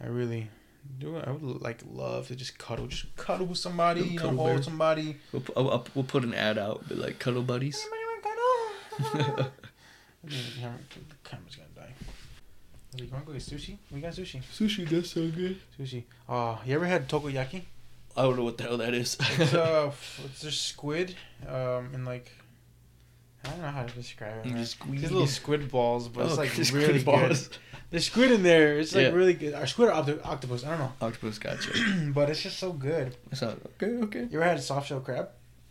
I 0.02 0.06
really 0.08 0.50
Do 1.00 1.18
I 1.18 1.32
would 1.32 1.62
like 1.62 1.80
love 1.92 2.28
to 2.28 2.36
just 2.36 2.58
cuddle, 2.58 2.88
just 2.88 3.14
cuddle 3.18 3.48
with 3.48 3.58
somebody, 3.58 4.02
you 4.02 4.20
know, 4.20 4.30
hold 4.30 4.48
bear. 4.48 4.64
somebody. 4.64 5.18
We'll, 5.34 5.44
I'll- 5.58 5.72
I'll- 5.72 5.88
we'll 5.96 6.06
put 6.06 6.24
an 6.24 6.34
ad 6.34 6.58
out, 6.58 6.88
be 6.88 6.96
like 6.96 7.20
cuddle 7.20 7.42
buddies. 7.44 7.78
Anybody 7.84 8.04
want 8.06 9.34
cuddle? 9.34 9.52
I 10.28 10.30
think 10.94 11.10
the 11.10 11.16
camera's 11.30 11.56
gonna 11.56 11.70
die. 11.76 11.94
Are 11.94 13.00
we 13.02 13.06
gonna 13.08 13.24
go 13.26 13.34
get 13.34 13.42
sushi? 13.42 13.78
We 13.92 14.02
got 14.02 14.14
sushi. 14.14 14.42
Sushi 14.44 14.88
does 14.88 15.10
so 15.12 15.28
good. 15.30 15.58
Sushi. 15.80 16.04
Uh, 16.28 16.58
you 16.66 16.74
ever 16.76 16.86
had 16.86 17.08
takoyaki? 17.10 17.64
I 18.16 18.24
don't 18.24 18.36
know 18.38 18.44
what 18.44 18.58
the 18.58 18.64
hell 18.64 18.78
that 18.78 18.94
is. 18.94 19.16
It's 19.38 19.54
uh, 19.54 19.92
it's 20.26 20.42
just 20.42 20.66
squid, 20.68 21.16
um, 21.48 21.92
and 21.94 22.06
like, 22.06 22.32
I 23.48 23.52
don't 23.52 23.62
know 23.62 23.68
how 23.70 23.84
to 23.84 23.94
describe 23.94 24.40
it. 24.40 24.46
You 24.46 24.52
Man. 24.54 24.62
just 24.64 24.74
squeeze 24.74 25.02
These 25.02 25.12
little 25.12 25.28
squid 25.28 25.72
balls, 25.72 26.08
but 26.10 26.26
it's 26.26 26.34
Oh, 26.34 26.38
like 26.38 26.52
just 26.56 26.72
really 26.74 27.00
squid 27.00 27.06
good. 27.06 27.06
balls. 27.06 27.50
There's 27.90 28.06
squid 28.06 28.32
in 28.32 28.44
there. 28.44 28.78
It's 28.80 28.94
like 28.94 29.06
Yeah. 29.06 29.12
really 29.12 29.34
good. 29.34 29.54
Or 29.54 29.66
squid 29.66 29.90
or 29.90 29.94
octo- 29.94 30.20
octopus. 30.24 30.66
I 30.66 30.70
don't 30.72 30.80
know, 30.80 30.94
Octopus 31.02 31.40
gotcha. 31.40 31.72
but 32.14 32.30
it's 32.30 32.42
just 32.42 32.60
so 32.60 32.74
good. 32.74 33.16
It's 33.32 33.42
not 33.42 33.58
okay. 33.82 33.94
Okay. 34.04 34.28
You 34.30 34.40
ever 34.42 34.44
had 34.44 34.62
soft 34.62 34.90
shell 34.90 35.00
crab? 35.00 35.30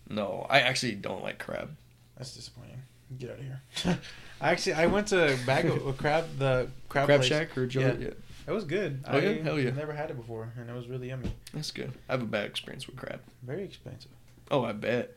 No, 0.09 0.47
I 0.49 0.61
actually 0.61 0.95
don't 0.95 1.23
like 1.23 1.39
crab. 1.39 1.77
That's 2.17 2.35
disappointing. 2.35 2.81
Get 3.19 3.31
out 3.31 3.39
of 3.39 3.45
here. 3.45 3.61
I 4.41 4.51
actually 4.51 4.75
I 4.75 4.87
went 4.87 5.09
to 5.09 5.37
Bago 5.47 5.85
with 5.85 5.97
crab 6.03 6.25
the 6.39 6.69
crab, 6.89 7.07
Crab 7.07 7.21
place. 7.21 7.29
Shack 7.29 7.57
or 7.59 7.67
Joe? 7.67 7.81
Yeah. 7.81 7.95
Yeah. 7.99 8.11
It 8.49 8.53
was 8.53 8.65
good. 8.65 9.03
Oh, 9.09 9.17
I 9.19 9.21
yeah? 9.21 9.43
Hell 9.43 9.59
yeah. 9.59 9.71
never 9.71 9.93
had 9.93 10.09
it 10.11 10.17
before, 10.17 10.53
and 10.57 10.71
it 10.71 10.73
was 10.73 10.87
really 10.87 11.09
yummy. 11.09 11.33
that's 11.53 11.73
good. 11.73 11.93
I 12.09 12.13
have 12.13 12.23
a 12.23 12.27
bad 12.27 12.45
experience 12.47 12.87
with 12.87 12.95
crab. 12.97 13.21
Very 13.43 13.65
expensive. 13.65 14.11
Oh, 14.53 14.65
I 14.65 14.73
bet. 14.73 15.13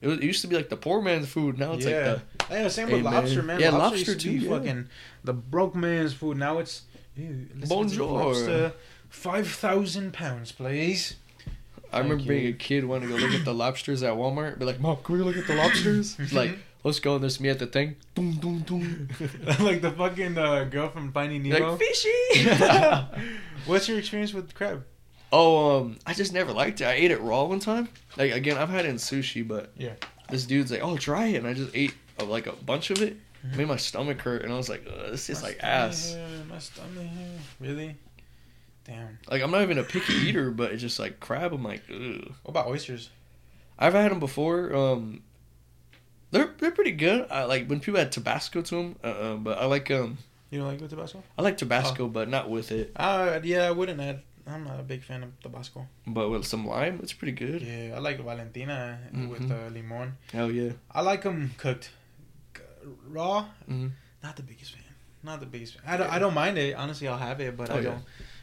It, 0.00 0.06
was, 0.08 0.18
it 0.18 0.24
used 0.24 0.42
to 0.42 0.46
be 0.48 0.56
like 0.56 0.68
the 0.68 0.76
poor 0.76 1.02
man's 1.02 1.28
food. 1.28 1.58
Now 1.58 1.72
it's 1.72 1.84
Yeah. 1.86 2.18
like 2.40 2.50
I 2.52 2.62
know, 2.62 2.68
same 2.68 2.88
Hey, 2.88 2.94
with 2.94 3.04
lobster, 3.04 3.36
man. 3.42 3.46
man. 3.46 3.60
Yeah, 3.60 3.70
lobster, 3.70 3.78
lobster 3.96 3.98
used 4.12 4.20
to 4.20 4.28
be 4.32 4.38
too, 4.40 4.44
yeah. 4.46 4.58
fucking 4.58 4.88
the 5.24 5.32
broke 5.32 5.74
man's 5.74 6.12
food. 6.14 6.36
Now 6.38 6.58
it's 6.58 6.82
ew, 7.16 7.46
the 7.54 7.66
Bonjour. 7.66 8.06
lobster. 8.24 8.72
Five 9.08 9.48
thousand 9.48 10.12
pounds, 10.12 10.52
please. 10.52 11.14
the. 11.44 11.54
I 11.96 11.98
remember 12.00 12.16
Thank 12.18 12.28
being 12.28 12.46
a 12.48 12.52
kid 12.52 12.84
wanting 12.84 13.08
to 13.08 13.16
go 13.18 13.20
look 13.24 13.34
at 13.34 13.44
the 13.46 13.54
lobsters 13.54 14.02
at 14.02 14.12
Walmart. 14.14 14.58
Be 14.58 14.66
like, 14.66 14.78
Mom, 14.78 14.98
can 15.02 15.16
we 15.16 15.22
look 15.22 15.36
at 15.38 15.46
the 15.46 15.54
lobsters? 15.62 16.18
Like, 16.32 16.58
let's 16.84 17.00
go. 17.00 17.14
And 17.14 17.22
there's 17.22 17.40
me 17.40 17.48
at 17.48 17.58
the 17.58 17.66
thing. 17.66 17.96
Doom, 18.14 18.32
doom, 18.34 18.60
doom. 18.60 19.08
like 19.60 19.80
the 19.80 19.90
fucking 19.90 20.36
uh, 20.36 20.64
girl 20.64 20.90
from 20.90 21.10
Finding 21.12 21.42
Nemo. 21.44 21.70
like 21.70 21.78
fishy. 21.80 22.44
What's 23.66 23.88
your 23.88 23.98
experience 23.98 24.34
with 24.34 24.52
crab? 24.54 24.84
Oh, 25.32 25.78
um, 25.80 25.98
I 26.06 26.14
just 26.14 26.32
never 26.32 26.52
liked 26.52 26.80
it. 26.80 26.84
I 26.86 26.92
ate 26.92 27.10
it 27.10 27.20
raw 27.20 27.44
one 27.44 27.60
time. 27.60 27.88
Like 28.16 28.32
again, 28.32 28.56
I've 28.58 28.68
had 28.68 28.84
it 28.84 28.88
in 28.88 28.96
sushi, 28.96 29.46
but 29.46 29.72
Yeah. 29.76 29.94
this 30.30 30.44
dude's 30.46 30.70
like, 30.70 30.82
oh, 30.82 30.96
try 30.96 31.26
it, 31.26 31.36
and 31.36 31.46
I 31.46 31.54
just 31.54 31.70
ate 31.74 31.94
uh, 32.20 32.24
like 32.24 32.46
a 32.46 32.52
bunch 32.52 32.90
of 32.90 33.00
it. 33.02 33.16
Mhm. 33.46 33.56
Made 33.56 33.68
my 33.68 33.76
stomach 33.76 34.20
hurt, 34.20 34.42
and 34.42 34.52
I 34.52 34.56
was 34.56 34.68
like, 34.68 34.84
Ugh, 34.88 35.10
this 35.12 35.30
is 35.30 35.42
like 35.42 35.58
ass. 35.62 36.14
hurt, 36.14 36.48
My 36.48 36.58
stomach 36.58 37.06
hurt. 37.06 37.40
Really? 37.60 37.96
Damn. 38.84 39.18
Like 39.30 39.42
I'm 39.42 39.50
not 39.50 39.62
even 39.62 39.78
a 39.78 39.84
picky 39.84 40.12
eater, 40.14 40.50
but 40.50 40.72
it's 40.72 40.82
just 40.82 40.98
like 40.98 41.20
crab. 41.20 41.52
I'm 41.52 41.62
like, 41.62 41.82
ugh. 41.90 42.32
What 42.42 42.48
about 42.50 42.66
oysters? 42.68 43.10
I've 43.78 43.92
had 43.94 44.10
them 44.10 44.18
before. 44.18 44.74
Um, 44.74 45.22
they're 46.30 46.52
they're 46.58 46.70
pretty 46.72 46.92
good. 46.92 47.26
I 47.30 47.44
like 47.44 47.66
when 47.68 47.80
people 47.80 48.00
add 48.00 48.12
Tabasco 48.12 48.60
to 48.62 48.74
them. 48.74 48.96
Uh, 49.04 49.06
uh, 49.06 49.36
but 49.36 49.58
I 49.58 49.66
like 49.66 49.90
um 49.90 50.18
You 50.50 50.58
don't 50.58 50.68
like 50.68 50.80
with 50.80 50.90
Tabasco? 50.90 51.22
I 51.38 51.42
like 51.42 51.58
Tabasco, 51.58 52.08
but 52.08 52.28
not 52.28 52.50
with 52.50 52.72
it. 52.72 52.92
Uh, 52.96 53.38
yeah, 53.44 53.62
I 53.68 53.70
wouldn't 53.70 54.00
add. 54.00 54.22
I'm 54.48 54.64
not 54.64 54.80
a 54.80 54.82
big 54.82 55.02
fan 55.02 55.22
of 55.22 55.38
Tabasco. 55.40 55.86
But 56.06 56.30
with 56.30 56.44
some 56.46 56.66
lime, 56.66 57.00
it's 57.02 57.12
pretty 57.12 57.32
good. 57.32 57.60
Yeah, 57.62 57.94
I 57.96 57.98
like 57.98 58.18
Valentina 58.20 58.98
with 59.12 59.42
Mhm. 59.48 59.50
uh, 59.50 59.68
limon. 59.70 60.16
Hell 60.32 60.50
yeah. 60.50 60.72
I 60.90 61.02
like 61.02 61.22
them 61.22 61.52
cooked. 61.58 61.90
Raw, 63.08 63.46
hmm 63.66 63.88
not 64.22 64.36
the 64.36 64.42
biggest 64.42 64.72
fan. 64.72 64.82
Not 65.22 65.40
the 65.40 65.46
biggest 65.46 65.74
fan. 65.74 65.82
I 65.86 65.96
don't, 65.96 66.10
I 66.10 66.18
don't 66.18 66.34
mind 66.34 66.58
it. 66.58 66.74
Honestly, 66.74 67.06
I'll 67.06 67.18
have 67.18 67.40
it, 67.40 67.56
but 67.56 67.70
Oh, 67.70 67.76
I 67.76 67.80
don't. 67.82 68.02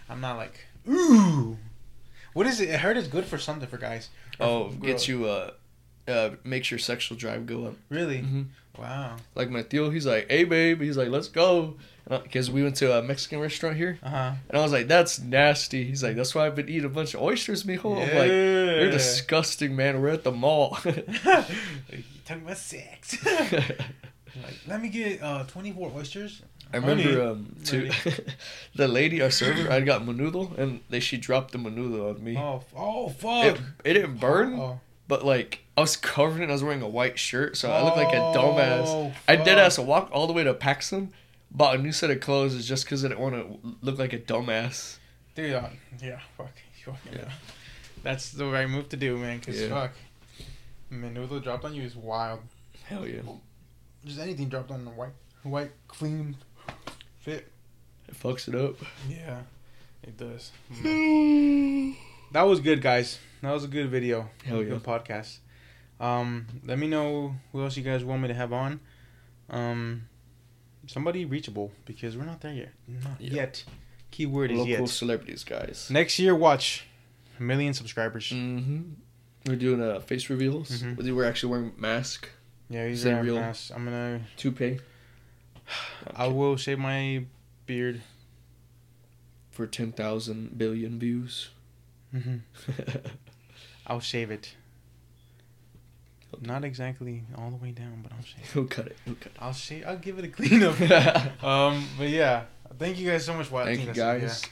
I'm 0.10 0.22
not 0.22 0.38
like, 0.38 0.60
ooh. 0.88 1.58
What 2.34 2.48
is 2.48 2.60
it? 2.62 2.70
I 2.70 2.78
heard 2.78 2.98
it's 2.98 3.08
good 3.08 3.26
for 3.26 3.38
something 3.38 3.68
for 3.68 3.78
guys. 3.78 4.10
Oh, 4.40 4.70
for 4.70 4.78
gets 4.86 5.08
you 5.08 5.26
uh, 5.26 5.52
uh, 6.08 6.32
makes 6.44 6.70
your 6.72 6.80
sexual 6.80 7.18
drive 7.18 7.46
go 7.46 7.66
up. 7.66 7.76
Really? 7.90 8.20
hmm 8.20 8.44
Wow. 8.78 9.16
Like 9.36 9.50
my 9.50 9.64
Theo, 9.64 9.90
he's 9.90 10.06
like, 10.06 10.30
hey 10.30 10.44
babe, 10.44 10.82
he's 10.82 10.98
like, 10.98 11.10
let's 11.10 11.30
go, 11.30 11.76
because 12.08 12.52
we 12.52 12.62
went 12.64 12.76
to 12.78 12.98
a 12.98 13.02
Mexican 13.02 13.40
restaurant 13.40 13.76
here, 13.78 13.98
Uh 14.04 14.10
huh. 14.10 14.32
and 14.50 14.58
I 14.58 14.62
was 14.62 14.72
like, 14.72 14.88
that's 14.88 15.20
nasty. 15.20 15.84
He's 15.86 16.04
like, 16.04 16.16
that's 16.16 16.36
why 16.36 16.46
I've 16.46 16.56
been 16.56 16.70
eating 16.70 16.86
a 16.86 16.90
bunch 16.90 17.14
of 17.16 17.22
oysters, 17.22 17.64
mijo. 17.64 17.94
I'm 18.02 18.16
like, 18.18 18.30
you're 18.30 18.92
disgusting, 18.92 19.76
man. 19.76 20.02
We're 20.02 20.10
at 20.10 20.24
the 20.24 20.32
mall. 20.32 20.78
talking 20.84 22.44
about 22.44 22.58
sex? 22.58 23.24
like, 23.26 24.60
let 24.68 24.82
me 24.82 24.90
get 24.90 25.22
uh 25.22 25.44
24 25.46 25.92
oysters. 25.96 26.42
I 26.74 26.78
remember 26.78 27.28
um 27.30 27.56
to 27.66 27.90
the 28.76 28.88
lady 28.88 29.22
our 29.22 29.30
server 29.30 29.72
I 29.72 29.80
got 29.82 30.02
menudo 30.02 30.58
and 30.58 30.82
they 30.90 31.00
she 31.00 31.18
dropped 31.18 31.52
the 31.52 31.58
menudo 31.58 32.16
on 32.16 32.24
me. 32.24 32.36
Oh, 32.38 32.64
oh 32.76 33.10
fuck. 33.10 33.46
It, 33.46 33.62
it 33.84 33.94
didn't 33.94 34.18
burn, 34.20 34.60
Oh, 34.60 34.80
but 35.08 35.24
like 35.24 35.60
I 35.78 35.82
was 35.82 35.96
covered 35.96 36.42
and 36.42 36.52
I 36.52 36.54
was 36.54 36.64
wearing 36.64 36.82
a 36.82 36.88
white 36.88 37.20
shirt, 37.20 37.56
so 37.58 37.70
I 37.72 37.84
looked 37.84 37.98
like 37.98 38.14
a 38.14 38.20
dumbass. 38.38 38.86
Oh, 38.88 39.14
I 39.28 39.36
did 39.36 39.46
fuck. 39.46 39.58
ass 39.58 39.78
a 39.78 39.82
walk 39.82 40.10
all 40.12 40.26
the 40.26 40.34
way 40.34 40.44
to 40.44 40.54
PacSun, 40.54 41.10
bought 41.56 41.76
a 41.76 41.78
new 41.82 41.92
set 41.92 42.12
of 42.12 42.20
clothes 42.20 42.66
just 42.68 42.84
because 42.86 43.04
I 43.06 43.08
didn't 43.10 43.20
want 43.22 43.36
to 43.36 43.76
look 43.82 43.98
like 43.98 44.14
a 44.14 44.20
dumbass. 44.20 44.98
Dude, 45.36 45.54
uh, 45.54 45.70
yeah, 46.02 46.20
fuck. 46.38 46.52
Yeah. 46.88 46.94
yeah. 47.12 47.32
That's 48.04 48.32
the 48.32 48.46
right 48.46 48.70
move 48.70 48.90
to 48.90 48.98
do, 48.98 49.18
man, 49.18 49.40
because 49.40 49.60
Yeah. 49.60 49.70
fuck. 49.70 49.92
Menudo 50.92 51.42
dropped 51.42 51.66
on 51.66 51.74
you 51.74 51.82
is 51.84 51.96
wild. 51.96 52.42
Hell 52.86 53.08
yeah, 53.08 53.22
Just 54.06 54.20
anything 54.20 54.50
dropped 54.50 54.70
on 54.70 54.86
a 54.86 54.92
white, 54.92 55.14
white, 55.42 55.72
clean 55.88 56.36
fit. 57.20 57.52
it 58.08 58.14
fucks 58.16 58.48
it 58.48 58.54
up. 58.54 58.76
Yeah, 59.10 59.40
it 60.04 60.16
does. 60.18 60.52
That 62.32 62.42
was 62.44 62.60
good, 62.60 62.82
guys. 62.82 63.18
That 63.42 63.52
was 63.52 63.64
a 63.64 63.68
good 63.68 63.90
video. 63.90 64.30
Hell 64.44 64.62
yeah. 64.62 64.70
Good 64.72 64.84
podcast. 64.84 65.38
Um, 66.02 66.48
let 66.66 66.78
me 66.78 66.88
know 66.88 67.36
who 67.54 67.64
else 67.64 67.78
you 67.78 67.84
guys 67.84 68.04
want 68.04 68.22
me 68.22 68.28
to 68.28 68.34
have 68.34 68.52
on. 68.52 68.82
Um, 69.50 70.10
somebody 70.88 71.26
reachable 71.26 71.72
because 71.86 72.16
we're 72.18 72.26
not 72.26 72.42
there 72.42 72.54
yet. 72.54 72.72
Not 72.88 73.20
yet. 73.22 73.64
Key 74.12 74.26
word 74.26 74.52
is 74.52 74.58
Local 74.60 74.70
yet. 74.72 74.90
celebrities, 74.90 75.44
guys. 75.44 75.90
Next 75.92 76.18
year, 76.20 76.34
watch 76.36 76.86
a 77.40 77.44
million 77.44 77.74
subscribers. 77.74 78.30
Mm-hmm. 78.30 78.82
We're 79.48 79.56
doing 79.58 79.82
uh, 79.82 80.00
face 80.00 80.30
reveals. 80.30 80.70
Mhm. 80.82 81.14
We're 81.14 81.26
actually 81.26 81.52
wearing 81.52 81.74
mask, 81.78 82.30
Yeah, 82.70 82.88
he's 82.88 83.06
wearing 83.06 83.26
real. 83.26 83.36
masks. 83.36 83.72
I'm 83.72 83.84
gonna. 83.86 84.22
toupee. 84.38 84.80
I 86.16 86.28
will 86.28 86.56
shave 86.58 86.80
my 86.80 87.26
beard. 87.66 88.02
for 89.52 89.66
ten 89.68 89.92
thousand 89.92 90.58
billion 90.58 90.98
views. 91.00 91.50
hmm 92.12 92.38
I'll 93.88 94.00
shave 94.00 94.32
it. 94.32 94.56
Not 96.42 96.64
exactly 96.64 97.24
all 97.38 97.50
the 97.50 97.58
way 97.58 97.72
down, 97.72 98.02
but 98.04 98.12
I'll 98.14 98.24
shave. 98.24 98.52
He'll 98.54 98.66
cut 98.66 98.88
it. 98.88 98.98
He'll 99.06 99.16
cut 99.16 99.28
it. 99.28 99.38
I'll 99.40 99.54
shave. 99.54 99.84
I'll 99.88 99.98
give 99.98 100.20
it 100.20 100.26
a 100.26 100.28
clean 100.30 100.64
up. 100.64 100.80
um, 101.44 101.88
but 101.98 102.10
yeah, 102.10 102.44
thank 102.78 102.98
you 102.98 103.10
guys 103.10 103.26
so 103.26 103.34
much 103.34 103.48
for 103.48 103.64
Thank 103.64 103.80
watching 103.80 103.96
you 103.96 104.20
this, 104.22 104.44
yeah. 104.44 104.50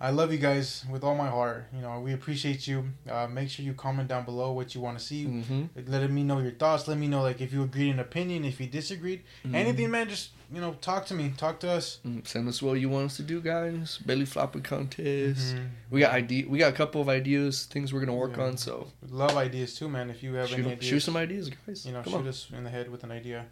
I 0.00 0.10
love 0.10 0.32
you 0.32 0.38
guys 0.38 0.84
with 0.90 1.02
all 1.04 1.14
my 1.14 1.28
heart. 1.30 1.66
You 1.72 1.80
know, 1.80 2.00
we 2.00 2.12
appreciate 2.12 2.66
you. 2.66 2.84
Uh, 3.08 3.26
make 3.28 3.48
sure 3.48 3.64
you 3.64 3.72
comment 3.74 4.08
down 4.08 4.24
below 4.24 4.52
what 4.52 4.74
you 4.74 4.80
want 4.80 4.98
to 4.98 5.04
see. 5.04 5.24
Mm-hmm. 5.24 5.62
Like, 5.76 5.88
let 5.88 6.10
me 6.10 6.24
know 6.24 6.40
your 6.40 6.50
thoughts. 6.50 6.88
Let 6.88 6.98
me 6.98 7.06
know 7.06 7.22
like 7.22 7.40
if 7.40 7.52
you 7.52 7.62
agreed 7.62 7.90
in 7.90 8.00
opinion, 8.00 8.44
if 8.44 8.60
you 8.60 8.66
disagreed, 8.66 9.22
Mm-hmm. 9.44 9.54
anything, 9.54 9.90
man. 9.90 10.08
Just 10.08 10.30
you 10.52 10.60
know, 10.60 10.74
talk 10.80 11.06
to 11.06 11.14
me. 11.14 11.32
Talk 11.36 11.58
to 11.60 11.70
us. 11.70 12.00
Mm, 12.06 12.26
Send 12.26 12.48
us 12.48 12.60
what 12.60 12.74
you 12.74 12.88
want 12.88 13.06
us 13.06 13.16
to 13.16 13.22
do, 13.22 13.40
guys. 13.40 13.98
Belly 14.04 14.24
flopping 14.26 14.62
contest. 14.62 15.54
Mhm. 15.56 15.68
We 15.90 16.00
got 16.00 16.12
idea. 16.12 16.48
We 16.48 16.58
got 16.58 16.72
a 16.72 16.76
couple 16.76 17.00
of 17.00 17.08
ideas, 17.08 17.64
things 17.64 17.92
we're 17.92 18.00
gonna 18.00 18.14
work 18.14 18.36
Yeah. 18.36 18.44
on. 18.44 18.56
So 18.58 18.88
Love 19.08 19.36
ideas 19.36 19.74
too, 19.74 19.88
man. 19.88 20.10
If 20.10 20.22
you 20.22 20.34
have 20.34 20.48
shoot, 20.48 20.58
any 20.58 20.72
ideas, 20.72 20.84
shoot 20.84 21.00
some 21.00 21.16
ideas, 21.16 21.50
guys. 21.66 21.86
you 21.86 21.92
know, 21.92 22.02
Come 22.02 22.12
shoot 22.12 22.18
on. 22.18 22.28
us 22.28 22.48
in 22.52 22.64
the 22.64 22.70
head 22.70 22.90
with 22.90 23.04
an 23.04 23.10
idea, 23.12 23.46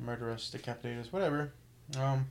murder 0.00 0.30
us, 0.30 0.50
decapitate 0.50 0.98
us, 0.98 1.12
whatever. 1.12 1.52
Um, 1.98 2.26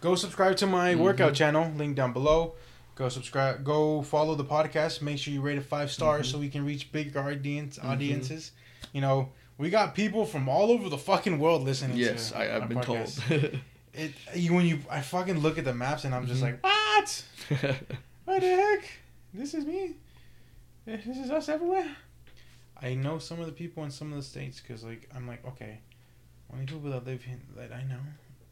go 0.00 0.14
subscribe 0.14 0.56
to 0.58 0.66
my 0.66 0.94
Mhm. 0.94 0.98
workout 0.98 1.34
channel, 1.34 1.70
link 1.76 1.96
down 1.96 2.12
below. 2.12 2.54
Go 2.94 3.08
subscribe. 3.08 3.62
Go 3.64 4.02
follow 4.02 4.34
the 4.34 4.44
podcast. 4.44 5.02
Make 5.02 5.18
sure 5.18 5.32
you 5.34 5.40
rate 5.42 5.58
it 5.58 5.62
five 5.64 5.90
stars 5.90 6.28
Mhm. 6.28 6.32
so 6.32 6.38
we 6.38 6.48
can 6.48 6.64
reach 6.64 6.90
big 6.92 7.16
audience 7.16 7.78
Mhm. 7.78 7.84
audiences. 7.84 8.52
You 8.92 9.00
know, 9.02 9.32
we 9.58 9.68
got 9.70 9.94
people 9.94 10.24
from 10.24 10.48
all 10.48 10.70
over 10.70 10.88
the 10.88 10.98
fucking 10.98 11.38
world 11.38 11.62
listening. 11.64 11.96
Yes, 11.98 12.30
to 12.30 12.38
I, 12.38 12.56
i've 12.56 12.68
been 12.68 12.78
podcast. 12.78 13.28
told. 13.28 13.60
It 13.98 14.12
you, 14.34 14.52
when 14.52 14.66
you 14.66 14.80
I 14.90 15.00
fucking 15.00 15.38
look 15.38 15.56
at 15.58 15.64
the 15.64 15.72
maps 15.74 16.04
and 16.04 16.14
I'm 16.14 16.26
just 16.26 16.40
Mhm. 16.42 16.44
like, 16.44 16.62
what? 16.62 17.24
What 18.26 18.40
the 18.40 18.48
heck? 18.48 18.84
This 19.32 19.54
is 19.54 19.64
me. 19.64 19.94
Eh, 20.86 20.96
This 21.06 21.16
is 21.18 21.30
us 21.30 21.48
everywhere. 21.48 21.96
I 22.82 22.94
know 22.94 23.18
some 23.18 23.40
of 23.40 23.46
the 23.46 23.52
people 23.52 23.84
in 23.84 23.90
some 23.90 24.10
of 24.12 24.18
the 24.18 24.22
states 24.22 24.60
because, 24.60 24.84
like, 24.84 25.08
I'm 25.14 25.26
like, 25.26 25.42
okay, 25.46 25.78
only 26.52 26.66
people 26.66 26.90
that 26.90 27.06
live 27.06 27.22
in 27.26 27.40
that 27.56 27.72
I 27.72 27.84
know, 27.84 28.00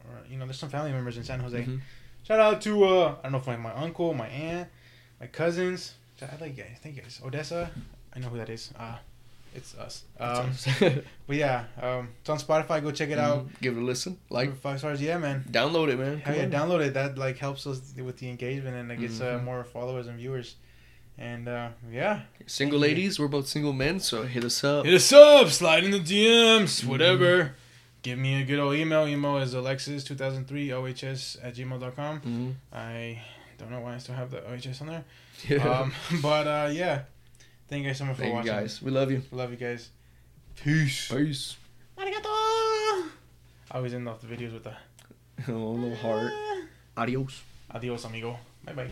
or 0.09 0.19
you 0.31 0.37
know, 0.39 0.45
there's 0.47 0.59
some 0.59 0.69
family 0.71 0.93
members 0.93 1.17
in 1.17 1.25
San 1.25 1.41
Jose. 1.41 1.63
Mhm. 1.65 1.81
Shout 2.27 2.41
out 2.41 2.61
to 2.63 2.85
uh, 2.85 3.15
I 3.21 3.23
don't 3.25 3.33
know 3.33 3.39
if 3.39 3.47
my, 3.47 3.57
my 3.57 3.73
uncle, 3.75 4.15
my 4.15 4.29
aunt, 4.29 4.69
my 5.21 5.27
cousins. 5.27 5.95
I 6.23 6.27
like, 6.41 6.57
guys, 6.57 6.79
thank 6.83 6.97
you 6.97 7.03
guys. 7.03 7.21
Odessa, 7.25 7.71
I 8.15 8.19
know 8.21 8.29
who 8.29 8.39
that 8.39 8.49
is. 8.49 8.71
Uh, 8.79 8.97
It's 9.55 9.75
us. 9.77 10.03
Um, 10.19 10.51
but 11.29 11.37
yeah, 11.37 11.65
um, 11.81 12.09
it's 12.21 12.29
on 12.31 12.39
Spotify. 12.39 12.83
Go 12.83 12.91
check 12.91 13.11
it 13.11 13.19
out. 13.19 13.47
Mhm. 13.47 13.61
Give 13.61 13.77
it 13.77 13.81
a 13.81 13.85
listen. 13.85 14.19
Like, 14.31 14.57
five 14.57 14.79
stars. 14.79 15.01
Yeah, 15.03 15.19
man. 15.19 15.45
download 15.51 15.89
it, 15.93 15.99
man. 15.99 16.19
Hell 16.21 16.35
yeah, 16.35 16.45
on. 16.45 16.51
download 16.51 16.81
it. 16.87 16.95
That 16.95 17.19
like 17.19 17.39
helps 17.39 17.67
us 17.67 17.79
with 17.97 18.17
the 18.19 18.29
engagement 18.31 18.75
and 18.77 18.91
it 18.91 18.99
gets 19.01 19.21
uh, 19.21 19.39
Mhm. 19.39 19.45
more 19.45 19.63
followers 19.65 20.07
and 20.09 20.17
viewers. 20.19 20.57
And 21.19 21.47
uh, 21.47 21.69
yeah, 21.93 22.23
Single 22.47 22.81
ladies, 22.81 23.21
we're 23.21 23.29
both 23.29 23.47
single 23.47 23.73
men, 23.73 24.01
so 24.01 24.25
hit 24.25 24.43
us 24.45 24.65
up. 24.65 24.85
hit 24.87 24.95
us 24.95 25.13
up, 25.13 25.49
slide 25.51 25.85
in 25.85 25.93
the 25.93 26.01
DMs, 26.01 26.85
whatever. 26.85 27.55
Give 28.05 28.19
me 28.19 28.41
a 28.43 28.45
good 28.45 28.61
old 28.61 28.75
email. 28.77 29.09
Email 29.09 29.39
is 29.39 29.55
alexis2003 29.55 30.69
ohs 30.77 31.37
at 31.43 31.55
gmail.com. 31.57 32.21
Mhm. 32.21 32.55
I 32.73 33.23
don't 33.59 33.71
know 33.71 33.81
why 33.81 33.95
I 33.95 33.99
still 33.99 34.15
have 34.15 34.31
the 34.31 34.41
OHS 34.47 34.81
on 34.83 34.87
there. 34.89 35.05
Yeah. 35.49 35.67
Um, 35.69 35.93
but 36.23 36.47
uh, 36.47 36.69
yeah, 36.71 37.05
thank 37.69 37.83
you 37.83 37.89
guys 37.89 37.99
so 37.99 38.05
much 38.05 38.17
for 38.17 38.23
Thank 38.23 38.33
you 38.33 38.37
watching. 38.37 38.53
guys. 38.53 38.83
We 38.83 38.91
love 38.91 39.11
you. 39.11 39.23
Love 39.33 39.51
you 39.51 39.57
guys. 39.57 39.89
Peace. 40.63 41.09
Peace. 41.11 41.57
Arigato. 41.99 42.29
I 43.71 43.77
always 43.79 43.95
end 43.95 44.07
off 44.09 44.21
the 44.21 44.27
videos 44.29 44.53
with 44.53 44.65
the 44.65 44.75
Oh, 45.49 45.71
little 45.73 45.97
heart. 45.97 46.33
Adios. 46.97 47.43
adios, 47.71 48.05
amigo. 48.05 48.39
Bye 48.65 48.73
bye. 48.75 48.91